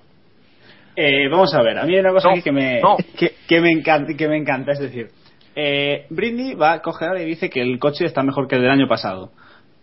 Eh, 0.95 1.27
vamos 1.29 1.53
a 1.53 1.61
ver, 1.61 1.77
a 1.77 1.83
mí 1.85 1.93
hay 1.93 1.99
una 1.99 2.11
cosa 2.11 2.29
No, 2.29 2.33
aquí 2.35 2.41
que 2.41 2.51
me, 2.51 2.81
no. 2.81 2.97
que, 3.19 3.35
que 3.47 3.61
me 3.61 3.69
encanta, 3.71 4.13
que 4.17 4.27
me 4.27 4.37
encanta, 4.37 4.71
es 4.71 4.79
decir, 4.79 5.11
eh, 5.56 6.06
Britney 6.10 6.53
va 6.56 6.74
a 6.74 6.82
coger 6.82 7.18
y 7.22 7.26
dice 7.26 7.49
que 7.49 7.62
el 7.62 7.80
coche 7.80 8.06
está 8.06 8.24
mejor 8.24 8.47
que 8.47 8.56
el 8.56 8.62
del 8.62 8.72
año 8.72 8.88
pasado, 8.88 9.32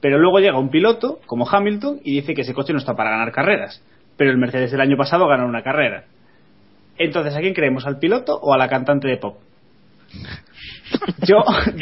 pero 0.01 0.19
luego 0.19 0.39
llega 0.39 0.59
un 0.59 0.71
piloto 0.71 1.21
como 1.27 1.49
Hamilton 1.49 2.01
y 2.05 2.17
dice 2.17 2.35
que 2.35 2.43
ese 2.43 2.55
coche 2.55 2.73
no 2.73 2.79
está 2.79 2.95
para 2.95 3.11
ganar 3.11 3.33
carreras, 3.33 3.83
pero 4.17 4.31
el 4.31 4.39
Mercedes 4.39 4.71
del 4.71 4.81
año 4.81 4.97
pasado 4.97 5.27
ganó 5.29 5.47
una 5.47 5.63
carrera. 5.63 6.05
Entonces, 6.99 7.35
¿a 7.35 7.41
quién 7.41 7.55
creemos? 7.55 7.87
¿Al 7.87 7.99
piloto 7.99 8.39
o 8.41 8.53
a 8.53 8.59
la 8.59 8.69
cantante 8.69 9.09
de 9.09 9.17
pop? 9.17 9.39
Yo, 11.27 11.37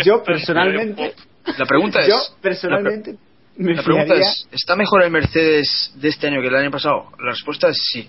yo 0.04 0.22
personalmente, 0.22 1.14
La 1.58 1.66
pregunta 1.66 2.00
es. 2.00 2.08
yo 2.08 2.16
personalmente 2.40 3.16
me 3.56 3.74
La 3.74 3.82
pregunta 3.82 4.14
es, 4.14 4.48
¿está 4.52 4.76
mejor 4.76 5.02
el 5.02 5.10
Mercedes 5.10 5.92
de 5.96 6.08
este 6.08 6.28
año 6.28 6.40
que 6.40 6.46
el 6.48 6.54
año 6.54 6.70
pasado? 6.70 7.06
La 7.18 7.30
respuesta 7.30 7.68
es 7.68 7.78
sí. 7.92 8.08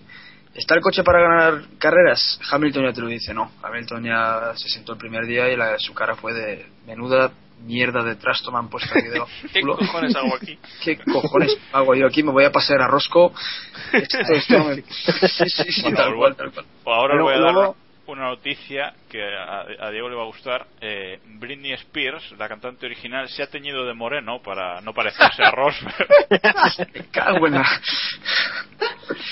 ¿Está 0.54 0.76
el 0.76 0.82
coche 0.82 1.04
para 1.04 1.22
ganar 1.22 1.62
carreras? 1.78 2.40
Hamilton 2.52 2.84
ya 2.86 2.94
te 2.94 3.02
lo 3.02 3.08
dice, 3.08 3.34
no. 3.34 3.52
Hamilton 3.64 4.04
ya 4.04 4.52
se 4.56 4.68
sentó 4.70 4.94
el 4.94 4.98
primer 5.00 5.26
día 5.26 5.50
y 5.52 5.56
la, 5.56 5.78
su 5.80 5.94
cara 5.94 6.16
fue 6.16 6.34
de 6.34 6.66
menuda 6.86 7.32
mierda 7.64 8.04
de 8.04 8.16
trasto 8.16 8.52
me 8.52 8.58
han 8.58 8.70
puesto 8.70 8.90
aquí 8.92 9.08
debajo 9.08 9.30
¿Qué 9.54 9.62
cojones 9.62 10.16
hago 10.16 10.36
aquí? 10.36 10.58
¿Qué 10.84 10.98
cojones 10.98 11.56
hago 11.72 11.94
yo 11.96 12.08
aquí? 12.08 12.24
Me 12.24 12.32
voy 12.32 12.44
a 12.44 12.52
pasar 12.52 12.82
a 12.82 12.88
Rosco. 12.88 13.34
Esto, 13.94 14.18
esto 14.20 14.58
no 14.58 14.64
me- 14.66 14.76
Sí, 14.82 15.46
sí, 15.48 15.72
sí, 15.72 15.94
tal 15.94 16.16
cual, 16.16 16.36
tal 16.36 16.52
cual. 16.52 16.66
Ahora 16.86 17.14
Pero 17.14 17.24
voy 17.24 17.34
a 17.36 17.40
dar 17.40 17.54
luego- 17.54 17.76
una 18.12 18.30
noticia 18.30 18.94
que 19.10 19.22
a, 19.24 19.66
a 19.80 19.90
Diego 19.92 20.10
le 20.10 20.16
va 20.16 20.24
a 20.24 20.26
gustar. 20.28 20.66
Eh, 20.80 21.20
Britney 21.40 21.74
Spears, 21.74 22.32
la 22.38 22.48
cantante 22.48 22.86
original, 22.86 23.28
se 23.30 23.44
ha 23.44 23.48
teñido 23.48 23.86
de 23.86 23.94
moreno 23.94 24.42
para 24.42 24.82
no 24.82 24.94
parecerse 24.94 25.44
a 25.44 25.52
Rosberg. 25.52 26.08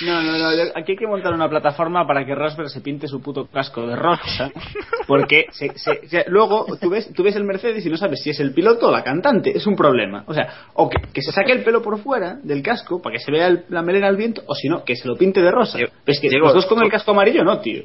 No, 0.01 0.21
no, 0.21 0.37
no. 0.37 0.49
Aquí 0.75 0.91
hay 0.93 0.97
que 0.97 1.07
montar 1.07 1.33
una 1.33 1.49
plataforma 1.49 2.05
para 2.05 2.25
que 2.25 2.35
Rosberg 2.35 2.69
se 2.69 2.81
pinte 2.81 3.07
su 3.07 3.21
puto 3.21 3.47
casco 3.47 3.85
de 3.87 3.95
rosa. 3.95 4.51
Porque 5.07 5.45
se- 5.51 5.77
se- 5.77 6.07
se- 6.07 6.25
luego 6.27 6.65
tú 6.79 6.89
ves, 6.89 7.11
tú 7.13 7.23
ves 7.23 7.35
el 7.35 7.43
Mercedes 7.43 7.85
y 7.85 7.89
no 7.89 7.97
sabes 7.97 8.21
si 8.21 8.29
es 8.29 8.39
el 8.39 8.53
piloto 8.53 8.87
o 8.87 8.91
la 8.91 9.03
cantante. 9.03 9.55
Es 9.55 9.65
un 9.67 9.75
problema. 9.75 10.23
O 10.27 10.33
sea, 10.33 10.67
o 10.73 10.89
que, 10.89 10.97
que 11.13 11.21
se 11.21 11.31
saque 11.31 11.51
el 11.51 11.63
pelo 11.63 11.81
por 11.81 11.99
fuera 11.99 12.35
del 12.43 12.61
casco 12.61 13.01
para 13.01 13.13
que 13.17 13.19
se 13.23 13.31
vea 13.31 13.47
el- 13.47 13.65
la 13.69 13.81
melena 13.81 14.07
al 14.07 14.17
viento, 14.17 14.43
o 14.47 14.53
si 14.55 14.67
no, 14.69 14.83
que 14.83 14.95
se 14.95 15.07
lo 15.07 15.15
pinte 15.15 15.41
de 15.41 15.51
rosa. 15.51 15.77
Pero 15.77 15.91
es 16.05 16.19
que 16.19 16.29
Diego, 16.29 16.45
los 16.45 16.53
dos 16.55 16.65
con 16.65 16.81
el 16.83 16.89
casco 16.89 17.11
amarillo 17.11 17.43
no, 17.43 17.59
tío. 17.59 17.83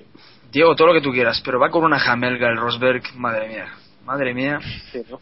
Diego, 0.55 0.75
todo 0.77 0.87
lo 0.89 0.95
que 0.95 1.01
tú 1.03 1.11
quieras, 1.13 1.43
pero 1.45 1.59
va 1.59 1.69
con 1.71 1.85
una 1.85 1.99
jamelga 1.99 2.49
el 2.49 2.57
Rosberg. 2.57 3.03
Madre 3.17 3.49
mía. 3.49 3.67
Madre 4.05 4.33
mía. 4.33 4.61
Sí, 4.93 5.03
¿no? 5.11 5.21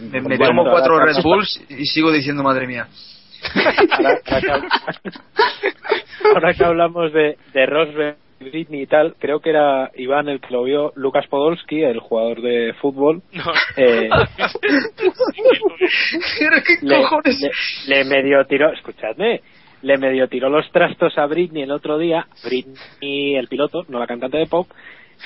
Me, 0.00 0.20
me 0.20 0.36
Bueno, 0.36 0.46
tomo 0.46 0.64
cuatro 0.70 0.98
Red 0.98 1.22
Bulls 1.22 1.62
y 1.68 1.84
sigo 1.86 2.10
diciendo 2.10 2.42
madre 2.42 2.66
mía. 2.66 2.88
Ahora, 3.54 4.18
ahora 4.26 4.40
que, 4.40 4.48
hab- 4.48 4.68
ahora 6.34 6.54
que 6.54 6.64
hablamos 6.64 7.12
de, 7.12 7.38
de 7.54 7.66
Rosberg, 7.66 8.16
Britney 8.40 8.82
y 8.82 8.86
tal, 8.86 9.14
creo 9.20 9.40
que 9.40 9.50
era 9.50 9.90
Iván 9.94 10.28
el 10.28 10.40
que 10.40 10.48
lo 10.50 10.64
vio, 10.64 10.92
Lucas 10.96 11.26
Podolski, 11.28 11.82
el 11.82 12.00
jugador 12.00 12.40
de 12.42 12.74
fútbol. 12.80 13.22
No. 13.32 13.44
eh, 13.76 14.08
¿Pero 16.38 16.56
qué 16.66 16.76
le, 16.82 16.96
cojones? 17.02 17.40
le- 17.86 17.96
le 17.96 18.04
medio 18.04 18.44
tiró, 18.46 18.72
escuchadme, 18.72 19.40
le 19.82 19.98
medio 19.98 20.28
tiró 20.28 20.48
los 20.48 20.70
trastos 20.72 21.16
a 21.18 21.26
Britney 21.26 21.62
el 21.62 21.70
otro 21.72 21.98
día, 21.98 22.26
Britney 22.44 23.36
el 23.36 23.48
piloto, 23.48 23.84
no 23.88 23.98
la 23.98 24.06
cantante 24.06 24.38
de 24.38 24.46
pop, 24.46 24.68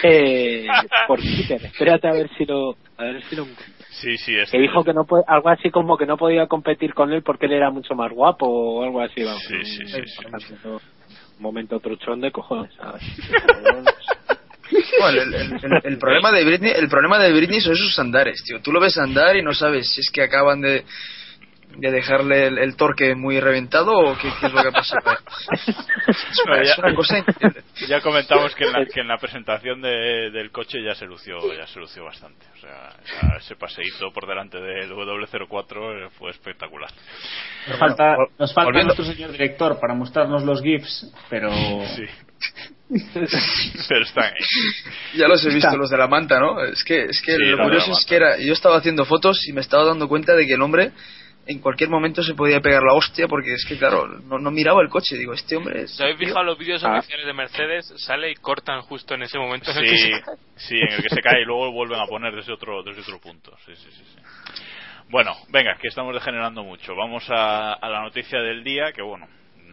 eh, 0.02 0.66
por 1.08 1.20
Twitter. 1.20 1.60
Espérate 1.64 2.08
a 2.08 2.12
ver 2.12 2.28
si 2.36 2.44
lo, 2.44 2.76
a 2.96 3.04
ver 3.04 3.22
si 3.24 3.36
lo 3.36 3.46
Sí, 3.90 4.16
sí, 4.18 4.36
es 4.36 4.50
que 4.50 4.58
dijo 4.58 4.82
que 4.84 4.92
no 4.92 5.04
puede, 5.04 5.24
algo 5.28 5.48
así 5.48 5.70
como 5.70 5.96
que 5.96 6.04
no 6.06 6.16
podía 6.16 6.46
competir 6.46 6.94
con 6.94 7.12
él 7.12 7.22
porque 7.22 7.46
él 7.46 7.52
era 7.52 7.70
mucho 7.70 7.94
más 7.94 8.10
guapo 8.12 8.46
o 8.46 8.82
algo 8.84 9.00
así, 9.00 9.22
vamos. 9.22 9.42
Sí, 9.44 9.54
sí, 9.64 9.86
sí, 9.86 10.00
sí. 10.06 10.68
Un 10.68 10.80
momento 11.38 11.78
truchón 11.80 12.20
de 12.20 12.30
cojones. 12.30 12.72
¿sabes? 12.76 13.02
Bueno, 14.98 15.22
el, 15.22 15.34
el- 15.34 15.52
el- 15.52 15.80
el 15.84 15.98
problema 15.98 16.32
de 16.32 16.44
Britney, 16.44 16.72
el 16.74 16.88
problema 16.88 17.18
de 17.18 17.32
Britney 17.32 17.60
son 17.60 17.76
sus 17.76 17.98
andares, 17.98 18.42
tío. 18.44 18.60
Tú 18.62 18.72
lo 18.72 18.80
ves 18.80 18.96
andar 18.98 19.36
y 19.36 19.42
no 19.42 19.52
sabes 19.52 19.90
si 19.92 20.00
es 20.00 20.10
que 20.10 20.22
acaban 20.22 20.60
de, 20.62 20.84
de 21.76 21.90
dejarle 21.90 22.46
el, 22.46 22.58
el 22.58 22.76
torque 22.76 23.14
muy 23.14 23.40
reventado 23.40 23.92
o 23.92 24.16
qué, 24.16 24.28
qué 24.40 24.46
es 24.46 24.52
lo 24.52 24.62
que 24.62 24.72
pasa. 24.72 24.96
Es 26.06 26.42
una, 26.46 26.60
es 26.60 26.78
una 26.78 26.94
cosa. 26.94 27.24
Ya 27.88 28.00
comentamos 28.00 28.54
que 28.54 28.64
en 28.64 28.72
la, 28.72 28.86
que 28.86 29.00
en 29.00 29.08
la 29.08 29.18
presentación 29.18 29.80
de- 29.82 30.30
del 30.30 30.50
coche 30.50 30.78
ya 30.84 30.94
se 30.94 31.06
lució, 31.06 31.38
ya 31.56 31.66
se 31.66 31.78
lució 31.80 32.04
bastante. 32.04 32.46
O 32.56 32.60
sea, 32.60 32.90
ya 33.22 33.36
ese 33.38 33.56
paseíto 33.56 34.12
por 34.12 34.26
delante 34.26 34.58
del 34.60 34.90
W04 34.90 36.10
fue 36.18 36.30
espectacular. 36.30 36.90
Nos 37.68 37.78
falta, 37.78 38.04
Bueno, 38.16 38.30
nos 38.38 38.54
falta 38.54 38.64
volviendo- 38.68 38.94
nuestro 38.94 39.14
señor 39.14 39.32
director 39.32 39.78
para 39.80 39.94
mostrarnos 39.94 40.42
los 40.44 40.62
GIFs, 40.62 41.12
pero. 41.28 41.50
Sí. 41.96 42.04
Pero 43.88 44.02
están 44.04 44.24
ahí. 44.24 44.32
Ya 45.18 45.26
los 45.26 45.42
he 45.44 45.48
visto, 45.48 45.68
Está. 45.68 45.76
los 45.78 45.90
de 45.90 45.96
la 45.96 46.06
manta, 46.06 46.38
¿no? 46.38 46.62
Es 46.62 46.84
que, 46.84 47.04
es 47.04 47.20
que 47.22 47.32
Sí, 47.36 47.42
lo 47.44 47.62
curioso 47.64 47.92
es 47.92 48.04
que 48.04 48.16
era, 48.16 48.38
yo 48.38 48.52
estaba 48.52 48.76
haciendo 48.76 49.04
fotos 49.04 49.46
y 49.48 49.52
me 49.52 49.62
estaba 49.62 49.84
dando 49.84 50.06
cuenta 50.06 50.34
de 50.34 50.46
que 50.46 50.54
el 50.54 50.62
hombre 50.62 50.92
en 51.46 51.58
cualquier 51.60 51.90
momento 51.90 52.22
se 52.22 52.34
podía 52.34 52.60
pegar 52.60 52.82
la 52.82 52.94
hostia 52.94 53.28
porque 53.28 53.52
es 53.54 53.64
que, 53.66 53.76
claro, 53.78 54.06
no, 54.06 54.38
no 54.38 54.50
miraba 54.50 54.80
el 54.82 54.88
coche. 54.88 55.16
Digo, 55.16 55.32
este 55.34 55.56
hombre 55.56 55.82
es... 55.82 55.92
¿Os 55.92 56.00
habéis 56.00 56.18
fijado 56.18 56.42
los 56.44 56.58
vídeos 56.58 56.82
Ah. 56.84 56.98
oficiales 56.98 57.26
de 57.26 57.32
Mercedes? 57.34 57.92
Sale 57.98 58.30
y 58.30 58.34
cortan 58.36 58.80
justo 58.82 59.14
en 59.14 59.22
ese 59.22 59.38
momento 59.38 59.70
en 59.70 59.76
el 59.78 59.84
que 59.84 59.96
Sí, 59.96 60.02
se 60.12 60.20
cae. 60.22 60.36
sí, 60.56 60.74
en 60.76 60.92
el 60.92 61.02
que 61.02 61.08
se 61.14 61.20
cae 61.20 61.42
y 61.42 61.44
luego 61.44 61.70
vuelven 61.72 62.00
a 62.00 62.06
poner 62.06 62.34
desde 62.34 62.52
otro, 62.52 62.82
desde 62.82 63.02
otro 63.02 63.18
punto. 63.20 63.52
Sí, 63.66 63.72
sí, 63.76 63.88
sí, 63.90 64.04
sí. 64.14 64.18
Bueno, 65.10 65.32
venga, 65.50 65.76
que 65.80 65.88
estamos 65.88 66.14
degenerando 66.14 66.64
mucho. 66.64 66.94
Vamos 66.96 67.24
a, 67.30 67.74
a 67.74 67.88
la 67.90 68.00
noticia 68.02 68.40
del 68.40 68.64
día, 68.64 68.92
que 68.92 69.02
bueno, 69.02 69.26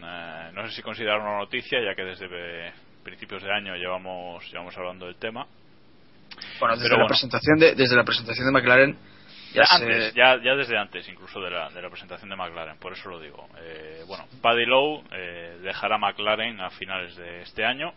eh, 0.04 0.52
no 0.54 0.68
sé 0.68 0.76
si 0.76 0.82
considerar 0.82 1.20
una 1.20 1.38
noticia, 1.38 1.80
ya 1.82 1.96
que 1.96 2.04
desde 2.04 2.74
principios 3.04 3.42
de 3.44 3.52
año 3.52 3.76
llevamos, 3.76 4.44
llevamos 4.52 4.78
hablando 4.78 5.06
del 5.06 5.16
tema. 5.16 5.48
Bueno, 6.60 6.76
desde, 6.76 6.86
Pero 6.90 6.98
la 6.98 7.04
bueno. 7.04 7.08
presentación 7.08 7.60
de, 7.60 7.76
desde 7.76 7.96
la 7.96 8.04
presentación 8.04 8.46
de 8.46 8.52
McLaren 8.52 8.98
ya, 9.54 9.66
se... 9.66 9.76
antes, 9.76 10.14
ya, 10.14 10.38
ya 10.42 10.56
desde 10.56 10.78
antes, 10.78 11.08
incluso 11.10 11.40
de 11.42 11.50
la, 11.52 11.70
de 11.70 11.82
la 11.82 11.90
presentación 11.90 12.30
de 12.30 12.36
McLaren, 12.36 12.78
por 12.78 12.94
eso 12.94 13.10
lo 13.10 13.20
digo. 13.20 13.48
Eh, 13.60 14.02
bueno, 14.08 14.26
Paddy 14.42 14.66
Lowe 14.66 15.04
eh, 15.12 15.58
dejará 15.62 15.98
McLaren 15.98 16.60
a 16.62 16.70
finales 16.72 17.16
de 17.16 17.42
este 17.42 17.66
año. 17.66 17.94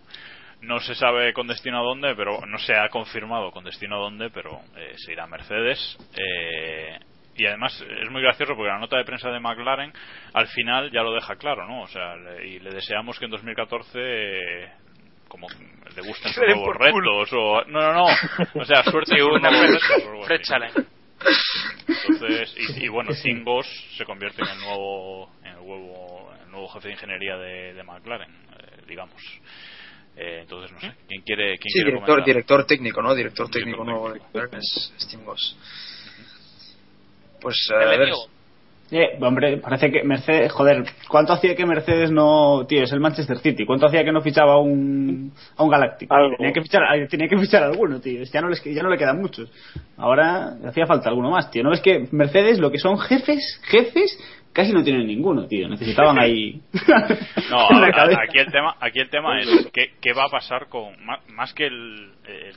No 0.61 0.79
se 0.81 0.95
sabe 0.95 1.33
con 1.35 1.47
destino 1.47 1.81
a 1.81 1.83
dónde, 1.83 2.15
pero 2.17 2.47
no 2.47 2.59
se 2.59 2.75
ha 2.75 2.89
confirmado 2.89 3.51
con 3.51 3.65
destino 3.65 3.97
a 3.97 4.01
dónde, 4.01 4.31
pero 4.31 4.61
eh, 4.77 4.95
se 4.97 5.13
irá 5.13 5.25
a 5.25 5.27
Mercedes. 5.27 5.99
Eh, 6.17 6.99
y 7.37 7.47
además 7.47 7.79
es 8.01 8.09
muy 8.11 8.23
gracioso 8.23 8.55
porque 8.55 8.71
la 8.71 8.79
nota 8.79 8.97
de 8.97 9.05
prensa 9.05 9.29
de 9.29 9.41
McLaren 9.41 9.93
al 10.33 10.47
final 10.49 10.91
ya 10.93 11.03
lo 11.03 11.13
deja 11.13 11.35
claro, 11.37 11.67
¿no? 11.67 11.83
O 11.83 11.89
sea, 11.89 12.15
le- 12.17 12.47
y 12.47 12.61
le 12.61 12.71
deseamos 12.71 13.19
que 13.19 13.25
en 13.25 13.33
2014 13.33 13.99
eh, 13.99 14.69
como 15.29 15.49
le 15.49 16.03
le 16.41 16.47
den 16.47 16.57
nuevos 16.57 16.77
retos 16.79 17.33
o 17.33 17.65
no 17.65 17.81
no 17.81 17.93
no 17.93 18.05
o 18.55 18.65
sea 18.65 18.85
suerte 18.85 19.21
una 19.23 19.51
nuevos 19.51 19.83
Fred- 20.29 20.43
Challenge. 20.43 20.81
Entonces, 22.09 22.55
y, 22.57 22.85
y 22.85 22.89
bueno, 22.89 23.15
Zingos 23.15 23.67
se 23.97 24.05
convierte 24.05 24.43
en 24.43 24.49
el 24.49 24.59
nuevo, 24.61 25.31
en 25.43 25.47
el 25.53 25.55
nuevo, 25.67 26.33
en 26.35 26.43
el 26.43 26.51
nuevo 26.51 26.69
jefe 26.69 26.89
de 26.89 26.95
ingeniería 26.95 27.37
de, 27.37 27.75
de 27.75 27.83
McLaren, 27.83 28.31
eh, 28.33 28.83
digamos. 28.87 29.21
Eh, 30.17 30.41
entonces, 30.43 30.71
no 30.73 30.81
sé, 30.81 30.93
¿quién 31.09 31.23
quiere, 31.23 31.59
quién 31.59 31.71
Sí, 31.71 31.73
quiere 31.75 31.91
director, 31.91 32.07
comentar? 32.07 32.25
director 32.27 32.67
técnico, 32.67 33.03
¿no? 33.03 33.15
Director 33.15 33.47
Director 33.47 33.61
técnico 33.63 33.85
nuevo 33.85 34.13
de. 34.13 34.21
McLaren 34.21 34.55
es, 34.61 34.93
es 34.99 35.09
Tim 35.09 35.25
Goss. 35.25 35.57
Pues, 37.41 37.57
eh, 37.73 37.75
a 37.75 37.89
ver. 37.89 38.09
Eh, 38.97 39.19
hombre, 39.21 39.57
parece 39.57 39.91
que 39.91 40.05
Mercedes, 40.05 40.53
joder, 40.53 40.85
¿cuánto 41.09 41.33
hacía 41.33 41.57
que 41.57 41.67
Mercedes 41.67 42.13
no, 42.13 42.65
tío, 42.69 42.85
es 42.85 42.93
el 42.93 43.01
Manchester 43.01 43.39
City? 43.39 43.67
¿Cuánto 43.67 43.87
hacía 43.87 44.05
que 44.05 44.13
no 44.13 44.21
fichaba 44.21 44.53
a 44.53 44.59
un, 44.59 45.33
a 45.57 45.63
un 45.65 45.69
Galáctico? 45.71 46.15
Tenía 46.39 46.53
que 46.53 46.63
fichar, 46.63 46.83
eh, 46.95 47.09
tenía 47.09 47.27
que 47.27 47.37
fichar 47.39 47.65
a 47.65 47.67
alguno, 47.67 48.01
tío. 48.01 48.23
Ya 48.23 48.41
no 48.41 48.49
les, 48.49 48.63
ya 48.63 48.83
no 48.85 48.91
le 48.91 48.97
quedan 48.97 49.21
muchos. 49.21 49.51
Ahora 49.97 50.55
hacía 50.65 50.87
falta 50.87 51.09
alguno 51.09 51.31
más, 51.31 51.51
tío. 51.51 51.65
¿No 51.65 51.71
ves 51.71 51.81
que 51.81 52.07
Mercedes, 52.13 52.61
lo 52.61 52.71
que 52.71 52.79
son 52.79 52.97
jefes, 52.99 53.61
jefes, 53.65 54.17
casi 54.53 54.73
no 54.73 54.85
tienen 54.85 55.09
ninguno, 55.09 55.47
tío? 55.49 55.69
Necesitaban 55.69 56.19
ahí. 56.21 56.61
No, 57.51 57.69
en 57.71 57.81
la 57.81 57.87
a- 57.87 57.91
a- 57.91 57.93
cabeza. 57.93 58.21
aquí 58.29 58.39
el 58.39 58.53
tema, 58.53 58.77
aquí 58.81 59.01
el 59.01 59.11
tema 59.11 59.41
es 59.41 59.49
qué, 59.73 59.91
qué 60.01 60.13
va 60.13 60.25
a 60.27 60.29
pasar 60.29 60.69
con 60.69 60.93
más 61.35 61.53
que 61.53 61.67
el, 61.67 62.11
el, 62.27 62.57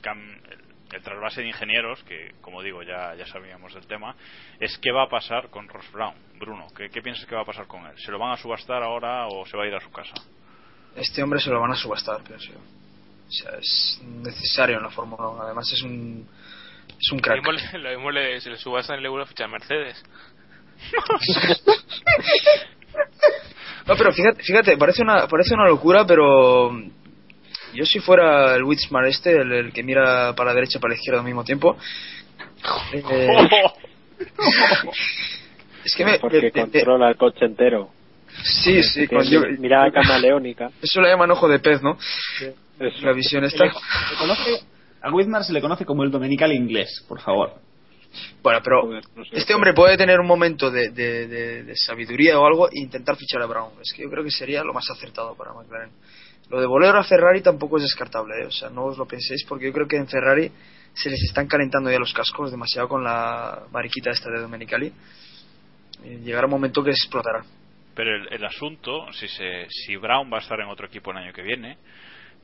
el- 0.92 1.02
trasvase 1.02 1.40
de 1.42 1.48
ingenieros, 1.48 2.02
que 2.04 2.32
como 2.40 2.62
digo 2.62 2.82
ya 2.82 3.14
ya 3.14 3.26
sabíamos 3.26 3.74
del 3.74 3.86
tema, 3.86 4.14
es 4.60 4.78
qué 4.78 4.90
va 4.92 5.04
a 5.04 5.08
pasar 5.08 5.48
con 5.50 5.68
Ross 5.68 5.90
Brown, 5.92 6.14
Bruno. 6.38 6.66
¿Qué, 6.76 6.88
qué 6.90 7.02
piensas 7.02 7.26
que 7.26 7.34
va 7.34 7.42
a 7.42 7.46
pasar 7.46 7.66
con 7.66 7.86
él? 7.86 7.98
¿Se 7.98 8.10
lo 8.10 8.18
van 8.18 8.32
a 8.32 8.36
subastar 8.36 8.82
ahora 8.82 9.26
o 9.28 9.44
se 9.46 9.56
va 9.56 9.64
a 9.64 9.66
ir 9.66 9.74
a 9.74 9.80
su 9.80 9.90
casa? 9.90 10.14
este 10.96 11.22
hombre 11.22 11.38
se 11.38 11.50
lo 11.50 11.60
van 11.60 11.70
a 11.70 11.76
subastar, 11.76 12.22
pienso 12.24 12.52
yo. 12.52 12.58
O 12.58 13.30
sea, 13.30 13.50
es 13.58 14.00
necesario 14.02 14.78
en 14.78 14.82
la 14.82 14.90
Fórmula 14.90 15.28
1. 15.28 15.42
Además 15.42 15.70
es 15.72 15.82
un, 15.82 16.26
es 16.88 17.12
un 17.12 17.18
Lo 17.18 17.22
crack. 17.22 17.36
mismo, 17.36 17.52
le- 17.52 17.78
lo 17.78 17.90
mismo 17.90 18.10
le, 18.10 18.40
si 18.40 18.48
le 18.50 18.56
subas 18.56 18.88
en 18.88 18.96
el 18.96 19.06
euro 19.06 19.24
ficha 19.26 19.44
a 19.44 19.48
Mercedes. 19.48 20.02
No, 23.86 23.96
pero 23.96 24.12
fíjate, 24.12 24.42
fíjate 24.42 24.76
parece, 24.76 25.02
una, 25.02 25.26
parece 25.26 25.54
una 25.54 25.66
locura, 25.66 26.04
pero 26.06 26.70
yo 27.78 27.86
si 27.86 28.00
fuera 28.00 28.54
el 28.56 28.64
Witzmar 28.64 29.06
este, 29.06 29.40
el, 29.40 29.52
el 29.52 29.72
que 29.72 29.82
mira 29.82 30.34
para 30.34 30.50
la 30.50 30.54
derecha 30.54 30.78
y 30.78 30.80
para 30.80 30.92
la 30.92 30.98
izquierda 30.98 31.20
al 31.20 31.26
mismo 31.26 31.44
tiempo, 31.44 31.76
eh, 32.92 33.32
es 35.84 35.94
que 35.94 36.04
me... 36.04 36.18
Porque 36.18 36.50
controla 36.50 37.10
el 37.10 37.16
coche 37.16 37.44
entero. 37.44 37.90
sí, 38.42 38.82
sí, 38.82 39.06
con- 39.08 39.24
yo- 39.24 39.42
mirada 39.58 39.90
camaleónica. 39.90 40.70
eso 40.82 41.00
lo 41.00 41.08
llaman 41.08 41.30
ojo 41.30 41.48
de 41.48 41.58
pez, 41.58 41.82
¿no? 41.82 41.96
Eso. 42.78 43.06
La 43.06 43.12
visión 43.12 43.42
Se 43.42 43.54
esta. 43.54 43.64
le- 43.64 43.70
se 43.72 43.78
le 44.12 44.16
conoce- 44.18 44.64
a 45.00 45.10
Whitmar 45.12 45.44
se 45.44 45.52
le 45.52 45.60
conoce 45.60 45.84
como 45.84 46.02
el 46.04 46.10
dominical 46.10 46.52
inglés, 46.52 47.04
por 47.08 47.20
favor. 47.20 47.54
Bueno, 48.42 48.60
pero 48.64 48.88
este 49.32 49.54
hombre 49.54 49.74
puede 49.74 49.96
tener 49.96 50.18
un 50.18 50.26
momento 50.26 50.70
de, 50.70 50.90
de- 50.90 51.26
de- 51.28 51.62
de 51.64 51.76
sabiduría 51.76 52.38
o 52.40 52.46
algo 52.46 52.68
e 52.68 52.72
intentar 52.80 53.16
fichar 53.16 53.42
a 53.42 53.46
Brown. 53.46 53.72
Es 53.82 53.92
que 53.92 54.02
yo 54.02 54.10
creo 54.10 54.24
que 54.24 54.30
sería 54.30 54.62
lo 54.64 54.72
más 54.72 54.88
acertado 54.90 55.34
para 55.36 55.52
McLaren. 55.52 55.90
Lo 56.50 56.60
de 56.60 56.66
volver 56.66 56.96
a 56.96 57.04
Ferrari 57.04 57.42
tampoco 57.42 57.76
es 57.76 57.82
descartable, 57.82 58.42
¿eh? 58.42 58.46
o 58.46 58.50
sea, 58.50 58.70
no 58.70 58.84
os 58.84 58.96
lo 58.96 59.06
penséis 59.06 59.44
porque 59.46 59.66
yo 59.66 59.72
creo 59.72 59.86
que 59.86 59.96
en 59.96 60.08
Ferrari 60.08 60.50
se 60.94 61.10
les 61.10 61.22
están 61.24 61.46
calentando 61.46 61.90
ya 61.90 61.98
los 61.98 62.12
cascos 62.12 62.50
demasiado 62.50 62.88
con 62.88 63.04
la 63.04 63.64
mariquita 63.70 64.10
esta 64.10 64.30
de 64.30 64.40
Domenicali. 64.40 64.92
Y 66.04 66.16
llegará 66.18 66.46
un 66.46 66.52
momento 66.52 66.82
que 66.82 66.90
explotará. 66.90 67.44
Pero 67.94 68.16
el, 68.16 68.32
el 68.32 68.44
asunto, 68.44 69.12
si, 69.12 69.28
se, 69.28 69.66
si 69.68 69.96
Brown 69.96 70.32
va 70.32 70.38
a 70.38 70.40
estar 70.40 70.58
en 70.60 70.68
otro 70.68 70.86
equipo 70.86 71.10
el 71.10 71.18
año 71.18 71.32
que 71.32 71.42
viene, 71.42 71.78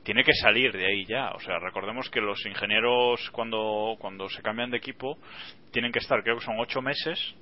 tiene 0.05 0.23
que 0.23 0.33
salir 0.33 0.71
de 0.71 0.85
ahí 0.85 1.05
ya. 1.05 1.31
O 1.31 1.39
sea, 1.39 1.57
recordemos 1.59 2.09
que 2.09 2.21
los 2.21 2.45
ingenieros 2.45 3.29
cuando, 3.31 3.95
cuando 3.99 4.29
se 4.29 4.41
cambian 4.41 4.69
de 4.69 4.77
equipo 4.77 5.17
tienen 5.71 5.91
que 5.91 5.99
estar, 5.99 6.21
creo 6.23 6.37
que 6.37 6.45
son 6.45 6.59
ocho 6.59 6.81
meses, 6.81 7.33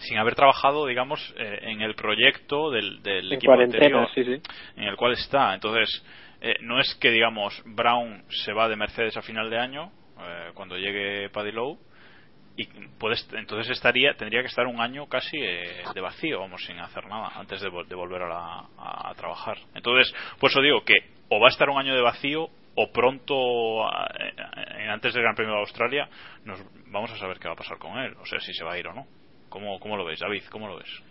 sin 0.00 0.18
haber 0.18 0.34
trabajado, 0.34 0.86
digamos, 0.86 1.34
eh, 1.38 1.58
en 1.62 1.80
el 1.82 1.94
proyecto 1.94 2.70
del, 2.70 3.02
del 3.02 3.30
equipo 3.32 3.52
anterior 3.74 4.08
sí, 4.14 4.24
sí. 4.24 4.42
en 4.76 4.84
el 4.84 4.96
cual 4.96 5.12
está. 5.12 5.54
Entonces, 5.54 6.04
eh, 6.40 6.54
no 6.60 6.80
es 6.80 6.94
que, 6.96 7.10
digamos, 7.10 7.62
Brown 7.64 8.24
se 8.28 8.52
va 8.52 8.68
de 8.68 8.76
Mercedes 8.76 9.16
a 9.16 9.22
final 9.22 9.48
de 9.50 9.58
año, 9.58 9.90
eh, 10.20 10.50
cuando 10.54 10.76
llegue 10.76 11.28
Paddy 11.30 11.52
Lowe, 11.52 11.78
y 12.56 12.66
puedes, 13.00 13.28
entonces 13.32 13.68
estaría 13.70 14.14
tendría 14.14 14.40
que 14.42 14.46
estar 14.46 14.66
un 14.66 14.80
año 14.80 15.08
casi 15.08 15.38
eh, 15.40 15.82
de 15.92 16.00
vacío, 16.00 16.38
vamos, 16.38 16.64
sin 16.64 16.78
hacer 16.78 17.04
nada, 17.06 17.32
antes 17.34 17.60
de, 17.60 17.68
vol- 17.68 17.86
de 17.88 17.96
volver 17.96 18.22
a, 18.22 18.28
la- 18.28 18.64
a- 18.78 19.14
trabajar. 19.16 19.58
Entonces, 19.74 20.14
por 20.38 20.50
eso 20.50 20.60
digo 20.60 20.84
que 20.84 20.94
o 21.30 21.40
va 21.40 21.48
a 21.48 21.50
estar 21.50 21.68
un 21.68 21.78
año 21.78 21.94
de 21.96 22.02
vacío 22.02 22.48
o 22.76 22.92
pronto, 22.92 23.88
eh, 23.88 24.88
antes 24.88 25.14
del 25.14 25.22
Gran 25.22 25.34
Premio 25.34 25.54
de 25.54 25.60
Australia, 25.60 26.08
nos 26.44 26.60
vamos 26.90 27.10
a 27.12 27.16
saber 27.16 27.38
qué 27.38 27.48
va 27.48 27.54
a 27.54 27.56
pasar 27.56 27.78
con 27.78 27.98
él, 27.98 28.14
o 28.20 28.26
sea, 28.26 28.38
si 28.40 28.52
se 28.52 28.62
va 28.64 28.74
a 28.74 28.78
ir 28.78 28.86
o 28.86 28.94
no. 28.94 29.06
¿Cómo, 29.54 29.78
cómo 29.78 29.96
lo 29.96 30.04
ves, 30.04 30.18
David? 30.18 30.42
¿Cómo 30.50 30.66
lo 30.66 30.78
ves? 30.78 31.02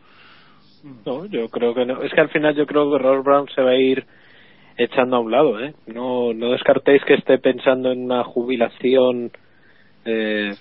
No, 1.05 1.25
yo 1.27 1.47
creo 1.47 1.73
que 1.73 1.85
no. 1.85 2.01
Es 2.01 2.11
que 2.11 2.19
al 2.19 2.27
final 2.27 2.53
yo 2.53 2.65
creo 2.65 2.91
que 2.91 2.97
Ross 2.97 3.23
Brown 3.23 3.47
se 3.55 3.61
va 3.61 3.69
a 3.69 3.77
ir 3.77 4.05
echando 4.75 5.15
a 5.15 5.19
un 5.21 5.31
lado, 5.31 5.63
¿eh? 5.63 5.73
No, 5.87 6.33
no 6.33 6.51
descartéis 6.51 7.01
que 7.05 7.13
esté 7.13 7.37
pensando 7.37 7.93
en 7.93 8.03
una 8.03 8.25
jubilación 8.25 9.31
eh, 10.03 10.53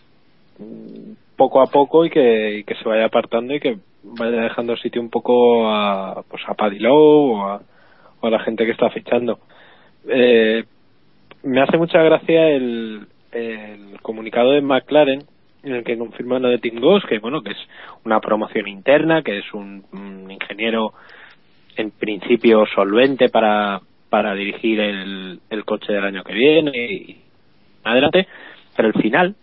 poco 1.34 1.60
a 1.60 1.66
poco 1.66 2.04
y 2.06 2.10
que, 2.10 2.62
que 2.64 2.76
se 2.76 2.88
vaya 2.88 3.06
apartando 3.06 3.52
y 3.52 3.58
que 3.58 3.78
vaya 4.04 4.42
dejando 4.42 4.76
sitio 4.76 5.00
un 5.02 5.10
poco 5.10 5.68
a, 5.68 6.22
pues 6.30 6.40
a 6.46 6.54
Paddy 6.54 6.78
Lowe 6.78 7.32
o 7.32 7.48
a, 7.48 7.62
o 8.20 8.26
a 8.28 8.30
la 8.30 8.38
gente 8.44 8.64
que 8.64 8.70
está 8.70 8.90
fichando. 8.90 9.40
Eh, 10.06 10.62
me 11.42 11.60
hace 11.60 11.76
mucha 11.78 12.00
gracia 12.00 12.48
el, 12.48 13.08
el 13.32 14.00
comunicado 14.02 14.52
de 14.52 14.60
McLaren 14.60 15.31
en 15.62 15.74
el 15.74 15.84
que 15.84 15.98
confirman 15.98 16.42
lo 16.42 16.48
de 16.48 16.58
Tim 16.58 16.80
Goss, 16.80 17.04
que 17.08 17.18
bueno, 17.18 17.42
que 17.42 17.52
es 17.52 17.68
una 18.04 18.20
promoción 18.20 18.68
interna, 18.68 19.22
que 19.22 19.38
es 19.38 19.54
un, 19.54 19.84
ingeniero 20.30 20.92
en 21.76 21.90
principio 21.90 22.64
solvente 22.74 23.28
para, 23.28 23.80
para 24.10 24.34
dirigir 24.34 24.80
el, 24.80 25.40
el 25.48 25.64
coche 25.64 25.92
del 25.92 26.04
año 26.04 26.24
que 26.24 26.34
viene 26.34 26.92
y 26.92 27.20
adelante, 27.84 28.26
pero 28.76 28.88
el 28.88 28.94
final, 28.94 29.34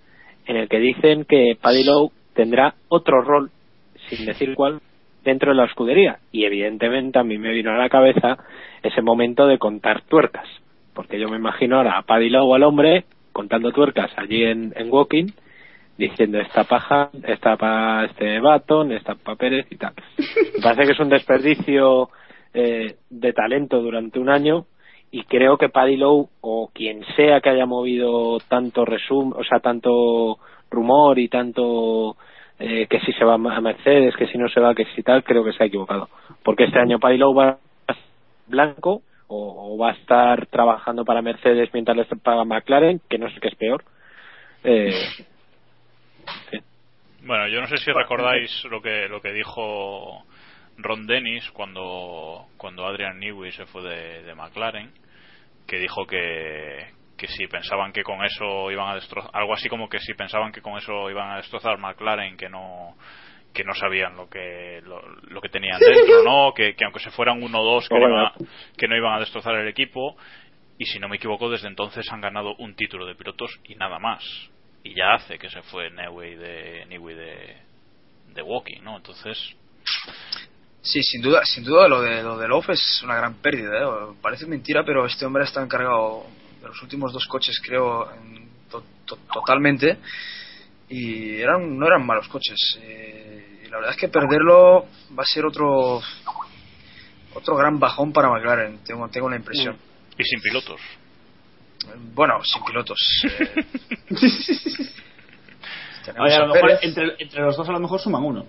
en 0.46 0.58
el 0.58 0.68
que 0.68 0.80
dicen 0.80 1.26
que 1.26 1.58
Paddy 1.60 1.84
Lowe 1.84 2.12
tendrá 2.34 2.76
otro 2.88 3.22
rol, 3.22 3.52
sin 4.08 4.26
decir 4.26 4.56
cuál, 4.56 4.80
dentro 5.24 5.52
de 5.52 5.58
la 5.58 5.66
escudería. 5.66 6.20
Y 6.32 6.46
evidentemente 6.46 7.20
a 7.20 7.24
mí 7.24 7.38
me 7.38 7.52
vino 7.52 7.72
a 7.72 7.78
la 7.78 7.90
cabeza 7.90 8.38
ese 8.84 9.02
momento 9.02 9.48
de 9.48 9.58
contar 9.58 10.02
tuercas, 10.04 10.48
porque 10.94 11.20
yo 11.20 11.30
me 11.30 11.38
imagino 11.38 11.78
ahora 11.78 11.98
a 11.98 12.04
Paddy 12.04 12.30
Lowe 12.30 12.56
al 12.56 12.64
hombre 12.64 13.06
contando 13.32 13.72
tuercas 13.72 14.12
allí 14.18 14.44
en, 14.44 14.74
en 14.76 14.91
Walking, 14.91 15.28
diciendo 15.99 16.39
esta 16.39 16.63
paja, 16.63 17.09
esta 17.23 17.57
pa 17.57 18.05
este 18.05 18.39
Baton, 18.39 18.93
esta 18.93 19.15
pa 19.15 19.35
Pérez 19.35 19.67
y 19.69 19.76
tal. 19.76 19.93
Me 20.55 20.61
parece 20.63 20.85
que 20.85 20.93
es 20.93 20.99
un 20.99 21.09
desperdicio 21.09 22.09
eh, 22.53 22.95
de 23.09 23.34
talento 23.34 23.81
durante 23.81 24.17
un 24.17 24.30
año 24.30 24.65
y 25.11 25.23
creo 25.23 25.57
que 25.57 25.67
Paddy 25.67 25.97
Lowe 25.97 26.30
o 26.39 26.71
quien 26.73 27.03
sea 27.17 27.41
que 27.41 27.49
haya 27.49 27.65
movido 27.65 28.38
tanto 28.47 28.85
resum, 28.85 29.34
o 29.34 29.43
sea, 29.43 29.59
tanto 29.59 30.38
rumor 30.71 31.19
y 31.19 31.27
tanto 31.27 32.15
eh, 32.59 32.88
que 32.89 33.01
si 33.01 33.11
se 33.11 33.26
va 33.26 33.34
a 33.34 33.61
Mercedes, 33.61 34.15
que 34.15 34.27
si 34.27 34.38
no 34.38 34.47
se 34.47 34.61
va, 34.61 34.73
que 34.73 34.85
si 34.95 35.03
tal, 35.03 35.26
creo 35.26 35.43
que 35.43 35.51
se 35.51 35.63
ha 35.63 35.67
equivocado. 35.67 36.07
Porque 36.43 36.63
este 36.63 36.80
año 36.80 36.99
Paddy 36.99 37.17
Lowe 37.17 37.35
va 37.35 37.49
a 37.88 37.95
blanco 38.47 39.01
o, 39.27 39.73
o 39.73 39.77
va 39.77 39.89
a 39.89 39.93
estar 39.95 40.45
trabajando 40.45 41.03
para 41.03 41.21
Mercedes 41.21 41.69
mientras 41.73 41.97
le 41.97 42.05
paga 42.05 42.45
McLaren, 42.45 43.01
que 43.09 43.17
no 43.17 43.30
sé 43.30 43.41
qué 43.41 43.49
es 43.49 43.55
peor. 43.55 43.84
Eh. 44.63 44.93
Bueno, 47.23 47.47
yo 47.47 47.61
no 47.61 47.68
sé 47.68 47.77
si 47.77 47.91
recordáis 47.91 48.64
lo 48.65 48.81
que 48.81 49.07
lo 49.10 49.22
que 49.22 49.34
dijo 49.34 50.26
Ron 50.77 51.06
Dennis 51.06 51.49
cuando 51.51 52.47
cuando 52.57 52.85
Adrian 52.85 53.19
Newey 53.19 53.51
se 53.51 53.65
fue 53.65 53.84
de, 53.84 54.23
de 54.23 54.35
McLaren, 54.35 54.91
que 55.68 55.77
dijo 55.77 56.06
que 56.06 56.88
que 57.18 57.27
si 57.27 57.47
pensaban 57.47 57.91
que 57.91 58.03
con 58.03 58.23
eso 58.23 58.72
iban 58.72 58.89
a 58.89 58.95
destrozar 58.95 59.30
algo 59.34 59.53
así 59.53 59.68
como 59.68 59.89
que 59.89 59.99
si 59.99 60.14
pensaban 60.14 60.53
que 60.53 60.61
con 60.61 60.77
eso 60.77 61.10
iban 61.10 61.31
a 61.31 61.38
destrozar 61.38 61.77
McLaren 61.77 62.38
que 62.38 62.47
no 62.47 62.95
que 63.53 63.64
no 63.64 63.73
sabían 63.73 64.15
lo 64.15 64.30
que 64.30 64.81
lo, 64.84 65.01
lo 65.01 65.41
que 65.41 65.49
tenían 65.49 65.80
dentro, 65.80 66.23
¿no? 66.23 66.53
Que, 66.53 66.76
que 66.76 66.85
aunque 66.85 66.99
se 66.99 67.11
fueran 67.11 67.41
uno 67.41 67.60
o 67.60 67.65
dos 67.65 67.89
que, 67.89 67.99
no 67.99 68.07
iban 68.07 68.26
a, 68.26 68.34
que 68.77 68.88
no 68.88 68.95
iban 68.95 69.14
a 69.15 69.19
destrozar 69.19 69.56
el 69.56 69.68
equipo. 69.68 70.15
Y 70.77 70.85
si 70.85 70.99
no 70.99 71.10
me 71.10 71.18
equivoco 71.18 71.49
desde 71.49 71.68
entonces 71.68 72.10
han 72.11 72.22
ganado 72.22 72.56
un 72.57 72.76
título 72.76 73.06
de 73.06 73.15
pilotos 73.15 73.60
y 73.65 73.76
nada 73.76 73.99
más 73.99 74.23
y 74.84 74.95
ya 74.95 75.14
hace 75.15 75.38
que 75.38 75.49
se 75.49 75.61
fue 75.64 75.89
Newey 75.91 76.35
de 76.35 76.85
Newey 76.89 77.15
de, 77.15 77.57
de 78.34 78.41
Walking, 78.41 78.81
¿no? 78.84 78.97
Entonces 78.97 79.38
Sí, 80.81 81.03
sin 81.03 81.22
duda, 81.22 81.43
sin 81.45 81.64
duda 81.65 81.88
lo 81.89 82.01
de 82.01 82.23
lo 82.23 82.38
de 82.38 82.47
Love 82.47 82.69
es 82.69 83.01
una 83.03 83.15
gran 83.18 83.34
pérdida. 83.35 83.69
¿eh? 83.81 84.14
Parece 84.22 84.45
mentira, 84.45 84.84
pero 84.85 85.06
este 85.06 85.26
hombre 85.26 85.43
está 85.43 85.61
encargado 85.61 86.26
de 86.61 86.68
los 86.68 86.81
últimos 86.81 87.11
dos 87.11 87.26
coches, 87.27 87.60
creo, 87.65 88.10
en 88.14 88.47
to- 88.72 88.84
to- 89.06 89.18
totalmente. 89.34 89.97
Y 90.88 91.35
eran 91.35 91.77
no 91.77 91.85
eran 91.85 92.06
malos 92.06 92.27
coches. 92.30 92.80
eh, 92.81 93.64
y 93.65 93.68
la 93.69 93.77
verdad 93.77 93.91
es 93.93 93.97
que 93.99 94.07
perderlo 94.07 94.88
va 95.18 95.23
a 95.23 95.26
ser 95.26 95.45
otro 95.45 96.01
otro 97.34 97.56
gran 97.56 97.77
bajón 97.80 98.14
para 98.14 98.30
McLaren. 98.30 98.80
Tengo 98.84 99.07
tengo 99.10 99.30
la 99.30 99.35
impresión. 99.35 99.77
y 100.18 100.23
sin 100.23 100.41
pilotos. 100.41 100.80
Bueno, 102.14 102.41
sin 102.43 102.64
pilotos. 102.64 102.99
eh, 103.23 103.65
Oye, 106.19 106.34
a 106.35 106.39
lo 106.39 106.53
mejor 106.53 106.72
entre, 106.81 107.15
entre 107.19 107.41
los 107.41 107.56
dos 107.57 107.69
a 107.69 107.72
lo 107.72 107.80
mejor 107.80 107.99
suman 107.99 108.23
uno. 108.23 108.45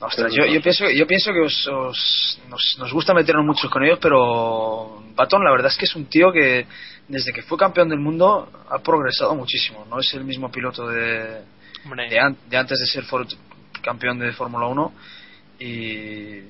Ostras, 0.00 0.32
yo, 0.32 0.44
yo 0.46 0.60
pienso, 0.62 0.88
yo 0.90 1.06
pienso 1.06 1.32
que 1.32 1.40
os, 1.40 1.66
os- 1.66 2.40
nos, 2.48 2.76
nos 2.78 2.92
gusta 2.92 3.12
meternos 3.14 3.44
mucho 3.44 3.68
con 3.68 3.84
ellos, 3.84 3.98
pero 4.00 5.02
Baton 5.14 5.42
la 5.44 5.50
verdad 5.50 5.72
es 5.72 5.76
que 5.76 5.86
es 5.86 5.96
un 5.96 6.06
tío 6.06 6.30
que 6.32 6.66
desde 7.08 7.32
que 7.32 7.42
fue 7.42 7.58
campeón 7.58 7.88
del 7.88 7.98
mundo 7.98 8.48
ha 8.70 8.78
progresado 8.78 9.34
muchísimo. 9.34 9.84
No 9.90 9.98
es 9.98 10.12
el 10.14 10.24
mismo 10.24 10.50
piloto 10.52 10.86
de, 10.88 11.42
de, 12.10 12.18
an- 12.20 12.36
de 12.48 12.56
antes 12.56 12.78
de 12.78 12.86
ser 12.86 13.04
for- 13.04 13.26
campeón 13.82 14.18
de 14.20 14.32
Fórmula 14.32 14.66
1 14.66 14.92
y 15.60 16.40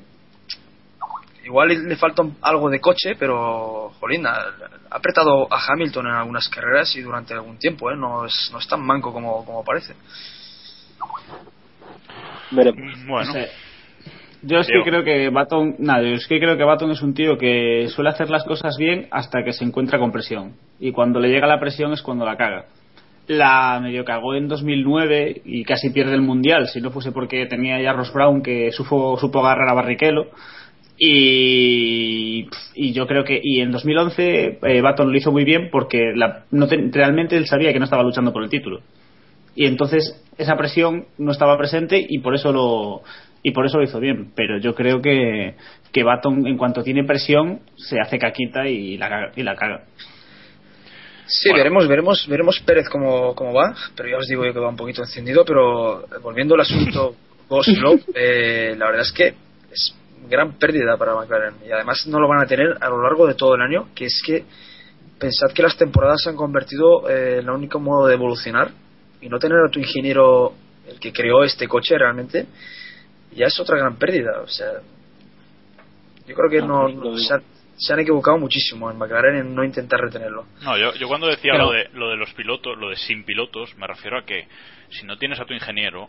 igual 1.48 1.88
le 1.88 1.96
falta 1.96 2.22
algo 2.42 2.68
de 2.68 2.78
coche, 2.78 3.16
pero 3.18 3.90
jolín, 3.98 4.26
ha, 4.26 4.32
ha 4.90 4.96
apretado 4.96 5.48
a 5.50 5.58
Hamilton 5.66 6.06
en 6.06 6.12
algunas 6.12 6.48
carreras 6.48 6.94
y 6.94 7.00
durante 7.00 7.32
algún 7.32 7.58
tiempo, 7.58 7.90
¿eh? 7.90 7.96
no, 7.96 8.26
es, 8.26 8.50
no 8.52 8.58
es 8.58 8.68
tan 8.68 8.84
manco 8.84 9.12
como, 9.12 9.44
como 9.44 9.64
parece. 9.64 9.94
Veremos. 12.50 13.06
Bueno, 13.06 13.26
No 13.28 13.32
sé. 13.32 13.48
Yo 14.42 14.58
es 14.58 14.68
Diego. 14.68 14.84
que 14.84 14.90
creo 14.90 15.04
que 15.04 15.30
Baton, 15.30 15.76
nada, 15.78 16.02
yo 16.02 16.14
es 16.14 16.28
que 16.28 16.38
creo 16.38 16.56
que 16.56 16.62
Baton 16.62 16.92
es 16.92 17.02
un 17.02 17.12
tío 17.12 17.36
que 17.36 17.88
suele 17.88 18.10
hacer 18.10 18.30
las 18.30 18.44
cosas 18.44 18.76
bien 18.78 19.08
hasta 19.10 19.42
que 19.42 19.52
se 19.52 19.64
encuentra 19.64 19.98
con 19.98 20.12
presión. 20.12 20.54
Y 20.78 20.92
cuando 20.92 21.18
le 21.18 21.28
llega 21.28 21.46
la 21.46 21.58
presión 21.58 21.92
es 21.92 22.02
cuando 22.02 22.24
la 22.24 22.36
caga. 22.36 22.66
La 23.26 23.80
medio 23.82 24.04
cagó 24.04 24.34
en 24.34 24.48
2009 24.48 25.42
y 25.44 25.64
casi 25.64 25.90
pierde 25.90 26.14
el 26.14 26.22
mundial, 26.22 26.68
si 26.68 26.80
no 26.80 26.90
fuese 26.90 27.10
porque 27.10 27.46
tenía 27.46 27.80
ya 27.82 27.92
Ross 27.92 28.12
Brown 28.12 28.40
que 28.40 28.70
supo, 28.70 29.18
supo 29.18 29.40
agarrar 29.40 29.70
a 29.70 29.74
Barrichello. 29.74 30.28
Y, 31.00 32.48
y 32.74 32.92
yo 32.92 33.06
creo 33.06 33.24
que 33.24 33.40
y 33.42 33.60
en 33.60 33.70
2011 33.70 34.58
eh, 34.62 34.80
Baton 34.80 35.10
lo 35.10 35.16
hizo 35.16 35.30
muy 35.32 35.44
bien 35.44 35.68
porque 35.70 36.12
la, 36.14 36.44
no 36.50 36.66
te- 36.66 36.90
realmente 36.92 37.36
él 37.36 37.46
sabía 37.46 37.72
que 37.72 37.78
no 37.78 37.84
estaba 37.84 38.02
luchando 38.02 38.32
por 38.32 38.42
el 38.42 38.50
título. 38.50 38.80
Y 39.54 39.66
entonces 39.66 40.24
esa 40.36 40.56
presión 40.56 41.06
no 41.18 41.32
estaba 41.32 41.56
presente 41.58 42.04
y 42.08 42.18
por 42.18 42.34
eso 42.34 42.52
lo 42.52 43.02
y 43.42 43.52
por 43.52 43.66
eso 43.66 43.78
lo 43.78 43.84
hizo 43.84 44.00
bien. 44.00 44.32
Pero 44.34 44.58
yo 44.58 44.74
creo 44.74 45.00
que 45.00 45.54
que 45.92 46.02
Baton 46.02 46.46
en 46.46 46.56
cuanto 46.56 46.82
tiene 46.82 47.04
presión 47.04 47.60
se 47.76 48.00
hace 48.00 48.18
caquita 48.18 48.68
y 48.68 48.96
la 48.98 49.08
caga, 49.08 49.32
y 49.36 49.42
la 49.42 49.54
caga. 49.54 49.82
Sí, 51.26 51.52
veremos, 51.52 51.86
veremos, 51.86 52.26
veremos 52.26 52.58
Pérez 52.60 52.88
cómo, 52.88 53.34
cómo 53.34 53.52
va, 53.52 53.74
pero 53.94 54.08
ya 54.08 54.16
os 54.16 54.26
digo 54.26 54.46
yo 54.46 54.52
que 54.54 54.60
va 54.60 54.70
un 54.70 54.76
poquito 54.76 55.02
encendido, 55.02 55.44
pero 55.44 56.00
eh, 56.04 56.18
volviendo 56.22 56.54
al 56.54 56.62
asunto 56.62 57.14
Goslow, 57.48 58.00
eh, 58.14 58.74
la 58.78 58.86
verdad 58.86 59.02
es 59.02 59.12
que 59.12 59.34
es 59.70 59.94
gran 60.28 60.58
pérdida 60.58 60.96
para 60.96 61.14
McLaren. 61.14 61.54
Y 61.66 61.70
además 61.70 62.06
no 62.06 62.18
lo 62.20 62.28
van 62.28 62.40
a 62.42 62.46
tener 62.46 62.76
a 62.80 62.88
lo 62.88 63.02
largo 63.02 63.26
de 63.26 63.34
todo 63.34 63.54
el 63.54 63.62
año, 63.62 63.88
que 63.94 64.06
es 64.06 64.22
que 64.24 64.44
pensad 65.18 65.52
que 65.52 65.62
las 65.62 65.76
temporadas 65.76 66.22
se 66.22 66.30
han 66.30 66.36
convertido 66.36 67.08
eh, 67.08 67.38
en 67.38 67.44
el 67.44 67.50
único 67.50 67.80
modo 67.80 68.06
de 68.06 68.14
evolucionar 68.14 68.70
y 69.20 69.28
no 69.28 69.38
tener 69.38 69.58
a 69.58 69.70
tu 69.70 69.80
ingeniero, 69.80 70.54
el 70.86 71.00
que 71.00 71.12
creó 71.12 71.42
este 71.42 71.66
coche 71.66 71.98
realmente, 71.98 72.46
ya 73.32 73.46
es 73.46 73.58
otra 73.60 73.76
gran 73.76 73.96
pérdida, 73.96 74.40
o 74.40 74.46
sea, 74.46 74.74
yo 76.26 76.34
creo 76.34 76.50
que 76.50 76.62
no, 76.66 76.88
se, 77.18 77.34
han, 77.34 77.42
se 77.76 77.92
han 77.92 78.00
equivocado 78.00 78.38
muchísimo 78.38 78.90
en 78.90 78.98
McLaren 78.98 79.36
en 79.36 79.54
no 79.54 79.64
intentar 79.64 80.00
retenerlo. 80.00 80.46
No, 80.62 80.76
yo, 80.78 80.94
yo 80.94 81.08
cuando 81.08 81.26
decía 81.26 81.52
Pero- 81.52 81.64
lo, 81.66 81.72
de, 81.72 81.88
lo 81.94 82.10
de 82.10 82.16
los 82.16 82.32
pilotos, 82.34 82.78
lo 82.78 82.90
de 82.90 82.96
sin 82.96 83.24
pilotos, 83.24 83.76
me 83.76 83.86
refiero 83.86 84.18
a 84.18 84.24
que 84.24 84.46
si 84.90 85.04
no 85.04 85.16
tienes 85.16 85.40
a 85.40 85.46
tu 85.46 85.54
ingeniero, 85.54 86.08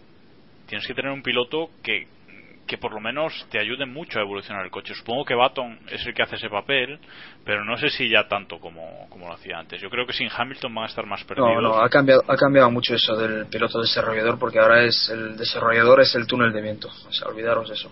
tienes 0.68 0.86
que 0.86 0.94
tener 0.94 1.12
un 1.12 1.24
piloto 1.24 1.70
que, 1.82 2.08
que 2.70 2.78
por 2.78 2.94
lo 2.94 3.00
menos 3.00 3.34
te 3.50 3.60
ayude 3.60 3.88
mucho 3.88 4.20
a 4.20 4.22
evolucionar 4.22 4.64
el 4.64 4.70
coche. 4.70 4.94
Supongo 4.94 5.26
que 5.26 5.34
Baton 5.34 5.80
es 5.90 6.06
el 6.06 6.14
que 6.14 6.22
hace 6.22 6.36
ese 6.36 6.50
papel, 6.50 7.00
pero 7.44 7.66
no 7.66 7.76
sé 7.78 7.90
si 7.90 8.08
ya 8.08 8.28
tanto 8.28 8.60
como, 8.60 9.10
como 9.10 9.28
lo 9.28 9.34
hacía 9.34 9.58
antes. 9.58 9.82
Yo 9.82 9.90
creo 9.90 10.06
que 10.06 10.14
sin 10.14 10.30
Hamilton 10.32 10.76
van 10.76 10.84
a 10.84 10.88
estar 10.88 11.04
más 11.08 11.24
perdidos. 11.24 11.56
No, 11.56 11.62
no, 11.62 11.82
ha 11.82 11.90
cambiado, 11.90 12.24
ha 12.28 12.38
cambiado 12.38 12.70
mucho 12.70 12.94
eso 12.94 13.18
del 13.18 13.48
piloto 13.48 13.82
desarrollador 13.82 14.38
porque 14.38 14.60
ahora 14.60 14.84
es 14.84 15.10
el 15.10 15.36
desarrollador 15.36 16.02
es 16.02 16.14
el 16.14 16.28
túnel 16.28 16.54
de 16.54 16.62
viento. 16.62 16.90
O 17.08 17.12
sea, 17.12 17.28
olvidaros 17.28 17.72
eso. 17.72 17.92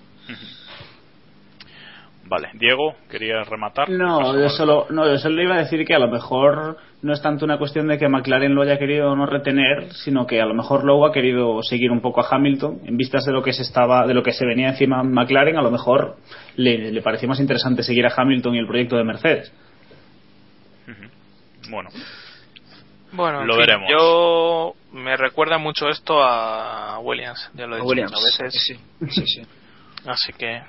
Vale, 2.29 2.49
Diego, 2.55 2.95
¿querías 3.09 3.47
rematar? 3.47 3.89
No, 3.89 4.37
yo 4.37 4.49
solo, 4.49 4.87
no, 4.89 5.07
yo 5.07 5.17
solo 5.17 5.41
iba 5.41 5.55
a 5.55 5.59
decir 5.59 5.85
que 5.85 5.95
a 5.95 5.99
lo 5.99 6.09
mejor 6.09 6.77
no 7.01 7.13
es 7.13 7.21
tanto 7.21 7.45
una 7.45 7.57
cuestión 7.57 7.87
de 7.87 7.97
que 7.97 8.09
McLaren 8.09 8.53
lo 8.53 8.63
haya 8.63 8.77
querido 8.77 9.15
no 9.15 9.25
retener, 9.25 9.93
sino 9.93 10.27
que 10.27 10.41
a 10.41 10.45
lo 10.45 10.53
mejor 10.53 10.83
luego 10.83 11.05
ha 11.05 11.13
querido 11.13 11.63
seguir 11.63 11.89
un 11.91 12.01
poco 12.01 12.19
a 12.21 12.27
Hamilton 12.29 12.81
en 12.85 12.97
vistas 12.97 13.23
de 13.25 13.31
lo 13.31 13.41
que 13.41 13.53
se 13.53 13.61
estaba, 13.61 14.05
de 14.05 14.13
lo 14.13 14.23
que 14.23 14.33
se 14.33 14.45
venía 14.45 14.69
encima 14.69 15.03
McLaren, 15.03 15.57
a 15.57 15.61
lo 15.61 15.71
mejor 15.71 16.17
le, 16.57 16.91
le 16.91 17.01
pareció 17.01 17.29
más 17.29 17.39
interesante 17.39 17.81
seguir 17.83 18.05
a 18.05 18.13
Hamilton 18.15 18.55
y 18.55 18.59
el 18.59 18.67
proyecto 18.67 18.97
de 18.97 19.03
Mercedes. 19.05 19.53
Bueno, 21.69 21.89
Bueno, 23.11 23.41
en 23.41 23.47
Lo 23.47 23.53
fin, 23.55 23.61
veremos. 23.65 23.89
yo 23.89 24.73
me 24.93 25.15
recuerda 25.17 25.57
mucho 25.57 25.87
esto 25.89 26.21
a 26.23 26.99
Williams, 26.99 27.49
ya 27.55 27.67
lo 27.67 27.75
he 27.75 27.79
dicho 27.79 27.89
Williams, 27.89 28.11
muchas 28.11 28.37
veces. 28.41 28.63
sí, 28.63 29.07
sí, 29.11 29.23
sí. 29.27 29.41
Así 30.05 30.31
que 30.33 30.61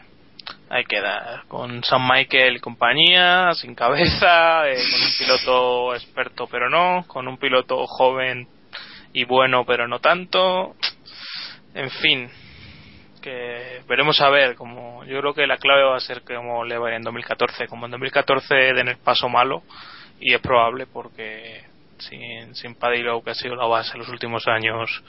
hay 0.70 0.84
que 0.84 1.00
dar 1.00 1.44
con 1.48 1.82
San 1.84 2.06
Michael 2.06 2.56
y 2.56 2.60
compañía, 2.60 3.52
sin 3.54 3.74
cabeza, 3.74 4.68
eh, 4.68 4.76
con 4.76 5.00
un 5.00 5.18
piloto 5.18 5.94
experto 5.94 6.46
pero 6.50 6.68
no, 6.68 7.04
con 7.06 7.28
un 7.28 7.38
piloto 7.38 7.86
joven 7.86 8.48
y 9.12 9.24
bueno 9.24 9.64
pero 9.64 9.88
no 9.88 10.00
tanto. 10.00 10.74
En 11.74 11.90
fin, 11.90 12.30
que 13.20 13.82
veremos 13.88 14.20
a 14.20 14.30
ver. 14.30 14.54
Como 14.56 15.04
yo 15.04 15.20
creo 15.20 15.34
que 15.34 15.46
la 15.46 15.58
clave 15.58 15.84
va 15.84 15.96
a 15.96 16.00
ser 16.00 16.22
como 16.22 16.64
le 16.64 16.78
va 16.78 16.88
a 16.88 16.90
ir 16.90 16.96
en 16.96 17.02
2014. 17.02 17.66
Como 17.66 17.86
en 17.86 17.92
2014 17.92 18.54
den 18.74 18.88
el 18.88 18.98
paso 18.98 19.28
malo 19.28 19.62
y 20.20 20.34
es 20.34 20.40
probable 20.40 20.86
porque 20.86 21.67
sin, 21.98 22.54
sin 22.54 22.74
Paddy 22.74 23.02
Lowe, 23.02 23.22
que 23.24 23.30
ha 23.30 23.34
sido 23.34 23.54
la 23.56 23.66
base 23.66 23.92
en 23.94 24.00
los 24.00 24.08
últimos 24.08 24.46
años, 24.48 25.02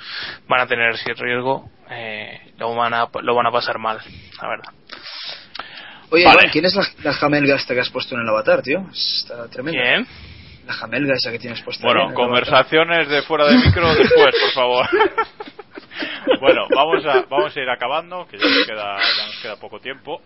van 0.48 0.62
a 0.62 0.68
tener 0.68 0.92
ese 0.92 1.14
riesgo, 1.14 1.70
eh, 1.90 2.40
lo, 2.58 2.76
van 2.76 2.94
a, 2.94 3.08
lo 3.22 3.36
van 3.36 3.48
a 3.48 3.52
pasar 3.52 3.78
mal, 3.80 4.00
la 4.42 4.48
verdad. 4.50 4.74
Oye, 6.12 6.26
Vale. 6.26 6.40
Iván, 6.42 6.52
¿quién 6.52 6.66
es 6.66 6.76
la, 6.76 6.88
la 7.04 7.14
jamelga 7.14 7.56
esta 7.56 7.74
que 7.74 7.82
has 7.82 7.90
puesto 7.90 8.16
en 8.16 8.22
el 8.22 8.30
avatar, 8.30 8.62
tío? 8.64 8.84
Está 8.92 9.48
tremenda. 9.48 9.82
¿Quién? 9.82 10.08
La 10.66 10.74
jamelga 10.74 11.14
esa 11.16 11.32
que 11.32 11.40
tienes 11.40 11.62
puesta. 11.62 11.86
ahí 11.86 11.92
en 11.92 11.98
Bueno, 11.98 12.10
el 12.10 12.16
conversaciones 12.16 13.10
de 13.10 13.22
fuera 13.24 13.46
de 13.48 13.58
micro 13.58 13.94
después, 13.96 14.36
por 14.42 14.52
favor. 14.54 14.86
bueno, 16.42 16.68
vamos 16.76 17.06
a, 17.06 17.22
vamos 17.30 17.56
a 17.56 17.60
ir 17.60 17.70
acabando, 17.70 18.28
que 18.28 18.38
ya 18.38 18.46
nos 18.46 18.66
queda, 18.68 18.98
ya 18.98 19.26
nos 19.28 19.40
queda 19.42 19.56
poco 19.58 19.80
tiempo. 19.80 20.22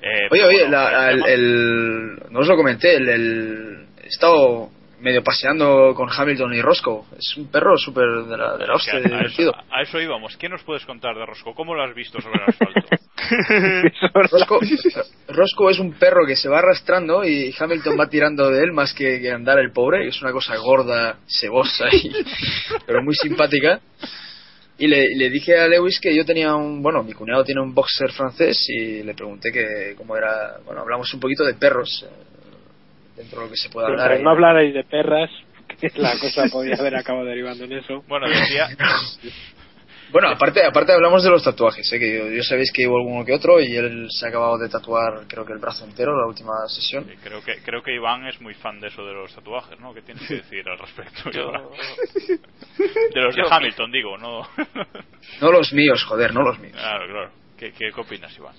Eh, 0.00 0.28
avatar. 0.28 0.32
Oye, 0.32 0.44
oye, 0.44 0.60
bueno, 0.68 0.70
la- 0.70 1.10
el 1.10 1.24
el- 1.26 2.16
no 2.30 2.40
os 2.40 2.46
lo 2.46 2.56
comenté, 2.56 2.96
el, 2.96 3.08
el- 3.08 3.86
he 4.02 4.08
estado 4.08 4.70
medio 5.00 5.22
paseando 5.22 5.94
con 5.94 6.08
Hamilton 6.10 6.54
y 6.54 6.62
Roscoe. 6.62 7.04
Es 7.18 7.36
un 7.36 7.50
perro 7.50 7.76
súper 7.76 8.06
de 8.24 8.36
la, 8.36 8.56
de 8.56 8.66
la 8.66 8.74
hostia, 8.74 8.96
a, 8.96 9.00
divertido. 9.00 9.52
eso, 9.52 9.64
a 9.70 9.82
eso 9.82 10.00
íbamos. 10.00 10.36
¿Qué 10.36 10.48
nos 10.48 10.62
puedes 10.62 10.84
contar 10.84 11.14
de 11.16 11.26
Rosco? 11.26 11.54
¿Cómo 11.54 11.74
lo 11.74 11.82
has 11.82 11.94
visto 11.94 12.20
sobre 12.20 12.42
el 12.42 12.48
asfalto? 12.48 13.04
Roscoe, 14.14 14.60
Roscoe 15.28 15.72
es 15.72 15.78
un 15.78 15.92
perro 15.94 16.26
que 16.26 16.36
se 16.36 16.48
va 16.48 16.58
arrastrando 16.58 17.24
y 17.24 17.54
Hamilton 17.58 17.98
va 17.98 18.08
tirando 18.08 18.50
de 18.50 18.62
él 18.62 18.72
más 18.72 18.92
que, 18.92 19.20
que 19.20 19.30
andar 19.30 19.58
el 19.58 19.72
pobre. 19.72 20.06
Es 20.08 20.20
una 20.22 20.32
cosa 20.32 20.56
gorda, 20.56 21.18
sebosa, 21.26 21.86
y, 21.92 22.12
pero 22.86 23.02
muy 23.02 23.14
simpática. 23.14 23.80
Y 24.76 24.88
le, 24.88 25.06
le 25.16 25.30
dije 25.30 25.56
a 25.58 25.68
Lewis 25.68 26.00
que 26.00 26.14
yo 26.14 26.24
tenía 26.24 26.54
un. 26.54 26.82
Bueno, 26.82 27.02
mi 27.02 27.12
cuñado 27.12 27.44
tiene 27.44 27.62
un 27.62 27.72
boxer 27.72 28.10
francés 28.10 28.66
y 28.68 29.02
le 29.02 29.14
pregunté 29.14 29.52
que 29.52 29.94
cómo 29.96 30.16
era. 30.16 30.58
Bueno, 30.64 30.80
hablamos 30.80 31.12
un 31.14 31.20
poquito 31.20 31.44
de 31.44 31.54
perros. 31.54 32.04
Dentro 33.16 33.40
de 33.40 33.44
lo 33.46 33.50
que 33.50 33.56
se 33.56 33.68
puede 33.70 33.86
hablar. 33.86 34.10
Pero 34.10 34.22
no 34.24 34.30
hablarais 34.30 34.74
de 34.74 34.84
perras, 34.84 35.30
que 35.80 35.90
la 35.96 36.18
cosa 36.18 36.44
podía 36.50 36.74
haber 36.76 36.96
acabado 36.96 37.24
derivando 37.26 37.64
en 37.64 37.72
eso. 37.74 38.02
Bueno, 38.08 38.28
decía, 38.28 38.68
Bueno, 40.14 40.28
aparte, 40.28 40.64
aparte 40.64 40.92
hablamos 40.92 41.24
de 41.24 41.30
los 41.30 41.42
tatuajes, 41.42 41.92
¿eh? 41.92 41.98
que 41.98 42.18
yo, 42.18 42.28
yo 42.30 42.42
sabéis 42.44 42.70
que 42.72 42.86
hubo 42.86 42.98
alguno 42.98 43.24
que 43.24 43.32
otro 43.32 43.60
y 43.60 43.74
él 43.74 44.06
se 44.10 44.26
ha 44.26 44.28
acabado 44.28 44.58
de 44.58 44.68
tatuar 44.68 45.26
creo 45.26 45.44
que 45.44 45.52
el 45.52 45.58
brazo 45.58 45.84
entero 45.84 46.16
la 46.16 46.28
última 46.28 46.52
sesión. 46.68 47.10
eh, 47.10 47.16
creo 47.20 47.42
que 47.42 47.56
creo 47.64 47.82
que 47.82 47.92
Iván 47.92 48.24
es 48.28 48.40
muy 48.40 48.54
fan 48.54 48.78
de 48.78 48.88
eso 48.88 49.04
de 49.04 49.12
los 49.12 49.34
tatuajes, 49.34 49.80
¿no? 49.80 49.92
¿Qué 49.92 50.02
tienes 50.02 50.24
que 50.28 50.34
decir 50.42 50.68
al 50.68 50.78
respecto? 50.78 51.30
Yo-? 51.32 51.50
De 53.12 53.20
los 53.20 53.34
de 53.34 53.42
Hamilton, 53.50 53.90
digo, 53.90 54.16
no. 54.16 54.46
No 55.40 55.50
los 55.50 55.72
míos, 55.72 56.04
joder, 56.04 56.32
no 56.32 56.42
los 56.42 56.60
míos. 56.60 56.76
claro, 56.76 57.06
claro. 57.10 57.30
¿Qué, 57.58 57.72
qué, 57.72 57.90
qué 57.92 58.00
opinas, 58.00 58.36
Iván? 58.36 58.54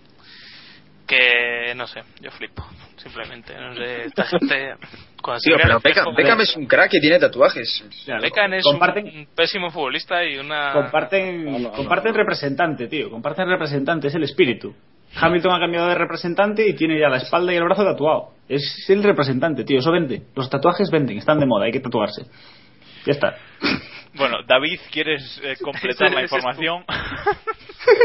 Que 1.06 1.74
no 1.76 1.88
sé, 1.88 2.02
yo 2.22 2.32
flipo, 2.32 2.66
simplemente. 2.98 3.54
No 3.56 3.76
sé, 3.76 4.06
esta 4.06 4.24
gente. 4.26 4.74
Cuando 5.22 5.40
se 5.40 5.50
Tío, 5.50 5.58
pero 5.62 5.80
Beckham, 5.80 6.16
Beckham 6.16 6.42
es 6.42 6.56
un 6.56 6.66
crack 6.66 6.94
y 6.94 7.00
tiene 7.00 7.20
tatuajes. 7.20 7.84
Beckham 8.22 8.54
es 8.54 8.64
comparten, 8.64 9.06
un 9.06 9.28
pésimo 9.36 9.70
futbolista 9.72 10.24
y 10.24 10.38
una. 10.38 10.74
comparten, 10.74 11.64
comparten 11.72 12.14
representante, 12.14 12.88
tío. 12.88 13.10
Comparten 13.10 13.48
representante, 13.48 14.08
es 14.08 14.16
el 14.16 14.24
espíritu. 14.24 14.76
Hamilton 15.18 15.54
ha 15.54 15.60
cambiado 15.60 15.88
de 15.88 15.96
representante 15.96 16.68
y 16.68 16.74
tiene 16.74 17.00
ya 17.00 17.08
la 17.08 17.18
espalda 17.18 17.54
y 17.54 17.56
el 17.56 17.64
brazo 17.64 17.86
tatuado. 17.86 18.32
Es 18.50 18.86
el 18.90 19.02
representante, 19.02 19.64
tío. 19.64 19.80
Eso 19.80 19.92
vende. 19.92 20.24
Los 20.36 20.50
tatuajes 20.50 20.90
venden, 20.92 21.18
están 21.18 21.40
de 21.40 21.46
moda, 21.46 21.66
hay 21.66 21.72
que 21.72 21.80
tatuarse. 21.80 22.24
Ya 23.06 23.14
está. 23.14 23.36
Bueno, 24.18 24.38
David, 24.48 24.80
¿quieres 24.92 25.40
eh, 25.44 25.56
completar 25.62 26.12
la 26.14 26.22
información? 26.24 26.84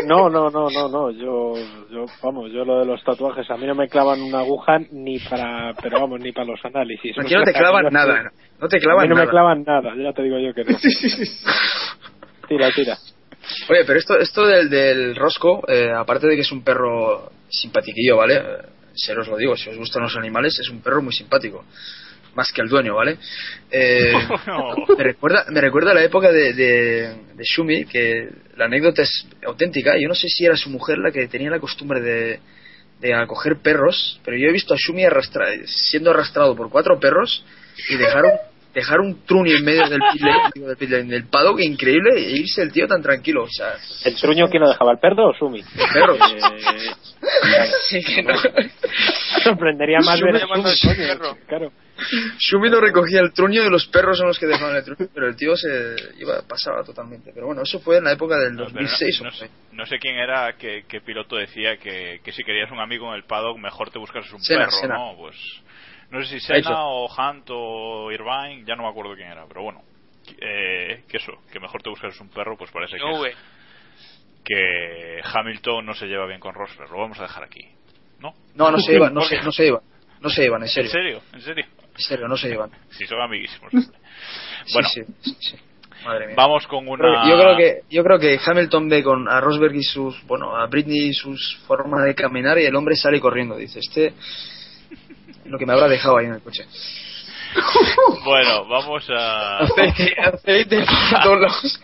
No, 0.06 0.28
no, 0.28 0.50
no, 0.50 0.68
no, 0.68 0.88
no. 0.90 1.10
Yo, 1.10 1.54
yo, 1.90 2.04
vamos, 2.22 2.52
yo 2.52 2.66
lo 2.66 2.80
de 2.80 2.84
los 2.84 3.02
tatuajes, 3.02 3.50
a 3.50 3.56
mí 3.56 3.66
no 3.66 3.74
me 3.74 3.88
clavan 3.88 4.20
una 4.20 4.40
aguja 4.40 4.78
ni 4.90 5.18
para, 5.20 5.72
pero 5.80 5.98
vamos, 6.00 6.20
ni 6.20 6.32
para 6.32 6.48
los 6.48 6.62
análisis. 6.62 7.18
Aquí 7.18 7.34
no 7.34 7.42
te 7.44 7.54
clavan 7.54 7.86
nada, 7.90 8.30
no 8.60 8.68
te 8.68 8.76
A 8.76 8.80
clavan 8.80 9.02
mí 9.04 9.08
no 9.08 9.14
nada. 9.14 9.24
me 9.24 9.30
clavan 9.30 9.64
nada, 9.66 9.94
ya 9.96 10.12
te 10.12 10.22
digo 10.22 10.38
yo 10.38 10.52
que 10.52 10.64
no. 10.64 10.76
Tira, 12.46 12.70
tira. 12.72 12.98
Oye, 13.70 13.84
pero 13.86 13.98
esto, 13.98 14.18
esto 14.18 14.46
del, 14.46 14.68
del 14.68 15.16
Rosco, 15.16 15.62
eh, 15.66 15.90
aparte 15.96 16.26
de 16.26 16.34
que 16.34 16.42
es 16.42 16.52
un 16.52 16.62
perro 16.62 17.30
simpatiquillo, 17.48 18.18
¿vale? 18.18 18.34
Eh, 18.36 18.42
Se 18.92 19.16
os 19.16 19.28
lo 19.28 19.38
digo, 19.38 19.56
si 19.56 19.70
os 19.70 19.78
gustan 19.78 20.02
los 20.02 20.14
animales, 20.16 20.58
es 20.60 20.68
un 20.68 20.82
perro 20.82 21.00
muy 21.00 21.14
simpático. 21.14 21.64
Más 22.34 22.52
que 22.52 22.60
el 22.62 22.68
dueño, 22.68 22.94
¿vale? 22.94 23.18
Eh, 23.70 24.12
No. 24.46 24.74
me, 24.96 25.04
recuerda, 25.04 25.44
me 25.50 25.60
recuerda 25.60 25.92
la 25.94 26.04
época 26.04 26.30
de, 26.30 26.52
de, 26.52 27.14
de 27.34 27.44
Shumi, 27.44 27.84
que 27.86 28.28
la 28.56 28.66
anécdota 28.66 29.02
es 29.02 29.26
auténtica. 29.46 29.94
Yo 29.98 30.08
no 30.08 30.14
sé 30.14 30.28
si 30.28 30.44
era 30.44 30.56
su 30.56 30.70
mujer 30.70 30.98
la 30.98 31.10
que 31.10 31.26
tenía 31.28 31.50
la 31.50 31.58
costumbre 31.58 32.00
de, 32.00 32.38
de 33.00 33.14
acoger 33.14 33.56
perros, 33.62 34.20
pero 34.24 34.36
yo 34.36 34.48
he 34.48 34.52
visto 34.52 34.74
a 34.74 34.76
Shumi 34.78 35.04
arrastra- 35.04 35.66
siendo 35.66 36.10
arrastrado 36.10 36.54
por 36.54 36.70
cuatro 36.70 36.98
perros 37.00 37.44
y 37.88 37.96
dejar 37.96 38.24
un, 38.24 38.32
dejar 38.74 39.00
un 39.00 39.24
truni 39.26 39.52
en 39.52 39.64
medio 39.64 39.88
del 39.88 39.98
pit 40.12 40.22
lane, 40.22 40.76
del, 40.78 41.08
del 41.08 41.24
paddock 41.24 41.58
increíble 41.60 42.10
e 42.16 42.30
irse 42.36 42.62
el 42.62 42.70
tío 42.70 42.86
tan 42.86 43.02
tranquilo. 43.02 43.42
O 43.42 43.48
sea, 43.50 43.74
¿El 44.04 44.14
truño 44.14 44.46
quién 44.48 44.62
lo 44.62 44.68
dejaba, 44.68 44.92
el 44.92 44.98
perro 44.98 45.30
o 45.30 45.34
Sumi? 45.34 45.60
el 45.60 45.92
perro. 45.92 46.14
Eh, 46.14 46.92
Sí, 47.88 48.02
que 48.02 48.22
no. 48.22 48.34
Sorprendería 49.42 50.00
más 50.00 50.20
ver 50.20 50.40
perro. 50.40 51.36
Claro. 51.46 51.72
Schumi 52.38 52.70
no 52.70 52.80
recogía 52.80 53.20
el 53.20 53.32
truño 53.32 53.62
y 53.62 53.70
los 53.70 53.86
perros 53.88 54.18
son 54.18 54.28
los 54.28 54.38
que 54.38 54.46
dejaban 54.46 54.76
el 54.76 54.84
truño, 54.84 55.10
pero 55.12 55.28
el 55.28 55.36
tío 55.36 55.54
se 55.56 55.96
iba 56.18 56.40
pasaba 56.48 56.82
totalmente. 56.82 57.30
Pero 57.34 57.46
bueno, 57.46 57.62
eso 57.62 57.80
fue 57.80 57.98
en 57.98 58.04
la 58.04 58.12
época 58.12 58.36
del 58.38 58.54
No, 58.54 58.64
pero 58.64 58.84
2006 58.84 59.20
no, 59.20 59.28
o 59.28 59.30
no 59.30 59.36
sé, 59.36 59.50
no 59.72 59.86
sé 59.86 59.98
quién 59.98 60.16
era, 60.16 60.54
qué, 60.56 60.84
qué 60.88 61.00
piloto 61.00 61.36
decía 61.36 61.76
que, 61.76 62.20
que 62.24 62.32
si 62.32 62.42
querías 62.42 62.70
un 62.70 62.80
amigo 62.80 63.08
en 63.08 63.16
el 63.16 63.24
paddock, 63.24 63.58
mejor 63.58 63.90
te 63.90 63.98
buscas 63.98 64.30
un 64.32 64.40
Senna, 64.40 64.66
perro, 64.66 64.78
Senna. 64.80 64.94
¿no? 64.94 65.16
Pues 65.18 65.36
no 66.10 66.22
sé 66.22 66.40
si. 66.40 66.40
Senna 66.40 66.86
o 66.86 67.06
Hunt 67.06 67.46
o 67.50 68.10
Irvine, 68.12 68.64
ya 68.66 68.76
no 68.76 68.84
me 68.84 68.88
acuerdo 68.88 69.14
quién 69.14 69.28
era, 69.28 69.44
pero 69.46 69.62
bueno, 69.62 69.82
eh, 70.40 71.04
que 71.08 71.18
eso, 71.18 71.32
que 71.52 71.60
mejor 71.60 71.82
te 71.82 71.90
buscas 71.90 72.18
un 72.20 72.30
perro, 72.30 72.56
pues 72.56 72.70
parece 72.70 72.96
que, 72.96 73.04
V. 73.04 73.34
que 74.44 75.20
Hamilton 75.22 75.84
no 75.86 75.94
se 75.94 76.06
lleva 76.06 76.26
bien 76.26 76.40
con 76.40 76.54
Rosberg, 76.54 76.90
lo 76.90 76.98
vamos 76.98 77.18
a 77.18 77.22
dejar 77.22 77.44
aquí, 77.44 77.68
¿no? 78.20 78.34
No, 78.54 78.70
no 78.70 78.78
se 78.78 78.94
iban, 78.96 79.12
no 79.14 79.22
se, 79.22 79.40
no 79.42 79.52
se 79.52 79.66
iban. 79.66 79.80
No 80.20 80.28
se 80.28 80.44
iban, 80.44 80.60
en 80.62 80.68
¿En 80.68 80.72
serio. 80.74 80.90
serio? 80.90 81.22
¿En 81.32 81.40
serio? 81.40 81.64
En 81.96 82.02
serio, 82.02 82.28
no 82.28 82.36
se 82.36 82.50
iban. 82.50 82.70
Si 82.90 83.06
son 83.06 83.20
amiguísimos. 83.20 83.70
Sí, 83.72 83.78
Bueno, 84.74 84.88
sí, 84.88 85.00
sí, 85.22 85.36
sí. 85.40 85.56
Madre 86.04 86.26
mía. 86.28 86.34
vamos 86.36 86.66
con 86.66 86.86
una... 86.88 87.28
Yo 87.28 87.38
creo 87.38 87.56
que 87.56 87.80
yo 87.90 88.02
creo 88.02 88.18
que 88.18 88.38
Hamilton 88.44 88.88
ve 88.88 89.02
con 89.02 89.28
a 89.28 89.38
Rosberg 89.40 89.74
y 89.74 89.82
sus 89.82 90.22
bueno 90.26 90.56
a 90.56 90.66
Britney 90.66 91.08
y 91.08 91.12
sus 91.14 91.58
formas 91.66 92.04
de 92.04 92.14
caminar 92.14 92.58
y 92.58 92.64
el 92.64 92.74
hombre 92.74 92.96
sale 92.96 93.20
corriendo 93.20 93.56
dice 93.56 93.80
este 93.80 94.14
lo 95.44 95.58
que 95.58 95.66
me 95.66 95.74
habrá 95.74 95.88
dejado 95.88 96.16
ahí 96.16 96.24
en 96.26 96.34
el 96.34 96.40
coche 96.40 96.64
Bueno, 98.24 98.66
vamos 98.66 99.06
a... 99.10 99.58
aceite 99.58 100.14
aceite 100.22 100.84
por 100.86 101.22
todos 101.22 101.40
lados. 101.40 101.82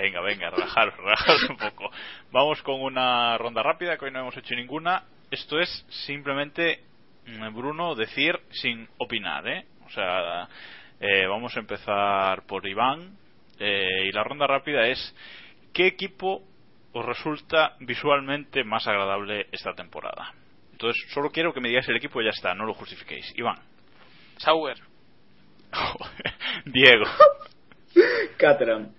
Venga, 0.00 0.20
venga, 0.20 0.50
relajaros, 0.50 0.94
relajaros 0.98 1.48
un 1.48 1.56
poco. 1.56 1.90
Vamos 2.30 2.60
con 2.62 2.82
una 2.82 3.38
ronda 3.38 3.62
rápida, 3.62 3.96
que 3.96 4.04
hoy 4.04 4.10
no 4.10 4.20
hemos 4.20 4.36
hecho 4.36 4.54
ninguna. 4.54 5.04
Esto 5.30 5.58
es 5.58 5.86
simplemente, 5.88 6.80
mm, 7.26 7.54
Bruno, 7.56 7.94
decir 7.94 8.38
sin 8.50 8.86
opinar, 8.98 9.48
¿eh? 9.48 9.64
O 9.86 9.90
sea, 9.90 10.48
eh, 11.00 11.26
vamos 11.26 11.56
a 11.56 11.60
empezar 11.60 12.42
por 12.46 12.66
Iván. 12.68 13.16
eh, 13.58 14.08
y 14.08 14.12
la 14.12 14.22
ronda 14.22 14.46
rápida 14.46 14.86
es, 14.86 15.16
¿qué 15.72 15.86
equipo 15.86 16.42
os 16.92 17.06
resulta 17.06 17.74
visualmente 17.80 18.64
más 18.64 18.86
agradable 18.86 19.46
esta 19.50 19.72
temporada? 19.72 20.34
Entonces, 20.72 21.02
solo 21.14 21.30
quiero 21.30 21.54
que 21.54 21.62
me 21.62 21.68
digáis 21.68 21.88
el 21.88 21.96
equipo 21.96 22.20
y 22.20 22.26
ya 22.26 22.32
está, 22.32 22.54
no 22.54 22.66
lo 22.66 22.74
justifiquéis. 22.74 23.32
Iván. 23.34 23.56
Sauer. 24.36 24.76
Diego. 26.66 27.06
Caterham. 28.36 28.92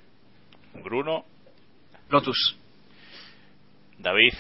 Bruno. 0.83 1.25
Lotus 2.09 2.57
David. 3.97 4.33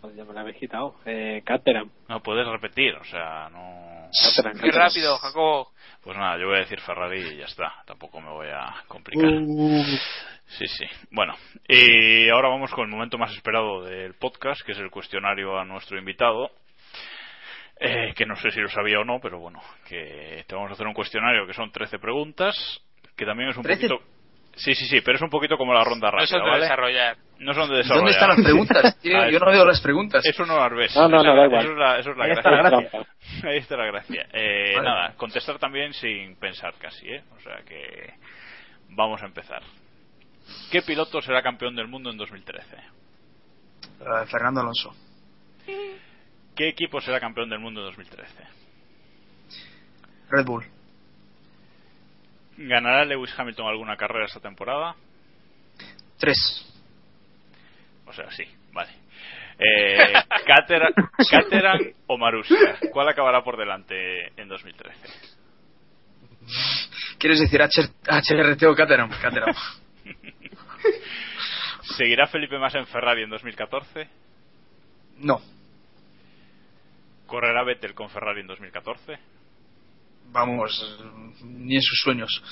Pues 0.00 0.14
ya 0.14 0.24
me 0.24 0.32
la 0.32 0.42
habéis 0.42 0.56
quitado. 0.58 0.94
Eh, 1.04 1.42
Caterham. 1.44 1.90
No 2.08 2.22
puedes 2.22 2.46
repetir, 2.46 2.94
o 2.94 3.04
sea, 3.04 3.48
no. 3.50 4.08
Caterham, 4.12 4.52
Qué 4.54 4.60
Caterham. 4.68 4.86
rápido, 4.88 5.18
Jacobo. 5.18 5.72
Pues 6.02 6.16
nada, 6.16 6.38
yo 6.38 6.46
voy 6.46 6.56
a 6.56 6.60
decir 6.60 6.80
Ferrari 6.80 7.20
y 7.20 7.36
ya 7.38 7.46
está. 7.46 7.82
Tampoco 7.84 8.20
me 8.20 8.30
voy 8.30 8.46
a 8.48 8.82
complicar. 8.86 9.28
Sí, 10.46 10.66
sí. 10.66 10.84
Bueno, 11.10 11.34
y 11.66 12.28
ahora 12.30 12.48
vamos 12.48 12.70
con 12.70 12.84
el 12.84 12.90
momento 12.90 13.18
más 13.18 13.32
esperado 13.34 13.82
del 13.84 14.14
podcast, 14.14 14.62
que 14.62 14.72
es 14.72 14.78
el 14.78 14.90
cuestionario 14.90 15.58
a 15.58 15.64
nuestro 15.64 15.98
invitado. 15.98 16.50
Eh, 17.80 18.12
que 18.16 18.26
no 18.26 18.34
sé 18.36 18.50
si 18.50 18.60
lo 18.60 18.68
sabía 18.68 18.98
o 19.00 19.04
no, 19.04 19.20
pero 19.20 19.38
bueno, 19.38 19.60
que 19.86 20.44
te 20.48 20.54
vamos 20.54 20.70
a 20.70 20.74
hacer 20.74 20.86
un 20.86 20.94
cuestionario 20.94 21.46
que 21.46 21.54
son 21.54 21.70
13 21.70 21.98
preguntas, 22.00 22.56
que 23.16 23.24
también 23.24 23.50
es 23.50 23.56
un 23.56 23.62
13. 23.62 23.88
poquito. 23.88 24.17
Sí, 24.58 24.74
sí, 24.74 24.86
sí, 24.86 25.00
pero 25.00 25.16
es 25.16 25.22
un 25.22 25.30
poquito 25.30 25.56
como 25.56 25.72
la 25.72 25.84
ronda 25.84 26.08
No 26.10 26.18
rápida, 26.18 26.26
son 26.26 26.44
de 26.44 26.50
¿vale? 26.50 26.62
desarrollar. 26.62 27.16
No 27.38 27.54
son 27.54 27.70
de 27.70 27.76
desarrollar. 27.78 27.96
¿dónde 27.98 28.10
están 28.12 28.28
las 28.28 28.40
preguntas? 28.44 28.98
tío? 29.02 29.16
Ah, 29.16 29.30
yo 29.30 29.38
no 29.38 29.46
veo 29.46 29.64
las 29.64 29.80
preguntas 29.80 30.26
Eso 30.26 30.44
no 30.44 30.58
las 30.58 30.72
ves. 30.72 30.96
No, 30.96 31.08
no, 31.08 31.22
no, 31.22 31.30
Eso- 31.30 31.36
da 31.36 31.44
igual. 31.46 31.62
Eso 31.64 31.72
es 31.72 31.78
la, 31.78 31.98
eso 31.98 32.10
es 32.10 32.16
la 32.16 32.24
Ahí 32.24 32.30
gracia. 32.30 32.50
está 32.50 32.62
la 32.62 32.70
gracia. 32.70 33.06
Ahí 33.48 33.56
está 33.58 33.76
la 33.76 33.86
gracia. 33.86 34.26
Eh, 34.32 34.72
Vale. 34.76 34.88
Nada, 34.88 35.14
contestar 35.16 35.58
también 35.58 35.92
sin 35.94 36.36
pensar 36.36 36.74
casi, 36.80 37.08
¿eh? 37.08 37.22
O 37.36 37.40
sea 37.40 37.62
que 37.66 38.14
vamos 38.90 39.22
a 39.22 39.26
empezar. 39.26 39.62
¿Qué 40.70 40.82
piloto 40.82 41.20
será 41.22 41.42
campeón 41.42 41.76
del 41.76 41.86
mundo 41.88 42.10
en 42.10 42.16
2013? 42.16 42.76
Eh, 42.76 44.26
Fernando 44.30 44.60
Alonso 44.60 44.94
¿Qué 46.56 46.68
equipo 46.68 47.00
será 47.00 47.20
campeón 47.20 47.48
del 47.50 47.60
mundo 47.60 47.80
en 47.80 47.86
2013? 47.88 48.32
Red 50.30 50.44
Bull 50.44 50.64
¿Ganará 52.60 53.04
Lewis 53.04 53.32
Hamilton 53.38 53.68
alguna 53.68 53.96
carrera 53.96 54.26
esta 54.26 54.40
temporada? 54.40 54.96
tres 56.18 56.66
O 58.04 58.12
sea, 58.12 58.28
sí, 58.32 58.44
vale. 58.72 58.90
Eh, 59.58 60.12
Caterham 61.30 61.92
o 62.08 62.18
Marussia, 62.18 62.78
¿cuál 62.92 63.08
acabará 63.08 63.44
por 63.44 63.56
delante 63.56 64.32
en 64.36 64.48
2013? 64.48 64.94
¿Quieres 67.18 67.40
decir 67.40 67.62
H 67.62 67.82
HRT 68.06 68.62
o 68.64 68.74
Caterham? 68.74 69.10
Caterham. 69.20 69.54
¿Seguirá 71.96 72.26
Felipe 72.26 72.58
Massa 72.58 72.78
en 72.78 72.86
Ferrari 72.86 73.22
en 73.22 73.30
2014? 73.30 74.08
No. 75.18 75.40
¿Correrá 77.26 77.62
Vettel 77.62 77.94
con 77.94 78.08
Ferrari 78.08 78.40
en 78.40 78.46
2014? 78.46 79.18
Vamos, 80.30 80.98
ni 81.42 81.76
en 81.76 81.82
sus 81.82 81.98
sueños. 82.02 82.42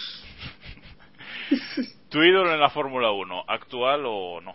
¿Tu 2.10 2.22
ídolo 2.22 2.52
en 2.52 2.60
la 2.60 2.70
Fórmula 2.70 3.10
1, 3.10 3.44
actual 3.48 4.02
o 4.06 4.40
no? 4.40 4.54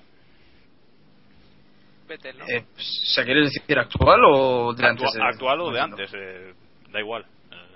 Vettel, 2.07 2.37
¿no? 2.39 2.45
Eh, 2.47 2.65
o 2.75 2.81
sea, 3.13 3.23
¿quieres 3.23 3.53
decir 3.53 3.77
actual 3.79 4.21
o 4.25 4.73
de 4.73 4.85
antes? 4.87 5.05
Actua- 5.07 5.13
de- 5.13 5.23
¿Actual 5.29 5.61
o 5.61 5.65
no 5.67 5.71
de 5.71 5.79
entiendo. 5.79 6.03
antes? 6.03 6.13
eh, 6.19 6.53
da 6.91 6.99
igual. 6.99 7.25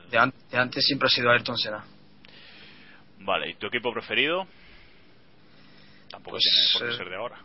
De, 0.10 0.18
an- 0.18 0.34
de 0.52 0.58
antes 0.58 0.86
siempre 0.86 1.08
ha 1.08 1.10
sido 1.10 1.30
Ayrton 1.32 1.58
Senna. 1.58 1.84
Vale, 3.20 3.50
¿y 3.52 3.54
tu 3.56 3.68
equipo 3.68 3.92
preferido? 3.94 4.46
Tampoco 6.10 6.32
Pues, 6.38 6.44
tiene 6.44 6.80
por 6.80 6.90
qué 6.90 6.94
eh, 6.94 6.98
ser 6.98 7.10
de 7.10 7.16
ahora. 7.16 7.38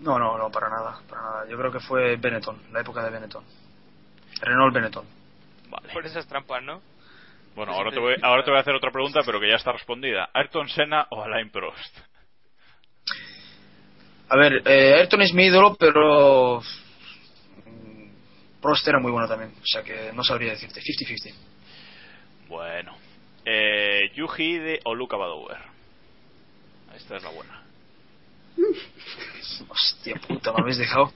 No, 0.00 0.18
no, 0.18 0.36
no, 0.38 0.50
para 0.50 0.68
nada, 0.68 1.00
para 1.08 1.22
nada. 1.22 1.48
Yo 1.48 1.56
creo 1.58 1.70
que 1.72 1.80
fue 1.80 2.16
Benetton, 2.16 2.60
la 2.72 2.80
época 2.80 3.02
de 3.04 3.10
Benetton. 3.10 3.44
Renault 4.40 4.74
Benetton. 4.74 5.04
Vale. 5.70 5.92
Por 5.92 6.04
esas 6.04 6.26
trampas, 6.26 6.62
¿no? 6.62 6.82
Bueno, 7.54 7.72
ahora 7.72 7.90
te, 7.90 7.98
voy, 7.98 8.14
ahora 8.22 8.44
te 8.44 8.50
voy 8.50 8.58
a 8.58 8.60
hacer 8.60 8.74
otra 8.74 8.90
pregunta, 8.90 9.20
pero 9.24 9.40
que 9.40 9.48
ya 9.48 9.56
está 9.56 9.72
respondida. 9.72 10.28
¿Ayrton 10.32 10.68
Senna 10.68 11.06
o 11.10 11.22
Alain 11.22 11.50
Prost? 11.50 11.98
A 14.28 14.36
ver, 14.36 14.62
eh, 14.66 14.94
Ayrton 14.94 15.22
es 15.22 15.34
mi 15.34 15.44
ídolo, 15.46 15.76
pero 15.78 16.60
mm, 17.66 18.60
Prost 18.60 18.86
era 18.86 19.00
muy 19.00 19.10
bueno 19.10 19.28
también. 19.28 19.52
O 19.60 19.66
sea 19.66 19.82
que 19.82 20.12
no 20.12 20.22
sabría 20.22 20.52
decirte. 20.52 20.80
50-50. 20.80 21.34
Bueno. 22.48 22.96
Eh, 23.44 24.12
Yuji 24.14 24.42
Ide 24.42 24.80
o 24.84 24.94
Luca 24.94 25.16
Badoer. 25.16 25.58
Esta 26.94 27.16
es 27.16 27.22
la 27.22 27.30
buena. 27.30 27.62
Hostia 29.68 30.16
puta, 30.26 30.52
me 30.52 30.62
habéis 30.62 30.78
dejado 30.78 31.12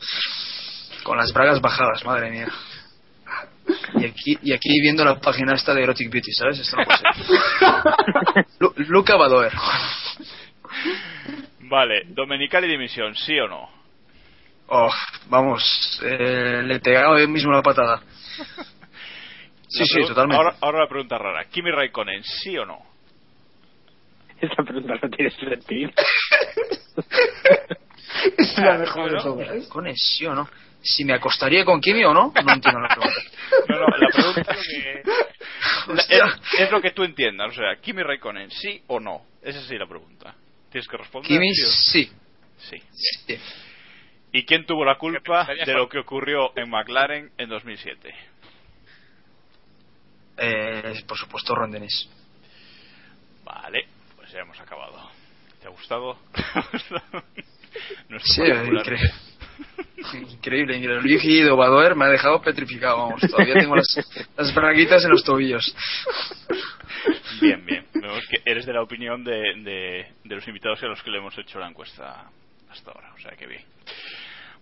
con 1.04 1.18
las 1.18 1.32
bragas 1.32 1.60
bajadas, 1.60 2.04
madre 2.04 2.30
mía. 2.30 2.48
Y 4.04 4.10
aquí, 4.10 4.38
y 4.42 4.52
aquí 4.52 4.68
viendo 4.82 5.04
la 5.04 5.18
página 5.20 5.54
esta 5.54 5.72
de 5.74 5.82
Erotic 5.82 6.10
Beauty, 6.10 6.32
¿sabes? 6.32 6.58
Esto 6.58 6.76
no 6.76 6.84
puede 6.84 6.98
ser. 6.98 8.46
Lu- 8.60 8.74
Luca 8.88 9.16
Badoer. 9.16 9.52
Vale, 11.60 12.02
Domenical 12.08 12.64
y 12.64 12.68
dimisión, 12.68 13.14
¿sí 13.16 13.38
o 13.38 13.48
no? 13.48 13.70
Oh, 14.68 14.90
vamos, 15.28 16.00
eh, 16.04 16.62
le 16.64 16.74
he 16.76 16.80
pegado 16.80 17.18
yo 17.18 17.28
mismo 17.28 17.52
la 17.52 17.62
patada. 17.62 18.02
Sí, 19.68 19.80
La 19.80 19.84
sí, 19.86 20.00
totalmente. 20.08 20.36
Ahora, 20.36 20.56
ahora 20.60 20.78
la 20.80 20.88
pregunta 20.88 21.18
rara. 21.18 21.44
Kimi 21.46 21.70
Raikkonen, 21.70 22.22
¿sí 22.24 22.56
o 22.58 22.64
no? 22.64 22.78
Esa 24.40 24.62
pregunta 24.62 24.94
no 25.02 25.08
tiene 25.10 25.30
sentido. 25.30 25.90
Es 28.38 28.56
la 28.58 28.78
mejor 28.78 29.10
de 29.10 29.18
todas. 29.20 29.66
Conexión, 29.68 30.36
¿no? 30.36 30.48
Si 30.84 31.04
me 31.04 31.14
acostaría 31.14 31.64
con 31.64 31.80
Kimi 31.80 32.04
o 32.04 32.12
no, 32.12 32.32
no 32.44 32.52
entiendo 32.52 32.80
la 32.80 32.88
pregunta. 32.88 33.20
No, 33.68 33.78
no, 33.78 33.86
la 33.86 34.08
pregunta 34.08 34.40
es 34.52 35.86
lo 35.86 35.94
que, 35.94 36.02
es, 36.16 36.60
es 36.60 36.70
lo 36.70 36.80
que 36.82 36.90
tú 36.90 37.04
entiendas. 37.04 37.52
O 37.52 37.54
sea, 37.54 37.76
Kimi 37.80 38.02
Raikkonen, 38.02 38.50
¿sí 38.50 38.82
o 38.88 38.98
no? 39.00 39.22
Esa 39.42 39.62
sí 39.62 39.78
la 39.78 39.86
pregunta. 39.86 40.34
Tienes 40.70 40.88
que 40.88 40.96
responder. 40.96 41.28
Kimi, 41.28 41.54
¿sí 41.54 42.10
no? 42.12 42.18
sí. 42.58 42.82
¿Y 44.32 44.44
quién 44.44 44.66
tuvo 44.66 44.84
la 44.84 44.98
culpa 44.98 45.46
de 45.46 45.72
lo 45.72 45.88
que 45.88 45.98
ocurrió 45.98 46.52
en 46.56 46.68
McLaren 46.68 47.30
en 47.38 47.48
2007? 47.48 48.14
Eh, 50.38 51.04
por 51.06 51.16
supuesto, 51.16 51.54
Ron 51.54 51.70
Dennis. 51.70 52.08
Vale, 53.44 53.86
pues 54.16 54.32
ya 54.32 54.40
hemos 54.40 54.58
acabado. 54.58 55.10
¿Te 55.60 55.68
ha 55.68 55.70
gustado? 55.70 56.18
Nuestro 58.08 58.34
Sí, 58.34 58.50
particular 58.50 58.84
increíble. 60.14 60.76
Increíble. 60.76 61.00
Luigi 61.02 61.40
de 61.40 61.50
Badoer 61.50 61.94
me 61.94 62.04
ha 62.06 62.08
dejado 62.08 62.40
petrificado, 62.42 62.98
vamos. 62.98 63.20
Todavía 63.20 63.54
tengo 63.54 63.76
las, 63.76 64.28
las 64.36 64.54
braguitas 64.54 65.04
en 65.04 65.10
los 65.10 65.24
tobillos. 65.24 65.74
Bien, 67.40 67.64
bien. 67.64 67.86
Vemos 67.94 68.26
que 68.28 68.42
eres 68.44 68.66
de 68.66 68.72
la 68.72 68.82
opinión 68.82 69.24
de, 69.24 69.54
de, 69.62 70.06
de 70.24 70.34
los 70.34 70.46
invitados 70.46 70.82
a 70.82 70.86
los 70.86 71.02
que 71.02 71.10
le 71.10 71.18
hemos 71.18 71.36
hecho 71.38 71.58
la 71.58 71.68
encuesta 71.68 72.30
hasta 72.70 72.90
ahora. 72.90 73.12
O 73.14 73.18
sea 73.18 73.32
que 73.32 73.46
bien. 73.46 73.62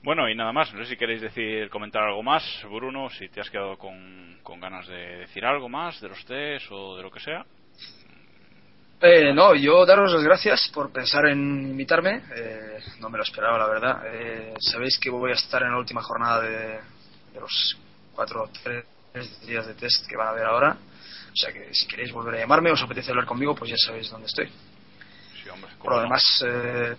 Bueno, 0.03 0.29
y 0.29 0.35
nada 0.35 0.53
más. 0.53 0.73
No 0.75 0.83
sé 0.83 0.91
si 0.91 0.97
queréis 0.97 1.21
decir, 1.21 1.69
comentar 1.71 2.03
algo 2.03 2.23
más, 2.23 2.43
Bruno, 2.65 3.09
si 3.11 3.29
te 3.29 3.41
has 3.41 3.51
quedado 3.51 3.77
con, 3.79 4.39
con 4.43 4.61
ganas 4.61 4.87
de 4.89 5.19
decir 5.19 5.45
algo 5.45 5.69
más 5.69 6.01
de 6.01 6.09
los 6.09 6.25
test 6.25 6.67
o 6.71 6.97
de 6.97 7.03
lo 7.03 7.11
que 7.11 7.21
sea. 7.21 7.45
Eh, 9.05 9.33
no, 9.35 9.55
yo 9.55 9.85
daros 9.85 10.13
las 10.13 10.23
gracias 10.23 10.71
por 10.73 10.93
pensar 10.93 11.27
en 11.27 11.39
invitarme. 11.71 12.23
Eh, 12.37 12.79
no 13.01 13.09
me 13.11 13.19
lo 13.19 13.25
esperaba, 13.25 13.59
la 13.59 13.67
verdad. 13.67 14.03
Eh, 14.07 14.55
sabéis 14.61 14.99
que 14.99 15.11
voy 15.11 15.33
a 15.33 15.35
estar 15.35 15.63
en 15.63 15.73
la 15.73 15.79
última 15.79 16.03
jornada 16.03 16.41
de, 16.41 16.59
de 17.33 17.41
los 17.41 17.77
cuatro 18.15 18.49
tres 18.63 18.85
días 19.45 19.67
de 19.67 19.75
test 19.75 20.07
que 20.09 20.17
van 20.17 20.29
a 20.29 20.31
haber 20.31 20.45
ahora. 20.47 20.77
O 21.33 21.37
sea 21.37 21.53
que 21.53 21.75
si 21.75 21.87
queréis 21.89 22.13
volver 22.13 22.35
a 22.37 22.39
llamarme 22.39 22.71
o 22.71 22.75
os 22.75 22.83
apetece 22.83 23.11
hablar 23.11 23.27
conmigo, 23.27 23.55
pues 23.57 23.71
ya 23.71 23.77
sabéis 23.77 24.09
dónde 24.11 24.27
estoy. 24.29 24.47
Sí, 25.43 25.49
hombre. 25.49 25.71
Por 25.83 25.93
lo 25.95 26.01
demás, 26.03 26.45
eh, 26.47 26.95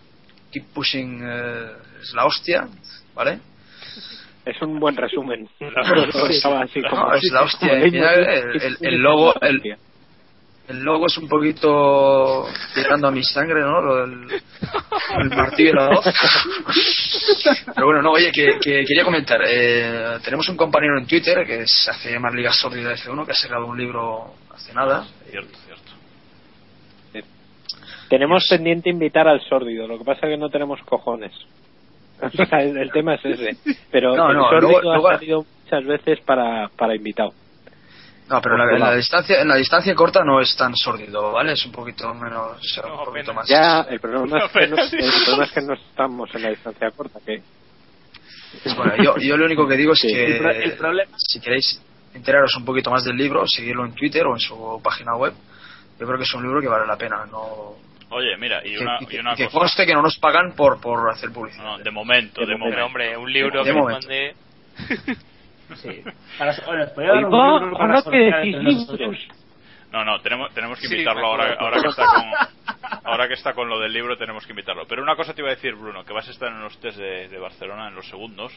Keep 0.52 0.74
Pushing 0.74 1.22
eh, 1.24 1.72
es 2.02 2.14
la 2.14 2.26
hostia, 2.26 2.68
¿vale? 3.16 3.40
Es 4.46 4.62
un 4.62 4.78
buen 4.78 4.98
resumen. 4.98 5.48
La- 5.60 5.82
Estaba 6.30 6.64
así 6.64 6.82
como- 6.82 7.08
No, 7.08 7.14
es 7.14 7.30
la 7.32 7.44
hostia. 7.44 7.72
el, 7.80 7.96
el- 7.96 8.78
el 8.82 8.98
logo, 8.98 9.34
el, 9.40 9.62
el 10.68 10.80
logo 10.84 11.08
es 11.08 11.18
un 11.18 11.28
poquito 11.28 12.48
tirando 12.74 13.08
a 13.08 13.12
mi 13.12 13.24
sangre, 13.24 13.62
¿no? 13.62 13.82
Lo 13.82 13.96
del 14.08 14.28
el 15.20 15.30
martillo 15.30 15.70
y 15.72 15.74
la 15.74 15.90
hoz. 15.90 16.06
Pero 17.76 17.86
bueno, 17.86 18.02
no, 18.02 18.12
oye, 18.12 18.32
que, 18.32 18.58
que 18.62 18.86
quería 18.86 19.04
comentar. 19.04 19.42
eh, 19.46 20.18
tenemos 20.24 20.48
un 20.50 20.56
compañero 20.58 20.98
en 20.98 21.06
Twitter 21.06 21.46
que 21.46 21.68
se 21.68 21.92
hace 21.92 22.12
llamar 22.12 22.34
Liga 22.34 22.54
Sórdida 22.54 22.94
F1, 22.96 23.26
que 23.26 23.32
ha 23.32 23.36
sacado 23.36 23.66
un 23.66 23.78
libro 23.78 24.34
hace 24.54 24.74
nada. 24.74 25.06
Cierto, 25.30 25.58
cierto. 25.66 25.84
Tenemos 28.10 28.46
pendiente 28.48 28.90
invitar 28.90 29.28
al 29.28 29.42
sórdido, 29.42 29.88
lo 29.88 29.98
que 29.98 30.04
pasa 30.06 30.28
es 30.28 30.34
que 30.34 30.38
no 30.38 30.50
tenemos 30.50 30.80
cojones. 30.84 31.32
O 32.22 32.30
sea, 32.30 32.60
el, 32.62 32.78
el 32.78 32.92
tema 32.92 33.16
es 33.16 33.26
ese. 33.26 33.58
Pero 33.92 34.16
No, 34.16 34.30
el 34.30 34.38
no, 34.38 34.44
sórdido 34.50 34.62
luego- 34.70 34.82
luego- 34.94 35.08
ha 35.10 35.16
salido 35.18 35.46
muchas 35.64 35.84
veces 35.86 36.20
para, 36.22 36.70
para 36.70 36.96
invitado. 36.96 37.34
No, 38.30 38.42
pero 38.42 38.58
la- 38.58 38.74
en 38.74 38.80
la 38.80 38.96
distancia 38.96 39.42
en 39.42 39.48
la 39.50 39.56
distancia 39.56 39.94
corta 39.94 40.24
no 40.24 40.40
es 40.40 40.56
tan 40.56 40.76
sórdido, 40.76 41.32
¿vale? 41.34 41.54
Es 41.54 41.66
un 41.66 41.72
poquito 41.74 42.14
menos, 42.14 42.58
o 42.58 42.64
sea, 42.64 42.86
un 42.92 43.06
poquito 43.06 43.34
más. 43.34 43.48
Ya, 43.48 43.82
el 43.90 44.00
problema, 44.00 44.46
es 44.46 44.52
que 44.52 44.68
no, 44.68 44.78
el 44.78 44.90
problema 45.26 45.44
es 45.46 45.52
que 45.52 45.62
no 45.62 45.74
estamos 45.74 46.34
en 46.36 46.42
la 46.44 46.50
distancia 46.50 46.92
corta. 46.92 47.20
que 47.26 47.42
Bueno, 48.78 48.94
yo, 49.04 49.18
yo 49.18 49.36
lo 49.38 49.46
único 49.46 49.68
que 49.68 49.76
digo 49.76 49.94
es 49.94 50.00
Sí. 50.00 50.08
que 50.08 50.26
El 50.26 50.38
pro- 50.38 50.52
el 50.52 50.74
problema- 50.78 51.12
si 51.18 51.40
queréis 51.42 51.82
enteraros 52.14 52.56
un 52.56 52.64
poquito 52.66 52.92
más 52.92 53.04
del 53.04 53.18
libro, 53.18 53.44
seguirlo 53.48 53.84
en 53.86 53.94
Twitter 53.94 54.26
o 54.26 54.34
en 54.34 54.40
su 54.40 54.80
página 54.84 55.16
web. 55.16 55.34
Yo 56.00 56.06
creo 56.08 56.18
que 56.18 56.24
es 56.24 56.34
un 56.34 56.44
libro 56.44 56.62
que 56.62 56.68
vale 56.68 56.86
la 56.88 56.96
pena. 56.98 57.26
No, 57.26 57.76
Oye, 58.10 58.38
mira, 58.40 58.66
y 58.66 58.78
una, 58.78 59.00
y 59.02 59.06
que- 59.08 59.16
y 59.16 59.20
una 59.20 59.36
que 59.36 59.46
cosa. 59.46 59.58
conste 59.60 59.86
que 59.88 59.94
no 59.94 60.02
nos 60.04 60.18
pagan 60.20 60.54
por, 60.56 60.80
por 60.80 61.10
hacer 61.12 61.32
publicidad. 61.32 61.64
No, 61.64 61.78
de 61.80 61.92
momento, 61.92 62.42
de, 62.42 62.48
Pero 62.48 62.60
momento. 62.60 62.86
hombre, 62.86 63.18
un 63.18 63.32
libro 63.34 63.64
De 63.64 63.70
que 63.70 63.74
nos 63.76 63.82
momento. 63.82 64.08
mande. 64.08 64.36
Sí. 65.76 66.02
Para, 66.38 66.54
bueno, 66.66 66.86
dar 67.08 67.16
un 67.26 67.32
libro 67.60 67.78
para. 67.78 67.94
No, 69.92 70.04
no, 70.04 70.20
tenemos, 70.22 70.52
tenemos 70.56 70.80
que 70.80 70.88
invitarlo 70.96 71.22
ahora, 71.28 71.56
ahora 71.60 71.82
que 71.82 71.88
está 71.88 72.06
con 72.06 72.24
ahora 73.06 73.28
que 73.28 73.34
está 73.36 73.54
con 73.54 73.70
lo 73.70 73.80
del 73.80 73.94
libro 73.94 74.18
tenemos 74.18 74.44
que 74.46 74.52
invitarlo. 74.54 74.86
Pero 74.88 75.04
una 75.04 75.16
cosa 75.16 75.34
te 75.36 75.42
iba 75.42 75.50
a 75.52 75.56
decir, 75.56 75.76
Bruno, 75.76 76.04
que 76.04 76.14
vas 76.14 76.28
a 76.28 76.32
estar 76.32 76.52
en 76.52 76.62
los 76.62 76.80
test 76.80 76.98
de, 76.98 77.28
de 77.28 77.38
Barcelona 77.38 77.90
en 77.90 77.96
los 77.96 78.08
segundos. 78.10 78.52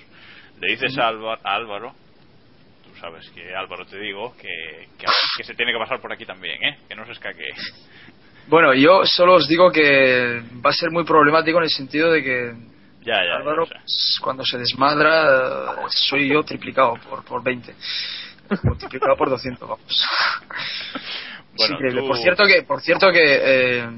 Le 0.60 0.68
dices 0.68 0.96
a, 0.96 1.08
Álva- 1.08 1.38
a 1.44 1.54
Álvaro, 1.54 1.92
tú 2.84 2.98
sabes 2.98 3.28
que 3.30 3.54
Álvaro 3.54 3.84
te 3.84 3.98
digo, 3.98 4.34
que, 4.40 4.88
que, 4.98 5.06
que 5.36 5.44
se 5.44 5.54
tiene 5.54 5.72
que 5.72 5.78
pasar 5.78 6.00
por 6.00 6.10
aquí 6.10 6.24
también, 6.24 6.62
¿eh? 6.64 6.78
Que 6.88 6.94
no 6.94 7.04
se 7.04 7.12
escaque. 7.12 7.44
Bueno, 8.46 8.72
yo 8.72 9.04
solo 9.04 9.34
os 9.34 9.46
digo 9.46 9.70
que 9.70 10.40
va 10.64 10.70
a 10.70 10.72
ser 10.72 10.90
muy 10.90 11.04
problemático 11.04 11.58
en 11.58 11.64
el 11.64 11.70
sentido 11.70 12.10
de 12.12 12.22
que 12.22 12.52
Ya, 13.06 13.20
Álvaro, 13.36 13.66
pues, 13.66 14.18
cuando 14.20 14.44
se 14.44 14.58
desmadra, 14.58 15.88
soy 15.88 16.28
yo 16.28 16.42
triplicado 16.42 16.94
por, 17.08 17.24
por 17.24 17.42
20. 17.42 17.74
Multiplicado 18.64 19.16
por 19.16 19.30
200, 19.30 19.68
vamos. 19.68 20.04
Bueno, 21.56 21.74
increíble. 21.76 22.00
tú- 22.02 22.08
Por 22.08 22.18
cierto 22.18 22.44
que, 22.46 22.62
por 22.62 22.80
cierto 22.82 23.10
que 23.12 23.20
eh, 23.22 23.88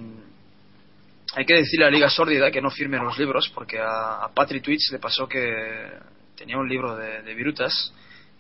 hay 1.35 1.45
que 1.45 1.55
decirle 1.55 1.87
a 1.87 1.91
Liga 1.91 2.09
Sórdida 2.11 2.51
que 2.51 2.61
no 2.61 2.71
firme 2.71 2.99
los 2.99 3.19
libros, 3.19 3.49
porque 3.55 3.79
a, 3.79 4.25
a 4.25 4.29
Patri 4.35 4.61
Twitch 4.61 4.91
le 4.93 4.99
pasó 4.99 5.27
que 5.29 5.91
tenía 6.37 6.57
un 6.59 6.69
libro 6.69 6.95
de, 6.97 7.23
de 7.23 7.35
virutas 7.35 7.93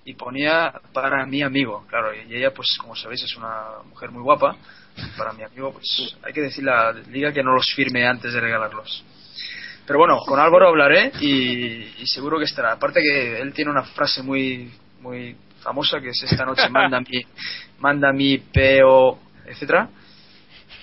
y 0.04 0.14
ponía 0.14 0.72
para 0.92 1.26
mi 1.26 1.42
amigo, 1.42 1.84
claro, 1.88 2.12
y 2.14 2.34
ella 2.34 2.52
pues 2.54 2.68
como 2.80 2.94
sabéis 2.94 3.22
es 3.24 3.36
una 3.36 3.82
mujer 3.86 4.10
muy 4.10 4.22
guapa, 4.22 4.56
para 5.16 5.32
mi 5.32 5.42
amigo 5.42 5.72
pues 5.72 6.16
hay 6.22 6.32
que 6.32 6.40
decirle 6.42 6.70
a 6.72 6.92
Liga 6.92 7.32
que 7.32 7.42
no 7.42 7.52
los 7.52 7.66
firme 7.74 8.06
antes 8.06 8.32
de 8.32 8.40
regalarlos. 8.40 9.04
Pero 9.88 10.00
bueno, 10.00 10.18
con 10.18 10.38
Álvaro 10.38 10.68
hablaré 10.68 11.12
y, 11.18 11.94
y 11.98 12.06
seguro 12.06 12.38
que 12.38 12.44
estará. 12.44 12.72
Aparte 12.72 13.00
que 13.00 13.40
él 13.40 13.54
tiene 13.54 13.70
una 13.70 13.84
frase 13.84 14.22
muy 14.22 14.70
muy 15.00 15.34
famosa 15.62 15.98
que 15.98 16.10
es 16.10 16.22
esta 16.22 16.44
noche 16.44 16.68
manda 16.68 17.00
mi 17.00 17.24
manda 17.78 18.12
mi 18.12 18.36
peo 18.36 19.18
etcétera. 19.46 19.88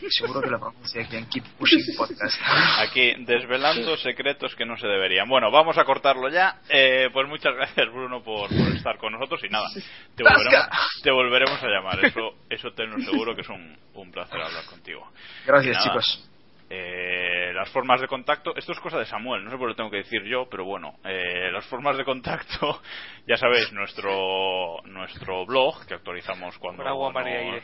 Seguro 0.09 0.41
que 0.41 0.49
la 0.49 0.57
pronuncia 0.57 1.03
aquí 1.03 1.17
en 1.17 1.27
Keep 1.27 1.43
Pushing 1.57 1.95
Podcast. 1.95 2.39
Aquí, 2.79 3.13
desvelando 3.25 3.95
secretos 3.97 4.53
que 4.55 4.65
no 4.65 4.77
se 4.77 4.87
deberían. 4.87 5.27
Bueno, 5.27 5.49
vamos 5.49 5.77
a 5.77 5.85
cortarlo 5.85 6.29
ya. 6.29 6.59
Eh, 6.69 7.09
pues 7.13 7.27
muchas 7.27 7.55
gracias, 7.55 7.87
Bruno, 7.91 8.21
por, 8.21 8.49
por 8.49 8.75
estar 8.75 8.97
con 8.97 9.13
nosotros. 9.13 9.41
Y 9.43 9.49
nada, 9.49 9.67
te 10.15 10.23
volveremos, 10.23 10.67
te 11.01 11.11
volveremos 11.11 11.63
a 11.63 11.67
llamar. 11.67 12.05
Eso, 12.05 12.35
eso 12.49 12.71
tenlo 12.73 12.99
seguro 12.99 13.33
que 13.35 13.41
es 13.41 13.49
un, 13.49 13.75
un 13.93 14.11
placer 14.11 14.41
hablar 14.41 14.65
contigo. 14.65 15.09
Gracias, 15.45 15.77
nada, 15.77 15.87
chicos. 15.87 16.29
Eh, 16.77 17.51
las 17.53 17.69
formas 17.71 18.01
de 18.01 18.07
contacto, 18.07 18.55
esto 18.55 18.71
es 18.73 18.79
cosa 18.79 18.99
de 18.99 19.05
Samuel, 19.05 19.43
no 19.43 19.49
sé 19.51 19.57
por 19.57 19.67
qué 19.67 19.69
lo 19.71 19.75
tengo 19.75 19.89
que 19.91 19.97
decir 19.97 20.23
yo, 20.23 20.47
pero 20.49 20.65
bueno, 20.65 20.95
eh, 21.05 21.49
las 21.51 21.65
formas 21.67 21.97
de 21.97 22.03
contacto, 22.03 22.81
ya 23.27 23.37
sabéis, 23.37 23.71
nuestro 23.71 24.77
nuestro 24.85 25.45
blog 25.45 25.85
que 25.85 25.93
actualizamos 25.95 26.57
cuando 26.57 26.83
Por 26.83 26.87
agua, 26.91 27.11
nos- 27.13 27.25
aire. 27.25 27.61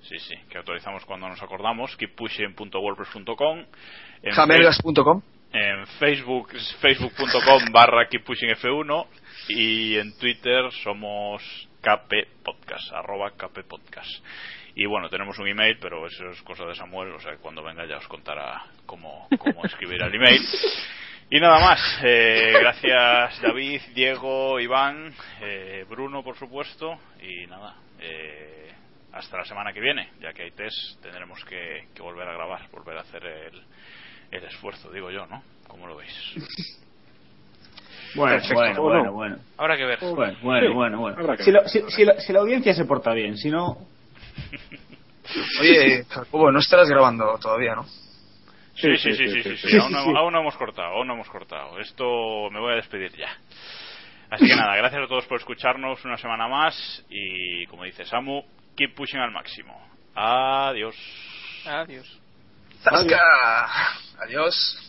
Sí, 0.00 0.18
sí, 0.20 0.34
que 0.48 0.58
actualizamos 0.58 1.04
cuando 1.04 1.28
nos 1.28 1.42
acordamos, 1.42 1.96
keeppushing.wordpress.com 1.96 3.64
en 4.22 4.32
Jamelgas.com 4.32 5.22
en 5.52 5.86
Facebook, 5.98 6.50
facebook.com 6.80 7.62
barra 7.72 8.08
keeppushingf1 8.08 9.06
y 9.48 9.96
en 9.96 10.16
Twitter 10.18 10.70
somos 10.84 11.42
kppodcast, 11.80 12.92
arroba 12.92 13.30
kppodcast. 13.32 14.24
Y 14.80 14.86
bueno, 14.86 15.08
tenemos 15.10 15.36
un 15.40 15.48
email, 15.48 15.76
pero 15.80 16.06
eso 16.06 16.30
es 16.30 16.40
cosa 16.42 16.64
de 16.64 16.72
Samuel, 16.76 17.10
o 17.12 17.18
sea 17.20 17.32
que 17.32 17.38
cuando 17.38 17.64
venga 17.64 17.84
ya 17.84 17.96
os 17.96 18.06
contará 18.06 18.62
cómo, 18.86 19.26
cómo 19.36 19.64
escribir 19.64 20.00
al 20.04 20.14
email. 20.14 20.40
Y 21.30 21.40
nada 21.40 21.58
más, 21.58 21.80
eh, 22.04 22.52
gracias 22.60 23.42
David, 23.42 23.80
Diego, 23.92 24.60
Iván, 24.60 25.12
eh, 25.40 25.84
Bruno 25.90 26.22
por 26.22 26.36
supuesto, 26.36 26.96
y 27.20 27.44
nada, 27.48 27.74
eh, 27.98 28.70
hasta 29.14 29.38
la 29.38 29.44
semana 29.44 29.72
que 29.72 29.80
viene, 29.80 30.10
ya 30.20 30.32
que 30.32 30.42
hay 30.44 30.52
test, 30.52 31.02
tendremos 31.02 31.44
que, 31.44 31.86
que 31.92 32.00
volver 32.00 32.28
a 32.28 32.34
grabar, 32.34 32.68
volver 32.70 32.98
a 32.98 33.00
hacer 33.00 33.26
el, 33.26 33.60
el 34.30 34.44
esfuerzo, 34.44 34.92
digo 34.92 35.10
yo, 35.10 35.26
¿no? 35.26 35.42
¿Cómo 35.66 35.88
lo 35.88 35.96
veis? 35.96 36.14
Bueno, 38.14 38.36
Perfecto. 38.36 38.54
bueno, 38.54 38.82
bueno, 38.82 39.12
bueno. 39.12 39.36
Habrá 39.58 39.76
que 39.76 39.84
ver. 39.86 39.98
Bueno, 40.00 40.38
bueno, 40.40 40.72
bueno, 40.72 40.98
bueno. 41.00 41.36
Si, 41.38 41.50
lo- 41.50 41.66
si- 41.68 41.82
si 41.90 42.04
la, 42.04 42.20
si 42.20 42.32
la 42.32 42.38
audiencia 42.38 42.72
se 42.74 42.84
porta 42.84 43.12
bien, 43.12 43.36
si 43.36 43.50
no... 43.50 43.76
Oye, 45.60 46.04
Jacobo, 46.08 46.50
no 46.50 46.58
estarás 46.58 46.88
grabando 46.88 47.38
todavía, 47.38 47.74
¿no? 47.74 47.84
Sí, 48.74 48.96
sí, 48.96 49.12
sí, 49.12 49.28
sí, 49.28 49.42
sí, 49.42 49.56
sí, 49.56 49.76
aún, 49.76 49.90
no, 49.90 49.98
aún 50.16 50.32
no 50.32 50.40
hemos 50.40 50.56
cortado, 50.56 50.94
aún 50.94 51.08
no 51.08 51.14
hemos 51.14 51.28
cortado. 51.28 51.80
Esto 51.80 52.48
me 52.50 52.60
voy 52.60 52.74
a 52.74 52.76
despedir 52.76 53.10
ya. 53.16 53.36
Así 54.30 54.46
que 54.46 54.54
nada, 54.54 54.76
gracias 54.76 55.02
a 55.02 55.08
todos 55.08 55.26
por 55.26 55.38
escucharnos 55.38 56.04
una 56.04 56.16
semana 56.16 56.46
más 56.48 57.04
y 57.08 57.66
como 57.66 57.84
dice 57.84 58.04
Samu, 58.04 58.44
keep 58.76 58.94
pushing 58.94 59.20
al 59.20 59.32
máximo. 59.32 59.74
Adiós. 60.14 60.94
Adiós. 61.66 62.20
¡Zasca! 62.82 63.20
Adiós. 64.20 64.87